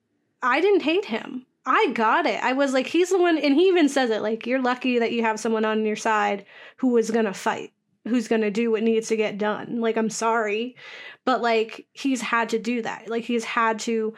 i 0.42 0.60
didn't 0.60 0.82
hate 0.82 1.04
him. 1.06 1.46
I 1.68 1.90
got 1.94 2.26
it. 2.26 2.40
I 2.44 2.52
was 2.52 2.72
like 2.72 2.86
he's 2.86 3.10
the 3.10 3.18
one 3.18 3.38
and 3.38 3.54
he 3.54 3.66
even 3.66 3.88
says 3.88 4.10
it 4.10 4.22
like 4.22 4.46
you're 4.46 4.62
lucky 4.62 5.00
that 5.00 5.10
you 5.12 5.22
have 5.22 5.40
someone 5.40 5.64
on 5.64 5.84
your 5.84 5.96
side 5.96 6.44
who 6.76 6.88
was 6.88 7.10
gonna 7.10 7.34
fight 7.34 7.72
who's 8.04 8.28
gonna 8.28 8.52
do 8.52 8.70
what 8.70 8.84
needs 8.84 9.08
to 9.08 9.16
get 9.16 9.36
done. 9.36 9.80
Like 9.80 9.96
i'm 9.96 10.10
sorry 10.10 10.76
but 11.24 11.42
like 11.42 11.86
he's 11.92 12.20
had 12.20 12.50
to 12.50 12.58
do 12.58 12.82
that. 12.82 13.08
Like 13.08 13.24
he's 13.24 13.44
had 13.44 13.80
to 13.80 14.14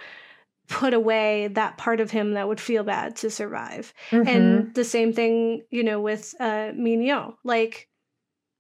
put 0.69 0.93
away 0.95 1.49
that 1.49 1.78
part 1.78 2.01
of 2.01 2.11
him 2.11 2.32
that 2.35 2.47
would 2.47 2.61
feel 2.61 2.85
bad 2.85 3.16
to 3.16 3.31
survive 3.31 3.95
Mhm. 4.11 4.27
and 4.28 4.74
the 4.74 4.85
same 4.85 5.12
thing, 5.12 5.62
you 5.70 5.82
know, 5.82 6.01
with 6.01 6.35
uh 6.40 6.73
Mi-nyeo. 6.74 7.36
Like 7.45 7.89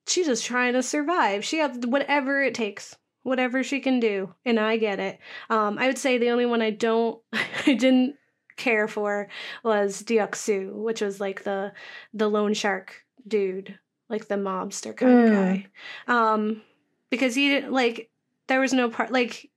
she's 0.06 0.26
just 0.26 0.44
trying 0.46 0.72
to 0.72 0.82
survive. 0.82 1.44
She 1.44 1.58
has 1.58 1.76
whatever 1.86 2.42
it 2.42 2.54
takes, 2.54 2.96
whatever 3.24 3.62
she 3.62 3.80
can 3.80 4.00
do, 4.00 4.34
and 4.46 4.58
I 4.58 4.78
get 4.78 4.98
it. 5.00 5.18
Um, 5.50 5.78
I 5.78 5.86
would 5.86 5.98
say 5.98 6.16
the 6.16 6.30
only 6.30 6.46
one 6.46 6.62
I 6.62 6.70
don't, 6.70 7.20
I 7.66 7.74
didn't 7.74 8.16
care 8.56 8.88
for 8.88 9.28
was 9.62 10.02
Deok-su, 10.02 10.72
which 10.74 11.00
was 11.02 11.20
like 11.20 11.44
the 11.44 11.72
the 12.14 12.28
loan 12.28 12.54
shark 12.54 13.04
dude, 13.26 13.78
like 14.08 14.28
the 14.28 14.36
mobster 14.36 14.96
kind 14.96 15.12
Mm. 15.12 15.24
of 15.26 15.32
guy. 15.32 15.66
Um, 16.06 16.62
because 17.10 17.34
he 17.34 17.48
didn't 17.50 17.72
like 17.72 18.10
there 18.46 18.60
was 18.60 18.72
no 18.72 18.88
part 18.88 19.12
like 19.12 19.50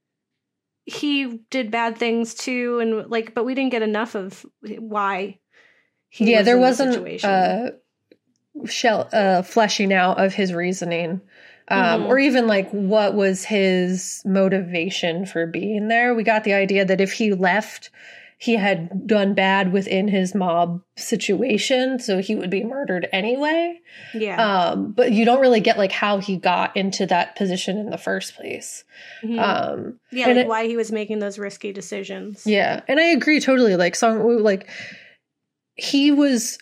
he 0.85 1.39
did 1.49 1.71
bad 1.71 1.97
things 1.97 2.33
too, 2.33 2.79
and 2.79 3.09
like, 3.09 3.33
but 3.33 3.45
we 3.45 3.53
didn't 3.55 3.71
get 3.71 3.81
enough 3.81 4.15
of 4.15 4.45
why. 4.61 5.39
He 6.09 6.31
yeah, 6.31 6.39
was 6.39 6.45
there 6.45 6.57
wasn't 6.57 7.23
uh, 7.23 7.71
shell 8.65 9.09
uh, 9.13 9.41
fleshing 9.43 9.93
out 9.93 10.19
of 10.19 10.33
his 10.33 10.53
reasoning, 10.53 11.21
um, 11.69 12.03
Mhm. 12.03 12.07
or 12.07 12.19
even 12.19 12.47
like 12.47 12.69
what 12.71 13.13
was 13.13 13.45
his 13.45 14.21
motivation 14.25 15.25
for 15.25 15.47
being 15.47 15.87
there. 15.87 16.13
We 16.13 16.23
got 16.23 16.43
the 16.43 16.53
idea 16.53 16.83
that 16.85 16.99
if 17.01 17.13
he 17.13 17.33
left, 17.33 17.91
he 18.43 18.55
had 18.55 19.05
done 19.05 19.35
bad 19.35 19.71
within 19.71 20.07
his 20.07 20.33
mob 20.33 20.81
situation, 20.97 21.99
so 21.99 22.17
he 22.17 22.33
would 22.35 22.49
be 22.49 22.63
murdered 22.63 23.07
anyway. 23.13 23.79
yeah, 24.15 24.41
Um, 24.43 24.93
but 24.93 25.11
you 25.11 25.25
don't 25.25 25.41
really 25.41 25.59
get 25.59 25.77
like 25.77 25.91
how 25.91 26.17
he 26.17 26.37
got 26.37 26.75
into 26.75 27.05
that 27.05 27.35
position 27.35 27.77
in 27.77 27.91
the 27.91 27.99
first 27.99 28.35
place. 28.35 28.83
Mhm. 29.23 29.39
Um, 29.39 29.99
yeah, 30.11 30.27
and 30.27 30.37
like 30.37 30.45
it- 30.45 30.49
why 30.49 30.65
he 30.65 30.75
was 30.75 30.91
making 30.91 31.19
those 31.19 31.37
risky 31.37 31.71
decisions. 31.71 32.47
Yeah, 32.47 32.81
and 32.87 32.99
I 32.99 33.09
agree 33.11 33.39
totally. 33.39 33.75
Like 33.75 33.95
Song, 33.95 34.19
like 34.41 34.67
he 35.75 36.09
was 36.11 36.57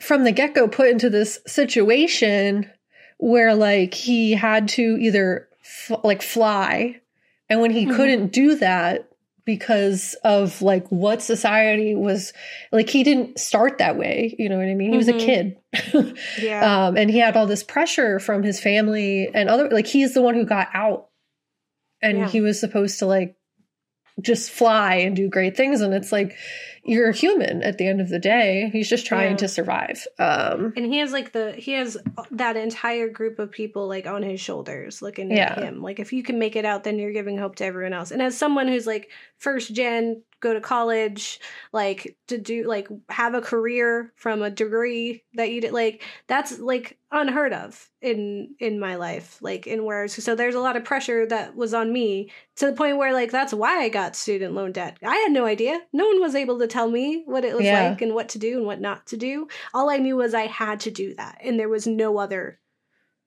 from 0.00 0.24
the 0.24 0.32
get 0.32 0.54
go 0.54 0.68
put 0.68 0.90
into 0.90 1.08
this 1.08 1.38
situation 1.46 2.70
where 3.18 3.54
like 3.54 3.94
he 3.94 4.32
had 4.32 4.68
to 4.68 4.98
either 5.00 5.48
f- 5.64 5.98
like 6.04 6.20
fly, 6.20 6.96
and 7.48 7.62
when 7.62 7.70
he 7.70 7.86
Mhm. 7.86 7.96
couldn't 7.96 8.32
do 8.32 8.54
that 8.56 9.08
because 9.46 10.14
of 10.24 10.60
like 10.60 10.86
what 10.88 11.22
society 11.22 11.94
was 11.94 12.32
like, 12.72 12.90
he 12.90 13.02
didn't 13.04 13.38
start 13.38 13.78
that 13.78 13.96
way. 13.96 14.34
You 14.38 14.48
know 14.50 14.58
what 14.58 14.66
I 14.66 14.74
mean? 14.74 14.90
He 14.90 14.96
was 14.98 15.08
a 15.08 15.14
Mhm. 15.14 15.20
kid. 15.24 15.56
Yeah, 16.42 16.86
um, 16.88 16.96
and 16.98 17.08
he 17.08 17.18
had 17.18 17.36
all 17.36 17.46
this 17.46 17.62
pressure 17.62 18.18
from 18.18 18.42
his 18.42 18.60
family 18.60 19.30
and 19.32 19.48
other 19.48 19.70
like 19.70 19.86
he's 19.86 20.12
the 20.12 20.20
one 20.20 20.34
who 20.34 20.44
got 20.44 20.68
out 20.74 21.08
and 22.02 22.18
Yeah. 22.18 22.28
he 22.28 22.40
was 22.42 22.60
supposed 22.60 22.98
to 22.98 23.06
like 23.06 23.36
just 24.20 24.50
fly 24.50 24.96
and 24.96 25.14
do 25.14 25.28
great 25.28 25.56
things 25.56 25.80
and 25.80 25.94
it's 25.94 26.10
like 26.10 26.34
you're 26.88 27.08
a 27.10 27.12
human 27.14 27.62
at 27.62 27.78
the 27.78 27.86
end 27.88 28.00
of 28.00 28.08
the 28.08 28.18
day 28.18 28.70
he's 28.72 28.88
just 28.88 29.04
trying 29.06 29.32
Yeah. 29.32 29.36
to 29.38 29.48
survive 29.48 30.06
um 30.20 30.72
and 30.76 30.86
he 30.86 30.98
has 30.98 31.12
like 31.12 31.32
the 31.32 31.52
he 31.52 31.72
has 31.72 31.96
that 32.30 32.56
entire 32.56 33.08
group 33.08 33.38
of 33.40 33.50
people 33.50 33.88
like 33.88 34.06
on 34.06 34.22
his 34.22 34.40
shoulders 34.40 35.02
looking 35.02 35.30
Yeah. 35.32 35.52
at 35.56 35.58
him 35.64 35.82
like 35.82 35.98
if 35.98 36.12
you 36.12 36.22
can 36.22 36.38
make 36.38 36.54
it 36.54 36.64
out 36.64 36.84
then 36.84 36.98
you're 36.98 37.12
giving 37.12 37.38
hope 37.38 37.56
to 37.56 37.64
everyone 37.64 37.92
else 37.92 38.10
and 38.12 38.22
as 38.22 38.38
someone 38.38 38.68
who's 38.68 38.86
like 38.86 39.10
first 39.38 39.74
gen 39.74 40.22
go 40.40 40.52
to 40.52 40.60
college 40.60 41.40
like 41.72 42.16
to 42.28 42.38
do 42.38 42.64
like 42.64 42.88
have 43.08 43.34
a 43.34 43.40
career 43.40 44.12
from 44.16 44.42
a 44.42 44.50
degree 44.50 45.24
that 45.34 45.50
you 45.50 45.60
did 45.60 45.72
like 45.72 46.02
that's 46.26 46.58
like 46.58 46.98
unheard 47.10 47.52
of 47.52 47.90
in 48.02 48.54
in 48.58 48.78
my 48.78 48.96
life 48.96 49.38
like 49.40 49.66
in 49.66 49.84
where 49.84 50.06
so 50.08 50.34
there's 50.34 50.54
a 50.54 50.60
lot 50.60 50.76
of 50.76 50.84
pressure 50.84 51.26
that 51.26 51.56
was 51.56 51.72
on 51.72 51.92
me 51.92 52.30
to 52.56 52.66
the 52.66 52.72
point 52.72 52.98
where 52.98 53.12
like 53.12 53.30
that's 53.30 53.54
why 53.54 53.78
i 53.82 53.88
got 53.88 54.14
student 54.14 54.54
loan 54.54 54.72
debt 54.72 54.98
i 55.04 55.16
had 55.16 55.32
no 55.32 55.46
idea 55.46 55.80
no 55.92 56.06
one 56.06 56.20
was 56.20 56.34
able 56.34 56.58
to 56.58 56.66
tell 56.66 56.90
me 56.90 57.22
what 57.26 57.44
it 57.44 57.54
was 57.56 57.64
Yeah. 57.64 57.88
like 57.90 58.02
and 58.02 58.14
what 58.14 58.28
to 58.30 58.38
do 58.38 58.58
and 58.58 58.66
what 58.66 58.80
not 58.80 59.06
to 59.06 59.16
do 59.16 59.48
all 59.72 59.88
I 59.90 59.96
knew 59.98 60.16
was 60.16 60.34
I 60.34 60.46
had 60.46 60.80
to 60.80 60.90
do 60.90 61.14
that, 61.14 61.38
and 61.42 61.58
there 61.58 61.68
was 61.68 61.86
no 61.86 62.18
other. 62.18 62.58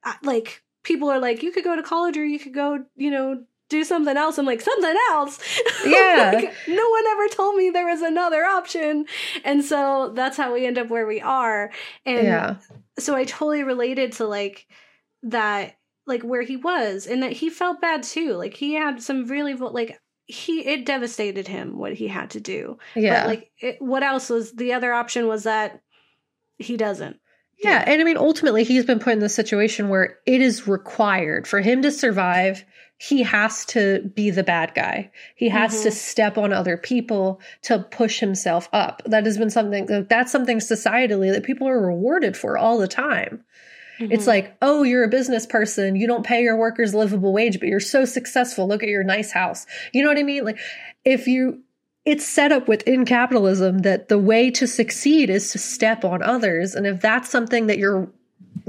Uh, 0.03 0.13
like 0.23 0.63
people 0.83 1.09
are 1.09 1.19
like, 1.19 1.43
you 1.43 1.51
could 1.51 1.63
go 1.63 1.75
to 1.75 1.83
college 1.83 2.17
or 2.17 2.25
you 2.25 2.39
could 2.39 2.53
go, 2.53 2.83
you 2.95 3.11
know, 3.11 3.43
do 3.69 3.83
something 3.83 4.17
else. 4.17 4.37
I'm 4.37 4.45
like, 4.45 4.61
something 4.61 4.95
else. 5.11 5.39
Yeah. 5.85 6.31
Like, 6.35 6.53
no 6.67 6.89
one 6.89 7.07
ever 7.07 7.27
told 7.29 7.55
me 7.55 7.69
there 7.69 7.87
was 7.87 8.01
another 8.01 8.43
option, 8.43 9.05
and 9.45 9.63
so 9.63 10.11
that's 10.13 10.35
how 10.35 10.53
we 10.53 10.65
end 10.65 10.77
up 10.77 10.89
where 10.89 11.07
we 11.07 11.21
are. 11.21 11.71
And 12.05 12.27
yeah 12.27 12.55
so 12.99 13.15
I 13.15 13.25
totally 13.25 13.63
related 13.63 14.13
to 14.13 14.27
like 14.27 14.67
that, 15.23 15.77
like 16.05 16.23
where 16.23 16.41
he 16.41 16.57
was, 16.57 17.07
and 17.07 17.23
that 17.23 17.31
he 17.33 17.49
felt 17.49 17.81
bad 17.81 18.03
too. 18.03 18.33
Like 18.33 18.53
he 18.53 18.73
had 18.73 19.01
some 19.01 19.25
really 19.25 19.53
like 19.53 19.99
he 20.25 20.65
it 20.65 20.85
devastated 20.85 21.47
him 21.47 21.77
what 21.77 21.93
he 21.93 22.07
had 22.07 22.31
to 22.31 22.39
do. 22.39 22.77
yeah 22.95 23.21
But 23.21 23.27
like, 23.27 23.51
it, 23.59 23.77
what 23.79 24.03
else 24.03 24.29
was 24.29 24.53
the 24.53 24.73
other 24.73 24.93
option? 24.93 25.27
Was 25.27 25.43
that 25.43 25.81
he 26.57 26.77
doesn't? 26.77 27.19
Yeah, 27.61 27.83
and 27.85 27.99
I 27.99 28.05
mean, 28.05 28.15
ultimately, 28.15 28.63
he's 28.63 28.85
been 28.85 28.99
put 28.99 29.11
in 29.11 29.19
this 29.19 29.35
situation 29.35 29.89
where 29.89 30.17
it 30.25 30.39
is 30.39 30.65
required 30.65 31.45
for 31.45 31.59
him 31.59 31.81
to 31.81 31.91
survive. 31.91 32.63
He 33.01 33.23
has 33.23 33.65
to 33.67 34.11
be 34.13 34.29
the 34.29 34.43
bad 34.43 34.73
guy. 34.75 35.09
He 35.35 35.47
has 35.47 35.83
to 35.83 35.89
Mhm. 35.89 35.93
step 35.93 36.37
on 36.37 36.51
other 36.51 36.75
people 36.75 37.39
to 37.63 37.79
push 37.79 38.19
himself 38.19 38.67
up. 38.73 39.01
That 39.05 39.25
has 39.25 39.37
been 39.37 39.49
something 39.49 40.05
that's 40.09 40.31
something 40.31 40.57
societally 40.59 41.31
that 41.31 41.43
people 41.43 41.67
are 41.67 41.79
rewarded 41.79 42.35
for 42.35 42.57
all 42.57 42.77
the 42.77 42.89
time. 42.89 43.43
It's 44.01 44.25
Mhm. 44.25 44.27
like, 44.27 44.55
oh, 44.61 44.83
you're 44.83 45.03
a 45.05 45.09
business 45.09 45.45
person. 45.45 45.95
You 45.95 46.07
don't 46.07 46.25
pay 46.25 46.43
your 46.43 46.57
workers 46.57 46.93
livable 46.93 47.31
wage, 47.31 47.59
but 47.59 47.69
you're 47.69 47.79
so 47.79 48.03
successful. 48.03 48.67
Look 48.67 48.83
at 48.83 48.89
your 48.89 49.03
nice 49.03 49.31
house. 49.31 49.65
You 49.93 50.03
know 50.03 50.09
what 50.09 50.17
I 50.17 50.23
mean? 50.23 50.43
Like, 50.43 50.57
if 51.05 51.25
you, 51.27 51.59
it's 52.05 52.25
set 52.25 52.51
up 52.51 52.67
within 52.67 53.05
capitalism 53.05 53.79
that 53.79 54.09
the 54.09 54.17
way 54.17 54.51
to 54.51 54.67
succeed 54.67 55.29
is 55.29 55.51
to 55.51 55.57
step 55.57 56.03
on 56.03 56.21
others. 56.21 56.75
And 56.75 56.85
if 56.85 56.99
that's 57.01 57.29
something 57.29 57.67
that 57.67 57.77
you're 57.77 58.09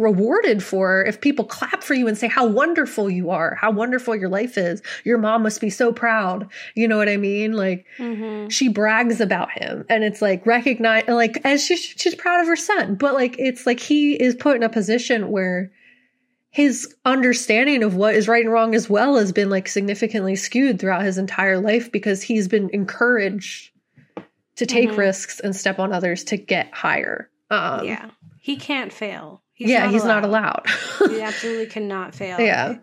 rewarded 0.01 0.63
for, 0.63 1.05
if 1.05 1.21
people 1.21 1.45
clap 1.45 1.83
for 1.85 1.95
you 1.95 2.09
and 2.09 2.17
say 2.17 2.27
how 2.27 2.47
wonderful 2.47 3.11
you 3.11 3.31
are, 3.31 3.55
how 3.55 3.71
wonderful 3.71 4.17
your 4.17 4.29
life 4.29 4.57
is, 4.59 4.83
your 5.05 5.19
mom 5.19 5.43
must 5.43 5.61
be 5.61 5.71
so 5.71 5.93
proud. 5.93 6.49
You 6.75 6.89
know 6.89 6.97
what 6.97 7.09
I 7.09 7.17
mean? 7.17 7.53
Like, 7.53 7.87
Mhm. 7.99 8.51
she 8.51 8.69
brags 8.69 9.21
about 9.21 9.51
him 9.53 9.85
and 9.89 10.03
it's 10.03 10.23
like 10.23 10.45
recognize 10.47 11.05
like 11.07 11.41
as 11.45 11.65
she's 11.65 11.81
she's 11.81 12.15
proud 12.15 12.41
of 12.41 12.47
her 12.47 12.57
son 12.57 12.95
but 12.95 13.15
like 13.15 13.37
it's 13.39 13.67
like 13.67 13.79
he 13.79 14.15
is 14.15 14.35
put 14.35 14.57
in 14.57 14.63
a 14.63 14.69
position 14.69 15.31
where 15.31 15.71
his 16.51 16.95
understanding 17.05 17.83
of 17.85 17.95
what 17.95 18.15
is 18.15 18.27
right 18.27 18.43
and 18.45 18.53
wrong 18.53 18.75
as 18.75 18.91
well 18.91 19.17
has 19.17 19.31
been 19.33 19.51
like 19.51 19.69
significantly 19.69 20.35
skewed 20.35 20.79
throughout 20.81 21.03
his 21.05 21.19
entire 21.19 21.59
life 21.61 21.93
because 21.93 22.23
he's 22.23 22.49
been 22.49 22.69
encouraged 22.73 23.71
to 24.57 24.67
take 24.67 24.91
Mhm. 24.91 24.97
risks 24.97 25.39
and 25.41 25.55
step 25.55 25.79
on 25.79 25.93
others 25.93 26.25
to 26.25 26.37
get 26.37 26.73
higher 26.73 27.29
um 27.51 27.85
yeah, 27.85 28.11
he 28.41 28.57
can't 28.57 28.93
fail. 28.93 29.43
Yeah 29.69 29.89
he's 29.91 30.05
not 30.05 30.25
allowed 30.25 30.65
he 31.09 31.21
absolutely 31.21 31.67
cannot 31.67 32.15
fail. 32.21 32.41
yeah 32.41 32.77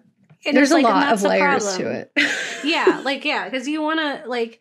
And 0.45 0.55
there's 0.55 0.71
a 0.71 0.75
like- 0.75 0.83
lot 0.83 1.11
of 1.13 1.21
layers 1.23 1.75
to 1.77 1.89
it 1.91 2.11
yeah, 2.63 3.01
like 3.03 3.25
yeah, 3.25 3.45
because 3.49 3.67
you 3.67 3.81
want 3.81 3.99
to 3.99 4.27
like 4.29 4.59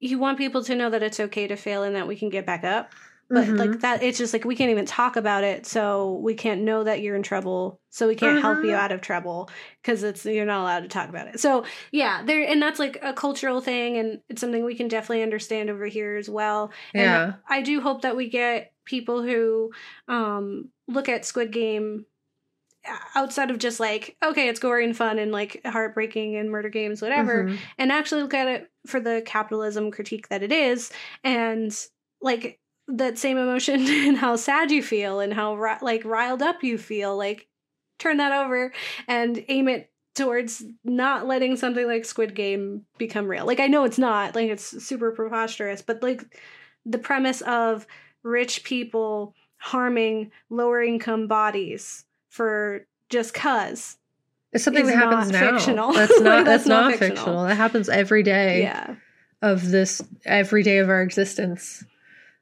you 0.00 0.18
want 0.18 0.38
people 0.38 0.64
to 0.64 0.74
know 0.74 0.90
that 0.90 1.02
it's 1.02 1.20
okay 1.20 1.46
to 1.46 1.56
fail 1.56 1.82
and 1.84 1.94
that 1.96 2.08
we 2.08 2.16
can 2.16 2.28
get 2.28 2.44
back 2.46 2.64
up. 2.64 2.90
But 3.30 3.46
Mhm. 3.46 3.58
like 3.58 3.80
that, 3.80 4.02
it's 4.02 4.18
just 4.18 4.32
like 4.34 4.44
we 4.44 4.56
can't 4.56 4.70
even 4.72 4.84
talk 4.84 5.16
about 5.16 5.42
it, 5.44 5.64
so 5.64 6.18
we 6.22 6.34
can't 6.34 6.62
know 6.62 6.84
that 6.84 7.00
you're 7.00 7.16
in 7.16 7.22
trouble, 7.22 7.80
so 7.88 8.06
we 8.06 8.14
can't 8.14 8.42
help 8.42 8.58
you 8.64 8.72
Mhm. 8.72 8.78
out 8.78 8.92
of 8.92 9.00
trouble 9.00 9.48
because 9.80 10.02
it's 10.02 10.26
you're 10.26 10.44
not 10.44 10.60
allowed 10.60 10.80
to 10.80 10.88
talk 10.88 11.08
about 11.08 11.28
it. 11.28 11.40
So 11.40 11.64
yeah, 11.92 12.22
there 12.24 12.42
and 12.46 12.60
that's 12.60 12.78
like 12.78 12.98
a 13.00 13.12
cultural 13.14 13.60
thing, 13.62 13.96
and 13.96 14.20
it's 14.28 14.40
something 14.40 14.64
we 14.64 14.74
can 14.74 14.88
definitely 14.88 15.22
understand 15.22 15.70
over 15.70 15.86
here 15.86 16.16
as 16.16 16.28
well. 16.28 16.72
And 16.94 17.02
yeah 17.04 17.32
I 17.48 17.62
do 17.62 17.80
hope 17.80 18.02
that 18.02 18.16
we 18.16 18.28
get 18.28 18.71
people 18.84 19.22
who 19.22 19.70
um, 20.08 20.70
look 20.88 21.08
at 21.08 21.24
Squid 21.24 21.52
Game 21.52 22.06
uh, 22.88 22.96
outside 23.14 23.50
of 23.50 23.58
just 23.58 23.78
like 23.80 24.16
okay, 24.24 24.48
it's 24.48 24.60
gory 24.60 24.84
and 24.84 24.96
fun 24.96 25.18
and 25.18 25.30
like 25.32 25.60
heartbreaking 25.64 26.36
and 26.36 26.50
murder 26.50 26.68
games, 26.68 27.00
whatever 27.00 27.44
Mhm. 27.44 27.58
and 27.78 27.92
actually 27.92 28.22
look 28.22 28.34
at 28.34 28.48
it 28.48 28.70
for 28.86 28.98
the 29.00 29.22
capitalism 29.24 29.90
critique 29.90 30.28
that 30.28 30.42
it 30.42 30.50
is 30.52 30.90
and 31.22 31.76
like 32.20 32.58
that 32.88 33.18
same 33.18 33.38
emotion 33.38 33.80
and 33.88 34.16
how 34.16 34.34
sad 34.36 34.70
you 34.70 34.82
feel 34.82 35.20
and 35.20 35.32
how 35.32 35.54
like 35.80 36.04
riled 36.04 36.42
up 36.42 36.62
you 36.64 36.76
feel 36.76 37.16
like 37.16 37.46
turn 38.00 38.16
that 38.16 38.32
over 38.32 38.72
and 39.06 39.44
aim 39.48 39.68
it 39.68 39.88
towards 40.16 40.64
not 40.84 41.26
letting 41.26 41.56
something 41.56 41.86
like 41.86 42.04
squid 42.04 42.34
game 42.34 42.84
become 42.98 43.26
real 43.26 43.46
like 43.46 43.60
i 43.60 43.66
know 43.68 43.84
it's 43.84 43.98
not 43.98 44.34
like 44.34 44.50
it's 44.50 44.84
super 44.84 45.12
preposterous 45.12 45.80
but 45.80 46.02
like 46.02 46.22
the 46.84 46.98
premise 46.98 47.40
of 47.42 47.86
rich 48.22 48.64
people 48.64 49.34
harming 49.56 50.30
lower 50.50 50.82
income 50.82 51.26
bodies 51.28 52.04
for 52.28 52.86
just 53.08 53.34
cuz 53.34 53.96
it's 54.52 54.64
something 54.64 54.86
that 54.86 54.94
happens 54.96 55.30
now 55.30 55.52
fictional. 55.56 55.92
that's 55.92 56.20
not 56.20 56.36
Like, 56.36 56.44
that's, 56.44 56.64
that's 56.64 56.66
not 56.66 56.82
not 56.82 56.90
fictional. 56.98 57.16
fictional 57.16 57.44
that 57.46 57.54
happens 57.56 57.88
every 57.88 58.22
day 58.22 58.62
yeah 58.62 58.94
of 59.40 59.70
this 59.70 60.00
every 60.24 60.62
day 60.62 60.78
of 60.78 60.88
our 60.88 61.02
existence. 61.02 61.84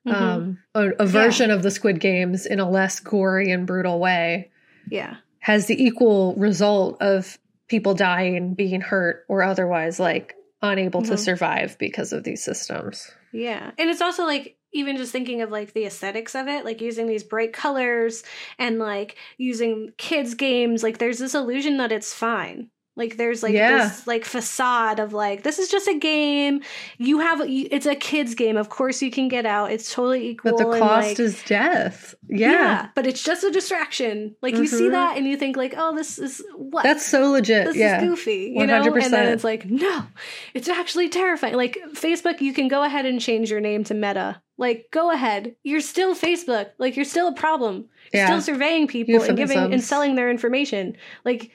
Mhm. 0.06 0.12
Um, 0.14 0.58
a, 0.74 0.90
a 0.98 1.06
version 1.06 1.50
of 1.50 1.62
the 1.62 1.70
Squid 1.70 2.00
Games 2.00 2.46
in 2.46 2.58
a 2.60 2.68
less 2.68 3.00
gory 3.00 3.50
and 3.50 3.66
brutal 3.66 3.98
way 4.00 4.50
yeah 4.90 5.16
has 5.40 5.66
the 5.66 5.82
equal 5.82 6.34
result 6.36 7.00
of 7.00 7.38
people 7.68 7.94
dying, 7.94 8.52
being 8.54 8.80
hurt, 8.80 9.24
or 9.28 9.42
otherwise 9.42 9.98
like 10.00 10.34
unable 10.62 11.00
to 11.02 11.12
Mhm. 11.14 11.18
survive 11.18 11.76
because 11.78 12.12
of 12.12 12.24
these 12.24 12.42
systems. 12.42 13.10
Yeah. 13.32 13.70
And 13.78 13.88
it's 13.88 14.00
also 14.02 14.24
like 14.24 14.56
even 14.72 14.96
just 14.96 15.12
thinking 15.12 15.42
of 15.42 15.50
like 15.50 15.72
the 15.72 15.84
aesthetics 15.86 16.34
of 16.34 16.48
it, 16.48 16.64
like 16.64 16.80
using 16.80 17.06
these 17.06 17.24
bright 17.24 17.52
colors 17.52 18.22
and 18.58 18.78
like 18.78 19.16
using 19.38 19.92
kids 19.98 20.34
games, 20.34 20.82
like 20.82 20.98
there's 20.98 21.18
this 21.18 21.34
illusion 21.34 21.76
that 21.78 21.92
it's 21.92 22.14
fine. 22.14 22.70
Like 23.00 23.16
there's 23.16 23.42
like 23.42 23.54
Yeah. 23.54 23.78
this 23.88 24.06
like 24.06 24.26
facade 24.26 25.00
of 25.00 25.14
like 25.14 25.42
this 25.42 25.58
is 25.58 25.68
just 25.70 25.88
a 25.88 25.98
game. 25.98 26.60
You 26.98 27.20
have 27.20 27.40
it's 27.46 27.86
a 27.86 27.94
kids 27.94 28.34
game. 28.34 28.58
Of 28.58 28.68
course 28.68 29.00
you 29.00 29.10
can 29.10 29.28
get 29.28 29.46
out. 29.46 29.72
It's 29.72 29.92
totally 29.92 30.28
equal. 30.28 30.52
But 30.52 30.58
the 30.58 30.78
cost 30.78 31.08
like, 31.08 31.18
is 31.18 31.42
death. 31.44 32.14
Yeah. 32.28 32.88
but 32.94 33.06
it's 33.06 33.22
just 33.22 33.42
a 33.42 33.50
distraction. 33.50 34.36
Like 34.42 34.54
you 34.54 34.66
see 34.66 34.84
Mhm. 34.88 34.90
that 34.92 35.16
and 35.16 35.26
you 35.26 35.36
think 35.38 35.56
like, 35.56 35.72
oh, 35.76 35.96
this 35.96 36.18
is 36.18 36.42
what 36.56 36.82
That's 36.84 37.04
so 37.06 37.30
legit. 37.30 37.64
this 37.68 37.76
yeah. 37.76 38.02
is 38.02 38.08
goofy, 38.08 38.52
you 38.54 38.66
know? 38.66 38.82
And 38.82 39.12
then 39.14 39.32
it's 39.32 39.44
like, 39.44 39.64
no, 39.64 40.02
it's 40.52 40.68
actually 40.68 41.08
terrifying. 41.08 41.54
Like 41.54 41.78
Facebook, 41.94 42.42
you 42.42 42.52
can 42.52 42.68
go 42.68 42.82
ahead 42.82 43.06
and 43.06 43.18
change 43.18 43.50
your 43.50 43.60
name 43.60 43.82
to 43.84 43.94
Meta. 43.94 44.42
Like, 44.58 44.88
go 44.92 45.10
ahead. 45.10 45.56
You're 45.62 45.80
still 45.80 46.14
Facebook. 46.14 46.66
Like, 46.76 46.94
you're 46.94 47.06
still 47.06 47.28
a 47.28 47.32
problem. 47.34 47.88
You're 48.12 48.24
Yeah. 48.24 48.26
still 48.26 48.42
surveying 48.42 48.88
people 48.88 49.22
and 49.22 49.34
giving 49.34 49.56
and 49.72 49.82
selling 49.82 50.16
their 50.16 50.30
information. 50.30 50.98
Like, 51.24 51.50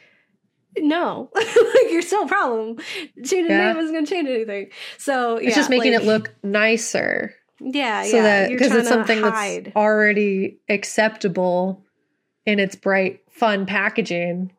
no, 0.77 1.29
like 1.35 1.45
you're 1.91 2.01
still 2.01 2.23
a 2.23 2.27
problem. 2.27 2.77
Changing 3.23 3.47
Yeah. 3.51 3.73
name 3.73 3.77
isn't 3.77 3.93
going 3.93 4.05
to 4.05 4.11
change 4.11 4.27
anything. 4.29 4.69
So 4.97 5.39
yeah, 5.39 5.47
It's 5.47 5.55
just 5.55 5.69
making 5.69 5.93
like- 5.93 6.01
it 6.03 6.05
look 6.05 6.33
nicer. 6.43 7.33
yeah, 7.59 8.03
so 8.03 8.17
yeah. 8.17 8.23
that 8.23 8.49
because 8.49 8.71
it's 8.73 8.89
something 8.89 9.21
hide. 9.21 9.65
that's 9.65 9.75
already 9.75 10.59
acceptable 10.69 11.83
in 12.45 12.59
its 12.59 12.75
bright, 12.75 13.21
fun 13.31 13.65
packaging, 13.65 14.51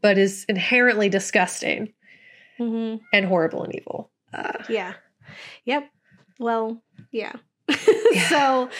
but 0.00 0.18
is 0.18 0.44
inherently 0.48 1.08
disgusting 1.08 1.92
Mhm. 2.58 3.00
and 3.12 3.26
horrible 3.26 3.62
and 3.64 3.74
evil. 3.74 4.10
Uh, 4.32 4.64
Yeah. 4.68 4.94
Yep. 5.66 5.88
Well, 6.38 6.82
yeah. 7.12 7.32
Yeah. 8.10 8.28
so 8.28 8.70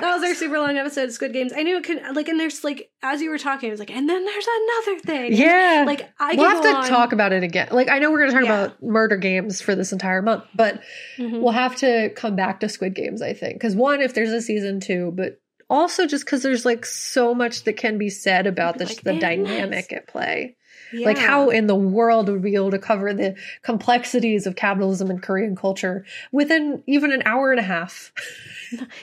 that 0.00 0.14
was 0.14 0.22
our 0.22 0.34
super 0.34 0.58
long 0.58 0.76
episode 0.76 1.04
of 1.04 1.12
Squid 1.12 1.32
Games. 1.32 1.52
I 1.54 1.62
knew 1.62 1.76
it 1.76 1.84
could 1.84 2.00
like, 2.14 2.28
and 2.28 2.38
there's 2.38 2.62
like 2.64 2.90
as 3.02 3.20
you 3.20 3.30
were 3.30 3.38
talking, 3.38 3.68
I 3.68 3.72
was 3.72 3.80
like, 3.80 3.90
and 3.90 4.08
then 4.08 4.24
there's 4.24 4.46
another 4.46 5.00
thing. 5.00 5.32
yeah, 5.34 5.84
Like 5.86 6.08
I 6.18 6.34
we'll 6.34 6.48
have 6.48 6.62
to 6.62 6.68
on- 6.74 6.86
talk 6.88 7.12
about 7.12 7.32
it 7.32 7.42
again. 7.42 7.68
Like 7.70 7.88
I 7.88 7.98
know 7.98 8.10
we're 8.10 8.18
going 8.18 8.30
to 8.30 8.36
talk 8.36 8.44
Yeah. 8.46 8.64
about 8.64 8.82
murder 8.82 9.16
games 9.16 9.60
for 9.60 9.74
this 9.74 9.92
entire 9.92 10.22
month, 10.22 10.44
but 10.54 10.80
Mhm. 11.18 11.40
we'll 11.40 11.52
have 11.52 11.76
to 11.76 12.10
come 12.10 12.36
back 12.36 12.60
to 12.60 12.68
Squid 12.68 12.94
Games. 12.94 13.22
I 13.22 13.32
think 13.32 13.54
because 13.54 13.74
one, 13.76 14.00
if 14.00 14.14
there's 14.14 14.30
a 14.32 14.42
season 14.42 14.80
two, 14.80 15.12
but 15.14 15.40
also 15.70 16.06
just 16.06 16.24
because 16.24 16.42
there's 16.42 16.64
like 16.64 16.84
so 16.86 17.34
much 17.34 17.64
that 17.64 17.74
can 17.76 17.98
be 17.98 18.08
said 18.10 18.46
about 18.46 18.78
this, 18.78 18.88
Like, 18.90 19.02
the 19.02 19.18
dynamic 19.18 19.92
at 19.92 20.06
play. 20.08 20.56
Like 20.92 21.18
how 21.18 21.50
in 21.50 21.66
the 21.66 21.74
world 21.74 22.28
would 22.28 22.42
we 22.42 22.50
be 22.50 22.54
able 22.56 22.70
to 22.70 22.78
cover 22.78 23.12
the 23.12 23.36
complexities 23.62 24.46
of 24.46 24.56
capitalism 24.56 25.10
and 25.10 25.22
Korean 25.22 25.54
culture 25.56 26.04
within 26.32 26.82
even 26.86 27.12
an 27.12 27.22
hour 27.24 27.50
and 27.50 27.60
a 27.60 27.64
half? 27.64 28.12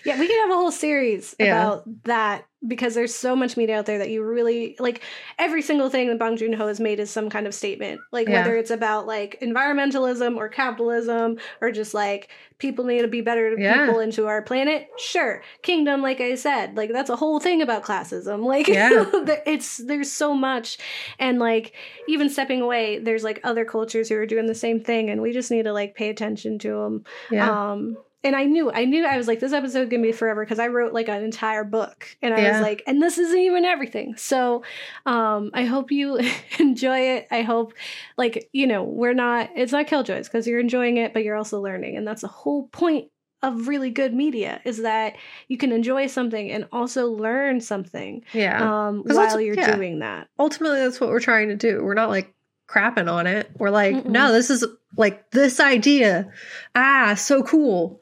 Yeah, 0.03 0.19
we 0.19 0.27
could 0.27 0.39
have 0.41 0.51
a 0.51 0.53
whole 0.53 0.71
series 0.71 1.33
Yeah. 1.39 1.45
about 1.47 2.03
that 2.03 2.45
because 2.67 2.95
there's 2.95 3.13
so 3.13 3.35
much 3.35 3.57
media 3.57 3.77
out 3.79 3.85
there 3.85 3.97
that 3.97 4.09
you 4.09 4.23
really 4.23 4.75
like. 4.79 5.01
Every 5.37 5.61
single 5.61 5.89
thing 5.89 6.07
that 6.09 6.19
Bong 6.19 6.37
Joon 6.37 6.53
Ho 6.53 6.67
has 6.67 6.79
made 6.79 6.99
is 6.99 7.09
some 7.09 7.29
kind 7.29 7.45
of 7.47 7.53
statement, 7.53 8.01
like 8.11 8.27
Yeah. 8.27 8.41
whether 8.41 8.55
it's 8.57 8.71
about 8.71 9.05
like 9.07 9.37
environmentalism 9.41 10.37
or 10.37 10.49
capitalism 10.49 11.37
or 11.61 11.71
just 11.71 11.93
like 11.93 12.29
people 12.57 12.85
need 12.85 13.01
to 13.01 13.07
be 13.07 13.21
better 13.21 13.53
Yeah. 13.57 13.85
people 13.85 13.99
into 13.99 14.27
our 14.27 14.41
planet. 14.41 14.87
Sure, 14.97 15.41
Kingdom, 15.61 16.01
like 16.01 16.21
I 16.21 16.35
said, 16.35 16.77
like 16.77 16.91
that's 16.91 17.09
a 17.09 17.15
whole 17.15 17.39
thing 17.39 17.61
about 17.61 17.83
classism. 17.83 18.45
Like, 18.55 18.67
Yeah. 18.67 19.03
it's 19.45 19.77
there's 19.77 20.11
so 20.11 20.33
much, 20.33 20.77
and 21.19 21.39
like 21.39 21.73
even 22.07 22.29
stepping 22.29 22.61
away, 22.61 22.99
there's 22.99 23.23
like 23.23 23.39
other 23.43 23.65
cultures 23.65 24.07
who 24.09 24.15
are 24.15 24.25
doing 24.25 24.45
the 24.47 24.55
same 24.55 24.79
thing, 24.79 25.09
and 25.09 25.21
we 25.21 25.33
just 25.33 25.51
need 25.51 25.63
to 25.63 25.73
like 25.73 25.95
pay 25.95 26.09
attention 26.09 26.57
to 26.59 26.69
them. 26.69 27.03
Yeah. 27.31 27.71
Um, 27.71 27.97
and 28.25 28.35
I 28.35 28.45
knew, 28.45 28.71
I 28.71 28.85
knew, 28.85 29.05
I 29.05 29.15
was 29.17 29.27
like, 29.27 29.39
this 29.39 29.53
episode 29.53 29.89
gonna 29.89 30.01
be 30.01 30.11
forever 30.11 30.43
because 30.43 30.59
I 30.59 30.67
wrote 30.67 30.91
like 30.93 31.07
an 31.07 31.23
entire 31.23 31.63
book, 31.63 32.17
and 32.21 32.33
I 32.33 32.41
Yeah. 32.41 32.51
was 32.53 32.61
like, 32.61 32.83
and 32.87 33.01
this 33.01 33.17
isn't 33.17 33.39
even 33.39 33.63
everything. 33.63 34.17
So, 34.17 34.63
um, 35.05 35.51
I 35.53 35.65
hope 35.65 35.91
you 35.91 36.19
enjoy 36.59 36.99
it. 37.15 37.27
I 37.31 37.43
hope, 37.43 37.73
like, 38.17 38.49
you 38.51 38.67
know, 38.67 38.83
we're 38.83 39.13
not, 39.13 39.51
it's 39.55 39.71
not 39.71 39.87
killjoys 39.87 40.27
because 40.27 40.47
you're 40.47 40.59
enjoying 40.59 40.97
it, 40.97 41.13
but 41.13 41.23
you're 41.23 41.37
also 41.37 41.61
learning, 41.61 41.95
and 41.95 42.07
that's 42.07 42.23
the 42.23 42.27
whole 42.27 42.67
point 42.67 43.09
of 43.43 43.67
really 43.67 43.91
good 43.91 44.11
media 44.11 44.59
is 44.65 44.81
that 44.81 45.15
you 45.47 45.57
can 45.57 45.71
enjoy 45.71 46.07
something 46.07 46.49
and 46.49 46.67
also 46.71 47.07
learn 47.11 47.61
something 47.61 48.23
yeah. 48.33 48.87
um, 48.87 49.03
while 49.05 49.39
you're 49.39 49.53
yeah. 49.53 49.75
doing 49.75 49.99
that. 49.99 50.27
Ultimately, 50.39 50.79
that's 50.79 50.99
what 50.99 51.11
we're 51.11 51.19
trying 51.19 51.49
to 51.49 51.55
do. 51.55 51.83
We're 51.83 51.93
not 51.93 52.09
like 52.09 52.33
crapping 52.67 53.11
on 53.11 53.27
it. 53.27 53.51
We're 53.57 53.69
like, 53.69 53.95
Mm-mm. 53.95 54.05
no, 54.05 54.31
this 54.31 54.49
is 54.49 54.65
like 54.97 55.29
this 55.31 55.59
idea. 55.59 56.31
Ah, 56.73 57.13
so 57.15 57.43
cool. 57.43 58.01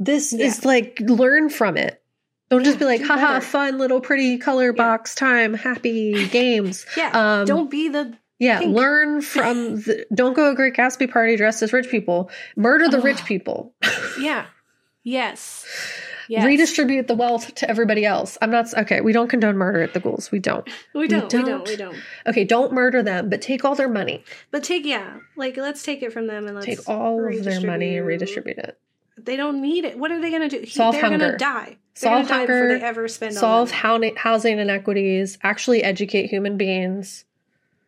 This 0.00 0.32
Yeah. 0.32 0.46
is 0.46 0.64
like 0.64 0.98
learn 1.00 1.48
from 1.50 1.76
it. 1.76 2.02
Don't 2.48 2.64
just 2.64 2.76
Yeah, 2.76 2.80
be 2.80 2.84
like, 2.86 3.02
haha, 3.02 3.34
better." 3.34 3.40
fun 3.44 3.78
little 3.78 4.00
pretty 4.00 4.36
color 4.38 4.72
box 4.72 5.14
time, 5.14 5.54
happy 5.54 6.26
games. 6.32 6.84
Yeah, 6.96 7.10
Um, 7.40 7.46
don't 7.46 7.70
be 7.70 7.88
the 7.88 8.14
Yeah, 8.40 8.58
Pink. 8.60 8.74
learn 8.74 9.20
from 9.20 9.76
the 9.82 10.06
don't 10.12 10.32
go 10.34 10.46
to 10.46 10.50
a 10.52 10.54
Great 10.56 10.74
Gatsby 10.74 11.08
party 11.12 11.36
dressed 11.36 11.62
as 11.62 11.72
rich 11.72 11.88
people. 11.90 12.30
Murder 12.56 12.88
the 12.88 13.00
rich 13.00 13.24
people. 13.24 13.72
yeah, 14.20 14.46
yes, 15.04 15.64
yes. 16.28 16.44
Redistribute 16.44 17.06
the 17.06 17.14
wealth 17.14 17.54
to 17.56 17.68
everybody 17.70 18.04
else. 18.04 18.36
I'm 18.42 18.50
not 18.50 18.72
okay. 18.74 19.00
We 19.02 19.12
don't 19.12 19.28
condone 19.28 19.56
murder 19.56 19.82
at 19.82 19.94
the 19.94 20.00
ghouls. 20.00 20.30
We 20.32 20.38
don't. 20.40 20.66
We 20.94 21.06
don't, 21.08 21.24
we 21.24 21.28
don't, 21.28 21.44
don't. 21.46 21.68
we 21.68 21.76
don't. 21.76 21.96
Okay, 22.26 22.44
don't 22.44 22.72
murder 22.72 23.02
them, 23.02 23.28
but 23.28 23.42
take 23.42 23.64
all 23.64 23.74
their 23.74 23.88
money. 23.88 24.24
But 24.50 24.64
take 24.64 24.84
yeah, 24.86 25.18
like 25.36 25.56
let's 25.56 25.82
take 25.82 26.02
it 26.02 26.12
from 26.12 26.26
them 26.26 26.46
and 26.46 26.54
let's 26.56 26.66
Take 26.66 26.88
all 26.88 27.24
of 27.28 27.44
their 27.44 27.60
money 27.60 27.96
and 27.98 28.06
redistribute 28.06 28.58
it. 28.58 28.78
They 29.24 29.36
don't 29.36 29.60
need 29.60 29.84
it. 29.84 29.98
What 29.98 30.10
are 30.10 30.20
they 30.20 30.30
going 30.30 30.48
to 30.48 30.60
do? 30.60 30.66
Solve 30.66 30.94
They're 30.94 31.02
going 31.08 31.20
to 31.20 31.36
die. 31.36 31.76
They're 32.00 32.12
Solve 32.12 32.28
die 32.28 32.38
hunger. 32.38 32.78
they 32.78 32.84
ever 32.84 33.08
spend 33.08 33.34
Solve 33.34 33.70
housing 33.70 34.58
inequities. 34.58 35.38
Actually 35.42 35.82
educate 35.82 36.26
human 36.30 36.56
beings. 36.56 37.24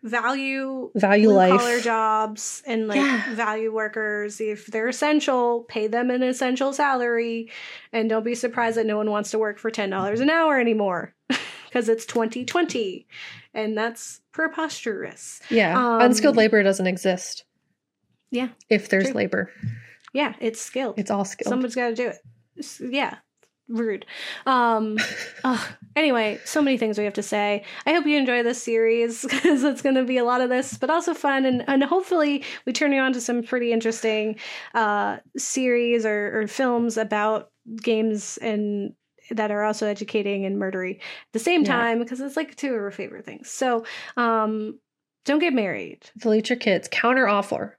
value 0.02 0.90
Value 0.96 1.30
life. 1.30 1.60
collar 1.60 1.80
jobs 1.80 2.62
and 2.66 2.88
like 2.88 2.96
Yeah. 2.96 3.34
value 3.34 3.72
workers. 3.72 4.40
If 4.40 4.66
they're 4.66 4.88
essential, 4.88 5.60
pay 5.68 5.86
them 5.86 6.10
an 6.10 6.22
essential 6.24 6.72
salary, 6.72 7.50
and 7.92 8.10
don't 8.10 8.24
be 8.24 8.34
surprised 8.34 8.76
that 8.76 8.86
no 8.86 8.96
one 8.96 9.10
wants 9.10 9.30
to 9.30 9.38
work 9.38 9.58
for 9.60 9.70
ten 9.70 9.90
dollars 9.90 10.18
an 10.20 10.28
hour 10.28 10.58
anymore 10.58 11.14
because 11.68 11.88
it's 11.88 12.04
2020, 12.06 13.06
and 13.54 13.78
that's 13.78 14.20
preposterous. 14.32 15.40
Yeah, 15.50 15.78
Um, 15.78 16.02
unskilled 16.02 16.36
labor 16.36 16.62
doesn't 16.64 16.86
exist. 16.88 17.44
Yeah. 18.32 18.48
if 18.70 18.88
there's 18.88 19.04
True. 19.06 19.14
labor, 19.14 19.50
Yeah, 20.12 20.34
it's 20.40 20.60
skilled. 20.60 20.98
it's 20.98 21.10
all 21.10 21.24
skilled. 21.24 21.48
Someone's 21.48 21.74
got 21.74 21.88
to 21.88 21.94
do 21.94 22.08
it. 22.08 22.66
Yeah, 22.80 23.16
rude. 23.68 24.04
Um. 24.46 24.98
ugh. 25.44 25.68
Anyway, 25.96 26.38
so 26.44 26.62
many 26.62 26.78
things 26.78 26.96
we 26.98 27.04
have 27.04 27.14
to 27.14 27.22
say. 27.22 27.64
I 27.86 27.92
hope 27.92 28.06
you 28.06 28.16
enjoy 28.18 28.42
this 28.42 28.62
series 28.62 29.22
because 29.28 29.62
it's 29.64 29.82
going 29.82 29.94
to 29.96 30.04
be 30.04 30.18
a 30.18 30.24
lot 30.24 30.40
of 30.40 30.48
this, 30.50 30.76
but 30.78 30.90
also 30.90 31.14
fun, 31.14 31.44
and 31.46 31.64
and 31.68 31.82
hopefully 31.84 32.44
we 32.66 32.72
turn 32.72 32.92
you 32.92 33.00
on 33.00 33.12
to 33.14 33.20
some 33.20 33.42
pretty 33.42 33.72
interesting 33.72 34.36
uh 34.74 35.18
series 35.36 36.04
or, 36.06 36.40
or 36.42 36.46
films 36.46 36.96
about 36.96 37.50
games 37.82 38.38
and 38.38 38.92
that 39.30 39.50
are 39.50 39.62
also 39.64 39.86
educating 39.86 40.44
and 40.44 40.56
murdery 40.60 40.96
at 40.96 41.32
the 41.32 41.38
same 41.38 41.64
time 41.64 41.98
because 42.00 42.20
it's 42.20 42.36
like 42.36 42.54
two 42.56 42.74
of 42.74 42.80
our 42.82 42.90
favorite 42.90 43.24
things. 43.24 43.50
So, 43.50 43.84
um, 44.16 44.78
don't 45.24 45.38
get 45.38 45.54
married. 45.54 46.10
delete 46.18 46.50
your 46.50 46.58
kids. 46.58 46.88
Counter 46.90 47.26
offer. 47.28 47.78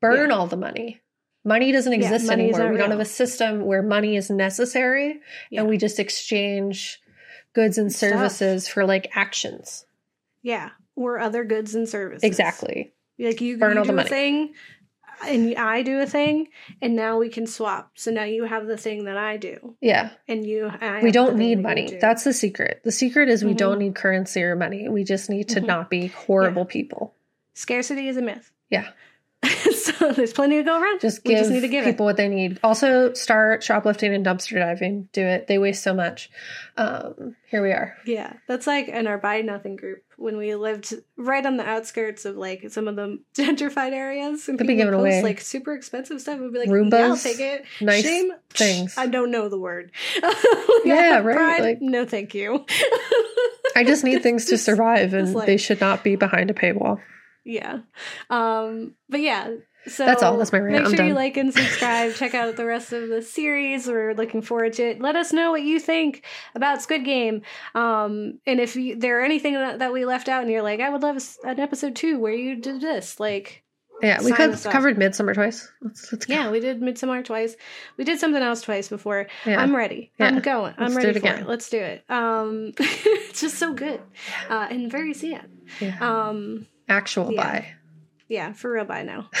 Burn 0.00 0.30
Yeah. 0.30 0.36
all 0.36 0.46
the 0.46 0.56
money. 0.58 1.00
Money 1.44 1.72
doesn't 1.72 1.92
Yeah, 1.92 1.98
exist 1.98 2.26
money 2.26 2.44
anymore. 2.48 2.72
We 2.72 2.78
don't 2.78 2.90
have 2.90 3.00
a 3.00 3.04
system 3.04 3.66
where 3.66 3.82
money 3.82 4.16
is 4.16 4.30
necessary 4.30 5.20
Yeah. 5.50 5.60
and 5.60 5.68
we 5.68 5.76
just 5.76 5.98
exchange 6.00 7.00
goods 7.52 7.76
and 7.78 7.92
Stuff. 7.92 8.10
services 8.10 8.66
for 8.68 8.86
like 8.86 9.10
actions. 9.14 9.84
Yeah, 10.42 10.70
or 10.96 11.18
other 11.18 11.44
goods 11.44 11.74
and 11.74 11.88
services. 11.88 12.22
Exactly. 12.24 12.92
Like 13.18 13.40
you, 13.40 13.58
Burn 13.58 13.76
you 13.76 13.84
do 13.84 13.98
a 13.98 14.04
thing, 14.04 14.54
and 15.24 15.54
I 15.56 15.82
do 15.82 16.00
a 16.00 16.06
thing, 16.06 16.48
and 16.82 16.96
now 16.96 17.18
we 17.18 17.28
can 17.28 17.46
swap. 17.46 17.92
So 17.94 18.10
now 18.10 18.24
you 18.24 18.44
have 18.44 18.66
the 18.66 18.76
thing 18.76 19.04
that 19.04 19.16
I 19.16 19.36
do, 19.36 19.76
Yeah. 19.80 20.10
and 20.26 20.44
you. 20.46 20.70
I 20.80 21.00
we 21.02 21.12
don't 21.12 21.36
need 21.36 21.60
money. 21.62 21.86
do. 21.86 21.98
That's 22.00 22.24
the 22.24 22.32
secret. 22.32 22.80
The 22.84 22.90
secret 22.90 23.28
is 23.28 23.44
we 23.44 23.52
Mhm. 23.54 23.58
don't 23.58 23.78
need 23.78 23.94
currency 23.94 24.42
or 24.42 24.56
money. 24.56 24.88
We 24.88 25.04
just 25.04 25.30
need 25.30 25.48
to 25.50 25.60
Mhm. 25.60 25.66
not 25.66 25.90
be 25.90 26.06
horrible 26.08 26.64
people. 26.64 27.14
scarcity 27.56 28.08
is 28.08 28.16
a 28.16 28.22
myth. 28.22 28.50
Yeah. 28.68 28.88
so 29.74 30.12
there's 30.12 30.32
plenty 30.32 30.56
to 30.56 30.62
go 30.62 30.80
around. 30.80 31.00
Just 31.00 31.24
we 31.24 31.30
give 31.30 31.38
just 31.40 31.50
need 31.50 31.60
to 31.60 31.68
give 31.68 31.84
people 31.84 32.06
what 32.06 32.16
they 32.16 32.28
need. 32.28 32.58
Also, 32.62 33.12
start 33.14 33.62
shoplifting 33.62 34.14
and 34.14 34.24
dumpster 34.24 34.58
diving. 34.58 35.08
Do 35.12 35.22
it. 35.22 35.46
They 35.46 35.58
waste 35.58 35.82
so 35.82 35.94
much. 35.94 36.30
Um, 36.76 37.36
here 37.48 37.62
we 37.62 37.70
are. 37.70 37.96
Yeah, 38.04 38.32
that's 38.48 38.66
like 38.66 38.88
in 38.88 39.06
our 39.06 39.18
buy 39.18 39.40
nothing 39.42 39.76
group 39.76 40.02
when 40.16 40.36
we 40.36 40.54
lived 40.54 40.94
right 41.16 41.44
on 41.44 41.56
the 41.56 41.68
outskirts 41.68 42.24
of 42.24 42.36
like 42.36 42.70
some 42.70 42.88
of 42.88 42.96
the 42.96 43.18
gentrified 43.34 43.92
areas, 43.92 44.48
and 44.48 44.58
They'd 44.58 44.66
be 44.66 44.74
people 44.74 44.84
giving 44.84 44.94
would 44.98 45.04
post 45.04 45.14
away 45.16 45.22
like 45.22 45.40
super 45.40 45.72
expensive 45.74 46.20
stuff. 46.20 46.40
We'd 46.40 46.52
be 46.52 46.58
like, 46.60 46.68
yeah, 46.68 47.06
I'll 47.06 47.16
take 47.16 47.40
it. 47.40 47.64
nice 47.80 48.02
Shame 48.04 48.32
things. 48.50 48.96
I 48.96 49.06
don't 49.06 49.30
know 49.30 49.48
the 49.48 49.58
word. 49.58 49.92
Yeah, 50.84 51.20
right, 51.20 51.34
Pride? 51.36 51.60
like- 51.62 51.78
no, 51.80 52.04
thank 52.04 52.34
you. 52.34 52.66
I 53.74 53.84
just 53.84 54.04
need 54.04 54.22
things 54.22 54.44
to 54.46 54.58
survive, 54.58 55.14
and 55.14 55.32
like- 55.34 55.46
they 55.46 55.56
should 55.56 55.80
not 55.80 56.04
be 56.04 56.14
behind 56.16 56.50
a 56.50 56.54
paywall. 56.54 57.00
Yeah. 57.44 57.80
Um, 58.30 58.94
but 59.08 59.20
yeah. 59.20 59.54
So 59.86 60.06
That's 60.06 60.22
all. 60.22 60.38
That's 60.38 60.50
my 60.50 60.60
rant. 60.60 60.72
Make 60.72 60.86
I'm 60.86 60.96
sure 60.96 61.04
you 61.04 61.10
done. 61.10 61.16
like 61.16 61.36
and 61.36 61.52
subscribe. 61.54 62.14
Check 62.14 62.34
out 62.34 62.56
the 62.56 62.64
rest 62.64 62.92
of 62.94 63.08
the 63.10 63.20
series. 63.20 63.86
We're 63.86 64.14
looking 64.14 64.40
forward 64.40 64.72
to 64.74 64.82
it. 64.82 65.00
Let 65.02 65.14
us 65.14 65.30
know 65.32 65.50
what 65.50 65.62
you 65.62 65.78
think 65.78 66.24
about 66.54 66.80
Squid 66.80 67.04
Game. 67.04 67.42
Um, 67.74 68.38
and 68.46 68.60
if 68.60 68.76
you, 68.76 68.96
there 68.96 69.20
are 69.20 69.24
anything 69.24 69.52
that, 69.54 69.80
that 69.80 69.92
we 69.92 70.06
left 70.06 70.28
out 70.30 70.42
and 70.42 70.50
you're 70.50 70.62
like, 70.62 70.80
I 70.80 70.88
would 70.88 71.02
love 71.02 71.18
a 71.18 71.48
an 71.48 71.60
episode 71.60 71.96
two 71.96 72.18
where 72.18 72.32
you 72.32 72.56
did 72.56 72.80
this. 72.80 73.20
Like, 73.20 73.62
Yeah, 74.00 74.22
we 74.22 74.32
could 74.32 74.58
covered 74.62 74.96
Midsummer 74.96 75.34
twice. 75.34 75.70
Let's, 75.82 76.10
let's 76.10 76.24
go. 76.24 76.32
yeah, 76.32 76.50
we 76.50 76.60
did 76.60 76.80
Midsummer 76.80 77.22
twice. 77.22 77.54
We 77.98 78.04
did 78.04 78.18
something 78.18 78.42
else 78.42 78.62
twice 78.62 78.88
before. 78.88 79.26
Yeah. 79.44 79.60
I'm 79.60 79.76
ready. 79.76 80.12
Yeah. 80.18 80.28
I'm 80.28 80.38
going. 80.40 80.72
I'm 80.78 80.94
Let's 80.94 80.96
ready 80.96 81.08
it 81.10 81.12
for 81.12 81.18
again. 81.18 81.40
it. 81.42 81.46
Let's 81.46 81.68
do 81.68 81.78
it. 81.78 82.04
Um, 82.08 82.72
it's 82.78 83.42
just 83.42 83.58
so 83.58 83.74
good 83.74 84.00
uh, 84.48 84.66
and 84.70 84.90
very 84.90 85.12
sad. 85.12 85.50
Yeah. 85.78 85.98
Um, 86.00 86.66
Actual 86.88 87.32
yeah. 87.32 87.42
buy. 87.42 87.74
yeah, 88.28 88.52
for 88.52 88.72
real. 88.72 88.84
Bye 88.84 89.02
now. 89.02 89.30